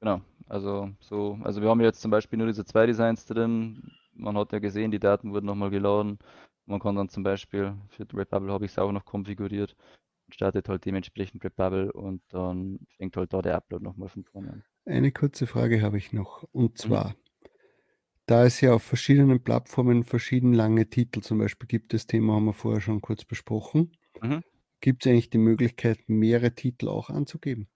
Genau, 0.00 0.20
also 0.48 0.90
so, 1.00 1.38
also 1.44 1.62
wir 1.62 1.70
haben 1.70 1.80
jetzt 1.80 2.02
zum 2.02 2.10
Beispiel 2.10 2.38
nur 2.38 2.46
diese 2.46 2.66
zwei 2.66 2.84
Designs 2.84 3.24
drin. 3.24 3.90
Man 4.12 4.36
hat 4.36 4.52
ja 4.52 4.58
gesehen, 4.58 4.90
die 4.90 4.98
Daten 4.98 5.32
wurden 5.32 5.46
nochmal 5.46 5.70
geladen. 5.70 6.18
Man 6.66 6.78
kann 6.78 6.94
dann 6.94 7.08
zum 7.08 7.22
Beispiel 7.22 7.72
für 7.88 8.06
Redbubble 8.14 8.52
habe 8.52 8.66
ich 8.66 8.72
es 8.72 8.78
auch 8.78 8.92
noch 8.92 9.06
konfiguriert 9.06 9.74
startet 10.32 10.68
halt 10.68 10.84
dementsprechend 10.84 11.44
Redbubble 11.44 11.92
und 11.92 12.22
dann 12.28 12.80
fängt 12.96 13.16
halt 13.16 13.32
da 13.32 13.42
der 13.42 13.56
Upload 13.56 13.84
nochmal 13.84 14.08
von 14.08 14.24
vorne 14.24 14.50
an. 14.52 14.64
Eine 14.84 15.12
kurze 15.12 15.46
Frage 15.46 15.82
habe 15.82 15.98
ich 15.98 16.12
noch. 16.12 16.44
Und 16.52 16.78
zwar, 16.78 17.14
da 18.26 18.44
es 18.44 18.60
ja 18.60 18.72
auf 18.72 18.82
verschiedenen 18.82 19.42
Plattformen 19.42 20.04
verschieden 20.04 20.52
lange 20.52 20.88
Titel 20.88 21.20
zum 21.20 21.38
Beispiel 21.38 21.66
gibt, 21.66 21.92
das 21.92 22.06
Thema 22.06 22.34
haben 22.34 22.46
wir 22.46 22.52
vorher 22.52 22.80
schon 22.80 23.00
kurz 23.00 23.24
besprochen, 23.24 23.92
Mhm. 24.22 24.42
gibt 24.80 25.04
es 25.04 25.10
eigentlich 25.10 25.30
die 25.30 25.38
Möglichkeit, 25.38 26.08
mehrere 26.08 26.54
Titel 26.54 26.88
auch 26.88 27.10
anzugeben? 27.10 27.68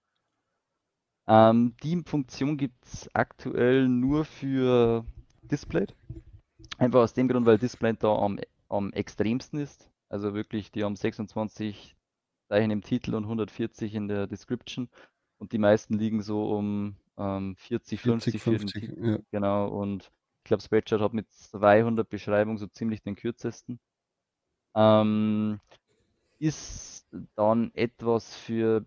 Ähm, 1.27 1.75
die 1.83 2.01
Funktion 2.05 2.57
gibt 2.57 2.85
es 2.85 3.09
aktuell 3.13 3.87
nur 3.87 4.25
für 4.25 5.05
Display. 5.43 5.87
Einfach 6.77 6.99
aus 7.01 7.13
dem 7.13 7.27
Grund, 7.27 7.45
weil 7.45 7.57
Display 7.57 7.93
da 7.97 8.15
am, 8.15 8.39
am 8.69 8.91
extremsten 8.93 9.59
ist. 9.59 9.89
Also 10.09 10.33
wirklich, 10.33 10.71
die 10.71 10.83
haben 10.83 10.95
26 10.95 11.95
Zeichen 12.49 12.71
im 12.71 12.81
Titel 12.83 13.15
und 13.15 13.25
140 13.27 13.95
in 13.95 14.07
der 14.07 14.27
Description. 14.27 14.89
Und 15.37 15.51
die 15.51 15.57
meisten 15.57 15.95
liegen 15.95 16.21
so 16.21 16.49
um 16.55 16.95
ähm, 17.17 17.55
40, 17.57 18.01
50 18.01 18.41
für 18.41 18.57
den 18.57 18.73
50, 18.73 18.73
Titel. 18.73 19.05
ja. 19.05 19.19
Genau, 19.31 19.67
und 19.69 20.11
ich 20.39 20.43
glaube, 20.45 20.63
Spreadshirt 20.63 21.01
hat 21.01 21.13
mit 21.13 21.31
200 21.31 22.09
Beschreibungen 22.09 22.57
so 22.57 22.67
ziemlich 22.67 23.01
den 23.03 23.15
kürzesten. 23.15 23.79
Ähm, 24.75 25.59
ist 26.39 27.07
dann 27.35 27.71
etwas 27.75 28.35
für 28.35 28.85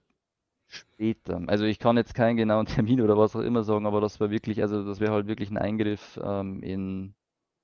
später. 0.68 1.42
Also 1.48 1.64
ich 1.66 1.78
kann 1.78 1.96
jetzt 1.98 2.14
keinen 2.14 2.36
genauen 2.36 2.66
Termin 2.66 3.00
oder 3.02 3.18
was 3.18 3.36
auch 3.36 3.40
immer 3.40 3.64
sagen, 3.64 3.86
aber 3.86 4.00
das 4.00 4.20
war 4.20 4.30
wirklich, 4.30 4.62
also 4.62 4.84
das 4.84 5.00
wäre 5.00 5.12
halt 5.12 5.28
wirklich 5.28 5.50
ein 5.50 5.59
Eingriff 5.59 6.20
ähm, 6.22 6.62
in, 6.62 7.14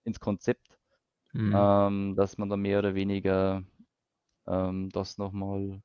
ins 0.05 0.21
Konzept, 0.21 0.79
Mhm. 1.35 1.69
ähm, 1.89 2.15
dass 2.17 2.39
man 2.39 2.49
da 2.51 2.57
mehr 2.57 2.81
oder 2.81 2.95
weniger 2.95 3.65
ähm, 4.47 4.91
das 4.91 5.19
nochmal 5.19 5.81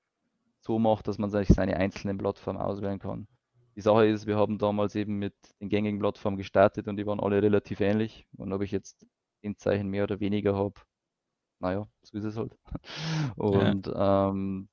so 0.62 0.80
macht, 0.80 1.07
dass 1.07 1.18
man 1.18 1.30
sich 1.30 1.47
seine 1.49 1.78
einzelnen 1.78 2.18
Plattformen 2.18 2.60
auswählen 2.60 2.99
kann. 2.99 3.28
Die 3.76 3.82
Sache 3.82 4.07
ist, 4.07 4.28
wir 4.28 4.36
haben 4.38 4.57
damals 4.57 4.95
eben 4.95 5.18
mit 5.20 5.34
den 5.62 5.70
gängigen 5.70 5.99
Plattformen 5.99 6.38
gestartet 6.38 6.88
und 6.88 6.97
die 6.97 7.05
waren 7.05 7.20
alle 7.22 7.41
relativ 7.41 7.80
ähnlich. 7.80 8.28
Und 8.38 8.51
ob 8.51 8.62
ich 8.62 8.72
jetzt 8.72 9.05
den 9.43 9.57
Zeichen 9.57 9.88
mehr 9.89 10.03
oder 10.03 10.20
weniger 10.20 10.55
habe, 10.55 10.74
naja, 11.60 11.88
so 12.03 12.18
ist 12.18 12.26
es 12.26 12.38
halt. 12.38 12.57
Und 13.38 13.91
ähm, 13.95 14.70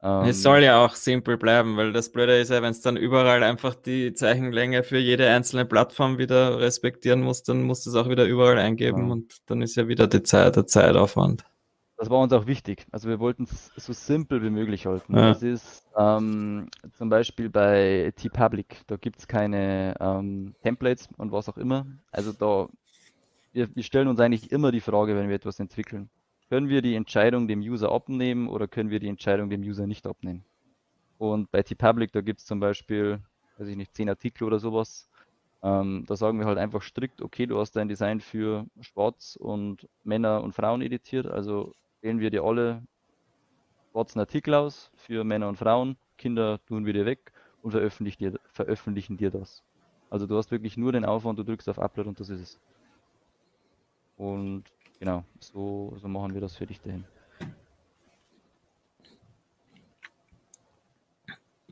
Es 0.00 0.36
ähm, 0.38 0.42
soll 0.42 0.62
ja 0.62 0.84
auch 0.84 0.94
simpel 0.94 1.36
bleiben, 1.38 1.76
weil 1.76 1.92
das 1.92 2.12
Blöde 2.12 2.38
ist 2.38 2.50
ja, 2.50 2.62
wenn 2.62 2.70
es 2.70 2.80
dann 2.80 2.96
überall 2.96 3.42
einfach 3.42 3.74
die 3.74 4.12
Zeichenlänge 4.14 4.82
für 4.84 4.98
jede 4.98 5.28
einzelne 5.30 5.64
Plattform 5.64 6.18
wieder 6.18 6.60
respektieren 6.60 7.22
muss, 7.22 7.42
dann 7.42 7.62
musst 7.62 7.86
du 7.86 7.90
es 7.90 7.96
auch 7.96 8.08
wieder 8.08 8.24
überall 8.26 8.58
eingeben 8.58 9.06
Ja. 9.06 9.12
und 9.12 9.38
dann 9.46 9.62
ist 9.62 9.76
ja 9.76 9.88
wieder 9.88 10.06
die 10.06 10.22
Zeit, 10.22 10.56
der 10.56 10.66
Zeitaufwand. 10.66 11.44
Das 11.98 12.10
war 12.10 12.20
uns 12.20 12.32
auch 12.32 12.46
wichtig. 12.46 12.86
Also 12.90 13.08
wir 13.08 13.20
wollten 13.20 13.44
es 13.44 13.72
so 13.76 13.92
simpel 13.92 14.42
wie 14.42 14.50
möglich 14.50 14.86
halten. 14.86 15.16
Ja. 15.16 15.28
Das 15.28 15.42
ist 15.42 15.86
ähm, 15.96 16.68
zum 16.98 17.08
Beispiel 17.08 17.48
bei 17.48 18.12
T-Public, 18.16 18.82
da 18.86 18.96
gibt 18.96 19.18
es 19.20 19.28
keine 19.28 19.94
ähm, 19.98 20.54
Templates 20.62 21.08
und 21.16 21.32
was 21.32 21.48
auch 21.48 21.56
immer. 21.56 21.86
Also 22.10 22.32
da, 22.32 22.68
wir, 23.54 23.74
wir 23.74 23.82
stellen 23.82 24.08
uns 24.08 24.20
eigentlich 24.20 24.52
immer 24.52 24.72
die 24.72 24.80
Frage, 24.80 25.16
wenn 25.16 25.28
wir 25.28 25.36
etwas 25.36 25.58
entwickeln. 25.58 26.10
Können 26.50 26.68
wir 26.68 26.82
die 26.82 26.94
Entscheidung 26.94 27.48
dem 27.48 27.60
User 27.60 27.90
abnehmen 27.90 28.48
oder 28.48 28.68
können 28.68 28.90
wir 28.90 29.00
die 29.00 29.08
Entscheidung 29.08 29.48
dem 29.48 29.62
User 29.62 29.86
nicht 29.86 30.06
abnehmen? 30.06 30.44
Und 31.18 31.50
bei 31.50 31.62
T-Public, 31.62 32.12
da 32.12 32.20
gibt 32.20 32.40
es 32.40 32.46
zum 32.46 32.60
Beispiel, 32.60 33.20
weiß 33.56 33.68
ich 33.68 33.76
nicht, 33.76 33.94
10 33.94 34.10
Artikel 34.10 34.44
oder 34.44 34.58
sowas. 34.58 35.08
Ähm, 35.62 36.04
da 36.06 36.14
sagen 36.14 36.38
wir 36.38 36.46
halt 36.46 36.58
einfach 36.58 36.82
strikt, 36.82 37.22
okay, 37.22 37.46
du 37.46 37.58
hast 37.58 37.72
dein 37.72 37.88
Design 37.88 38.20
für 38.20 38.66
Schwarz 38.82 39.36
und 39.40 39.88
Männer 40.04 40.44
und 40.44 40.54
Frauen 40.54 40.82
editiert, 40.82 41.26
also 41.26 41.72
wählen 42.06 42.20
wir 42.20 42.30
dir 42.30 42.44
alle 42.44 42.82
schwarzen 43.90 44.20
Artikel 44.20 44.54
aus 44.54 44.92
für 44.94 45.24
Männer 45.24 45.48
und 45.48 45.56
Frauen, 45.56 45.96
Kinder 46.16 46.60
tun 46.66 46.86
wir 46.86 46.92
dir 46.92 47.04
weg 47.04 47.32
und 47.62 47.72
veröffentlichen 47.72 48.18
dir, 48.18 48.38
veröffentlichen 48.52 49.16
dir 49.16 49.30
das. 49.30 49.64
Also 50.08 50.26
du 50.28 50.36
hast 50.36 50.52
wirklich 50.52 50.76
nur 50.76 50.92
den 50.92 51.04
Aufwand, 51.04 51.36
du 51.38 51.42
drückst 51.42 51.68
auf 51.68 51.80
Upload 51.80 52.08
und 52.08 52.20
das 52.20 52.28
ist 52.28 52.40
es. 52.40 52.60
Und 54.16 54.64
genau, 55.00 55.24
so, 55.40 55.96
so 56.00 56.06
machen 56.06 56.32
wir 56.32 56.40
das 56.40 56.54
für 56.54 56.64
dich 56.66 56.80
dahin. 56.80 57.04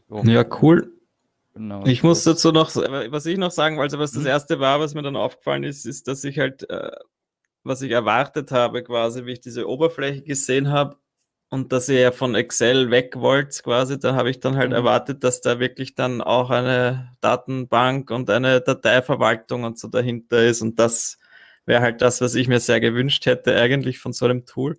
So, 0.09 0.18
Ja, 0.24 0.45
cool. 0.61 0.93
genau. 1.55 1.87
Ich 1.87 2.03
muss 2.03 2.24
dazu 2.24 2.51
noch, 2.51 2.74
was 2.74 3.26
ich 3.26 3.39
noch 3.39 3.53
sagen 3.53 3.76
wollte, 3.76 4.01
was 4.01 4.11
das 4.11 4.24
erste 4.24 4.59
war, 4.59 4.80
was 4.80 4.95
mir 4.95 5.03
dann 5.03 5.14
aufgefallen 5.14 5.62
ist, 5.62 5.87
ist, 5.87 6.09
dass 6.09 6.24
ich 6.24 6.41
halt, 6.41 6.68
äh, 6.68 6.91
was 7.65 7.83
ich 7.83 7.91
erwartet 7.93 8.53
habe, 8.53 8.83
quasi, 8.85 9.27
wie 9.27 9.33
ich 9.33 9.41
diese 9.41 9.69
Oberfläche 9.69 10.23
gesehen 10.23 10.71
habe 10.71 10.99
und 11.51 11.73
dass 11.73 11.89
ihr 11.89 12.01
ja 12.01 12.12
von 12.12 12.35
Excel 12.35 12.91
weg 12.91 13.17
wollt, 13.17 13.62
quasi, 13.65 13.99
da 13.99 14.15
habe 14.15 14.31
ich 14.31 14.41
dann 14.41 14.57
halt 14.57 14.71
Mhm. 14.71 14.77
erwartet, 14.77 15.25
dass 15.25 15.41
da 15.41 15.61
wirklich 15.61 15.95
dann 15.95 16.21
auch 16.23 16.51
eine 16.51 17.17
Datenbank 17.21 18.11
und 18.11 18.31
eine 18.31 18.61
Dateiverwaltung 18.61 19.65
und 19.65 19.79
so 19.79 19.89
dahinter 19.89 20.45
ist 20.45 20.62
und 20.62 20.79
das 20.79 21.19
wäre 21.67 21.81
halt 21.83 22.03
das, 22.03 22.21
was 22.21 22.35
ich 22.35 22.49
mir 22.49 22.61
sehr 22.61 22.81
gewünscht 22.81 23.27
hätte, 23.27 23.57
eigentlich 23.57 23.99
von 23.99 24.12
so 24.12 24.27
einem 24.27 24.47
Tool. 24.47 24.79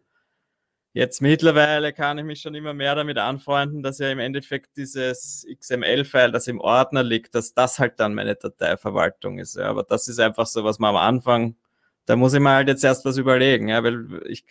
Jetzt 0.93 1.21
mittlerweile 1.21 1.91
kann 1.91 2.17
ich 2.19 2.23
mich 2.23 2.39
schon 2.41 2.55
immer 2.55 2.73
mehr 2.73 2.95
damit 2.95 3.17
anfreunden, 3.17 3.83
dass 3.83 3.99
ja 3.99 4.09
im 4.11 4.19
Endeffekt 4.19 4.77
dieses 4.77 5.45
XML-File, 5.59 6.31
das 6.31 6.47
im 6.47 6.61
Ordner 6.61 7.03
liegt, 7.03 7.35
dass 7.35 7.53
das 7.53 7.79
halt 7.79 7.99
dann 7.99 8.13
meine 8.15 8.35
Dateiverwaltung 8.35 9.37
ist. 9.39 9.57
Ja. 9.57 9.65
Aber 9.69 9.83
das 9.83 10.07
ist 10.07 10.19
einfach 10.19 10.45
so, 10.47 10.63
was 10.63 10.79
man 10.79 10.91
am 10.91 10.95
Anfang, 10.97 11.57
da 12.05 12.15
muss 12.15 12.33
ich 12.33 12.39
mir 12.39 12.51
halt 12.51 12.67
jetzt 12.67 12.83
erst 12.83 13.05
was 13.05 13.17
überlegen, 13.17 13.67
ja, 13.69 13.83
weil 13.83 14.21
ich, 14.27 14.45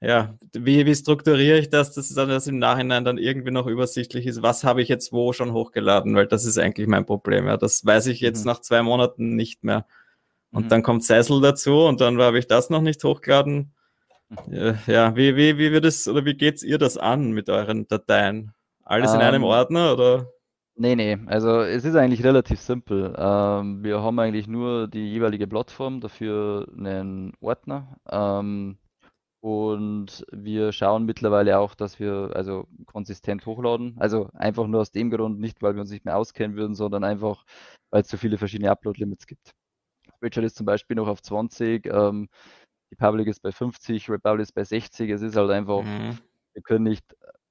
ja, 0.00 0.34
wie, 0.52 0.84
wie 0.84 0.94
strukturiere 0.94 1.58
ich 1.58 1.70
das, 1.70 1.92
dass 1.92 2.10
es 2.10 2.16
dann 2.16 2.28
das 2.28 2.48
im 2.48 2.58
Nachhinein 2.58 3.04
dann 3.04 3.18
irgendwie 3.18 3.52
noch 3.52 3.66
übersichtlich 3.68 4.26
ist, 4.26 4.42
was 4.42 4.64
habe 4.64 4.82
ich 4.82 4.88
jetzt 4.88 5.12
wo 5.12 5.32
schon 5.32 5.52
hochgeladen, 5.52 6.16
weil 6.16 6.26
das 6.26 6.44
ist 6.44 6.58
eigentlich 6.58 6.88
mein 6.88 7.06
Problem. 7.06 7.46
Ja. 7.46 7.56
Das 7.56 7.84
weiß 7.86 8.06
ich 8.06 8.20
jetzt 8.20 8.40
Mhm. 8.44 8.46
nach 8.50 8.60
zwei 8.60 8.82
Monaten 8.82 9.36
nicht 9.36 9.62
mehr. 9.62 9.86
Und 10.50 10.64
Mhm. 10.64 10.68
dann 10.70 10.82
kommt 10.82 11.04
Sessel 11.04 11.40
dazu 11.40 11.82
und 11.84 12.00
dann 12.00 12.20
habe 12.20 12.38
ich 12.38 12.46
das 12.48 12.68
noch 12.68 12.82
nicht 12.82 13.02
hochgeladen. 13.04 13.72
Ja, 14.50 14.74
ja, 14.86 15.16
wie, 15.16 15.36
wie, 15.36 15.58
wie 15.58 15.70
wird 15.72 15.84
es 15.84 16.08
oder 16.08 16.24
wie 16.24 16.34
geht's 16.34 16.62
ihr 16.62 16.78
das 16.78 16.96
an 16.96 17.30
mit 17.32 17.48
euren 17.48 17.86
Dateien? 17.86 18.52
Alles 18.82 19.14
in 19.14 19.20
einem 19.20 19.42
Ähm, 19.42 19.48
Ordner 19.48 19.92
oder? 19.92 20.26
Nee, 20.82 20.96
nee, 20.96 21.16
also 21.26 21.60
es 21.60 21.84
ist 21.84 21.94
eigentlich 21.94 22.24
relativ 22.24 22.58
simpel. 22.60 23.14
Ähm, 23.16 23.84
wir 23.84 24.02
haben 24.02 24.18
eigentlich 24.18 24.48
nur 24.48 24.88
die 24.88 25.12
jeweilige 25.12 25.46
Plattform, 25.46 26.00
dafür 26.00 26.66
einen 26.76 27.34
Ordner. 27.40 28.00
Ähm, 28.10 28.78
und 29.40 30.26
wir 30.32 30.72
schauen 30.72 31.04
mittlerweile 31.04 31.60
auch, 31.60 31.76
dass 31.76 32.00
wir 32.00 32.32
also 32.34 32.66
konsistent 32.86 33.46
hochladen. 33.46 33.94
Also 34.00 34.28
einfach 34.34 34.66
nur 34.66 34.80
aus 34.80 34.90
dem 34.90 35.10
Grund, 35.10 35.38
nicht 35.38 35.62
weil 35.62 35.74
wir 35.76 35.82
uns 35.82 35.92
nicht 35.92 36.04
mehr 36.04 36.16
auskennen 36.16 36.56
würden, 36.56 36.74
sondern 36.74 37.04
einfach, 37.04 37.44
weil 37.92 38.02
es 38.02 38.08
so 38.08 38.16
viele 38.16 38.36
verschiedene 38.36 38.72
Upload-Limits 38.72 39.28
gibt. 39.28 39.52
Spreadshirt 40.16 40.46
ist 40.46 40.56
zum 40.56 40.66
Beispiel 40.66 40.96
noch 40.96 41.06
auf 41.06 41.22
20, 41.22 41.86
ähm, 41.86 42.28
die 42.90 42.96
Public 42.96 43.28
ist 43.28 43.40
bei 43.42 43.52
50, 43.52 44.10
Republic 44.10 44.42
ist 44.42 44.52
bei 44.52 44.64
60. 44.64 45.10
Es 45.10 45.22
ist 45.22 45.36
halt 45.36 45.52
einfach, 45.52 45.84
Mhm. 45.84 46.18
wir 46.54 46.62
können 46.62 46.84
nicht 46.84 47.04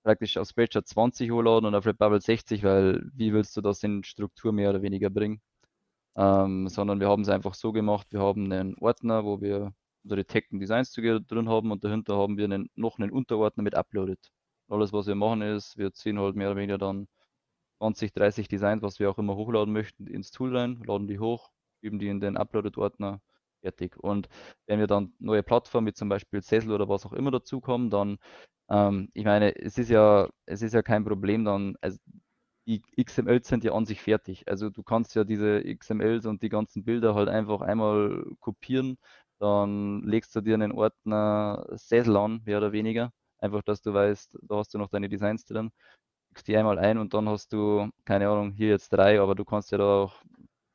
praktisch 0.03 0.37
auf 0.37 0.47
Spreadshirt 0.49 0.87
20 0.87 1.31
hochladen 1.31 1.67
und 1.67 1.75
auf 1.75 1.85
Redbubble 1.85 2.21
60, 2.21 2.63
weil 2.63 3.01
wie 3.13 3.33
willst 3.33 3.55
du 3.57 3.61
das 3.61 3.83
in 3.83 4.03
Struktur 4.03 4.51
mehr 4.53 4.69
oder 4.71 4.81
weniger 4.81 5.09
bringen? 5.09 5.41
Ähm, 6.15 6.67
sondern 6.69 6.99
wir 6.99 7.09
haben 7.09 7.23
es 7.23 7.29
einfach 7.29 7.53
so 7.55 7.71
gemacht, 7.71 8.07
wir 8.11 8.19
haben 8.21 8.51
einen 8.51 8.75
Ordner, 8.79 9.25
wo 9.25 9.41
wir 9.41 9.73
unsere 10.03 10.25
Tech 10.25 10.45
und 10.51 10.59
Designs 10.59 10.91
drin 10.93 11.49
haben 11.49 11.71
und 11.71 11.83
dahinter 11.83 12.17
haben 12.17 12.37
wir 12.37 12.45
einen, 12.45 12.69
noch 12.75 12.99
einen 12.99 13.11
Unterordner 13.11 13.63
mit 13.63 13.75
Uploaded. 13.75 14.19
alles, 14.69 14.93
was 14.93 15.07
wir 15.07 15.15
machen, 15.15 15.41
ist, 15.41 15.77
wir 15.77 15.93
ziehen 15.93 16.19
halt 16.19 16.35
mehr 16.35 16.49
oder 16.51 16.57
weniger 16.57 16.77
dann 16.77 17.07
20, 17.79 18.13
30 18.13 18.47
Designs, 18.47 18.83
was 18.83 18.99
wir 18.99 19.09
auch 19.09 19.17
immer 19.17 19.35
hochladen 19.35 19.73
möchten, 19.73 20.07
ins 20.07 20.31
Tool 20.31 20.55
rein, 20.55 20.81
laden 20.85 21.07
die 21.07 21.19
hoch, 21.19 21.51
üben 21.81 21.99
die 21.99 22.07
in 22.09 22.19
den 22.19 22.37
Uploaded-Ordner, 22.37 23.21
fertig. 23.61 23.97
Und 23.97 24.29
wenn 24.67 24.79
wir 24.79 24.87
dann 24.87 25.13
neue 25.19 25.43
Plattformen 25.43 25.87
wie 25.87 25.93
zum 25.93 26.09
Beispiel 26.09 26.41
Sessel 26.41 26.71
oder 26.71 26.89
was 26.89 27.05
auch 27.05 27.13
immer 27.13 27.31
dazukommen, 27.31 27.89
dann, 27.89 28.17
ähm, 28.71 29.09
ich 29.13 29.25
meine, 29.25 29.55
es 29.55 29.77
ist 29.77 29.89
ja, 29.89 30.29
es 30.45 30.61
ist 30.61 30.73
ja 30.73 30.81
kein 30.81 31.03
Problem 31.03 31.45
dann, 31.45 31.75
also 31.81 31.97
die 32.67 32.81
XMLs 33.03 33.47
sind 33.47 33.63
ja 33.63 33.73
an 33.73 33.85
sich 33.85 34.01
fertig. 34.01 34.47
Also 34.47 34.69
du 34.69 34.83
kannst 34.83 35.15
ja 35.15 35.23
diese 35.23 35.61
XMLs 35.63 36.25
und 36.25 36.41
die 36.41 36.49
ganzen 36.49 36.83
Bilder 36.85 37.15
halt 37.15 37.27
einfach 37.29 37.61
einmal 37.61 38.23
kopieren, 38.39 38.97
dann 39.39 40.03
legst 40.03 40.35
du 40.35 40.41
dir 40.41 40.53
einen 40.55 40.71
Ordner 40.71 41.65
Sessel 41.71 42.15
an, 42.15 42.41
mehr 42.45 42.59
oder 42.59 42.71
weniger. 42.71 43.11
Einfach, 43.39 43.63
dass 43.63 43.81
du 43.81 43.93
weißt, 43.93 44.37
da 44.43 44.57
hast 44.57 44.73
du 44.73 44.77
noch 44.77 44.89
deine 44.89 45.09
Designs 45.09 45.45
drin, 45.45 45.71
legst 46.31 46.47
die 46.47 46.55
einmal 46.55 46.79
ein 46.79 46.97
und 46.97 47.13
dann 47.13 47.27
hast 47.27 47.51
du, 47.53 47.89
keine 48.05 48.29
Ahnung, 48.29 48.51
hier 48.51 48.69
jetzt 48.69 48.89
drei, 48.93 49.19
aber 49.19 49.35
du 49.35 49.43
kannst 49.45 49.71
ja 49.71 49.79
da 49.79 50.03
auch 50.03 50.21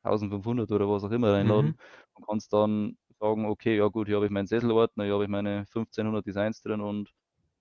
1500 0.03 0.71
oder 0.71 0.89
was 0.89 1.03
auch 1.03 1.11
immer 1.11 1.33
reinladen 1.33 1.71
mhm. 1.71 1.77
und 2.15 2.27
kannst 2.27 2.53
dann 2.53 2.97
sagen, 3.19 3.45
okay, 3.45 3.77
ja 3.77 3.87
gut, 3.87 4.07
hier 4.07 4.17
habe 4.17 4.25
ich 4.25 4.31
meinen 4.31 4.47
Sesselordner, 4.47 5.05
hier 5.05 5.13
habe 5.13 5.23
ich 5.23 5.29
meine 5.29 5.65
1500 5.65 6.25
Designs 6.25 6.61
drin 6.61 6.81
und 6.81 7.13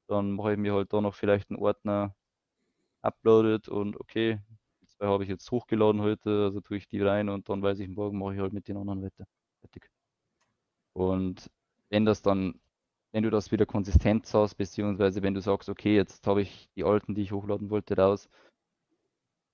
dann 0.09 0.33
mache 0.33 0.53
ich 0.53 0.59
mir 0.59 0.75
halt 0.75 0.93
da 0.93 1.01
noch 1.01 1.15
vielleicht 1.15 1.51
einen 1.51 1.59
Ordner 1.59 2.15
uploaded 3.03 3.69
und 3.69 3.99
okay, 4.01 4.41
zwei 4.89 5.07
habe 5.07 5.23
ich 5.25 5.29
jetzt 5.29 5.51
hochgeladen 5.51 6.01
heute, 6.01 6.45
also 6.45 6.61
tue 6.61 6.77
ich 6.77 6.89
die 6.89 7.03
rein 7.03 7.29
und 7.29 7.49
dann 7.49 7.63
weiß 7.63 7.79
ich, 7.81 7.89
morgen 7.89 8.19
mache 8.19 8.35
ich 8.35 8.41
halt 8.41 8.53
mit 8.53 8.69
den 8.69 8.77
anderen 8.77 9.03
weiter. 9.03 9.27
Fertig. 9.61 9.91
Und 10.93 11.51
wenn 11.91 12.05
das 12.05 12.23
dann, 12.23 12.61
wenn 13.13 13.23
du 13.23 13.31
das 13.31 13.53
wieder 13.53 13.67
konsistent 13.67 14.33
hast, 14.33 14.55
beziehungsweise 14.55 15.23
wenn 15.23 15.35
du 15.35 15.41
sagst, 15.41 15.69
okay, 15.69 15.95
jetzt 15.95 16.27
habe 16.27 16.43
ich 16.43 16.69
die 16.75 16.85
alten, 16.85 17.15
die 17.15 17.23
ich 17.23 17.33
hochladen 17.33 17.71
wollte, 17.71 17.97
raus, 17.97 18.29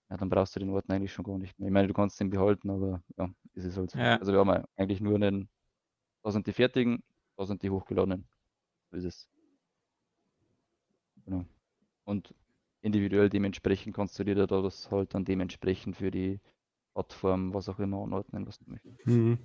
ja, 0.09 0.17
dann 0.17 0.29
brauchst 0.29 0.55
du 0.55 0.61
den 0.61 0.71
Ordner 0.71 0.95
eigentlich 0.95 1.13
schon 1.13 1.25
gar 1.25 1.39
nicht 1.39 1.59
mehr. 1.59 1.69
Ich 1.69 1.73
meine, 1.73 1.89
du 1.89 1.95
kannst 1.95 2.21
den 2.21 2.31
behalten, 2.31 2.71
aber 2.71 3.03
ja, 3.17 3.31
ist 3.55 3.65
es 3.65 3.77
halt 3.77 3.91
so. 3.91 3.99
Ja. 3.99 4.19
Also 4.19 4.33
wir 4.33 4.41
haben 4.41 4.65
eigentlich 4.77 5.01
nur 5.01 5.15
einen, 5.15 5.49
da 6.23 6.31
sind 6.31 6.47
die 6.47 6.53
fertigen, 6.53 7.03
da 7.37 7.47
sind 7.47 7.63
die 7.63 7.71
hochgeladenen. 7.71 8.29
So 8.91 8.97
ist 8.99 9.05
es. 9.05 9.29
Genau. 11.25 11.45
Und 12.05 12.35
individuell 12.81 13.29
dementsprechend 13.29 13.97
du 13.97 14.25
dir 14.25 14.35
da 14.35 14.47
das 14.47 14.91
halt 14.91 15.15
dann 15.15 15.25
dementsprechend 15.25 15.97
für 15.97 16.11
die 16.11 16.41
Plattform, 16.95 17.55
was 17.55 17.69
auch 17.69 17.79
immer 17.79 18.03
anordnen, 18.03 18.47
was 18.47 18.59
du 18.59 18.71
möchtest. 18.71 19.07
Mhm. 19.07 19.39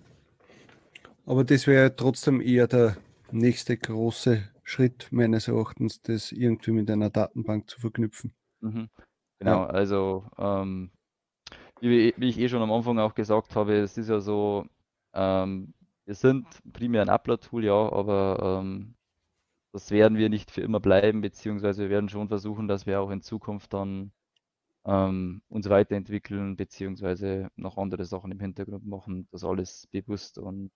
Aber 1.26 1.44
das 1.44 1.68
wäre 1.68 1.96
trotzdem 1.96 2.42
eher 2.42 2.68
der 2.68 2.98
nächste 3.32 3.78
große 3.78 4.50
Schritt 4.64 5.08
meines 5.12 5.48
Erachtens, 5.48 6.02
das 6.02 6.32
irgendwie 6.32 6.72
mit 6.72 6.90
einer 6.90 7.10
Datenbank 7.10 7.70
zu 7.70 7.80
verknüpfen. 7.80 8.34
Mhm. 8.62 8.90
Genau, 9.40 9.64
ja. 9.64 9.68
also 9.68 10.26
ähm, 10.38 10.92
wie, 11.80 12.14
wie, 12.18 12.30
ich 12.30 12.40
eh 12.40 12.50
schon 12.50 12.62
am 12.62 12.72
Anfang 12.72 12.98
auch 13.00 13.14
gesagt 13.14 13.56
habe, 13.56 13.76
es 13.76 13.98
ist 13.98 14.10
ja 14.10 14.20
so, 14.20 14.66
ähm, 15.14 15.74
wir 16.06 16.16
sind 16.16 16.48
primär 16.74 17.02
ein 17.02 17.10
Upload-Tool, 17.10 17.66
ja, 17.66 17.92
aber 17.92 18.62
ähm, 18.62 18.96
das 19.78 19.92
werden 19.92 20.18
wir 20.18 20.30
nicht 20.30 20.50
für 20.50 20.62
immer 20.62 20.80
bleiben, 20.80 21.22
beziehungsweise 21.22 21.84
wir 21.84 21.92
werden 21.92 22.10
schon 22.10 22.30
versuchen, 22.30 22.68
dass 22.68 22.88
wir 22.88 23.00
auch 23.00 23.12
in 23.12 23.22
Zukunft 23.22 23.74
dann 23.74 24.12
ähm, 24.86 25.44
uns 25.50 25.70
weiterentwickeln, 25.70 26.56
beziehungsweise 26.56 27.52
noch 27.56 27.78
andere 27.78 28.06
Sachen 28.06 28.32
im 28.32 28.40
Hintergrund 28.40 28.88
machen, 28.88 29.28
das 29.32 29.44
alles 29.44 29.88
bewusst 29.92 30.40
und 30.40 30.72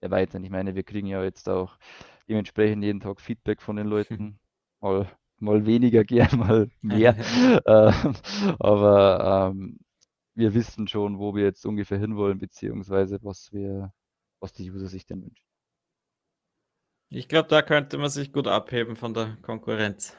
erweitern. 0.00 0.44
Ich 0.44 0.50
meine, 0.50 0.74
wir 0.74 0.82
kriegen 0.82 1.08
ja 1.08 1.22
jetzt 1.24 1.46
auch 1.50 1.78
dementsprechend 2.26 2.84
jeden 2.84 3.00
Tag 3.00 3.20
Feedback 3.20 3.60
von 3.60 3.76
den 3.76 3.86
Leuten, 3.86 4.38
mal, 4.80 5.10
mal 5.38 5.66
weniger 5.66 6.02
gern, 6.02 6.30
mal 6.38 6.70
mehr. 6.80 7.16
ähm, 7.66 8.14
aber 8.58 9.50
ähm, 9.52 9.78
wir 10.34 10.54
wissen 10.54 10.88
schon, 10.88 11.18
wo 11.18 11.34
wir 11.34 11.44
jetzt 11.44 11.66
ungefähr 11.66 11.98
hinwollen, 11.98 12.38
beziehungsweise 12.38 13.18
was 13.22 13.52
wir, 13.52 13.92
was 14.40 14.54
die 14.54 14.70
User 14.70 14.86
sich 14.86 15.04
denn 15.04 15.22
wünschen. 15.22 15.45
Ich 17.10 17.28
glaube, 17.28 17.48
da 17.48 17.62
könnte 17.62 17.98
man 17.98 18.10
sich 18.10 18.32
gut 18.32 18.48
abheben 18.48 18.96
von 18.96 19.14
der 19.14 19.36
Konkurrenz. 19.42 20.16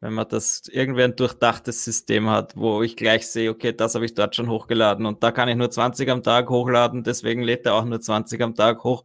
Wenn 0.00 0.14
man 0.14 0.28
das 0.28 0.62
irgendwie 0.70 1.02
ein 1.02 1.16
durchdachtes 1.16 1.84
System 1.84 2.30
hat, 2.30 2.56
wo 2.56 2.82
ich 2.82 2.96
gleich 2.96 3.26
sehe, 3.26 3.50
okay, 3.50 3.72
das 3.72 3.94
habe 3.94 4.06
ich 4.06 4.14
dort 4.14 4.36
schon 4.36 4.48
hochgeladen 4.48 5.06
und 5.06 5.22
da 5.22 5.32
kann 5.32 5.48
ich 5.48 5.56
nur 5.56 5.70
20 5.70 6.08
am 6.10 6.22
Tag 6.22 6.50
hochladen, 6.50 7.04
deswegen 7.04 7.42
lädt 7.42 7.66
er 7.66 7.74
auch 7.74 7.84
nur 7.84 8.00
20 8.00 8.40
am 8.42 8.54
Tag 8.54 8.84
hoch 8.84 9.04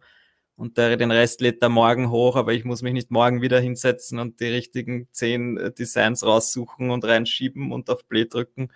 und 0.56 0.78
der, 0.78 0.96
den 0.98 1.12
Rest 1.12 1.42
lädt 1.42 1.62
er 1.64 1.70
morgen 1.70 2.10
hoch, 2.12 2.36
aber 2.36 2.54
ich 2.54 2.64
muss 2.64 2.84
mich 2.84 2.94
nicht 2.94 3.12
morgen 3.12 3.42
wieder 3.42 3.60
hinsetzen 3.60 4.20
und 4.20 4.40
die 4.40 4.48
richtigen 4.48 5.08
10 5.12 5.58
äh, 5.58 5.72
Designs 5.74 6.24
raussuchen 6.26 6.92
und 6.92 7.06
reinschieben 7.06 7.72
und 7.72 7.90
auf 7.90 8.08
Play 8.08 8.26
drücken 8.26 8.70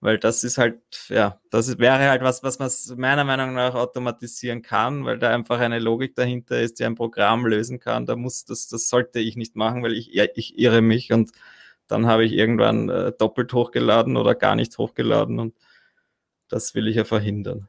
weil 0.00 0.18
das 0.18 0.44
ist 0.44 0.58
halt, 0.58 0.80
ja, 1.08 1.40
das 1.50 1.78
wäre 1.78 2.08
halt 2.08 2.22
was, 2.22 2.42
was 2.42 2.58
man 2.58 2.70
meiner 2.98 3.24
Meinung 3.24 3.54
nach 3.54 3.74
automatisieren 3.74 4.62
kann, 4.62 5.04
weil 5.04 5.18
da 5.18 5.30
einfach 5.34 5.58
eine 5.58 5.80
Logik 5.80 6.14
dahinter 6.14 6.60
ist, 6.60 6.78
die 6.78 6.84
ein 6.84 6.94
Programm 6.94 7.46
lösen 7.46 7.80
kann. 7.80 8.06
Da 8.06 8.14
muss, 8.16 8.44
das, 8.44 8.68
das 8.68 8.88
sollte 8.88 9.18
ich 9.18 9.36
nicht 9.36 9.56
machen, 9.56 9.82
weil 9.82 9.92
ich, 9.92 10.16
ich 10.16 10.58
irre 10.58 10.82
mich 10.82 11.12
und 11.12 11.32
dann 11.88 12.06
habe 12.06 12.24
ich 12.24 12.32
irgendwann 12.32 12.88
äh, 12.90 13.12
doppelt 13.12 13.52
hochgeladen 13.52 14.16
oder 14.16 14.34
gar 14.34 14.54
nicht 14.54 14.76
hochgeladen 14.78 15.40
und 15.40 15.54
das 16.48 16.74
will 16.74 16.86
ich 16.88 16.96
ja 16.96 17.04
verhindern. 17.04 17.68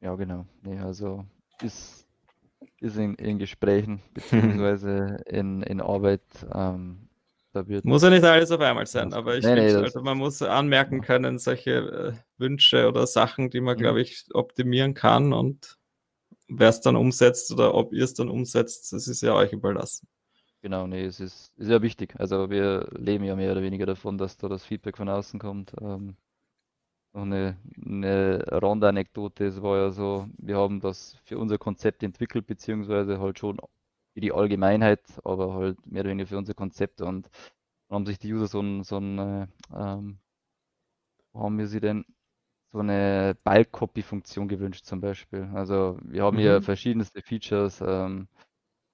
Ja, 0.00 0.14
genau. 0.16 0.46
Nee, 0.62 0.78
also 0.78 1.24
ist, 1.62 2.06
ist 2.80 2.96
in, 2.96 3.14
in 3.14 3.38
Gesprächen 3.38 4.02
beziehungsweise 4.14 5.22
in, 5.26 5.62
in 5.62 5.80
Arbeit 5.80 6.22
ähm, 6.52 7.09
da 7.52 7.66
wird 7.66 7.84
muss 7.84 8.02
ja 8.02 8.10
nicht 8.10 8.24
alles 8.24 8.50
auf 8.50 8.60
einmal 8.60 8.86
sein, 8.86 9.12
aber 9.12 9.36
ich 9.36 9.44
nee, 9.44 9.54
finde, 9.54 9.78
nee, 9.78 9.84
also 9.84 10.02
man 10.02 10.18
muss 10.18 10.40
anmerken 10.42 11.00
können, 11.00 11.38
solche 11.38 11.70
äh, 11.70 12.12
Wünsche 12.38 12.88
oder 12.88 13.06
Sachen, 13.06 13.50
die 13.50 13.60
man, 13.60 13.76
mhm. 13.76 13.80
glaube 13.80 14.00
ich, 14.00 14.26
optimieren 14.32 14.94
kann 14.94 15.32
und 15.32 15.78
wer 16.48 16.68
es 16.68 16.80
dann 16.80 16.96
umsetzt 16.96 17.52
oder 17.52 17.74
ob 17.74 17.92
ihr 17.92 18.04
es 18.04 18.14
dann 18.14 18.28
umsetzt, 18.28 18.92
das 18.92 19.08
ist 19.08 19.22
ja 19.22 19.34
euch 19.34 19.52
überlassen. 19.52 20.08
Genau, 20.62 20.86
nee, 20.86 21.04
es 21.04 21.20
ist, 21.20 21.52
ist 21.56 21.68
ja 21.68 21.80
wichtig. 21.80 22.14
Also 22.18 22.50
wir 22.50 22.88
leben 22.92 23.24
ja 23.24 23.34
mehr 23.34 23.52
oder 23.52 23.62
weniger 23.62 23.86
davon, 23.86 24.18
dass 24.18 24.36
da 24.36 24.48
das 24.48 24.64
Feedback 24.64 24.96
von 24.96 25.08
außen 25.08 25.40
kommt. 25.40 25.72
Ähm, 25.80 26.16
eine, 27.12 27.56
eine 27.84 28.44
Rondanekdote, 28.60 29.46
es 29.46 29.62
war 29.62 29.78
ja 29.78 29.90
so, 29.90 30.28
wir 30.38 30.56
haben 30.56 30.80
das 30.80 31.16
für 31.24 31.38
unser 31.38 31.58
Konzept 31.58 32.02
entwickelt, 32.02 32.46
beziehungsweise 32.46 33.18
halt 33.20 33.38
schon 33.38 33.58
für 34.20 34.26
die 34.26 34.32
Allgemeinheit, 34.32 35.00
aber 35.24 35.54
halt 35.54 35.86
mehr 35.86 36.02
oder 36.02 36.10
weniger 36.10 36.28
für 36.28 36.38
unser 36.38 36.54
Konzept. 36.54 37.00
Und 37.00 37.30
dann 37.88 37.96
haben 37.96 38.06
sich 38.06 38.18
die 38.18 38.32
User 38.32 38.46
so 38.46 38.60
ein, 38.60 38.84
so 38.84 38.98
ein 38.98 39.18
äh, 39.18 39.46
ähm, 39.74 40.18
haben 41.34 41.58
wir 41.58 41.66
sie 41.66 41.80
denn? 41.80 42.04
So 42.72 42.80
eine 42.80 43.34
Bulk-Copy-Funktion 43.44 44.46
gewünscht 44.46 44.84
zum 44.84 45.00
Beispiel. 45.00 45.50
Also 45.54 45.98
wir 46.02 46.22
haben 46.22 46.36
mhm. 46.36 46.40
hier 46.40 46.62
verschiedenste 46.62 47.22
Features 47.22 47.80
ähm, 47.80 48.28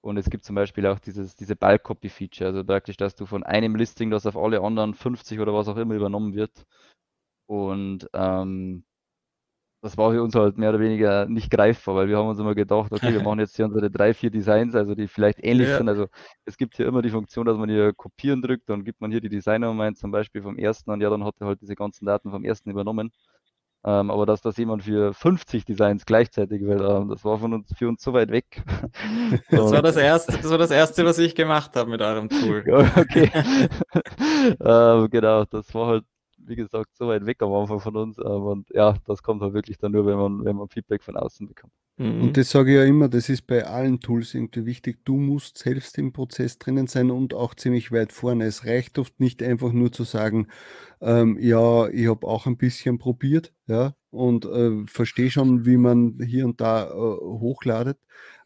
und 0.01 0.17
es 0.17 0.29
gibt 0.29 0.45
zum 0.45 0.55
Beispiel 0.55 0.87
auch 0.87 0.99
dieses, 0.99 1.35
diese 1.35 1.55
Bulk-Copy-Feature, 1.55 2.49
also 2.49 2.63
praktisch, 2.63 2.97
dass 2.97 3.15
du 3.15 3.25
von 3.25 3.43
einem 3.43 3.75
Listing, 3.75 4.09
das 4.09 4.25
auf 4.25 4.37
alle 4.37 4.61
anderen 4.61 4.93
50 4.95 5.39
oder 5.39 5.53
was 5.53 5.67
auch 5.67 5.77
immer 5.77 5.95
übernommen 5.95 6.33
wird. 6.33 6.65
Und 7.47 8.09
ähm, 8.13 8.83
das 9.81 9.97
war 9.97 10.11
für 10.11 10.23
uns 10.23 10.33
halt 10.35 10.57
mehr 10.57 10.69
oder 10.69 10.79
weniger 10.79 11.27
nicht 11.27 11.51
greifbar, 11.51 11.95
weil 11.95 12.07
wir 12.07 12.17
haben 12.17 12.27
uns 12.27 12.39
immer 12.39 12.55
gedacht, 12.55 12.91
okay, 12.91 13.13
wir 13.13 13.21
machen 13.23 13.39
jetzt 13.39 13.55
hier 13.55 13.65
unsere 13.65 13.91
drei, 13.91 14.13
vier 14.13 14.31
Designs, 14.31 14.75
also 14.75 14.95
die 14.95 15.07
vielleicht 15.07 15.43
ähnlich 15.43 15.69
ja. 15.69 15.77
sind. 15.77 15.89
Also 15.89 16.07
es 16.45 16.57
gibt 16.57 16.75
hier 16.75 16.87
immer 16.87 17.01
die 17.01 17.09
Funktion, 17.09 17.45
dass 17.45 17.57
man 17.57 17.69
hier 17.69 17.93
kopieren 17.93 18.41
drückt, 18.41 18.69
dann 18.69 18.83
gibt 18.83 19.01
man 19.01 19.11
hier 19.11 19.21
die 19.21 19.29
Designnummer 19.29 19.93
zum 19.93 20.11
Beispiel 20.11 20.41
vom 20.41 20.57
ersten 20.57 20.89
und 20.91 21.01
ja, 21.01 21.09
dann 21.09 21.23
hat 21.23 21.35
er 21.39 21.47
halt 21.47 21.61
diese 21.61 21.75
ganzen 21.75 22.05
Daten 22.05 22.31
vom 22.31 22.43
ersten 22.43 22.69
übernommen. 22.71 23.11
Ähm, 23.85 24.09
aber 24.09 24.25
dass 24.25 24.41
das 24.41 24.57
jemand 24.57 24.83
für 24.83 25.13
50 25.13 25.63
Designs 25.63 26.05
gleichzeitig 26.05 26.61
will, 26.61 26.81
ähm, 26.81 27.09
das 27.09 27.23
war 27.23 27.37
von 27.37 27.53
uns, 27.53 27.71
für 27.77 27.87
uns 27.87 28.01
so 28.01 28.11
weit 28.13 28.31
weg. 28.31 28.63
Das 29.49 29.71
war 29.71 29.81
das 29.81 29.95
erste, 29.95 30.33
das 30.33 30.49
war 30.49 30.57
das 30.57 30.71
erste, 30.71 31.05
was 31.05 31.19
ich 31.19 31.35
gemacht 31.35 31.75
habe 31.75 31.89
mit 31.89 32.01
eurem 32.01 32.27
Tool. 32.29 32.63
okay. 32.95 33.29
ähm, 34.59 35.09
genau, 35.09 35.45
das 35.45 35.73
war 35.73 35.87
halt 35.87 36.03
wie 36.47 36.55
gesagt, 36.55 36.95
so 36.95 37.07
weit 37.07 37.25
weg 37.25 37.41
am 37.41 37.53
Anfang 37.53 37.79
von 37.79 37.95
uns. 37.95 38.19
Aber 38.19 38.57
ja, 38.73 38.95
das 39.05 39.21
kommt 39.23 39.41
halt 39.41 39.53
wirklich 39.53 39.77
dann 39.77 39.91
nur, 39.91 40.05
wenn 40.05 40.17
man, 40.17 40.45
wenn 40.45 40.55
man 40.55 40.69
Feedback 40.69 41.03
von 41.03 41.15
außen 41.15 41.47
bekommt. 41.47 41.73
Mhm. 41.97 42.21
Und 42.21 42.37
das 42.37 42.51
sage 42.51 42.71
ich 42.71 42.77
ja 42.77 42.83
immer, 42.83 43.09
das 43.09 43.27
ist 43.29 43.47
bei 43.47 43.65
allen 43.65 43.99
Tools 43.99 44.33
irgendwie 44.35 44.65
wichtig. 44.65 45.03
Du 45.03 45.17
musst 45.17 45.57
selbst 45.57 45.97
im 45.97 46.13
Prozess 46.13 46.59
drinnen 46.59 46.87
sein 46.87 47.09
und 47.09 47.33
auch 47.33 47.55
ziemlich 47.55 47.91
weit 47.91 48.13
vorne. 48.13 48.45
Es 48.45 48.65
reicht 48.65 48.99
oft 48.99 49.19
nicht 49.19 49.41
einfach 49.41 49.71
nur 49.71 49.91
zu 49.91 50.03
sagen, 50.03 50.47
ähm, 51.01 51.37
ja, 51.39 51.87
ich 51.89 52.07
habe 52.07 52.27
auch 52.27 52.45
ein 52.45 52.57
bisschen 52.57 52.99
probiert, 52.99 53.53
ja, 53.67 53.95
und 54.11 54.45
äh, 54.45 54.85
verstehe 54.87 55.31
schon, 55.31 55.65
wie 55.65 55.77
man 55.77 56.19
hier 56.23 56.45
und 56.45 56.61
da 56.61 56.85
äh, 56.85 56.91
hochladet. 56.93 57.97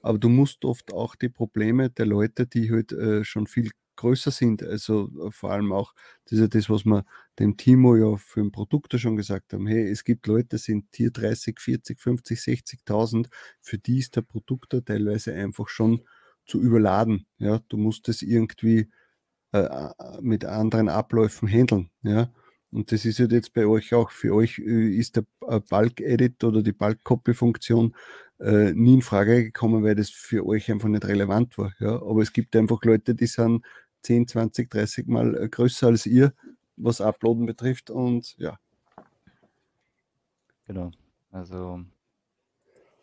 Aber 0.01 0.17
du 0.17 0.29
musst 0.29 0.65
oft 0.65 0.93
auch 0.93 1.15
die 1.15 1.29
Probleme 1.29 1.89
der 1.89 2.05
Leute, 2.05 2.47
die 2.47 2.71
halt 2.71 2.91
äh, 2.91 3.23
schon 3.23 3.47
viel 3.47 3.69
größer 3.95 4.31
sind. 4.31 4.63
Also 4.63 5.09
äh, 5.25 5.31
vor 5.31 5.51
allem 5.51 5.71
auch, 5.71 5.93
das 6.29 6.39
ja 6.39 6.47
das, 6.47 6.69
was 6.69 6.85
wir 6.85 7.05
dem 7.39 7.57
Timo 7.57 7.95
ja 7.95 8.17
für 8.17 8.41
ein 8.41 8.51
Produkt 8.51 8.97
schon 8.99 9.15
gesagt 9.15 9.53
haben. 9.53 9.67
Hey, 9.67 9.89
es 9.89 10.03
gibt 10.03 10.27
Leute, 10.27 10.57
sind 10.57 10.85
hier 10.93 11.11
30, 11.11 11.59
40, 11.59 11.99
50, 11.99 12.39
60.000. 12.39 13.27
Für 13.61 13.77
die 13.77 13.99
ist 13.99 14.15
der 14.15 14.21
Produktor 14.21 14.83
teilweise 14.83 15.33
einfach 15.33 15.67
schon 15.67 16.01
zu 16.45 16.61
überladen. 16.61 17.25
Ja, 17.37 17.59
du 17.69 17.77
musst 17.77 18.09
es 18.09 18.21
irgendwie 18.21 18.89
äh, 19.51 19.89
mit 20.21 20.45
anderen 20.45 20.89
Abläufen 20.89 21.47
handeln. 21.47 21.89
Ja? 22.03 22.31
Und 22.71 22.91
das 22.91 23.05
ist 23.05 23.19
halt 23.19 23.31
jetzt 23.33 23.53
bei 23.53 23.65
euch 23.65 23.93
auch. 23.93 24.11
Für 24.11 24.33
euch 24.33 24.59
äh, 24.59 24.95
ist 24.95 25.17
der 25.17 25.25
äh, 25.47 25.59
Bulk-Edit 25.59 26.43
oder 26.43 26.61
die 26.63 26.71
Bulk-Copy-Funktion 26.71 27.95
äh, 28.39 28.73
nie 28.73 28.95
in 28.95 29.01
Frage 29.01 29.43
gekommen, 29.43 29.83
weil 29.83 29.95
das 29.95 30.09
für 30.09 30.45
euch 30.45 30.71
einfach 30.71 30.87
nicht 30.87 31.05
relevant 31.05 31.57
war. 31.57 31.73
Ja? 31.79 31.95
Aber 31.95 32.21
es 32.21 32.31
gibt 32.31 32.55
einfach 32.55 32.83
Leute, 32.83 33.13
die 33.13 33.27
sind 33.27 33.65
10, 34.03 34.27
20, 34.27 34.69
30 34.69 35.07
Mal 35.07 35.35
äh, 35.35 35.49
größer 35.49 35.87
als 35.87 36.05
ihr, 36.05 36.33
was 36.77 37.01
Uploaden 37.01 37.45
betrifft. 37.45 37.89
Und 37.89 38.37
ja. 38.37 38.57
Genau. 40.67 40.91
Also 41.31 41.83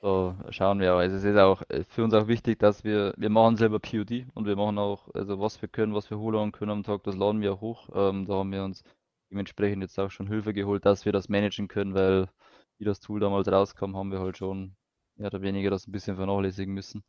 so 0.00 0.34
schauen 0.50 0.80
wir. 0.80 0.92
Also 0.92 1.16
es 1.16 1.24
ist 1.24 1.36
auch 1.36 1.62
für 1.88 2.04
uns 2.04 2.14
auch 2.14 2.28
wichtig, 2.28 2.58
dass 2.58 2.84
wir, 2.84 3.14
wir 3.16 3.30
machen 3.30 3.56
selber 3.56 3.80
POD 3.80 4.26
und 4.34 4.46
wir 4.46 4.56
machen 4.56 4.78
auch, 4.78 5.12
also 5.14 5.40
was 5.40 5.60
wir 5.60 5.68
können, 5.68 5.94
was 5.94 6.08
wir 6.10 6.18
holen 6.18 6.52
können 6.52 6.70
am 6.70 6.82
Tag, 6.84 7.02
das 7.02 7.16
laden 7.16 7.40
wir 7.40 7.60
hoch. 7.60 7.88
Ähm, 7.94 8.24
da 8.26 8.34
haben 8.34 8.52
wir 8.52 8.64
uns 8.64 8.84
dementsprechend 9.30 9.82
jetzt 9.82 9.98
auch 9.98 10.10
schon 10.10 10.28
Hilfe 10.28 10.54
geholt, 10.54 10.84
dass 10.84 11.04
wir 11.04 11.12
das 11.12 11.28
managen 11.28 11.68
können, 11.68 11.94
weil 11.94 12.28
wie 12.78 12.84
das 12.84 13.00
Tool 13.00 13.20
damals 13.20 13.48
rauskam, 13.48 13.96
haben 13.96 14.12
wir 14.12 14.20
halt 14.20 14.38
schon 14.38 14.76
mehr 15.16 15.28
oder 15.28 15.42
weniger 15.42 15.70
das 15.70 15.86
ein 15.86 15.92
bisschen 15.92 16.16
vernachlässigen 16.16 16.72
müssen. 16.72 17.02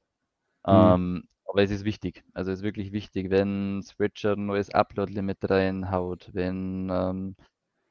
Mhm. 0.66 0.74
Ähm, 0.74 1.24
aber 1.46 1.64
es 1.64 1.72
ist 1.72 1.86
wichtig, 1.86 2.24
also 2.34 2.52
es 2.52 2.60
ist 2.60 2.64
wirklich 2.64 2.92
wichtig, 2.92 3.32
wenn 3.32 3.82
Switcher 3.82 4.34
ein 4.34 4.46
neues 4.46 4.70
Upload-Limit 4.70 5.50
reinhaut, 5.50 6.30
wenn 6.34 6.90
ähm, 6.92 7.36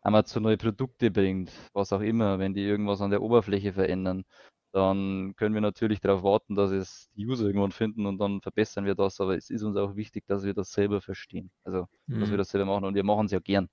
Amazon 0.03 0.45
neue 0.45 0.57
Produkte 0.57 1.11
bringt, 1.11 1.51
was 1.73 1.93
auch 1.93 2.01
immer, 2.01 2.39
wenn 2.39 2.55
die 2.55 2.63
irgendwas 2.63 3.01
an 3.01 3.11
der 3.11 3.23
Oberfläche 3.23 3.73
verändern, 3.73 4.25
dann 4.73 5.35
können 5.37 5.55
wir 5.55 5.61
natürlich 5.61 6.01
darauf 6.01 6.23
warten, 6.23 6.55
dass 6.55 6.71
es 6.71 7.11
die 7.17 7.27
User 7.27 7.47
irgendwann 7.47 7.73
finden 7.73 8.07
und 8.07 8.19
dann 8.19 8.41
verbessern 8.41 8.85
wir 8.85 8.95
das. 8.95 9.21
Aber 9.21 9.37
es 9.37 9.51
ist 9.51 9.63
uns 9.63 9.77
auch 9.77 9.97
wichtig, 9.97 10.25
dass 10.27 10.45
wir 10.45 10.55
das 10.55 10.73
selber 10.73 11.01
verstehen. 11.01 11.51
Also, 11.65 11.87
mhm. 12.07 12.21
dass 12.21 12.29
wir 12.29 12.35
mhm. 12.35 12.39
das 12.39 12.51
selber 12.51 12.67
machen 12.67 12.85
und 12.85 12.95
wir 12.95 13.05
machen 13.05 13.27
es 13.27 13.33
ja 13.33 13.41
gern. 13.41 13.69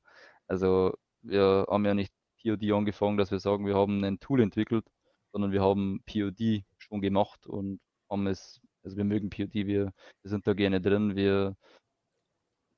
Also, 0.48 0.94
wir 1.22 1.66
haben 1.70 1.86
ja 1.86 1.94
nicht 1.94 2.14
POD 2.42 2.72
angefangen, 2.72 3.18
dass 3.18 3.32
wir 3.32 3.40
sagen, 3.40 3.66
wir 3.66 3.76
haben 3.76 4.04
ein 4.04 4.20
Tool 4.20 4.42
entwickelt, 4.42 4.86
sondern 5.32 5.52
wir 5.52 5.62
haben 5.62 6.02
POD 6.06 6.64
schon 6.78 7.02
gemacht 7.02 7.48
und 7.48 7.80
haben 8.10 8.28
es, 8.28 8.62
also 8.84 8.98
wir 8.98 9.04
mögen 9.04 9.30
POD, 9.30 9.54
wir, 9.54 9.94
wir 10.22 10.30
sind 10.30 10.48
da 10.48 10.54
gerne 10.54 10.80
drin, 10.82 11.16
wir 11.16 11.56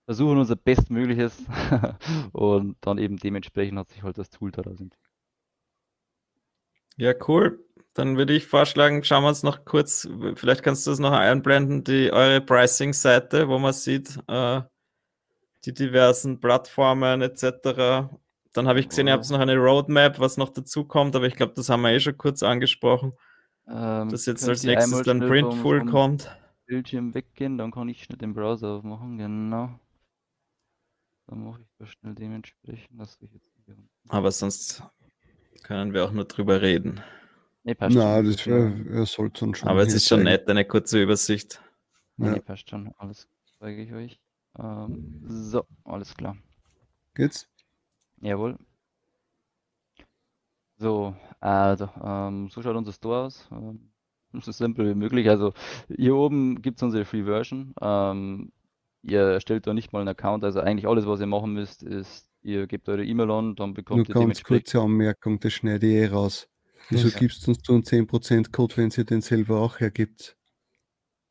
versuchen 0.06 0.38
unser 0.38 0.56
Bestmögliches 0.56 1.44
und 2.32 2.78
dann 2.82 2.98
eben 2.98 3.18
dementsprechend 3.18 3.78
hat 3.78 3.90
sich 3.90 4.04
halt 4.04 4.18
das 4.18 4.30
Tool 4.30 4.52
daraus 4.52 4.80
entwickelt. 4.80 5.12
Ja, 6.96 7.14
cool. 7.28 7.64
Dann 7.94 8.18
würde 8.18 8.34
ich 8.34 8.48
vorschlagen, 8.48 9.04
schauen 9.04 9.24
wir 9.24 9.30
uns 9.30 9.44
noch 9.44 9.66
kurz, 9.66 10.08
vielleicht 10.36 10.64
kannst 10.64 10.88
du 10.88 10.92
es 10.92 11.00
noch 11.00 11.12
einblenden, 11.12 11.84
die 11.84 12.12
eure 12.12 12.42
Pricing-Seite, 12.42 13.50
wo 13.50 13.60
man 13.60 13.74
sieht, 13.74 14.18
äh, 14.28 14.62
die 15.66 15.74
diversen 15.74 16.40
Plattformen 16.40 17.22
etc. 17.22 18.10
Dann 18.54 18.68
habe 18.68 18.80
ich 18.80 18.90
gesehen, 18.90 19.08
ihr 19.08 19.14
habt 19.14 19.30
noch 19.30 19.40
eine 19.40 19.58
Roadmap, 19.58 20.20
was 20.20 20.38
noch 20.38 20.50
dazu 20.50 20.86
kommt, 20.86 21.16
aber 21.16 21.28
ich 21.28 21.36
glaube, 21.36 21.54
das 21.56 21.70
haben 21.70 21.82
wir 21.82 21.92
eh 21.92 22.00
schon 22.00 22.18
kurz 22.18 22.44
angesprochen. 22.44 23.14
Ähm, 23.68 24.10
dass 24.10 24.26
jetzt 24.26 24.48
als 24.48 24.64
nächstes 24.64 25.04
dann 25.04 25.20
Printful 25.20 25.80
vom, 25.80 25.90
kommt. 25.90 26.38
Bildschirm 26.66 27.14
weggehen, 27.14 27.58
dann 27.58 27.72
kann 27.72 27.90
ich 27.90 28.04
schnell 28.04 28.18
den 28.18 28.34
Browser 28.34 28.70
aufmachen, 28.70 29.18
genau. 29.18 29.80
Dann 31.28 31.44
mache 31.44 31.62
ich 31.62 31.68
das 31.78 31.90
schnell 31.90 32.16
dementsprechend. 32.16 33.00
Dass 33.00 33.18
ich 33.22 33.34
jetzt 33.34 33.48
aber 34.10 34.32
sonst 34.32 34.84
können 35.64 35.94
wir 35.94 36.06
auch 36.06 36.12
nur 36.12 36.26
drüber 36.26 36.62
reden. 36.62 37.02
Nee, 37.64 37.76
passt 37.76 37.96
Na, 37.96 38.18
schon. 38.18 38.26
das 38.26 38.48
wär, 38.48 39.06
sollte 39.06 39.42
dann 39.42 39.56
schon. 39.56 39.70
Aber 39.70 39.82
es 39.82 39.94
ist 39.94 40.08
schon 40.08 40.24
nett, 40.24 40.50
eine 40.50 40.64
kurze 40.66 41.02
Übersicht. 41.02 41.62
Ja. 42.18 42.32
Nee, 42.32 42.40
passt 42.40 42.70
schon. 42.70 42.94
Alles 42.98 43.28
zeige 43.60 43.82
ich 43.82 43.92
euch. 43.94 44.22
Ähm, 44.60 45.22
so, 45.28 45.66
alles 45.84 46.16
klar. 46.16 46.38
Geht's? 47.16 47.50
Jawohl. 48.22 48.58
So, 50.78 51.16
also, 51.40 51.90
ähm, 52.04 52.50
so 52.50 52.62
schaut 52.62 52.76
unser 52.76 52.94
Store 52.94 53.26
aus. 53.26 53.48
Ähm, 53.52 53.92
so 54.42 54.52
simpel 54.52 54.90
wie 54.90 54.96
möglich. 54.96 55.30
Also, 55.30 55.54
hier 55.88 56.16
oben 56.16 56.62
gibt 56.62 56.78
es 56.78 56.84
unsere 56.84 57.06
Free 57.06 57.24
Version. 57.24 57.74
Ähm, 57.82 58.52
ihr 59.02 59.22
erstellt 59.22 59.66
da 59.66 59.74
nicht 59.74 59.94
mal 59.94 60.00
einen 60.00 60.10
Account. 60.10 60.44
Also, 60.44 60.60
eigentlich 60.60 60.88
alles, 60.88 61.08
was 61.08 61.20
ihr 61.20 61.28
machen 61.28 61.54
müsst, 61.54 61.84
ist, 61.84 62.30
ihr 62.42 62.68
gebt 62.68 62.88
eure 62.90 63.04
E-Mail 63.04 63.32
an, 63.32 63.56
dann 63.56 63.74
bekommt 63.74 64.10
Nur 64.10 64.22
ihr 64.22 64.28
ganz 64.28 64.44
kurze 64.44 64.82
Anmerkung, 64.82 65.40
das 65.40 65.54
schneide 65.54 65.88
ich 65.88 65.94
eh 65.94 66.08
raus. 66.08 66.48
Wieso 66.90 67.10
ja. 67.10 67.20
gibst 67.20 67.46
du 67.46 67.52
uns 67.52 67.60
so 67.64 67.74
einen 67.74 67.84
10% 67.84 68.52
Code, 68.52 68.78
wenn 68.78 68.92
sie 68.92 69.04
den 69.04 69.22
selber 69.22 69.60
auch 69.60 69.80
hergibt? 69.80 70.38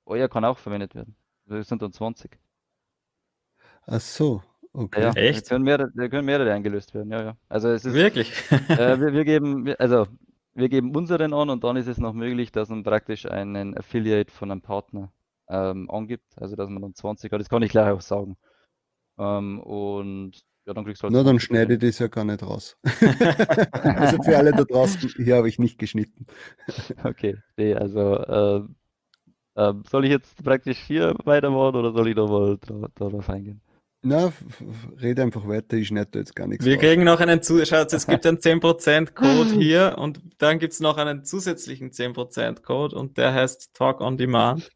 Oh 0.04 0.14
ja, 0.14 0.28
kann 0.28 0.44
auch 0.44 0.58
verwendet 0.58 0.94
werden. 0.94 1.16
Das 1.46 1.68
sind 1.68 1.80
dann 1.80 1.92
20. 1.92 2.38
Ach 3.86 4.00
so, 4.00 4.42
okay. 4.72 5.02
Ja, 5.02 5.12
Echt? 5.12 5.46
Da 5.46 5.48
können, 5.54 5.64
mehrere, 5.64 5.90
da 5.94 6.08
können 6.08 6.26
mehrere 6.26 6.52
eingelöst 6.52 6.94
werden, 6.94 7.10
ja, 7.10 7.22
ja. 7.22 7.36
Also 7.48 7.68
es 7.68 7.84
ist, 7.84 7.94
Wirklich? 7.94 8.32
äh, 8.50 9.00
wir, 9.00 9.12
wir, 9.12 9.24
geben, 9.24 9.74
also 9.78 10.06
wir 10.54 10.68
geben 10.68 10.94
unseren 10.94 11.32
an 11.32 11.50
und 11.50 11.62
dann 11.62 11.76
ist 11.76 11.86
es 11.86 11.98
noch 11.98 12.12
möglich, 12.12 12.50
dass 12.50 12.68
man 12.68 12.82
praktisch 12.82 13.26
einen 13.26 13.76
Affiliate 13.76 14.32
von 14.32 14.50
einem 14.50 14.62
Partner 14.62 15.12
ähm, 15.48 15.90
angibt. 15.90 16.26
Also 16.36 16.56
dass 16.56 16.68
man 16.68 16.82
dann 16.82 16.94
20 16.94 17.30
hat, 17.30 17.40
das 17.40 17.48
kann 17.48 17.62
ich 17.62 17.70
gleich 17.70 17.90
auch 17.90 18.00
sagen. 18.00 18.36
Ähm, 19.18 19.60
und 19.60 20.42
ja, 20.66 20.74
dann 20.74 20.84
kriegst 20.84 21.02
du 21.02 21.04
halt 21.04 21.14
Na, 21.14 21.22
dann 21.22 21.38
schneide 21.38 21.74
ich 21.74 21.80
das 21.80 21.98
ja 22.00 22.08
gar 22.08 22.24
nicht 22.24 22.42
raus. 22.42 22.76
also 22.84 24.22
für 24.22 24.36
alle 24.36 24.52
da 24.52 24.64
draußen, 24.64 25.08
hier 25.16 25.36
habe 25.36 25.48
ich 25.48 25.58
nicht 25.58 25.78
geschnitten. 25.78 26.26
okay, 27.04 27.36
nee, 27.56 27.74
also 27.74 28.16
äh, 28.16 28.62
äh, 29.54 29.74
soll 29.88 30.04
ich 30.04 30.10
jetzt 30.10 30.42
praktisch 30.42 30.78
hier 30.78 31.14
weitermachen 31.24 31.76
oder 31.76 31.92
soll 31.92 32.08
ich 32.08 32.16
nochmal 32.16 32.58
darauf 32.96 33.30
eingehen? 33.30 33.60
Na, 34.02 34.32
rede 35.01 35.23
einfach 35.23 35.48
weiter, 35.48 35.77
ich 35.77 35.89
schneide 35.89 36.18
jetzt 36.18 36.36
gar 36.36 36.47
nichts. 36.47 36.64
Wir 36.64 36.74
raus. 36.74 36.82
kriegen 36.82 37.05
noch 37.05 37.20
einen 37.20 37.43
Zusatz, 37.43 37.93
es 37.93 38.06
gibt 38.06 38.24
einen 38.27 38.39
10% 38.39 39.14
Code 39.14 39.51
hier 39.59 39.97
und 39.98 40.20
dann 40.39 40.59
gibt 40.59 40.74
es 40.74 40.81
noch 40.81 40.97
einen 40.97 41.24
zusätzlichen 41.24 41.90
10% 41.90 42.62
Code 42.62 42.97
und 42.97 43.18
der 43.18 43.35
heißt 43.35 43.74
Talk 43.74 44.01
on 44.01 44.16
Demand 44.16 44.70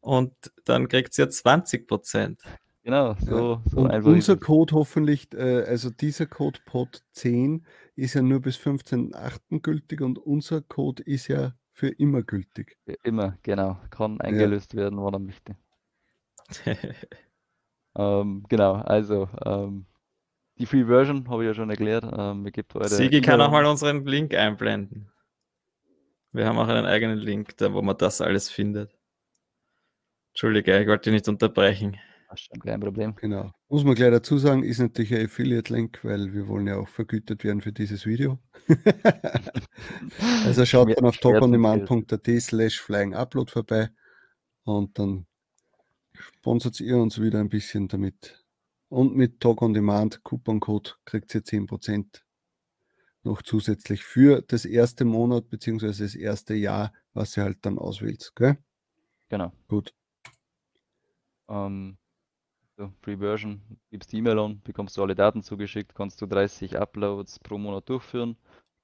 und 0.00 0.32
dann 0.64 0.88
kriegt 0.88 1.16
ihr 1.18 1.28
20%. 1.28 2.38
Genau, 2.84 3.14
so, 3.20 3.60
so 3.64 3.76
Und 3.76 3.90
einfach. 3.92 4.10
Unser 4.10 4.36
Code 4.36 4.74
hoffentlich, 4.74 5.32
äh, 5.34 5.62
also 5.62 5.90
dieser 5.90 6.26
Code 6.26 6.58
POD 6.66 7.02
10 7.12 7.64
ist 7.94 8.14
ja 8.14 8.22
nur 8.22 8.40
bis 8.40 8.56
15.8. 8.56 9.60
gültig 9.60 10.00
und 10.00 10.18
unser 10.18 10.62
Code 10.62 11.02
ist 11.04 11.28
ja 11.28 11.54
für 11.72 11.88
immer 11.88 12.22
gültig. 12.22 12.76
Für 12.84 12.96
immer, 13.04 13.38
genau. 13.42 13.78
Kann 13.90 14.20
eingelöst 14.20 14.72
ja. 14.72 14.80
werden, 14.80 14.98
wann 15.00 15.14
er 15.14 15.20
möchte. 15.20 15.56
ähm, 17.96 18.44
genau, 18.48 18.74
also 18.74 19.28
ähm, 19.44 19.86
die 20.58 20.66
Free 20.66 20.84
Version 20.84 21.28
habe 21.28 21.42
ich 21.42 21.48
ja 21.48 21.54
schon 21.54 21.70
erklärt. 21.70 22.04
Ähm, 22.16 22.46
Sigi 22.84 23.20
kann 23.20 23.40
auch 23.40 23.50
mal 23.50 23.64
unseren 23.64 24.04
Link 24.06 24.34
einblenden. 24.34 25.10
Wir 26.32 26.46
haben 26.46 26.58
auch 26.58 26.68
einen 26.68 26.86
eigenen 26.86 27.18
Link, 27.18 27.56
da 27.58 27.72
wo 27.72 27.82
man 27.82 27.96
das 27.96 28.20
alles 28.20 28.50
findet. 28.50 28.90
Entschuldige, 30.30 30.80
ich 30.80 30.88
wollte 30.88 31.10
dich 31.10 31.14
nicht 31.14 31.28
unterbrechen. 31.28 31.98
Kein 32.64 32.80
Problem. 32.80 33.14
Genau. 33.16 33.52
Muss 33.68 33.84
man 33.84 33.94
gleich 33.94 34.10
dazu 34.10 34.38
sagen, 34.38 34.62
ist 34.62 34.78
natürlich 34.78 35.14
ein 35.14 35.26
Affiliate-Link, 35.26 35.98
weil 36.02 36.32
wir 36.32 36.48
wollen 36.48 36.66
ja 36.66 36.76
auch 36.76 36.88
vergütet 36.88 37.44
werden 37.44 37.60
für 37.60 37.72
dieses 37.72 38.06
Video. 38.06 38.38
also 40.46 40.64
schaut 40.64 40.96
dann 40.96 41.04
auf 41.04 41.18
topondemand.at 41.18 42.26
slash 42.40 42.80
flying 42.80 43.14
upload 43.14 43.50
vorbei 43.50 43.90
und 44.64 44.98
dann 44.98 45.26
sponsert 46.22 46.80
ihr 46.80 46.96
uns 46.96 47.20
wieder 47.20 47.40
ein 47.40 47.48
bisschen 47.48 47.88
damit. 47.88 48.44
Und 48.88 49.16
mit 49.16 49.40
Talk 49.40 49.62
on 49.62 49.74
Demand 49.74 50.22
Couponcode 50.24 50.98
kriegt 51.04 51.34
ihr 51.34 51.42
10% 51.42 52.22
noch 53.24 53.42
zusätzlich 53.42 54.04
für 54.04 54.42
das 54.42 54.64
erste 54.64 55.04
Monat 55.04 55.48
beziehungsweise 55.48 56.04
das 56.04 56.14
erste 56.14 56.54
Jahr, 56.54 56.92
was 57.14 57.36
ihr 57.36 57.44
halt 57.44 57.58
dann 57.62 57.78
auswählt. 57.78 58.32
Gell? 58.34 58.58
Genau. 59.28 59.52
Gut. 59.68 59.94
Ähm, 61.48 61.96
so, 62.76 62.92
Free 63.02 63.16
Version, 63.16 63.62
gibst 63.90 64.12
die 64.12 64.18
E-Mail 64.18 64.38
an, 64.38 64.60
bekommst 64.62 64.96
du 64.96 65.02
alle 65.02 65.14
Daten 65.14 65.42
zugeschickt, 65.42 65.94
kannst 65.94 66.20
du 66.20 66.26
30 66.26 66.78
Uploads 66.78 67.38
pro 67.38 67.58
Monat 67.58 67.88
durchführen. 67.88 68.36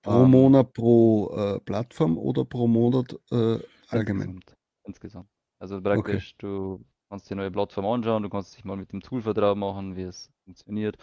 Pro 0.02 0.24
ähm, 0.24 0.31
Monat 0.31 0.73
pro 0.73 1.35
äh, 1.35 1.60
Plattform 1.60 2.16
oder 2.16 2.44
pro 2.44 2.66
Monat 2.66 3.19
äh, 3.31 3.59
allgemein? 3.89 4.28
Insgesamt. 4.28 4.56
insgesamt. 4.85 5.28
Also 5.59 5.81
praktisch, 5.81 6.35
okay. 6.35 6.47
du 6.47 6.85
kannst 7.09 7.30
die 7.30 7.35
neue 7.35 7.51
Plattform 7.51 7.86
anschauen, 7.86 8.22
du 8.22 8.28
kannst 8.28 8.56
dich 8.56 8.64
mal 8.64 8.76
mit 8.76 8.93
dem 8.93 9.01
Tool 9.01 9.22
vertraut 9.22 9.56
machen, 9.56 9.97
wie 9.97 10.02
es 10.02 10.30
funktioniert, 10.44 10.97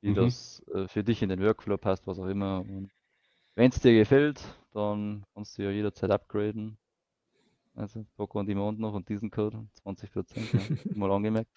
wie 0.00 0.10
mhm. 0.10 0.14
das 0.14 0.62
äh, 0.74 0.88
für 0.88 1.04
dich 1.04 1.22
in 1.22 1.28
den 1.28 1.40
Workflow 1.40 1.76
passt, 1.76 2.06
was 2.06 2.18
auch 2.18 2.26
immer. 2.26 2.64
wenn 3.54 3.70
es 3.70 3.80
dir 3.80 3.92
gefällt, 3.92 4.42
dann 4.72 5.24
kannst 5.34 5.58
du 5.58 5.62
ja 5.62 5.70
jederzeit 5.70 6.10
upgraden. 6.10 6.78
Also 7.74 8.04
Docker 8.18 8.40
on 8.40 8.46
Demand 8.46 8.78
noch 8.80 8.92
und 8.92 9.08
diesen 9.08 9.30
Code, 9.30 9.66
20 9.82 10.12
Prozent, 10.12 10.52
ja, 10.52 10.60
mal 10.94 11.10
angemerkt. 11.10 11.50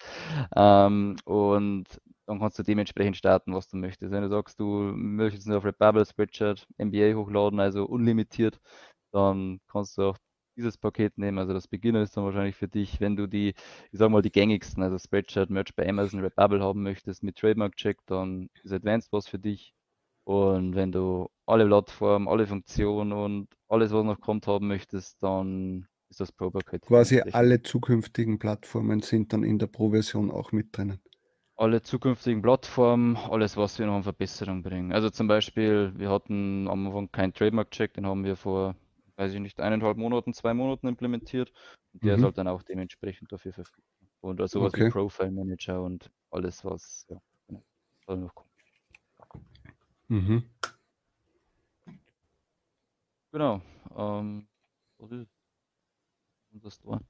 Ähm, 0.56 1.18
und 1.26 1.86
dann 2.26 2.40
kannst 2.40 2.58
du 2.58 2.64
dementsprechend 2.64 3.18
starten, 3.18 3.54
was 3.54 3.68
du 3.68 3.76
möchtest. 3.78 4.12
Wenn 4.12 4.24
du 4.24 4.30
sagst, 4.30 4.60
du 4.60 4.66
möchtest 4.96 5.48
nur 5.48 5.58
auf 5.58 5.66
Redbubble, 5.66 6.06
Spreadshirt, 6.06 6.68
MBA 6.78 7.16
hochladen, 7.16 7.60
also 7.60 7.86
unlimitiert, 7.86 8.62
dann 9.12 9.60
kannst 9.68 9.98
du 9.98 10.04
auch 10.04 10.18
dieses 10.56 10.78
Paket 10.78 11.18
nehmen. 11.18 11.38
Also 11.38 11.54
das 11.54 11.68
Beginner 11.68 12.02
ist 12.02 12.16
dann 12.16 12.26
wahrscheinlich 12.26 12.56
für 12.56 12.68
dich, 12.68 13.00
wenn 13.02 13.16
du 13.16 13.28
die, 13.28 13.50
ich 13.92 14.00
sag 14.00 14.10
mal, 14.10 14.22
die 14.22 14.32
gängigsten, 14.32 14.84
also 14.84 14.98
Spreadshirt, 14.98 15.50
Merch 15.50 15.76
bei 15.76 15.88
Amazon, 15.88 16.22
Redbubble 16.22 16.62
haben 16.62 16.84
möchtest 16.84 17.24
mit 17.24 17.38
Trademark 17.38 17.76
Check, 17.76 17.98
dann 18.06 18.50
ist 18.64 18.74
Advanced 18.74 19.12
was 19.12 19.28
für 19.28 19.40
dich. 19.40 19.74
Und 20.24 20.76
wenn 20.76 20.92
du 20.92 21.30
alle 21.46 21.68
Plattformen, 21.68 22.28
alle 22.28 22.48
Funktionen 22.48 23.12
und 23.14 23.48
alles, 23.68 23.92
was 23.92 24.04
noch 24.04 24.20
kommt, 24.20 24.48
haben 24.48 24.68
möchtest, 24.68 25.22
dann 25.22 25.88
ist 26.10 26.20
das 26.20 26.32
Pro-Paket. 26.32 26.82
Quasi 26.82 27.22
alle 27.22 27.62
zukünftigen 27.62 28.40
Plattformen 28.40 29.02
sind 29.02 29.34
dann 29.34 29.44
in 29.44 29.60
der 29.60 29.68
Pro-Version 29.68 30.32
auch 30.32 30.52
mit 30.52 30.76
drinnen. 30.76 31.00
Alle 31.58 31.82
zukünftigen 31.82 32.42
Plattformen, 32.42 33.16
alles, 33.16 33.56
was 33.56 33.80
wir 33.80 33.86
noch 33.86 33.96
an 33.96 34.04
Verbesserung 34.04 34.62
bringen. 34.62 34.92
Also 34.92 35.10
zum 35.10 35.28
Beispiel, 35.28 35.94
wir 35.96 36.10
hatten 36.10 36.68
am 36.68 36.88
Anfang 36.88 37.12
keinen 37.12 37.34
Trademark-Check, 37.34 37.94
den 37.94 38.06
haben 38.06 38.26
wir 38.26 38.36
vor, 38.36 38.76
weiß 39.18 39.34
ich 39.34 39.40
nicht, 39.40 39.60
eineinhalb 39.60 39.98
Monaten, 39.98 40.34
zwei 40.34 40.54
Monaten 40.54 40.88
implementiert. 40.88 41.52
Und 41.94 42.04
der 42.04 42.14
mhm. 42.14 42.20
ist 42.20 42.26
halt 42.26 42.38
dann 42.38 42.48
auch 42.48 42.64
dementsprechend 42.64 43.32
dafür 43.32 43.54
verfügbar. 43.54 43.84
Und 44.22 44.42
also 44.42 44.60
sowas 44.60 44.74
okay. 44.74 44.88
wie 44.88 44.90
Profile 44.90 45.32
Manager 45.32 45.82
und 45.82 46.12
alles, 46.32 46.66
was 46.66 47.06
ja, 47.10 47.22
soll 48.06 48.18
noch 48.18 48.34
kommen. 48.34 48.52
Mhm. 50.08 50.44
Genau. 53.32 53.62
Ähm, 53.96 54.48
was 54.98 55.12
ist 55.12 55.30
das 56.52 56.80
Tor? 56.80 57.02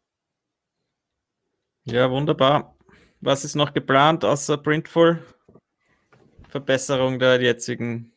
Ja, 1.86 2.10
wunderbar. 2.10 2.76
Was 3.22 3.46
ist 3.46 3.56
noch 3.56 3.74
geplant 3.74 4.26
außer 4.26 4.58
Printful? 4.58 5.24
Verbesserung 6.50 7.20
der 7.20 7.42
jetzigen 7.42 8.15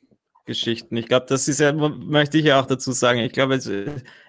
Geschichten. 0.49 0.97
Ich 0.97 1.07
glaube, 1.07 1.27
das 1.29 1.47
ist 1.47 1.61
ja, 1.61 1.73
möchte 1.73 2.39
ich 2.39 2.47
ja 2.47 2.61
auch 2.61 2.67
dazu 2.67 2.91
sagen. 2.91 3.21
Ich 3.21 3.33
glaube, 3.33 3.61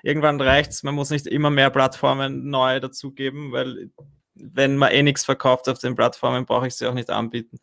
irgendwann 0.04 0.40
reicht 0.40 0.72
es. 0.72 0.84
Man 0.84 0.94
muss 0.94 1.10
nicht 1.10 1.26
immer 1.26 1.50
mehr 1.50 1.72
Plattformen 1.72 2.50
neu 2.52 2.80
dazugeben, 2.80 3.52
weil 3.52 3.90
wenn 4.36 4.78
man 4.78 4.92
eh 4.92 5.02
nichts 5.02 5.26
verkauft 5.26 5.68
auf 5.68 5.80
den 5.80 5.96
Plattformen, 5.96 6.46
brauche 6.46 6.68
ich 6.68 6.76
sie 6.76 6.86
auch 6.86 6.94
nicht 6.94 7.10
anbieten 7.10 7.60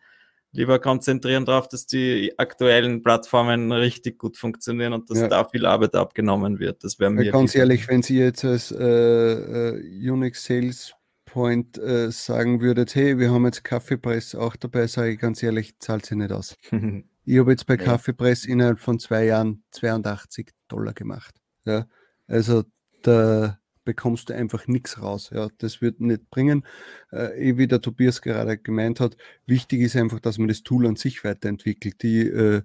lieber 0.57 0.79
konzentrieren 0.79 1.45
darauf, 1.45 1.69
dass 1.69 1.87
die 1.87 2.33
aktuellen 2.39 3.03
Plattformen 3.03 3.71
richtig 3.73 4.19
gut 4.19 4.37
funktionieren 4.37 4.93
und 4.95 5.11
dass 5.11 5.19
ja. 5.19 5.29
da 5.29 5.45
viel 5.45 5.67
Arbeit 5.67 5.95
abgenommen 5.95 6.59
wird. 6.59 6.83
Das 6.83 6.99
wäre 6.99 7.11
mir. 7.11 7.31
Ganz 7.31 7.55
ehrlich, 7.55 7.87
wenn 7.89 8.03
Sie 8.03 8.19
jetzt 8.19 8.45
als 8.45 8.73
äh, 8.73 8.85
äh, 8.85 10.11
Unix 10.11 10.45
Sales 10.45 10.95
Point 11.27 11.77
äh, 11.79 12.11
sagen 12.11 12.61
würdet, 12.61 12.95
hey, 12.95 13.19
wir 13.19 13.31
haben 13.31 13.45
jetzt 13.45 13.63
Kaffeepress 13.63 14.35
auch 14.35 14.57
dabei, 14.57 14.87
sage 14.87 15.13
ich 15.13 15.19
ganz 15.19 15.43
ehrlich, 15.43 15.79
zahlt 15.79 16.07
sie 16.07 16.17
nicht 16.17 16.33
aus. 16.33 16.57
ich 17.27 17.39
habe 17.39 17.51
jetzt 17.51 17.67
bei 17.67 17.75
ja. 17.75 17.83
Kaffeepress 17.83 18.45
innerhalb 18.47 18.79
von 18.79 18.99
zwei 18.99 19.25
Jahren 19.27 19.65
82 19.73 20.53
Dollar 20.69 20.95
gemacht. 20.95 21.35
Ja, 21.65 21.87
also 22.27 22.65
da 23.03 23.59
bekommst 23.85 24.29
du 24.29 24.35
einfach 24.35 24.67
nichts 24.69 25.01
raus. 25.03 25.31
Ja, 25.33 25.49
das 25.59 25.81
wird 25.83 26.01
nicht 26.01 26.31
bringen. 26.31 26.65
Äh, 27.11 27.57
wie 27.57 27.67
der 27.67 27.81
Tobias 27.81 28.23
gerade 28.23 28.59
gemeint 28.59 29.01
hat, 29.01 29.17
wichtig 29.47 29.81
ist 29.81 29.97
einfach, 29.97 30.21
dass 30.21 30.39
man 30.39 30.49
das 30.49 30.63
Tool 30.63 30.87
an 30.87 30.97
sich 30.97 31.25
weiterentwickelt. 31.25 32.03
Die, 32.03 32.21
äh, 32.29 32.63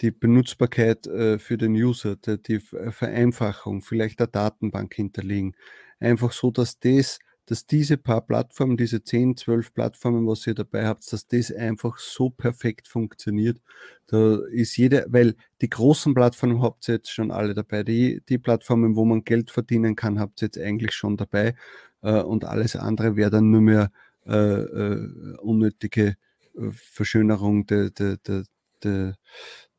die 0.00 0.10
Benutzbarkeit 0.10 1.06
äh, 1.06 1.38
für 1.38 1.58
den 1.58 1.72
User, 1.72 2.16
die, 2.16 2.40
die 2.40 2.60
Vereinfachung, 2.60 3.82
vielleicht 3.82 4.20
der 4.20 4.26
Datenbank 4.28 4.94
hinterlegen. 4.94 5.56
Einfach 5.98 6.32
so, 6.32 6.50
dass 6.50 6.78
das 6.78 7.18
dass 7.46 7.66
diese 7.66 7.98
paar 7.98 8.22
Plattformen, 8.22 8.76
diese 8.76 9.02
10, 9.02 9.36
12 9.36 9.74
Plattformen, 9.74 10.26
was 10.26 10.46
ihr 10.46 10.54
dabei 10.54 10.86
habt, 10.86 11.10
dass 11.12 11.26
das 11.26 11.52
einfach 11.52 11.98
so 11.98 12.30
perfekt 12.30 12.88
funktioniert. 12.88 13.60
Da 14.06 14.38
ist 14.50 14.76
jeder, 14.76 15.04
weil 15.08 15.34
die 15.60 15.68
großen 15.68 16.14
Plattformen 16.14 16.62
habt 16.62 16.88
ihr 16.88 16.96
jetzt 16.96 17.12
schon 17.12 17.30
alle 17.30 17.54
dabei. 17.54 17.82
Die, 17.82 18.22
die 18.28 18.38
Plattformen, 18.38 18.96
wo 18.96 19.04
man 19.04 19.24
Geld 19.24 19.50
verdienen 19.50 19.94
kann, 19.94 20.18
habt 20.18 20.40
ihr 20.42 20.46
jetzt 20.46 20.58
eigentlich 20.58 20.92
schon 20.92 21.16
dabei. 21.16 21.54
Äh, 22.02 22.22
und 22.22 22.44
alles 22.44 22.76
andere 22.76 23.16
wäre 23.16 23.30
dann 23.30 23.50
nur 23.50 23.60
mehr 23.60 23.90
äh, 24.26 24.32
äh, 24.32 25.36
unnötige 25.38 26.16
äh, 26.54 26.70
Verschönerung 26.70 27.66
der, 27.66 27.90
der, 27.90 28.16
der, 28.16 28.44
der, 28.82 29.16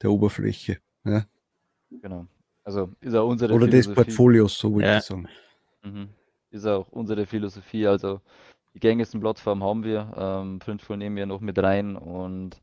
der 0.02 0.12
Oberfläche. 0.12 0.78
Ja? 1.04 1.26
Genau. 1.90 2.28
Also 2.64 2.92
ist 3.00 3.16
auch 3.16 3.28
unsere 3.28 3.54
Oder 3.54 3.68
des 3.68 3.92
Portfolios, 3.92 4.58
so 4.58 4.74
würde 4.74 4.88
ja. 4.88 4.98
ich 4.98 5.04
sagen. 5.04 5.28
Mhm 5.84 6.10
ist 6.52 6.66
auch 6.66 6.88
unsere 6.90 7.26
Philosophie. 7.26 7.88
Also 7.88 8.22
die 8.74 8.80
gängigsten 8.80 9.22
Plattformen 9.22 9.64
haben 9.64 9.84
wir, 9.84 10.14
ähm, 10.18 10.60
Printful 10.60 10.98
nehmen 10.98 11.16
wir 11.16 11.26
noch 11.26 11.42
mit 11.42 11.58
rein 11.60 11.96
und 11.96 12.60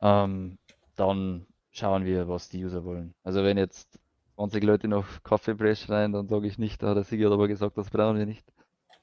ähm, 0.00 0.58
dann 0.96 1.46
schauen 1.70 2.04
wir, 2.04 2.28
was 2.28 2.48
die 2.48 2.64
User 2.64 2.84
wollen. 2.84 3.14
Also 3.22 3.44
wenn 3.44 3.58
jetzt 3.58 4.00
20 4.36 4.62
Leute 4.64 4.88
noch 4.88 5.22
Kaffeepress 5.22 5.80
schreien, 5.82 6.12
dann 6.12 6.28
sage 6.28 6.46
ich 6.46 6.58
nicht, 6.58 6.82
da 6.82 6.88
hat 6.88 6.96
der 6.96 7.04
Sigi 7.04 7.26
aber 7.26 7.48
gesagt, 7.48 7.76
das 7.76 7.90
brauchen 7.90 8.18
wir 8.18 8.26
nicht. 8.26 8.46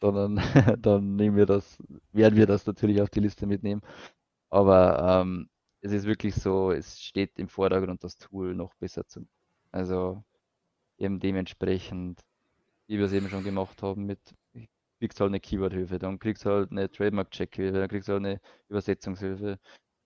Sondern 0.02 0.42
dann 0.82 1.16
nehmen 1.16 1.38
wir 1.38 1.46
das, 1.46 1.78
werden 2.12 2.36
wir 2.38 2.48
das 2.48 2.66
natürlich 2.66 3.02
auf 3.02 3.10
die 3.10 3.20
Liste 3.22 3.46
mitnehmen. 3.46 3.82
Aber 4.50 5.22
ähm, 5.22 5.50
es 5.82 5.92
ist 5.92 6.06
wirklich 6.06 6.36
so, 6.36 6.72
es 6.72 7.02
steht 7.02 7.38
im 7.38 7.48
Vordergrund, 7.50 8.04
das 8.04 8.18
Tool 8.18 8.56
noch 8.56 8.74
besser 8.76 9.06
zu. 9.08 9.28
Also 9.72 10.24
eben 10.98 11.20
dementsprechend 11.20 12.22
wie 12.88 12.98
wir 12.98 13.06
es 13.06 13.14
eben 13.14 13.30
schon 13.30 13.44
gemacht 13.44 13.82
haben, 13.84 14.06
mit 14.06 14.20
kriegst 14.99 15.20
halt 15.20 15.30
eine 15.30 15.40
Keyword-Hilfe, 15.40 15.99
dann 15.99 16.20
kriegst 16.20 16.45
du 16.45 16.49
halt 16.49 16.72
eine 16.72 16.90
Trademark-Check-Hilfe, 16.90 17.80
dann 17.80 17.90
kriegst 17.90 18.07
du 18.07 18.14
halt 18.14 18.26
eine 18.26 18.41
Übersetzungshilfe. 18.70 19.60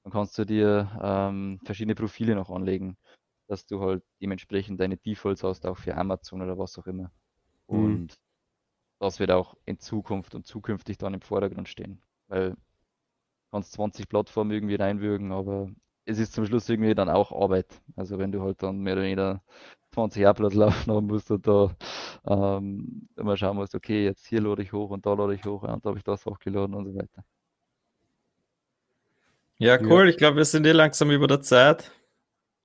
Dann 0.04 0.12
kannst 0.12 0.38
du 0.38 0.46
dir 0.46 1.00
ähm, 1.02 1.60
verschiedene 1.64 1.96
Profile 1.96 2.36
noch 2.36 2.50
anlegen, 2.50 2.98
dass 3.48 3.66
du 3.66 3.82
halt 3.82 4.04
dementsprechend 4.22 4.80
deine 4.80 4.98
Defaults 4.98 5.44
hast, 5.44 5.66
auch 5.66 5.78
für 5.78 5.96
Amazon 5.96 6.42
oder 6.42 6.58
was 6.58 6.78
auch 6.78 6.88
immer. 6.88 7.12
Mhm. 7.68 7.78
Und 7.78 8.16
das 9.00 9.20
wird 9.20 9.32
auch 9.32 9.56
in 9.66 9.80
Zukunft 9.80 10.36
und 10.36 10.46
zukünftig 10.46 10.98
dann 10.98 11.14
im 11.14 11.22
Vordergrund 11.22 11.70
stehen. 11.70 12.02
Weil 12.28 12.52
du 12.52 12.58
kannst 13.52 13.74
20 13.74 14.10
Plattformen 14.10 14.52
irgendwie 14.52 14.76
reinwürgen, 14.76 15.32
aber 15.32 15.70
es 16.10 16.18
ist 16.20 16.34
zum 16.34 16.46
Schluss 16.46 16.68
irgendwie 16.68 16.96
dann 16.96 17.10
auch 17.10 17.32
Arbeit. 17.32 17.68
Also 17.96 18.18
wenn 18.18 18.32
du 18.32 18.42
halt 18.42 18.64
dann 18.64 18.80
mehr 18.80 18.94
oder 18.94 19.04
weniger 19.04 19.42
20 19.94 20.26
Uploads 20.26 20.56
laufen 20.56 20.92
haben 20.92 21.08
musst 21.08 21.30
und 21.32 21.48
da 21.48 21.76
ähm, 22.28 23.08
immer 23.16 23.38
schauen 23.38 23.58
musst, 23.58 23.76
okay, 23.76 24.06
jetzt 24.06 24.26
hier 24.26 24.42
lade 24.42 24.64
ich 24.64 24.74
hoch 24.74 24.90
und 24.90 25.06
da 25.06 25.14
lade 25.14 25.36
ich 25.36 25.46
hoch 25.46 25.64
und 25.64 25.86
da 25.86 25.90
habe 25.90 25.98
ich 25.98 26.04
das 26.04 26.26
hochgeladen 26.26 26.74
und 26.76 26.86
so 26.86 26.96
weiter. 26.96 27.24
Ja, 29.58 29.78
cool. 29.82 30.06
Ja. 30.06 30.10
Ich 30.10 30.18
glaube, 30.18 30.38
wir 30.38 30.46
sind 30.46 30.64
hier 30.64 30.74
langsam 30.74 31.12
über 31.12 31.28
der 31.28 31.42
Zeit. 31.42 31.92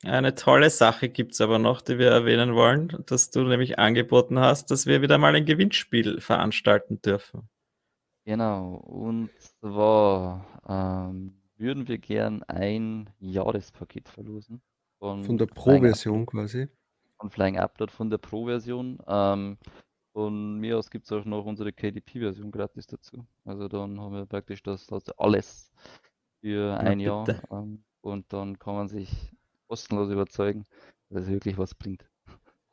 Eine 0.05 0.35
tolle 0.35 0.71
Sache 0.71 1.09
gibt 1.09 1.33
es 1.33 1.41
aber 1.41 1.59
noch, 1.59 1.81
die 1.81 1.99
wir 1.99 2.11
erwähnen 2.11 2.55
wollen, 2.55 2.97
dass 3.07 3.31
du 3.31 3.43
nämlich 3.43 3.79
angeboten 3.79 4.39
hast, 4.39 4.71
dass 4.71 4.87
wir 4.87 5.03
wieder 5.03 5.19
mal 5.19 5.35
ein 5.35 5.47
Gewinnspiel 5.47 6.21
veranstalten 6.21 7.01
dürfen. 7.01 7.49
Genau, 8.25 8.77
und 8.77 9.31
zwar 9.61 10.47
ähm, 10.69 11.44
würden 11.57 11.89
wir 11.89 11.99
gern 11.99 12.43
ein 12.45 13.11
Jahrespaket 13.21 14.09
verlosen. 14.09 14.61
Von, 14.99 15.25
von 15.25 15.39
der 15.39 15.47
Pro-Version 15.47 16.27
quasi 16.27 16.69
von 17.25 17.31
Flying 17.31 17.59
Upload 17.59 17.93
von 17.93 18.11
der 18.11 18.19
Pro-Version. 18.19 18.99
Ähm, 19.07 19.57
von 20.13 20.59
mir 20.59 20.79
aus 20.79 20.91
gibt 20.91 21.07
es 21.07 21.13
auch 21.13 21.25
noch 21.25 21.45
unsere 21.45 21.73
KDP-Version 21.73 22.51
gratis 22.51 22.87
dazu. 22.87 23.27
Also 23.45 23.67
dann 23.69 24.01
haben 24.01 24.15
wir 24.15 24.27
praktisch 24.27 24.63
das, 24.63 24.87
das 24.87 25.09
alles 25.19 25.73
für 26.41 26.77
ein 26.79 27.01
ja, 27.01 27.25
Jahr. 27.25 27.43
Ähm, 27.51 27.83
und 28.03 28.33
dann 28.33 28.59
kann 28.59 28.75
man 28.75 28.89
sich 28.89 29.11
kostenlos 29.67 30.11
überzeugen, 30.11 30.65
dass 31.09 31.25
es 31.25 31.31
wirklich 31.31 31.57
was 31.57 31.75
bringt. 31.75 32.05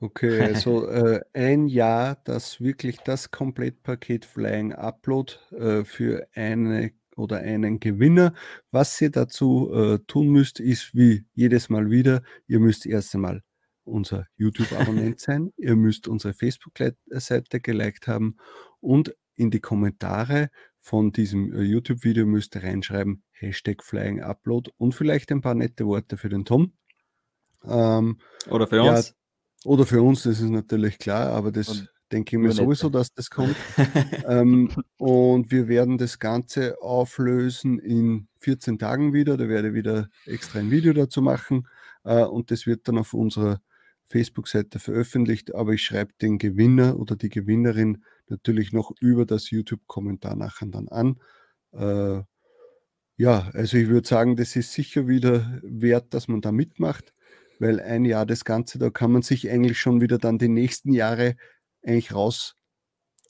Okay, 0.01 0.41
also 0.41 0.87
äh, 0.89 1.21
ein 1.33 1.67
Jahr, 1.67 2.17
das 2.25 2.59
wirklich 2.59 2.97
das 2.99 3.31
Komplettpaket 3.31 4.25
Flying 4.25 4.73
Upload 4.73 5.33
äh, 5.51 5.85
für 5.85 6.27
eine 6.33 6.91
oder 7.15 7.37
einen 7.37 7.79
Gewinner. 7.79 8.33
Was 8.71 8.99
ihr 9.01 9.11
dazu 9.11 9.71
äh, 9.73 9.99
tun 10.07 10.29
müsst, 10.29 10.59
ist 10.59 10.95
wie 10.95 11.25
jedes 11.33 11.69
Mal 11.69 11.89
wieder, 11.89 12.23
ihr 12.47 12.59
müsst 12.59 12.85
erst 12.85 13.15
einmal 13.15 13.43
unser 13.83 14.27
YouTube-Abonnent 14.37 15.19
sein. 15.19 15.51
Ihr 15.57 15.75
müsst 15.75 16.07
unsere 16.07 16.33
Facebook-Seite 16.33 17.59
geliked 17.59 18.07
haben 18.07 18.37
und 18.79 19.15
in 19.35 19.51
die 19.51 19.59
Kommentare 19.59 20.49
von 20.79 21.11
diesem 21.11 21.53
äh, 21.53 21.61
YouTube-Video 21.61 22.25
müsst 22.25 22.55
ihr 22.55 22.63
reinschreiben, 22.63 23.23
Hashtag 23.31 23.83
Flying 23.83 24.21
Upload 24.21 24.71
und 24.77 24.93
vielleicht 24.93 25.31
ein 25.31 25.41
paar 25.41 25.55
nette 25.55 25.85
Worte 25.85 26.17
für 26.17 26.29
den 26.29 26.45
Tom. 26.45 26.73
Ähm, 27.63 28.19
oder 28.49 28.67
für 28.67 28.77
ja, 28.77 28.95
uns. 28.95 29.15
Oder 29.63 29.85
für 29.85 30.01
uns, 30.01 30.23
das 30.23 30.39
ist 30.39 30.49
natürlich 30.49 30.97
klar, 30.97 31.31
aber 31.33 31.51
das 31.51 31.69
und 31.69 31.90
denke 32.11 32.35
ich 32.35 32.41
mir 32.41 32.51
sowieso, 32.51 32.89
dass 32.89 33.13
das 33.13 33.29
kommt. 33.29 33.55
ähm, 34.27 34.69
und 34.97 35.51
wir 35.51 35.67
werden 35.67 35.97
das 35.97 36.19
Ganze 36.19 36.81
auflösen 36.81 37.79
in 37.79 38.27
14 38.37 38.79
Tagen 38.79 39.13
wieder. 39.13 39.37
Da 39.37 39.47
werde 39.47 39.69
ich 39.69 39.73
wieder 39.73 40.09
extra 40.25 40.59
ein 40.59 40.71
Video 40.71 40.93
dazu 40.93 41.21
machen. 41.21 41.67
Äh, 42.03 42.23
und 42.23 42.51
das 42.51 42.65
wird 42.65 42.87
dann 42.87 42.97
auf 42.97 43.13
unserer 43.13 43.61
Facebook-Seite 44.05 44.79
veröffentlicht, 44.79 45.55
aber 45.55 45.71
ich 45.73 45.83
schreibe 45.83 46.13
den 46.21 46.37
Gewinner 46.37 46.99
oder 46.99 47.15
die 47.15 47.29
Gewinnerin 47.29 48.03
natürlich 48.27 48.73
noch 48.73 48.91
über 48.99 49.25
das 49.25 49.49
YouTube-Kommentar 49.49 50.35
nachher 50.35 50.67
dann 50.67 50.89
an. 50.89 51.19
Äh, 51.71 52.23
ja, 53.17 53.49
also 53.53 53.77
ich 53.77 53.87
würde 53.87 54.07
sagen, 54.07 54.35
das 54.35 54.55
ist 54.55 54.73
sicher 54.73 55.07
wieder 55.07 55.59
wert, 55.63 56.13
dass 56.13 56.27
man 56.27 56.41
da 56.41 56.51
mitmacht, 56.51 57.13
weil 57.59 57.79
ein 57.79 58.03
Jahr 58.03 58.25
das 58.25 58.43
Ganze, 58.45 58.79
da 58.79 58.89
kann 58.89 59.11
man 59.11 59.21
sich 59.21 59.49
eigentlich 59.49 59.79
schon 59.79 60.01
wieder 60.01 60.17
dann 60.17 60.39
die 60.39 60.49
nächsten 60.49 60.91
Jahre 60.91 61.35
eigentlich 61.83 62.13
raus 62.13 62.55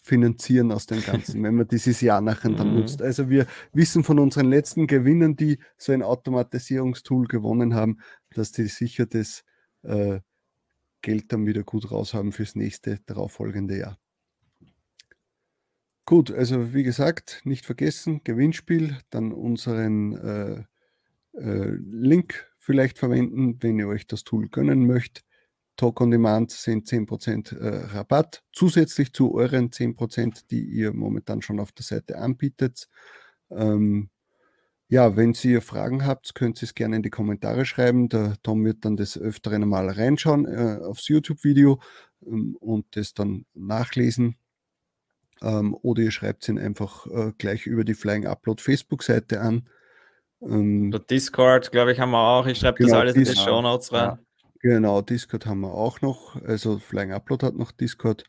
finanzieren 0.03 0.72
aus 0.72 0.88
dem 0.88 1.03
Ganzen, 1.03 1.44
wenn 1.44 1.56
man 1.56 1.68
dieses 1.68 2.02
Jahr 2.02 2.22
nachher 2.22 2.49
dann 2.52 2.72
mhm. 2.72 2.80
nutzt. 2.80 3.02
Also 3.02 3.30
wir 3.30 3.45
wissen 3.72 4.03
von 4.03 4.18
unseren 4.18 4.48
letzten 4.49 4.88
Gewinnern, 4.88 5.36
die 5.36 5.60
so 5.78 5.91
ein 5.91 6.02
Automatisierungstool 6.02 7.28
gewonnen 7.28 7.76
haben, 7.76 7.99
dass 8.32 8.52
die 8.52 8.65
sicher 8.65 9.06
das 9.06 9.44
äh, 9.84 10.19
Geld 11.02 11.32
dann 11.32 11.45
wieder 11.45 11.64
gut 11.64 11.91
raus 11.91 12.14
haben 12.14 12.32
fürs 12.32 12.56
nächste 12.56 12.99
darauffolgende 13.06 13.78
Jahr. 13.78 13.99
Gut, 16.06 16.32
also 16.32 16.73
wie 16.73 16.84
gesagt, 16.84 17.41
nicht 17.44 17.65
vergessen, 17.65 18.22
Gewinnspiel, 18.23 18.98
dann 19.11 19.32
unseren 19.32 20.14
äh, 20.14 20.64
äh, 21.38 21.76
Link 21.80 22.52
vielleicht 22.57 22.98
verwenden, 22.98 23.61
wenn 23.61 23.80
ihr 23.80 23.88
euch 23.88 24.07
das 24.07 24.23
Tool 24.23 24.49
gönnen 24.49 24.88
möchtet. 24.88 25.26
Talk 25.77 26.02
on 26.02 26.11
Demand 26.11 26.52
sind 26.52 26.88
10% 26.88 27.57
äh, 27.57 27.85
Rabatt, 27.93 28.43
zusätzlich 28.53 29.14
zu 29.14 29.34
euren 29.34 29.69
10%, 29.69 30.43
die 30.49 30.64
ihr 30.64 30.93
momentan 30.93 31.41
schon 31.41 31.60
auf 31.60 31.72
der 31.72 31.84
Seite 31.84 32.18
anbietet. 32.18 32.88
Ähm, 33.49 34.10
ja, 34.88 35.15
wenn 35.15 35.34
ihr 35.43 35.61
Fragen 35.61 36.06
habt, 36.06 36.35
könnt 36.35 36.61
ihr 36.61 36.65
es 36.65 36.76
gerne 36.76 36.98
in 36.98 37.02
die 37.02 37.10
Kommentare 37.10 37.64
schreiben. 37.64 38.10
Der 38.10 38.35
Tom 38.43 38.65
wird 38.65 38.84
dann 38.84 38.98
das 38.98 39.18
öfteren 39.18 39.68
mal 39.68 39.89
reinschauen 39.89 40.45
äh, 40.45 40.84
aufs 40.84 41.07
YouTube-Video 41.07 41.80
ähm, 42.26 42.57
und 42.60 42.85
das 42.98 43.14
dann 43.14 43.45
nachlesen. 43.53 44.35
Ähm, 45.41 45.73
oder 45.81 46.03
ihr 46.03 46.11
schreibt 46.11 46.43
es 46.43 46.49
ihn 46.49 46.60
einfach 46.60 47.07
äh, 47.07 47.31
gleich 47.38 47.65
über 47.65 47.85
die 47.85 47.93
Flying 47.93 48.27
Upload 48.27 48.61
Facebook-Seite 48.61 49.39
an. 49.39 49.69
Ähm, 50.41 50.93
Discord, 51.10 51.72
glaube 51.72 51.93
ich, 51.93 51.99
haben 51.99 52.11
wir 52.11 52.19
auch. 52.19 52.45
Ich 52.45 52.57
schreibe 52.60 52.80
genau, 52.80 52.91
das 52.91 52.99
alles 52.99 53.15
in 53.15 53.23
die 53.23 53.35
Show 53.35 53.61
Notes 53.61 53.93
rein. 53.93 54.10
Ja, 54.10 54.19
genau, 54.61 55.01
Discord 55.01 55.45
haben 55.45 55.61
wir 55.61 55.73
auch 55.73 56.01
noch. 56.01 56.41
Also 56.43 56.79
Flying 56.79 57.11
Upload 57.11 57.45
hat 57.45 57.55
noch 57.55 57.71
Discord. 57.71 58.23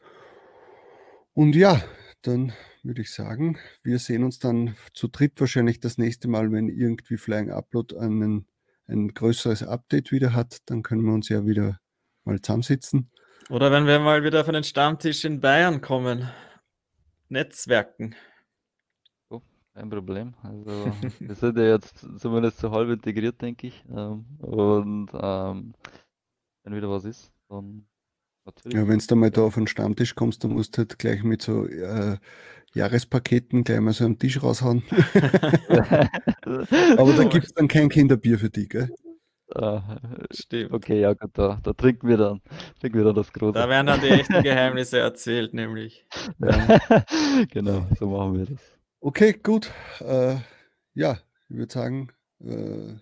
Und 1.35 1.57
ja, 1.57 1.83
dann 2.23 2.53
würde 2.83 3.03
ich 3.03 3.13
sagen, 3.13 3.59
wir 3.83 3.99
sehen 3.99 4.25
uns 4.25 4.39
dann 4.39 4.77
zu 4.93 5.09
dritt 5.09 5.41
wahrscheinlich 5.41 5.81
das 5.81 5.99
nächste 5.99 6.29
Mal, 6.29 6.51
wenn 6.53 6.69
irgendwie 6.69 7.17
Flying 7.17 7.51
Upload 7.51 7.97
einen, 7.97 8.47
ein 8.87 9.09
größeres 9.15 9.63
Update 9.63 10.13
wieder 10.13 10.35
hat. 10.35 10.59
Dann 10.67 10.83
können 10.83 11.03
wir 11.03 11.15
uns 11.15 11.29
ja 11.29 11.47
wieder 11.47 11.79
mal 12.25 12.41
zusammensitzen. 12.41 13.11
Oder 13.49 13.73
wenn 13.73 13.87
wir 13.87 13.99
mal 13.99 14.25
wieder 14.25 14.41
auf 14.41 14.49
einen 14.49 14.65
Stammtisch 14.65 15.25
in 15.25 15.41
Bayern 15.41 15.81
kommen. 15.81 16.29
Netzwerken. 17.29 18.15
Oh, 19.31 19.41
kein 19.75 19.89
Problem. 19.89 20.35
Also 20.43 20.93
wir 21.19 21.35
sind 21.35 21.57
ja 21.59 21.65
jetzt 21.65 22.07
zumindest 22.19 22.59
so 22.59 22.71
halb 22.71 22.91
integriert, 22.91 23.41
denke 23.41 23.69
ich. 23.69 23.85
Ähm, 23.91 24.27
und 24.39 25.11
ähm, 25.15 25.75
wenn 26.65 26.75
wieder 26.75 26.91
was 26.91 27.05
ist, 27.05 27.33
dann 27.49 27.87
natürlich. 28.45 28.77
Ja, 28.77 28.89
wenn 28.89 28.99
du 28.99 29.17
mal 29.17 29.31
da 29.31 29.43
auf 29.43 29.55
den 29.55 29.67
Stammtisch 29.67 30.15
kommst, 30.15 30.45
dann 30.45 30.53
musst 30.53 30.77
du 30.77 30.79
halt 30.79 30.99
gleich 30.99 31.23
mit 31.23 31.43
so 31.43 31.67
äh, 31.67 32.17
Jahrespaketen 32.75 33.65
gleich 33.65 33.81
mal 33.81 33.93
so 33.93 34.05
einen 34.05 34.19
Tisch 34.19 34.43
raushauen. 34.43 34.83
Aber 36.97 37.13
da 37.13 37.25
gibt 37.25 37.47
es 37.47 37.55
dann 37.55 37.69
kein 37.69 37.89
Kinderbier 37.89 38.39
für 38.39 38.51
dich, 38.51 38.69
gell? 38.69 38.91
Ah, 39.55 39.99
Stimmt. 40.31 40.73
Okay, 40.73 41.01
ja 41.01 41.13
gut, 41.13 41.31
da, 41.35 41.61
da 41.63 41.73
trinken 41.75 42.09
wir 42.09 42.17
dann, 42.17 42.41
trinken 42.81 42.97
wir 42.97 43.05
dann 43.05 43.15
das 43.15 43.33
Große. 43.33 43.53
Da 43.53 43.69
werden 43.69 43.87
dann 43.87 44.01
die 44.01 44.09
echten 44.09 44.43
Geheimnisse 44.43 44.99
erzählt, 44.99 45.53
nämlich. 45.53 46.07
Ja. 46.39 46.79
genau, 47.51 47.87
so 47.99 48.09
machen 48.09 48.39
wir 48.39 48.47
das. 48.47 48.61
Okay, 49.01 49.35
gut. 49.35 49.71
Äh, 50.01 50.37
ja, 50.95 51.19
ich 51.49 51.57
würde 51.57 51.73
sagen, 51.73 52.09
äh, 52.41 52.95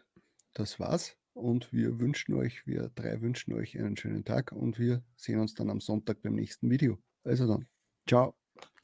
das 0.54 0.80
war's. 0.80 1.16
Und 1.32 1.72
wir 1.72 1.98
wünschen 2.00 2.34
euch, 2.34 2.66
wir 2.66 2.90
drei 2.94 3.20
wünschen 3.20 3.52
euch 3.54 3.78
einen 3.78 3.96
schönen 3.96 4.24
Tag 4.24 4.52
und 4.52 4.78
wir 4.78 5.02
sehen 5.16 5.40
uns 5.40 5.54
dann 5.54 5.70
am 5.70 5.80
Sonntag 5.80 6.22
beim 6.22 6.34
nächsten 6.34 6.68
Video. 6.70 6.98
Also 7.24 7.46
dann, 7.46 7.66
ciao. 8.06 8.34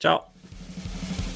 Ciao. 0.00 0.26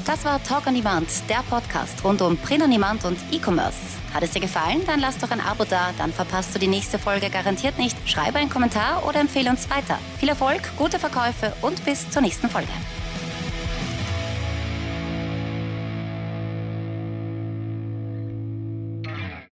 Das 0.06 0.24
war 0.24 0.42
Talk 0.42 0.66
on 0.66 0.74
Demand, 0.74 1.08
der 1.28 1.42
Podcast 1.48 2.02
rund 2.04 2.22
um 2.22 2.36
Print 2.36 2.62
on 2.62 2.70
Demand 2.70 3.04
und 3.04 3.18
E-Commerce. 3.30 3.78
Hat 4.12 4.22
es 4.22 4.32
dir 4.32 4.40
gefallen? 4.40 4.80
Dann 4.86 5.00
lass 5.00 5.18
doch 5.18 5.30
ein 5.30 5.40
Abo 5.40 5.64
da, 5.64 5.92
dann 5.98 6.12
verpasst 6.12 6.54
du 6.54 6.58
die 6.58 6.66
nächste 6.66 6.98
Folge 6.98 7.30
garantiert 7.30 7.78
nicht. 7.78 7.96
Schreibe 8.08 8.38
einen 8.38 8.50
Kommentar 8.50 9.06
oder 9.06 9.20
empfehle 9.20 9.50
uns 9.50 9.68
weiter. 9.70 9.98
Viel 10.18 10.30
Erfolg, 10.30 10.62
gute 10.76 10.98
Verkäufe 10.98 11.52
und 11.62 11.84
bis 11.84 12.10
zur 12.10 12.22
nächsten 12.22 12.48
Folge. 12.48 12.72